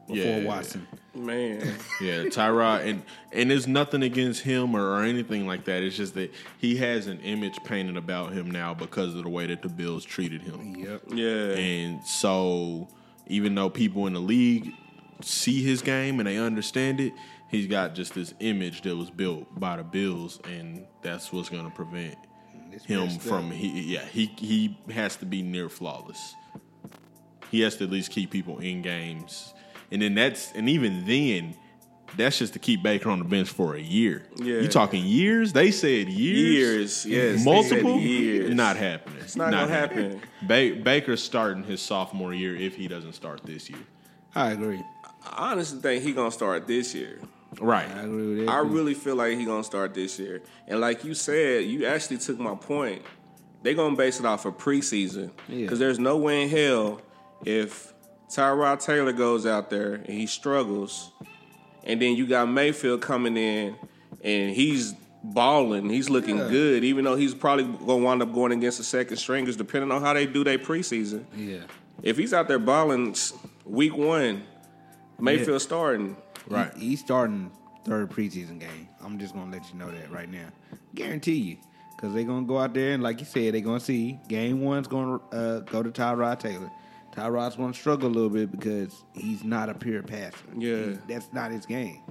before 0.08 0.40
Yeah. 0.40 0.44
Watson. 0.44 0.88
Man, 1.16 1.60
Yeah, 2.02 2.24
Tyrod, 2.26 2.86
and 2.88 3.02
and 3.32 3.50
there's 3.50 3.68
nothing 3.68 4.04
against 4.04 4.42
him 4.42 4.76
or, 4.76 4.82
or 4.96 5.04
anything 5.04 5.48
like 5.48 5.64
that. 5.66 5.82
It's 5.82 5.96
just 5.96 6.14
that 6.16 6.32
he 6.60 6.76
has 6.78 7.08
an 7.08 7.20
image 7.22 7.58
painted 7.64 7.96
about 7.98 8.34
him 8.34 8.52
now 8.52 8.74
because 8.74 9.16
of 9.16 9.24
the 9.24 9.30
way 9.30 9.48
that 9.48 9.62
the 9.62 9.70
Bills 9.70 10.04
treated 10.06 10.42
him. 10.42 10.76
Yep. 10.76 11.02
yeah. 11.14 11.54
And 11.56 12.04
so, 12.06 12.90
even 13.28 13.56
though 13.56 13.70
people 13.70 14.06
in 14.08 14.14
the 14.14 14.20
league 14.20 14.72
see 15.22 15.62
his 15.64 15.82
game 15.82 16.20
and 16.20 16.28
they 16.28 16.38
understand 16.38 17.00
it, 17.00 17.14
he's 17.50 17.68
got 17.68 17.96
just 17.96 18.14
this 18.14 18.34
image 18.40 18.82
that 18.84 18.96
was 18.96 19.10
built 19.10 19.60
by 19.60 19.78
the 19.78 19.84
Bills, 19.84 20.40
and 20.46 20.86
that's 21.02 21.32
what's 21.34 21.50
going 21.50 21.66
to 21.66 21.72
prevent 21.76 22.16
It's 22.72 22.86
him 22.86 23.10
from. 23.20 23.52
He, 23.52 23.94
yeah, 23.94 24.06
he 24.06 24.26
he 24.38 24.78
has 24.92 25.16
to 25.18 25.26
be 25.26 25.42
near 25.42 25.70
flawless. 25.70 26.36
He 27.52 27.62
has 27.62 27.76
to 27.78 27.86
at 27.86 27.90
least 27.90 28.12
keep 28.12 28.30
people 28.32 28.60
in 28.60 28.82
games, 28.82 29.54
and 29.92 30.02
then 30.02 30.16
that's 30.16 30.52
and 30.54 30.70
even 30.70 31.06
then. 31.06 31.56
That's 32.18 32.40
just 32.40 32.54
to 32.54 32.60
keep 32.60 32.82
Baker 32.82 33.12
on 33.12 33.20
the 33.20 33.24
bench 33.26 33.50
for 33.50 33.76
a 33.76 33.80
year. 33.80 34.24
Yeah. 34.38 34.62
You 34.62 34.68
talking 34.68 35.06
years? 35.06 35.54
They 35.54 35.70
said 35.70 36.10
Years, 36.10 37.06
years. 37.06 37.06
yes, 37.06 37.46
Multiple? 37.46 38.00
years. 38.00 38.52
Not 38.56 38.78
happening. 38.78 39.20
It's 39.22 39.36
not 39.36 39.52
gonna 39.52 39.68
happen. 39.68 40.20
Ba- 40.42 40.80
Baker's 40.84 41.22
starting 41.22 41.64
his 41.64 41.84
sophomore 41.84 42.34
year 42.34 42.56
if 42.56 42.76
he 42.76 42.88
doesn't 42.88 43.14
start 43.14 43.42
this 43.46 43.70
year. 43.70 43.78
I 44.34 44.50
agree. 44.54 44.82
I 45.30 45.52
honestly 45.52 45.80
think 45.80 46.04
he 46.04 46.12
gonna 46.14 46.32
start 46.32 46.68
this 46.68 46.94
year. 46.96 47.20
Right. 47.60 47.90
I 47.90 48.02
agree 48.02 48.28
with 48.38 48.46
that. 48.46 48.52
I 48.52 48.60
really 48.60 48.94
feel 48.94 49.16
like 49.16 49.38
he 49.38 49.46
gonna 49.46 49.64
start 49.64 49.94
this 49.94 50.20
year. 50.20 50.42
And 50.68 50.80
like 50.80 51.04
you 51.04 51.14
said, 51.14 51.66
you 51.66 51.86
actually 51.86 52.18
took 52.18 52.40
my 52.40 52.56
point. 52.56 53.02
They 53.64 53.74
gonna 53.74 53.96
base 53.96 54.20
it 54.20 54.26
off 54.26 54.46
of 54.46 54.58
preseason 54.58 55.32
Yeah. 55.48 55.62
because 55.62 55.80
there's 55.80 56.00
no 56.00 56.18
way 56.18 56.44
in 56.44 56.50
hell 56.50 57.02
if 57.46 57.94
Tyrod 58.30 58.84
Taylor 58.84 59.12
goes 59.12 59.46
out 59.46 59.70
there 59.70 59.96
and 59.96 60.10
he 60.10 60.26
struggles, 60.28 61.12
and 61.84 62.02
then 62.02 62.16
you 62.16 62.26
got 62.28 62.48
Mayfield 62.50 63.02
coming 63.02 63.36
in 63.38 63.76
and 64.24 64.52
he's 64.56 64.94
balling. 65.24 65.90
He's 65.90 66.10
looking 66.10 66.38
Yeah. 66.38 66.48
good, 66.50 66.84
even 66.84 67.04
though 67.04 67.16
he's 67.16 67.34
probably 67.34 67.66
gonna 67.66 68.04
wind 68.04 68.22
up 68.22 68.34
going 68.34 68.52
against 68.52 68.78
the 68.78 68.84
second 68.84 69.18
stringers, 69.18 69.58
depending 69.58 69.92
on 69.92 70.02
how 70.02 70.14
they 70.14 70.26
do 70.26 70.44
their 70.44 70.58
preseason. 70.60 71.26
Yeah. 71.36 71.60
If 72.04 72.18
he's 72.18 72.34
out 72.34 72.48
there 72.48 72.60
balling 72.60 73.16
week 73.66 73.96
one, 73.98 74.44
Mayfield 75.20 75.62
starting. 75.62 76.16
Right. 76.48 76.74
He, 76.76 76.90
he's 76.90 77.00
starting 77.00 77.52
third 77.86 78.10
preseason 78.10 78.60
game. 78.60 78.88
I'm 79.02 79.18
just 79.20 79.34
gonna 79.34 79.52
let 79.52 79.72
you 79.72 79.80
know 79.80 79.92
that 79.92 80.12
right 80.12 80.30
now. 80.30 80.48
Guarantee 80.96 81.34
you, 81.36 81.58
because 81.96 82.14
they're 82.14 82.24
gonna 82.24 82.46
go 82.46 82.58
out 82.60 82.74
there 82.74 82.94
and, 82.94 83.04
like 83.04 83.20
you 83.20 83.26
said, 83.26 83.54
they're 83.54 83.62
gonna 83.62 83.80
see 83.80 84.20
game 84.28 84.62
one's 84.62 84.88
gonna 84.88 85.20
uh, 85.32 85.60
go 85.62 85.84
to 85.84 85.90
Tyrod 85.90 86.40
Taylor. 86.40 86.72
Tyrod's 87.16 87.56
gonna 87.56 87.74
struggle 87.74 88.08
a 88.10 88.14
little 88.14 88.30
bit 88.30 88.52
because 88.52 89.04
he's 89.14 89.44
not 89.44 89.70
a 89.70 89.74
pure 89.74 90.04
passer. 90.04 90.38
Yeah. 90.58 90.76
He- 90.78 90.98
that's 91.08 91.32
not 91.34 91.52
his 91.52 91.66
game. 91.66 92.02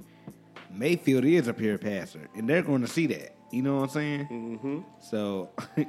Mayfield 0.71 1.25
is 1.25 1.47
a 1.47 1.53
pure 1.53 1.77
passer, 1.77 2.27
and 2.35 2.47
they're 2.47 2.61
going 2.61 2.81
to 2.81 2.87
see 2.87 3.07
that. 3.07 3.35
You 3.51 3.63
know 3.63 3.77
what 3.77 3.83
I'm 3.83 3.89
saying? 3.89 4.27
Mm-hmm. 4.27 4.79
So 5.01 5.49
they're 5.75 5.87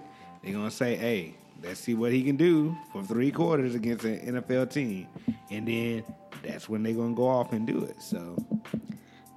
going 0.53 0.65
to 0.65 0.75
say, 0.75 0.97
"Hey, 0.97 1.37
let's 1.63 1.81
see 1.81 1.93
what 1.95 2.13
he 2.13 2.23
can 2.23 2.37
do 2.37 2.75
for 2.93 3.03
three 3.03 3.31
quarters 3.31 3.75
against 3.75 4.05
an 4.05 4.21
NFL 4.41 4.71
team," 4.71 5.07
and 5.51 5.69
then 5.69 6.03
that's 6.43 6.69
when 6.69 6.83
they're 6.83 6.95
going 6.95 7.15
to 7.15 7.17
go 7.17 7.27
off 7.27 7.53
and 7.53 7.67
do 7.67 7.85
it. 7.85 8.01
So 8.03 8.37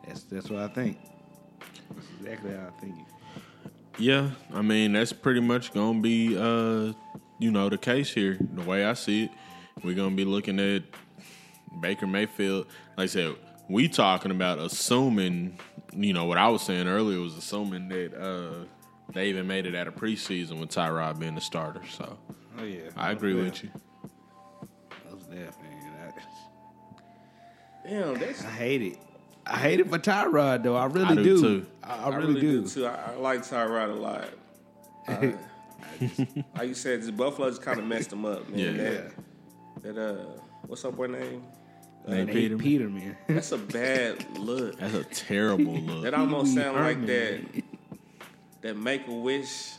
that's 0.06 0.24
that's 0.24 0.50
what 0.50 0.62
I 0.62 0.68
think. 0.68 0.98
That's 1.94 2.08
exactly 2.20 2.52
how 2.52 2.68
I 2.68 2.82
think. 2.82 2.96
Yeah, 4.00 4.32
I 4.54 4.62
mean 4.62 4.94
that's 4.94 5.14
pretty 5.14 5.40
much 5.40 5.72
gonna 5.74 6.02
be 6.02 6.36
uh, 6.36 6.94
you 7.40 7.52
know, 7.52 7.70
the 7.70 7.78
case 7.78 8.12
here. 8.12 8.38
The 8.40 8.62
way 8.62 8.86
I 8.86 8.94
see 8.94 9.26
it, 9.26 9.32
we're 9.84 9.96
gonna 9.96 10.16
be 10.16 10.26
looking 10.26 10.60
at 10.60 10.84
Baker 11.80 12.08
Mayfield. 12.08 12.68
Like 12.98 13.04
I 13.04 13.08
said, 13.08 13.36
we 13.70 13.88
talking 13.88 14.32
about 14.32 14.60
assuming, 14.60 15.60
you 15.96 16.14
know, 16.14 16.26
what 16.26 16.38
I 16.38 16.48
was 16.48 16.64
saying 16.64 16.88
earlier 16.88 17.20
was 17.20 17.38
assuming 17.38 17.90
that 17.90 18.14
uh 18.20 18.66
they 19.14 19.28
even 19.30 19.46
made 19.46 19.66
it 19.68 19.76
out 19.76 19.88
of 19.88 19.96
preseason 19.96 20.60
with 20.60 20.70
Tyrod 20.70 21.20
being 21.20 21.36
the 21.36 21.42
starter. 21.42 21.82
So 21.92 22.18
Oh 22.58 22.64
yeah, 22.64 22.90
I 22.96 23.12
agree 23.12 23.34
with 23.34 23.64
you. 23.64 23.70
Damn, 27.86 28.14
that's 28.20 28.44
I, 28.44 28.48
I 28.48 28.52
hate 28.52 28.82
it. 28.82 28.98
I 29.46 29.58
hate 29.58 29.80
it 29.80 29.90
for 29.90 30.00
Tyrod 30.00 30.64
though. 30.64 30.76
I 30.76 30.86
really 30.86 31.06
I 31.06 31.16
do, 31.16 31.24
do. 31.24 31.42
too. 31.42 31.66
I, 31.84 31.96
I 32.10 32.16
really, 32.16 32.40
do. 32.40 32.68
too. 32.68 32.86
I, 32.86 33.12
I 33.12 33.16
like 33.16 33.42
Tyrod 33.42 33.90
a 33.92 33.94
lot. 33.94 34.30
Uh, 35.06 35.12
I 36.02 36.06
just- 36.08 36.20
like 36.56 36.68
you 36.70 36.74
said, 36.74 37.02
this 37.02 37.12
Buffalo 37.12 37.50
just 37.50 37.62
kind 37.62 37.78
of 37.78 37.86
messed 37.86 38.14
him 38.14 38.24
up, 38.26 38.48
man. 38.50 38.60
Yeah. 38.60 38.72
That, 38.82 39.12
that 39.96 39.98
uh, 39.98 40.26
what's 40.66 40.86
up, 40.86 40.96
boy 40.96 41.08
name? 41.08 41.44
Nate 42.08 42.26
Nate 42.28 42.34
Peterman. 42.36 42.60
Peterman. 42.64 43.18
That's 43.28 43.52
a 43.52 43.58
bad 43.58 44.38
look. 44.38 44.78
That's 44.80 44.94
a 44.94 45.04
terrible 45.04 45.74
look. 45.74 46.04
That 46.04 46.14
almost 46.14 46.54
sound 46.56 46.78
like 46.78 47.06
that 47.06 47.42
that 48.62 48.78
Make 48.78 49.08
a 49.08 49.14
Wish 49.14 49.74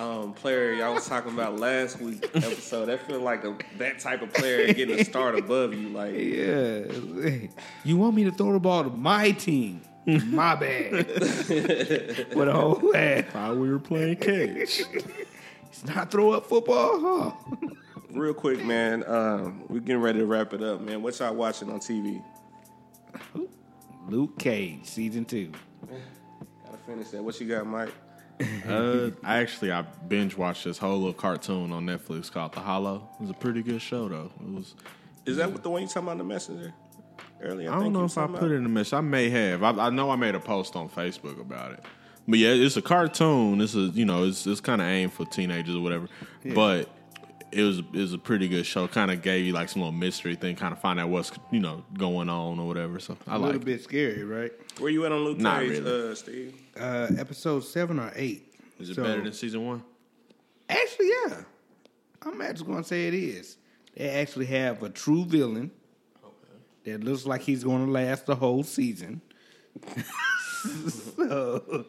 um, 0.00 0.32
player 0.32 0.72
y'all 0.72 0.94
was 0.94 1.06
talking 1.06 1.32
about 1.32 1.58
last 1.58 2.00
week 2.00 2.24
episode. 2.34 2.86
That 2.86 3.06
feel 3.06 3.20
like 3.20 3.44
a, 3.44 3.56
that 3.78 3.98
type 3.98 4.22
of 4.22 4.32
player 4.32 4.66
getting 4.74 4.98
a 4.98 5.04
start 5.04 5.38
above 5.38 5.74
you. 5.74 5.88
Like 5.90 6.14
Yeah. 6.14 7.48
You 7.84 7.96
want 7.96 8.14
me 8.14 8.24
to 8.24 8.32
throw 8.32 8.52
the 8.52 8.60
ball 8.60 8.84
to 8.84 8.90
my 8.90 9.32
team? 9.32 9.82
My 10.06 10.54
bad. 10.54 10.92
With 12.34 12.48
a 12.48 12.52
whole 12.52 12.96
ass. 12.96 13.24
Thought 13.32 13.56
we 13.58 13.70
were 13.70 13.78
playing 13.78 14.16
catch. 14.16 14.82
It's 15.68 15.84
not 15.84 16.10
throw 16.10 16.32
up 16.32 16.46
football, 16.46 17.00
huh? 17.00 17.56
real 18.12 18.34
quick, 18.34 18.64
man. 18.64 19.04
Um, 19.06 19.64
we're 19.68 19.80
getting 19.80 20.02
ready 20.02 20.18
to 20.20 20.26
wrap 20.26 20.52
it 20.52 20.62
up, 20.62 20.80
man. 20.80 21.02
What 21.02 21.18
y'all 21.18 21.34
watching 21.34 21.70
on 21.70 21.78
TV? 21.78 22.22
Luke 24.08 24.38
Cage, 24.38 24.84
season 24.84 25.24
two. 25.24 25.52
Gotta 26.64 26.78
finish 26.86 27.08
that. 27.10 27.22
What 27.22 27.40
you 27.40 27.46
got, 27.46 27.66
Mike? 27.66 27.92
Uh, 28.68 29.10
I 29.22 29.38
actually 29.38 29.72
I 29.72 29.82
binge 29.82 30.36
watched 30.36 30.64
this 30.64 30.78
whole 30.78 30.96
little 30.98 31.12
cartoon 31.12 31.72
on 31.72 31.86
Netflix 31.86 32.30
called 32.30 32.52
The 32.52 32.60
Hollow. 32.60 33.08
It 33.18 33.22
was 33.22 33.30
a 33.30 33.34
pretty 33.34 33.62
good 33.62 33.82
show 33.82 34.08
though. 34.08 34.30
It 34.40 34.54
was. 34.54 34.74
Is 35.26 35.36
that 35.36 35.50
what 35.52 35.62
the 35.62 35.70
one 35.70 35.82
you 35.82 35.88
talking 35.88 36.04
about 36.04 36.18
the 36.18 36.24
messenger 36.24 36.72
earlier? 37.42 37.70
I 37.70 37.78
don't 37.78 37.92
know 37.92 38.04
if 38.04 38.16
I 38.16 38.26
put 38.26 38.50
it 38.50 38.54
in 38.54 38.62
the 38.62 38.68
message. 38.68 38.94
I 38.94 39.00
may 39.00 39.28
have. 39.30 39.62
I, 39.62 39.70
I 39.70 39.90
know 39.90 40.10
I 40.10 40.16
made 40.16 40.34
a 40.34 40.40
post 40.40 40.76
on 40.76 40.88
Facebook 40.88 41.40
about 41.40 41.72
it. 41.72 41.84
But 42.28 42.38
yeah, 42.38 42.50
it's 42.50 42.76
a 42.76 42.82
cartoon. 42.82 43.60
It's 43.60 43.74
a 43.74 43.80
you 43.80 44.04
know 44.04 44.24
it's 44.24 44.46
it's 44.46 44.60
kind 44.60 44.80
of 44.80 44.86
aimed 44.86 45.12
for 45.12 45.26
teenagers 45.26 45.74
or 45.74 45.80
whatever. 45.80 46.08
But 46.54 46.88
it 47.52 47.62
was 47.64 47.78
it 47.78 47.92
was 47.92 48.12
a 48.12 48.18
pretty 48.18 48.46
good 48.48 48.64
show. 48.64 48.86
Kind 48.86 49.10
of 49.10 49.22
gave 49.22 49.44
you 49.44 49.52
like 49.52 49.68
some 49.68 49.82
little 49.82 49.92
mystery 49.92 50.36
thing. 50.36 50.54
Kind 50.54 50.72
of 50.72 50.80
find 50.80 51.00
out 51.00 51.08
what's 51.08 51.32
you 51.50 51.60
know 51.60 51.84
going 51.94 52.28
on 52.28 52.58
or 52.60 52.66
whatever. 52.68 53.00
So 53.00 53.16
I 53.26 53.34
A 53.34 53.38
like. 53.38 53.42
A 53.42 53.46
little 53.46 53.64
bit 53.64 53.82
scary, 53.82 54.22
right? 54.22 54.52
Where 54.78 54.90
you 54.90 55.04
at 55.06 55.12
on 55.12 55.18
Luke 55.24 55.38
Not 55.38 55.60
Cage, 55.60 55.70
really. 55.80 56.12
uh, 56.12 56.14
Steve? 56.14 56.54
Uh, 56.80 57.08
episode 57.18 57.60
seven 57.60 57.98
or 57.98 58.10
eight. 58.16 58.54
Is 58.78 58.88
it 58.90 58.94
So- 58.94 59.02
better 59.02 59.22
than 59.22 59.32
season 59.34 59.66
one? 59.66 59.82
Actually, 60.68 61.08
yeah. 61.26 61.42
I'm 62.22 62.40
actually 62.40 62.66
going 62.68 62.82
to 62.82 62.88
say 62.88 63.06
it 63.08 63.14
is. 63.14 63.56
They 63.96 64.08
actually 64.08 64.46
have 64.46 64.82
a 64.82 64.88
true 64.88 65.24
villain 65.24 65.70
that 66.84 67.04
looks 67.04 67.26
like 67.26 67.42
he's 67.42 67.64
going 67.64 67.84
to 67.86 67.92
last 67.92 68.24
the 68.26 68.34
whole 68.36 68.62
season. 68.62 69.20
so, 70.88 71.84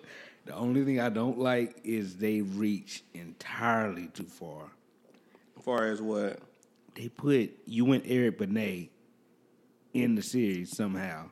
the 0.46 0.54
only 0.56 0.84
thing 0.84 1.00
I 1.00 1.10
don't 1.10 1.38
like 1.40 1.80
is 1.84 2.18
they 2.18 2.42
reach 2.42 3.04
entirely 3.14 4.08
too 4.08 4.24
far. 4.24 4.64
As 5.58 5.64
far 5.64 5.86
as 5.86 6.02
what? 6.02 6.40
They 6.96 7.08
put 7.08 7.52
you 7.66 7.92
and 7.94 8.04
Eric 8.06 8.40
Benet 8.40 8.90
in 9.94 10.16
the 10.16 10.22
series 10.22 10.76
somehow. 10.76 11.30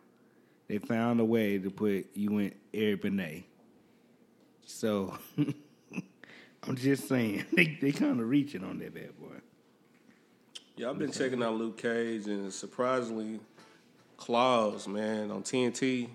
They 0.68 0.78
found 0.78 1.20
a 1.20 1.26
way 1.26 1.57
to 1.57 1.70
put 1.70 2.07
you 2.14 2.38
and 2.38 2.53
Eric 2.74 3.01
Benet. 3.01 3.45
So, 4.70 5.17
I'm 6.63 6.76
just 6.76 7.07
saying, 7.09 7.43
they, 7.53 7.78
they 7.82 7.91
kind 7.91 8.20
of 8.22 8.30
reaching 8.30 8.63
on 8.63 8.78
that 8.80 8.93
bad 8.93 9.20
boy. 9.20 9.36
Yeah, 10.78 10.91
I've 10.91 10.99
been 10.99 11.11
checking 11.11 11.41
out 11.41 11.55
Luke 11.55 11.78
Cage 11.80 12.28
and 12.28 12.53
surprisingly, 12.53 13.39
Claws, 14.15 14.88
man, 14.88 15.32
on 15.32 15.41
TNT. 15.41 16.07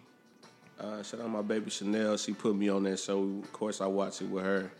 Uh, 0.78 1.02
shout 1.02 1.20
out 1.20 1.30
my 1.30 1.42
baby 1.42 1.68
Chanel. 1.68 2.16
She 2.16 2.32
put 2.32 2.54
me 2.54 2.68
on 2.68 2.84
that 2.84 3.00
show. 3.00 3.22
Of 3.42 3.52
course, 3.52 3.80
I 3.80 3.86
watch 3.86 4.22
it 4.22 4.28
with 4.30 4.44
her. 4.44 4.70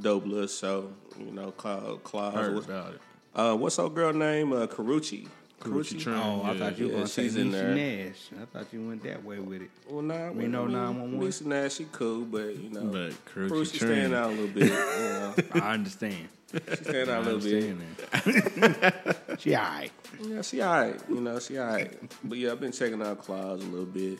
Dope 0.00 0.26
little 0.26 0.48
show. 0.48 0.92
You 1.18 1.30
know, 1.30 1.52
Claws. 1.52 2.34
Heard 2.34 2.54
What's, 2.54 2.66
about 2.66 2.94
it. 2.94 3.00
uh, 3.36 3.54
what's 3.54 3.78
old 3.78 3.94
girl 3.94 4.12
name? 4.12 4.52
Uh, 4.52 4.66
Karrueche. 4.66 5.28
Karrueche 5.62 6.00
Tran. 6.02 6.18
Oh, 6.18 6.42
I 6.44 6.52
Yeah, 6.52 6.58
thought 6.58 6.78
you 6.78 6.84
were 6.86 6.90
yeah, 6.90 6.96
going 6.96 7.06
to 7.06 7.12
say 7.12 7.22
she's 7.22 7.36
in 7.36 7.48
Nisha 7.50 7.52
there. 7.52 7.74
Nash. 8.06 8.30
I 8.40 8.44
thought 8.46 8.66
you 8.72 8.86
went 8.88 9.02
that 9.04 9.24
way 9.24 9.38
with 9.38 9.62
it. 9.62 9.70
Well, 9.88 10.02
nah, 10.02 10.30
We 10.32 10.46
know 10.48 10.62
I 10.62 10.66
mean, 10.66 10.72
911. 10.72 11.20
Niecy 11.20 11.46
Nash, 11.46 11.74
she 11.74 11.86
cool, 11.92 12.24
but 12.24 12.56
you 12.56 12.70
know, 12.70 12.84
But 12.86 13.10
Karrueche 13.34 13.48
Karrueche 13.50 13.72
Tran. 13.72 13.76
stand 13.78 14.14
out 14.14 14.30
a 14.30 14.34
little 14.34 14.46
bit. 14.48 14.64
You 14.64 14.70
know, 14.72 15.34
I 15.54 15.74
understand. 15.74 16.28
she 16.52 16.84
stand 16.84 17.10
out 17.10 17.22
a 17.26 17.30
little 17.30 17.40
bit. 17.40 17.76
understand 18.24 18.76
that. 18.80 19.16
she 19.38 19.54
all 19.54 19.62
right. 19.62 19.90
Yeah, 20.22 20.42
she 20.42 20.62
alright. 20.62 21.00
You 21.08 21.20
know, 21.20 21.38
she 21.38 21.58
alright. 21.58 21.98
But 22.24 22.38
yeah, 22.38 22.52
I've 22.52 22.60
been 22.60 22.72
checking 22.72 23.00
out 23.02 23.18
Claws 23.20 23.62
a 23.62 23.66
little 23.66 23.86
bit. 23.86 24.18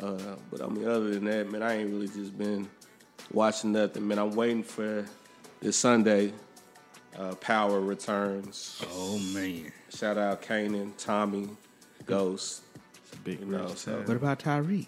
Uh, 0.00 0.36
but 0.50 0.62
I 0.62 0.66
mean, 0.68 0.86
other 0.88 1.10
than 1.10 1.24
that, 1.24 1.50
man, 1.50 1.62
I 1.62 1.78
ain't 1.78 1.90
really 1.90 2.08
just 2.08 2.36
been 2.38 2.68
watching 3.32 3.72
nothing. 3.72 4.06
Man, 4.08 4.18
I'm 4.18 4.34
waiting 4.34 4.62
for 4.62 5.04
this 5.60 5.76
Sunday. 5.76 6.32
Uh, 7.20 7.34
Power 7.34 7.80
returns. 7.80 8.82
Oh, 8.94 9.18
man. 9.34 9.70
Shout 9.90 10.16
out 10.16 10.40
Kanan, 10.42 10.92
Tommy, 10.96 11.50
Ghost. 12.06 12.62
Big 13.24 13.40
You 13.40 13.46
know, 13.46 13.68
so 13.74 14.00
What 14.06 14.16
about 14.16 14.38
Tariq? 14.38 14.86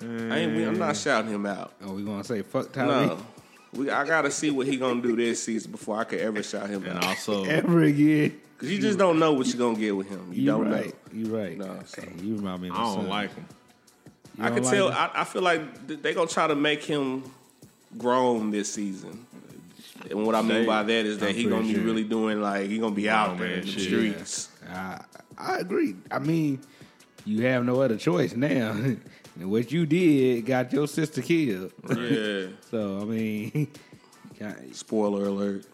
I 0.00 0.04
ain't. 0.04 0.68
I'm 0.68 0.78
not 0.78 0.96
shouting 0.96 1.32
him 1.32 1.44
out. 1.46 1.72
Oh, 1.82 1.94
we 1.94 2.04
going 2.04 2.18
to 2.22 2.24
say 2.24 2.42
fuck 2.42 2.66
Tariq 2.66 2.86
No, 2.86 3.26
we. 3.72 3.90
I 3.90 4.06
gotta 4.06 4.30
see 4.30 4.50
what 4.50 4.66
he 4.66 4.76
gonna 4.76 5.00
do 5.02 5.16
this 5.16 5.42
season 5.42 5.72
before 5.72 5.98
I 5.98 6.04
could 6.04 6.20
ever 6.20 6.42
shout 6.42 6.68
him 6.68 6.84
And 6.84 6.98
out. 6.98 7.04
also, 7.06 7.44
ever 7.46 7.82
again? 7.82 8.38
Cause 8.58 8.68
you 8.70 8.78
just 8.78 8.98
don't 8.98 9.18
know 9.18 9.32
what 9.32 9.46
you're 9.48 9.56
gonna 9.58 9.78
get 9.78 9.96
with 9.96 10.08
him. 10.08 10.28
You, 10.32 10.42
You 10.42 10.46
don't 10.50 10.70
right. 10.70 10.86
know. 11.12 11.18
You 11.18 11.36
right. 11.36 11.58
No, 11.58 11.78
so- 11.86 12.02
Hey, 12.02 12.12
you 12.22 12.36
remind 12.36 12.62
me 12.62 12.68
of 12.68 12.74
I 12.76 12.78
don't 12.82 12.94
son. 13.00 13.08
like 13.08 13.34
him. 13.34 13.46
You 14.38 14.44
I 14.44 14.50
can 14.50 14.62
like 14.62 14.74
tell. 14.74 14.88
I, 14.92 15.10
I 15.14 15.24
feel 15.24 15.42
like 15.42 15.88
th- 15.88 16.00
they 16.02 16.14
gonna 16.14 16.28
try 16.28 16.46
to 16.46 16.54
make 16.54 16.84
him 16.84 17.24
grown 17.98 18.50
this 18.50 18.72
season. 18.72 19.26
And 20.10 20.24
what 20.26 20.34
I 20.34 20.42
mean 20.42 20.60
They- 20.60 20.66
by 20.66 20.82
that 20.82 21.06
is 21.06 21.18
that 21.18 21.30
I'm 21.30 21.34
he 21.34 21.44
gonna 21.44 21.62
be 21.62 21.74
sure. 21.74 21.82
really 21.82 22.04
doing 22.04 22.40
like 22.40 22.68
he 22.68 22.78
gonna 22.78 22.94
be 22.94 23.08
oh, 23.08 23.14
out 23.14 23.38
there 23.38 23.48
man 23.48 23.58
in 23.60 23.64
the 23.66 23.72
shit. 23.72 23.82
streets. 23.82 24.48
I, 24.68 25.00
I 25.38 25.58
agree. 25.58 25.96
I 26.10 26.18
mean, 26.18 26.60
you 27.24 27.42
have 27.42 27.64
no 27.64 27.80
other 27.80 27.96
choice 27.96 28.34
now. 28.34 28.70
and 28.70 29.50
what 29.50 29.70
you 29.72 29.86
did 29.86 30.46
got 30.46 30.72
your 30.72 30.86
sister 30.88 31.22
killed. 31.22 31.72
Yeah. 31.88 32.46
so 32.70 33.00
I 33.00 33.04
mean, 33.04 33.68
kinda- 34.38 34.74
Spoiler 34.74 35.26
alert. 35.26 35.66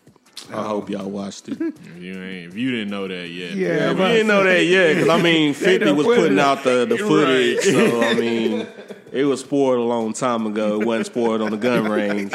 I 0.50 0.54
oh. 0.54 0.62
hope 0.62 0.90
y'all 0.90 1.08
watched 1.08 1.48
it. 1.48 1.60
If 1.60 2.02
you 2.02 2.14
ain't, 2.14 2.48
if 2.48 2.56
you 2.56 2.72
didn't 2.72 2.90
know 2.90 3.06
that 3.06 3.28
yet, 3.28 3.52
Yeah. 3.52 3.68
Yeah, 3.68 3.90
I'm 3.90 3.96
we 3.96 4.02
about 4.02 4.08
didn't 4.08 4.26
know 4.26 4.42
that 4.42 4.64
yet 4.64 4.94
because 4.94 5.08
I 5.08 5.22
mean, 5.22 5.54
Fifty 5.54 5.92
was 5.92 6.06
putting 6.06 6.38
out 6.40 6.64
the 6.64 6.84
the 6.84 6.98
footage, 6.98 7.60
so 7.60 8.02
I 8.02 8.14
mean, 8.14 8.66
it 9.12 9.24
was 9.24 9.40
spoiled 9.40 9.78
a 9.78 9.82
long 9.82 10.12
time 10.12 10.46
ago. 10.46 10.80
It 10.80 10.86
wasn't 10.86 11.06
spoiled 11.06 11.42
on 11.42 11.52
the 11.52 11.56
gun 11.58 11.88
range. 11.88 12.32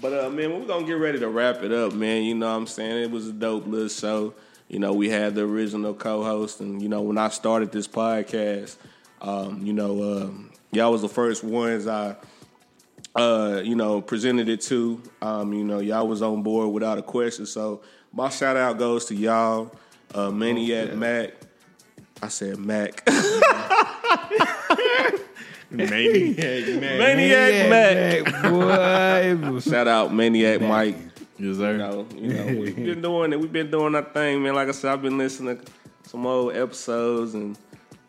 But 0.00 0.12
uh, 0.12 0.30
man, 0.30 0.52
we're 0.52 0.66
gonna 0.66 0.86
get 0.86 0.94
ready 0.94 1.18
to 1.18 1.28
wrap 1.28 1.62
it 1.62 1.72
up, 1.72 1.92
man. 1.92 2.22
You 2.22 2.34
know 2.34 2.48
what 2.48 2.56
I'm 2.56 2.66
saying? 2.66 3.02
It 3.02 3.10
was 3.10 3.28
a 3.28 3.32
dope 3.32 3.66
little 3.66 3.88
show. 3.88 4.34
You 4.68 4.78
know, 4.78 4.92
we 4.92 5.08
had 5.08 5.34
the 5.34 5.42
original 5.42 5.94
co-host, 5.94 6.60
and 6.60 6.80
you 6.80 6.88
know, 6.88 7.02
when 7.02 7.18
I 7.18 7.30
started 7.30 7.72
this 7.72 7.88
podcast, 7.88 8.76
um, 9.22 9.64
you 9.64 9.72
know, 9.72 10.22
um, 10.22 10.50
y'all 10.70 10.92
was 10.92 11.02
the 11.02 11.08
first 11.08 11.42
ones 11.42 11.86
I, 11.86 12.14
uh, 13.16 13.60
you 13.64 13.74
know, 13.74 14.00
presented 14.00 14.48
it 14.48 14.60
to. 14.62 15.02
Um, 15.20 15.52
you 15.52 15.64
know, 15.64 15.80
y'all 15.80 16.06
was 16.06 16.22
on 16.22 16.42
board 16.42 16.72
without 16.72 16.98
a 16.98 17.02
question. 17.02 17.46
So 17.46 17.80
my 18.12 18.28
shout 18.28 18.56
out 18.56 18.78
goes 18.78 19.06
to 19.06 19.16
y'all, 19.16 19.74
uh, 20.14 20.30
Maniac 20.30 20.94
Mac. 20.94 21.32
I 22.22 22.28
said 22.28 22.58
Mac. 22.58 23.02
Maniac, 25.70 26.66
man. 26.80 26.98
Maniac 26.98 28.24
Mac. 28.24 28.42
boy. 29.42 29.60
Shout 29.60 29.86
out 29.88 30.12
Maniac 30.14 30.60
Mike. 30.60 30.96
Yes, 31.38 31.56
sir. 31.58 31.72
You 31.72 31.78
know, 31.78 32.06
you 32.16 32.28
know, 32.34 32.60
we've 32.60 32.76
been 32.84 33.02
doing 33.02 33.32
it. 33.32 33.40
We've 33.40 33.52
been 33.52 33.70
doing 33.70 33.94
our 33.94 34.02
thing, 34.02 34.42
man. 34.42 34.54
Like 34.54 34.68
I 34.68 34.72
said, 34.72 34.92
I've 34.92 35.02
been 35.02 35.18
listening 35.18 35.58
to 35.58 35.64
some 36.08 36.26
old 36.26 36.56
episodes, 36.56 37.34
and 37.34 37.56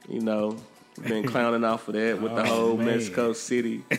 you 0.08 0.22
know, 0.22 0.58
been 1.04 1.28
clowning 1.28 1.64
off 1.64 1.88
of 1.90 1.94
that 1.96 2.22
with 2.22 2.34
the 2.36 2.42
Oh, 2.44 2.46
whole 2.46 2.78
man. 2.78 2.88
Mexico 2.88 3.34
City. 3.34 3.84
I 3.92 3.98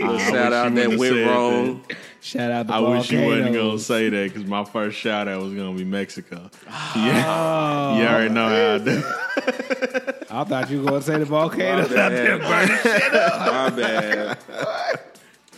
Little 0.00 0.14
wish 0.16 0.24
shout 0.24 0.52
out 0.52 0.64
wouldn't 0.72 0.74
that 0.76 0.90
have 0.90 0.98
went 0.98 1.14
said 1.14 1.26
wrong. 1.28 1.84
Shout 2.20 2.50
out 2.50 2.66
to 2.66 2.74
I 2.74 2.78
wish 2.80 3.12
you 3.12 3.22
wasn't 3.26 3.54
gonna 3.54 3.78
say 3.78 4.08
that 4.08 4.32
because 4.32 4.48
my 4.48 4.64
first 4.64 4.98
shout 4.98 5.28
out 5.28 5.40
was 5.40 5.54
gonna 5.54 5.72
be 5.76 5.84
Mexico. 5.84 6.50
Yeah, 6.96 7.24
oh, 7.28 7.96
you 8.00 8.04
already 8.04 8.34
know 8.34 8.48
how 8.48 8.74
I 8.74 8.78
do. 8.78 10.12
I 10.40 10.44
thought 10.44 10.70
you 10.70 10.80
were 10.82 10.88
going 10.88 11.00
to 11.00 11.06
say 11.06 11.12
the 11.14 11.20
My 11.20 11.24
volcanoes. 11.24 11.88
bad. 11.88 12.40
My 12.42 13.70
bad. 13.70 14.38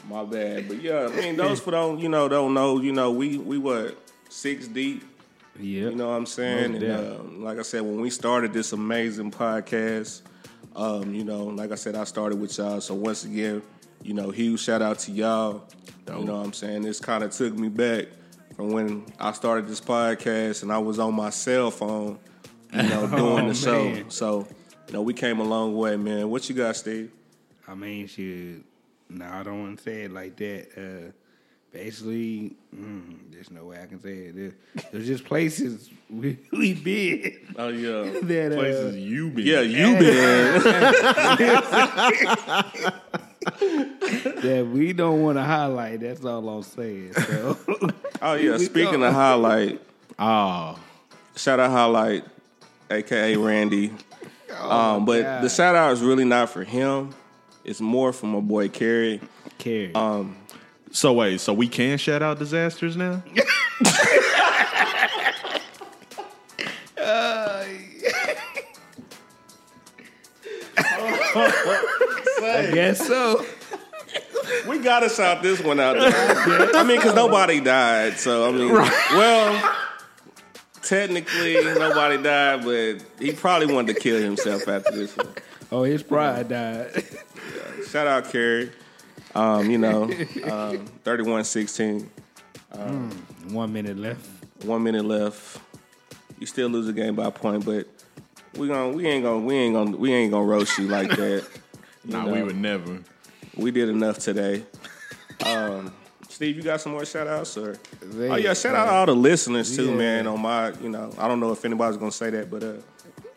My 0.08 0.24
bad. 0.24 0.68
But 0.68 0.82
yeah, 0.82 1.08
I 1.10 1.16
mean, 1.20 1.36
those 1.36 1.60
who 1.60 1.70
don't, 1.70 1.98
you 1.98 2.08
know, 2.08 2.28
don't 2.28 2.54
know, 2.54 2.80
you 2.80 2.92
know, 2.92 3.10
we 3.10 3.38
we 3.38 3.58
what 3.58 3.96
six 4.28 4.68
deep. 4.68 5.02
Yeah. 5.58 5.88
You 5.88 5.94
know 5.94 6.08
what 6.08 6.14
I'm 6.16 6.26
saying? 6.26 6.76
And 6.76 6.84
uh, 6.84 7.18
like 7.38 7.58
I 7.58 7.62
said, 7.62 7.80
when 7.82 8.00
we 8.00 8.10
started 8.10 8.52
this 8.52 8.72
amazing 8.72 9.30
podcast, 9.30 10.20
um, 10.76 11.14
you 11.14 11.24
know, 11.24 11.44
like 11.44 11.72
I 11.72 11.76
said, 11.76 11.94
I 11.96 12.04
started 12.04 12.38
with 12.40 12.56
y'all. 12.58 12.80
So 12.82 12.94
once 12.94 13.24
again, 13.24 13.62
you 14.02 14.12
know, 14.14 14.30
huge 14.30 14.60
shout 14.60 14.82
out 14.82 14.98
to 15.00 15.12
y'all. 15.12 15.64
You 16.06 16.24
know 16.24 16.36
what 16.36 16.44
I'm 16.46 16.52
saying? 16.52 16.82
This 16.82 17.00
kind 17.00 17.24
of 17.24 17.30
took 17.32 17.54
me 17.58 17.68
back 17.68 18.06
from 18.54 18.70
when 18.70 19.06
I 19.18 19.32
started 19.32 19.66
this 19.66 19.80
podcast 19.80 20.62
and 20.62 20.70
I 20.70 20.78
was 20.78 20.98
on 20.98 21.14
my 21.14 21.30
cell 21.30 21.70
phone, 21.70 22.18
you 22.72 22.82
know, 22.82 23.06
doing 23.16 23.46
Oh, 23.46 23.48
the 23.48 23.54
show. 23.54 24.04
So, 24.08 24.46
you 24.86 24.92
know, 24.92 25.02
we 25.02 25.14
came 25.14 25.40
a 25.40 25.44
long 25.44 25.76
way, 25.76 25.96
man. 25.96 26.30
What 26.30 26.48
you 26.48 26.54
got, 26.54 26.76
Steve? 26.76 27.10
I 27.66 27.74
mean, 27.74 28.06
shoot. 28.06 28.64
No, 29.08 29.26
I 29.26 29.42
don't 29.42 29.60
want 29.62 29.78
to 29.78 29.84
say 29.84 30.02
it 30.04 30.12
like 30.12 30.36
that. 30.36 30.68
Uh, 30.76 31.10
basically, 31.72 32.56
mm, 32.74 33.16
there's 33.30 33.50
no 33.50 33.64
way 33.64 33.80
I 33.82 33.86
can 33.86 34.00
say 34.00 34.12
it. 34.12 34.36
There, 34.36 34.52
there's 34.92 35.06
just 35.06 35.24
places 35.24 35.90
we, 36.10 36.38
we 36.52 36.74
been 36.74 37.38
Oh 37.56 37.68
yeah. 37.68 38.20
that 38.22 38.52
uh, 38.52 38.56
Places 38.56 38.96
you 38.96 39.30
been. 39.30 39.46
Yeah, 39.46 39.60
you 39.60 39.98
been. 39.98 40.62
that 44.42 44.68
we 44.72 44.92
don't 44.92 45.22
want 45.22 45.38
to 45.38 45.42
highlight. 45.44 46.00
That's 46.00 46.24
all 46.24 46.48
I'm 46.48 46.62
saying. 46.62 47.12
So, 47.14 47.58
Oh 48.22 48.34
yeah. 48.34 48.58
Speaking 48.58 49.02
of 49.02 49.12
highlight, 49.12 49.80
Oh, 50.18 50.78
shout 51.36 51.60
out 51.60 51.70
highlight, 51.70 52.24
aka 52.90 53.36
Randy. 53.36 53.92
Um, 54.60 55.04
but 55.04 55.18
Oh 55.20 55.22
God. 55.22 55.42
the 55.44 55.48
shout 55.48 55.74
out 55.76 55.92
is 55.92 56.00
really 56.02 56.24
not 56.24 56.50
for 56.50 56.64
him. 56.64 57.14
It's 57.64 57.80
more 57.80 58.12
for 58.12 58.26
my 58.26 58.40
boy 58.40 58.68
Kerry. 58.68 59.20
Carrie. 59.58 59.92
so 60.92 61.12
wait, 61.12 61.40
so 61.40 61.52
we 61.52 61.68
can 61.68 61.98
shout 61.98 62.22
out 62.22 62.38
disasters 62.38 62.96
now? 62.96 63.22
I 71.38 72.70
guess 72.72 73.06
so. 73.06 73.44
We 74.68 74.78
gotta 74.78 75.08
shout 75.08 75.42
this 75.42 75.60
one 75.60 75.80
out. 75.80 75.96
There. 75.98 76.10
I 76.74 76.82
mean, 76.84 76.96
because 76.98 77.14
nobody 77.14 77.60
died. 77.60 78.18
So 78.18 78.48
I 78.48 78.52
mean, 78.52 78.72
well, 78.72 79.76
technically 80.86 81.54
nobody 81.64 82.22
died, 82.22 82.64
but 82.64 82.96
he 83.18 83.32
probably 83.32 83.72
wanted 83.72 83.94
to 83.94 84.00
kill 84.00 84.20
himself 84.20 84.66
after 84.68 84.92
this 84.92 85.16
one. 85.16 85.28
Oh, 85.72 85.82
his 85.82 86.02
pride 86.02 86.48
died. 86.48 87.04
Shout 87.88 88.06
out 88.06 88.30
Kerry. 88.30 88.70
Um, 89.34 89.70
you 89.70 89.78
know, 89.78 90.04
um, 90.50 90.86
thirty-one 91.04 91.44
sixteen. 91.44 92.10
One 93.48 93.72
minute 93.72 93.96
left. 93.98 94.28
One 94.64 94.82
minute 94.82 95.04
left. 95.04 95.58
You 96.38 96.46
still 96.46 96.68
lose 96.68 96.86
the 96.86 96.92
game 96.92 97.14
by 97.14 97.26
a 97.26 97.30
point, 97.30 97.64
but 97.64 97.86
we 98.56 98.68
gon' 98.68 98.94
we 98.94 99.06
ain't 99.06 99.24
gonna 99.24 99.44
we 99.44 99.54
ain't 99.54 99.74
gonna 99.74 99.96
we 99.96 100.12
ain't 100.12 100.30
gonna 100.32 100.44
roast 100.44 100.78
you 100.78 100.86
like 100.88 101.10
that. 101.10 101.46
You 102.04 102.12
Nah, 102.12 102.24
know, 102.24 102.32
we 102.34 102.42
would 102.44 102.56
never. 102.56 103.00
we 103.56 103.72
did 103.72 103.88
enough 103.88 104.18
today. 104.20 104.62
Um, 105.44 105.92
Steve, 106.36 106.54
you 106.54 106.62
got 106.62 106.82
some 106.82 106.92
more 106.92 107.06
shout 107.06 107.26
outs 107.26 107.56
or 107.56 107.78
Oh 108.14 108.36
yeah, 108.36 108.52
shout 108.52 108.74
out 108.74 108.84
to 108.84 108.90
all 108.90 109.06
the 109.06 109.14
listeners 109.16 109.74
too, 109.74 109.86
Yeah. 109.86 109.94
man. 109.96 110.26
On 110.26 110.38
my, 110.38 110.70
you 110.82 110.90
know, 110.90 111.10
I 111.16 111.28
don't 111.28 111.40
know 111.40 111.50
if 111.50 111.64
anybody's 111.64 111.96
gonna 111.96 112.12
say 112.12 112.28
that, 112.28 112.50
but 112.50 112.62
uh, 112.62 112.74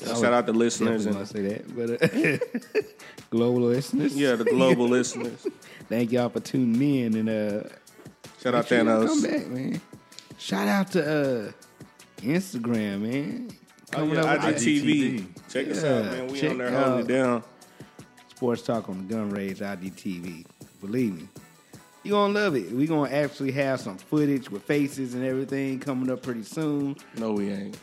shout 0.06 0.34
out 0.34 0.46
the 0.46 0.52
listeners 0.52 1.06
and 1.06 1.26
say 1.26 1.42
that, 1.44 1.74
but 1.74 2.04
uh, 2.04 2.82
global 3.30 3.62
listeners. 3.62 4.14
yeah, 4.18 4.36
the 4.36 4.44
global 4.44 4.86
listeners. 4.98 5.48
Thank 5.88 6.12
y'all 6.12 6.28
for 6.28 6.42
tuning 6.42 7.06
in 7.06 7.16
and 7.16 7.30
uh, 7.30 7.70
Shout 8.44 8.56
out 8.56 8.70
y'all 8.70 9.08
Come 9.08 9.22
back, 9.22 9.48
man. 9.48 9.82
Shout 10.38 10.68
out 10.68 10.92
to 10.92 11.02
uh, 11.48 11.52
Instagram, 12.18 13.00
man. 13.00 13.50
Oh, 13.94 13.96
Coming 13.96 14.16
yeah, 14.16 14.22
up 14.24 14.44
with 14.46 14.56
IGTV. 14.58 15.26
Check 15.50 15.70
us 15.70 15.86
out, 15.86 16.04
man. 16.04 16.28
We 16.28 16.38
check 16.38 16.52
on 16.52 16.58
there 16.58 16.72
holding 16.72 17.00
it 17.06 17.08
down. 17.08 17.44
Sports 18.36 18.62
Talk 18.64 18.90
on 18.90 19.08
the 19.08 19.14
Gun 19.16 19.30
Range 19.30 19.58
IGTV. 19.58 20.46
Believe 20.82 21.14
me. 21.16 21.30
You're 22.04 22.14
gonna 22.14 22.34
love 22.34 22.56
it. 22.56 22.72
We're 22.72 22.88
gonna 22.88 23.14
actually 23.14 23.52
have 23.54 23.82
some 23.82 23.98
footage 23.98 24.50
with 24.50 24.64
faces 24.64 25.14
and 25.14 25.26
everything 25.26 25.80
coming 25.80 26.10
up 26.10 26.24
pretty 26.24 26.44
soon. 26.44 26.96
No, 27.18 27.34
we 27.34 27.52
ain't. 27.52 27.78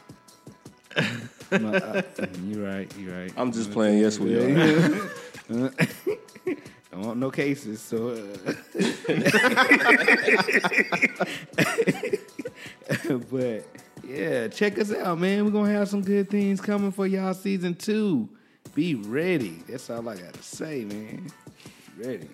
No, 1.53 1.75
uh, 1.75 2.03
you're 2.45 2.67
right, 2.67 2.93
you're 2.99 3.17
right. 3.17 3.33
I'm 3.37 3.53
just 3.53 3.71
playing. 3.71 4.01
Yes, 4.01 4.19
we 4.19 4.35
are. 4.35 5.09
Don't 5.49 7.05
want 7.05 7.19
no 7.19 7.31
cases, 7.31 7.81
so. 7.81 8.09
Uh, 8.09 8.53
but 13.31 13.65
yeah, 14.05 14.49
check 14.49 14.77
us 14.79 14.93
out, 14.93 15.19
man. 15.19 15.45
We're 15.45 15.53
gonna 15.53 15.73
have 15.73 15.89
some 15.89 16.03
good 16.03 16.29
things 16.29 16.61
coming 16.61 16.91
for 16.91 17.07
y'all 17.07 17.33
season 17.35 17.77
two. 17.77 18.29
Be 18.75 18.97
ready. 18.97 19.63
That's 19.69 19.89
all 19.89 20.09
I 20.09 20.17
gotta 20.17 20.43
say, 20.43 20.85
man. 20.85 21.31
Ready. 21.97 22.29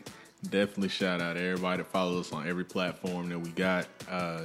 Definitely 0.48 0.89
shout 0.89 1.20
out 1.20 1.35
to 1.35 1.43
everybody 1.43 1.82
that 1.82 1.90
follows 1.90 2.27
us 2.27 2.32
on 2.32 2.48
every 2.48 2.64
platform 2.64 3.28
that 3.28 3.39
we 3.39 3.51
got. 3.51 3.86
Uh, 4.10 4.43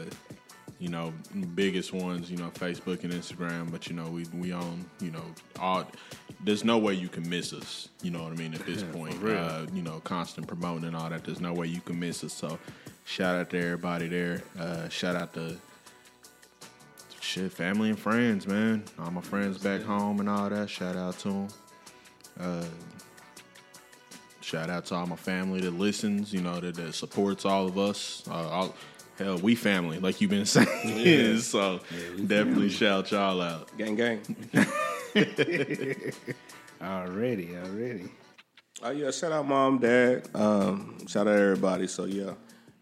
you 0.79 0.89
know, 0.89 1.11
biggest 1.55 1.91
ones, 1.91 2.29
you 2.29 2.37
know, 2.37 2.49
Facebook 2.51 3.03
and 3.03 3.11
Instagram, 3.11 3.71
but 3.71 3.87
you 3.87 3.95
know, 3.95 4.07
we 4.09 4.25
we 4.33 4.53
own, 4.53 4.85
you 4.99 5.09
know, 5.09 5.23
all 5.59 5.89
there's 6.43 6.63
no 6.63 6.77
way 6.77 6.93
you 6.93 7.09
can 7.09 7.27
miss 7.27 7.51
us. 7.51 7.89
You 8.03 8.11
know 8.11 8.23
what 8.23 8.31
I 8.31 8.35
mean? 8.35 8.53
At 8.53 8.65
this 8.65 8.83
point, 8.83 9.15
uh, 9.23 9.65
you 9.73 9.81
know, 9.81 9.99
constant 10.03 10.47
promoting 10.47 10.85
and 10.85 10.95
all 10.95 11.09
that. 11.09 11.23
There's 11.23 11.41
no 11.41 11.53
way 11.53 11.67
you 11.67 11.81
can 11.81 11.99
miss 11.99 12.23
us. 12.23 12.33
So, 12.33 12.59
shout 13.05 13.35
out 13.35 13.49
to 13.51 13.59
everybody 13.59 14.07
there. 14.07 14.43
Uh, 14.59 14.87
shout 14.89 15.15
out 15.15 15.33
to 15.33 15.57
shit, 17.19 17.51
family 17.51 17.89
and 17.89 17.99
friends, 17.99 18.45
man. 18.45 18.83
All 18.99 19.11
my 19.11 19.21
friends 19.21 19.57
back 19.57 19.81
home 19.81 20.19
and 20.19 20.29
all 20.29 20.49
that. 20.49 20.69
Shout 20.69 20.95
out 20.95 21.17
to 21.19 21.27
them. 21.27 21.47
Uh, 22.39 22.65
shout 24.47 24.69
out 24.69 24.85
to 24.85 24.95
all 24.95 25.05
my 25.05 25.17
family 25.17 25.59
that 25.59 25.71
listens. 25.71 26.33
You 26.33 26.41
know 26.41 26.59
that, 26.59 26.75
that 26.75 26.95
supports 26.95 27.43
all 27.45 27.67
of 27.67 27.77
us. 27.77 28.23
Uh, 28.29 28.49
all, 28.49 28.75
hell, 29.17 29.37
we 29.39 29.55
family, 29.55 29.99
like 29.99 30.21
you've 30.21 30.31
been 30.31 30.45
saying. 30.47 31.39
so 31.39 31.81
definitely 32.25 32.69
shout 32.69 33.11
y'all 33.11 33.41
out. 33.41 33.77
Gang, 33.77 33.95
gang. 33.95 34.21
Already, 36.79 37.57
already. 37.57 38.07
Oh 38.83 38.91
yeah, 38.91 39.09
shout 39.09 39.31
out 39.31 39.47
mom, 39.47 39.79
dad. 39.79 40.29
Um, 40.35 41.07
shout 41.07 41.27
out 41.27 41.35
everybody. 41.35 41.87
So 41.87 42.05
yeah, 42.05 42.33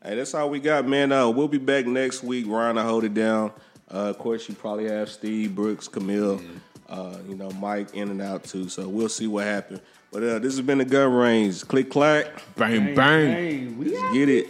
hey, 0.04 0.18
that's 0.18 0.34
all 0.34 0.50
we 0.50 0.60
got, 0.60 0.86
man. 0.86 1.14
Uh, 1.14 1.30
we'll 1.30 1.48
be 1.48 1.58
back 1.58 1.86
next 1.86 2.22
week. 2.22 2.46
Ryan, 2.46 2.78
I 2.78 2.84
hold 2.84 3.06
it 3.06 3.14
down. 3.14 3.54
Uh, 3.90 4.10
of 4.10 4.18
course, 4.18 4.50
you 4.50 4.56
probably 4.56 4.90
have 4.90 5.08
Steve, 5.10 5.56
Brooks, 5.56 5.88
Camille, 5.88 6.42
uh, 6.90 7.16
you 7.26 7.36
know, 7.36 7.50
Mike 7.52 7.94
in 7.94 8.10
and 8.10 8.22
out 8.22 8.44
too. 8.44 8.68
So 8.68 8.90
we'll 8.90 9.08
see 9.08 9.28
what 9.28 9.46
happens. 9.46 9.80
But 10.16 10.24
uh, 10.24 10.40
this 10.40 10.56
has 10.56 10.66
been 10.66 10.78
the 10.78 10.86
gun 10.86 11.12
range. 11.12 11.68
Click 11.68 11.92
clack, 11.92 12.28
Bang 12.56 12.96
bang. 12.96 13.32
Hey, 13.32 13.68
we 13.68 13.92
get 14.14 14.30
it. 14.30 14.48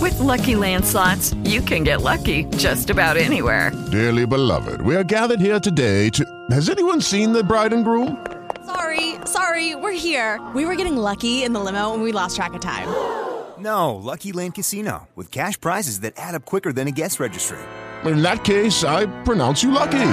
With 0.00 0.18
Lucky 0.18 0.56
Land 0.56 0.84
slots, 0.84 1.32
you 1.44 1.60
can 1.60 1.84
get 1.84 2.02
lucky 2.02 2.44
just 2.56 2.90
about 2.90 3.16
anywhere. 3.16 3.70
Dearly 3.92 4.26
beloved, 4.26 4.80
we 4.80 4.96
are 4.96 5.04
gathered 5.04 5.38
here 5.38 5.60
today 5.60 6.10
to. 6.10 6.24
Has 6.50 6.68
anyone 6.68 7.00
seen 7.00 7.32
the 7.32 7.44
bride 7.44 7.72
and 7.72 7.84
groom? 7.84 8.26
Sorry, 8.66 9.14
sorry, 9.26 9.76
we're 9.76 9.92
here. 9.92 10.40
We 10.56 10.64
were 10.64 10.74
getting 10.74 10.96
lucky 10.96 11.44
in 11.44 11.52
the 11.52 11.60
limo 11.60 11.94
and 11.94 12.02
we 12.02 12.10
lost 12.10 12.34
track 12.34 12.52
of 12.54 12.60
time. 12.60 12.88
No, 13.58 13.94
Lucky 13.94 14.32
Land 14.32 14.54
Casino, 14.54 15.08
with 15.14 15.30
cash 15.30 15.58
prizes 15.58 16.00
that 16.00 16.12
add 16.18 16.34
up 16.34 16.44
quicker 16.44 16.74
than 16.74 16.88
a 16.88 16.90
guest 16.90 17.18
registry. 17.18 17.58
In 18.04 18.20
that 18.20 18.44
case, 18.44 18.84
I 18.84 19.06
pronounce 19.22 19.62
you 19.62 19.70
lucky. 19.70 20.12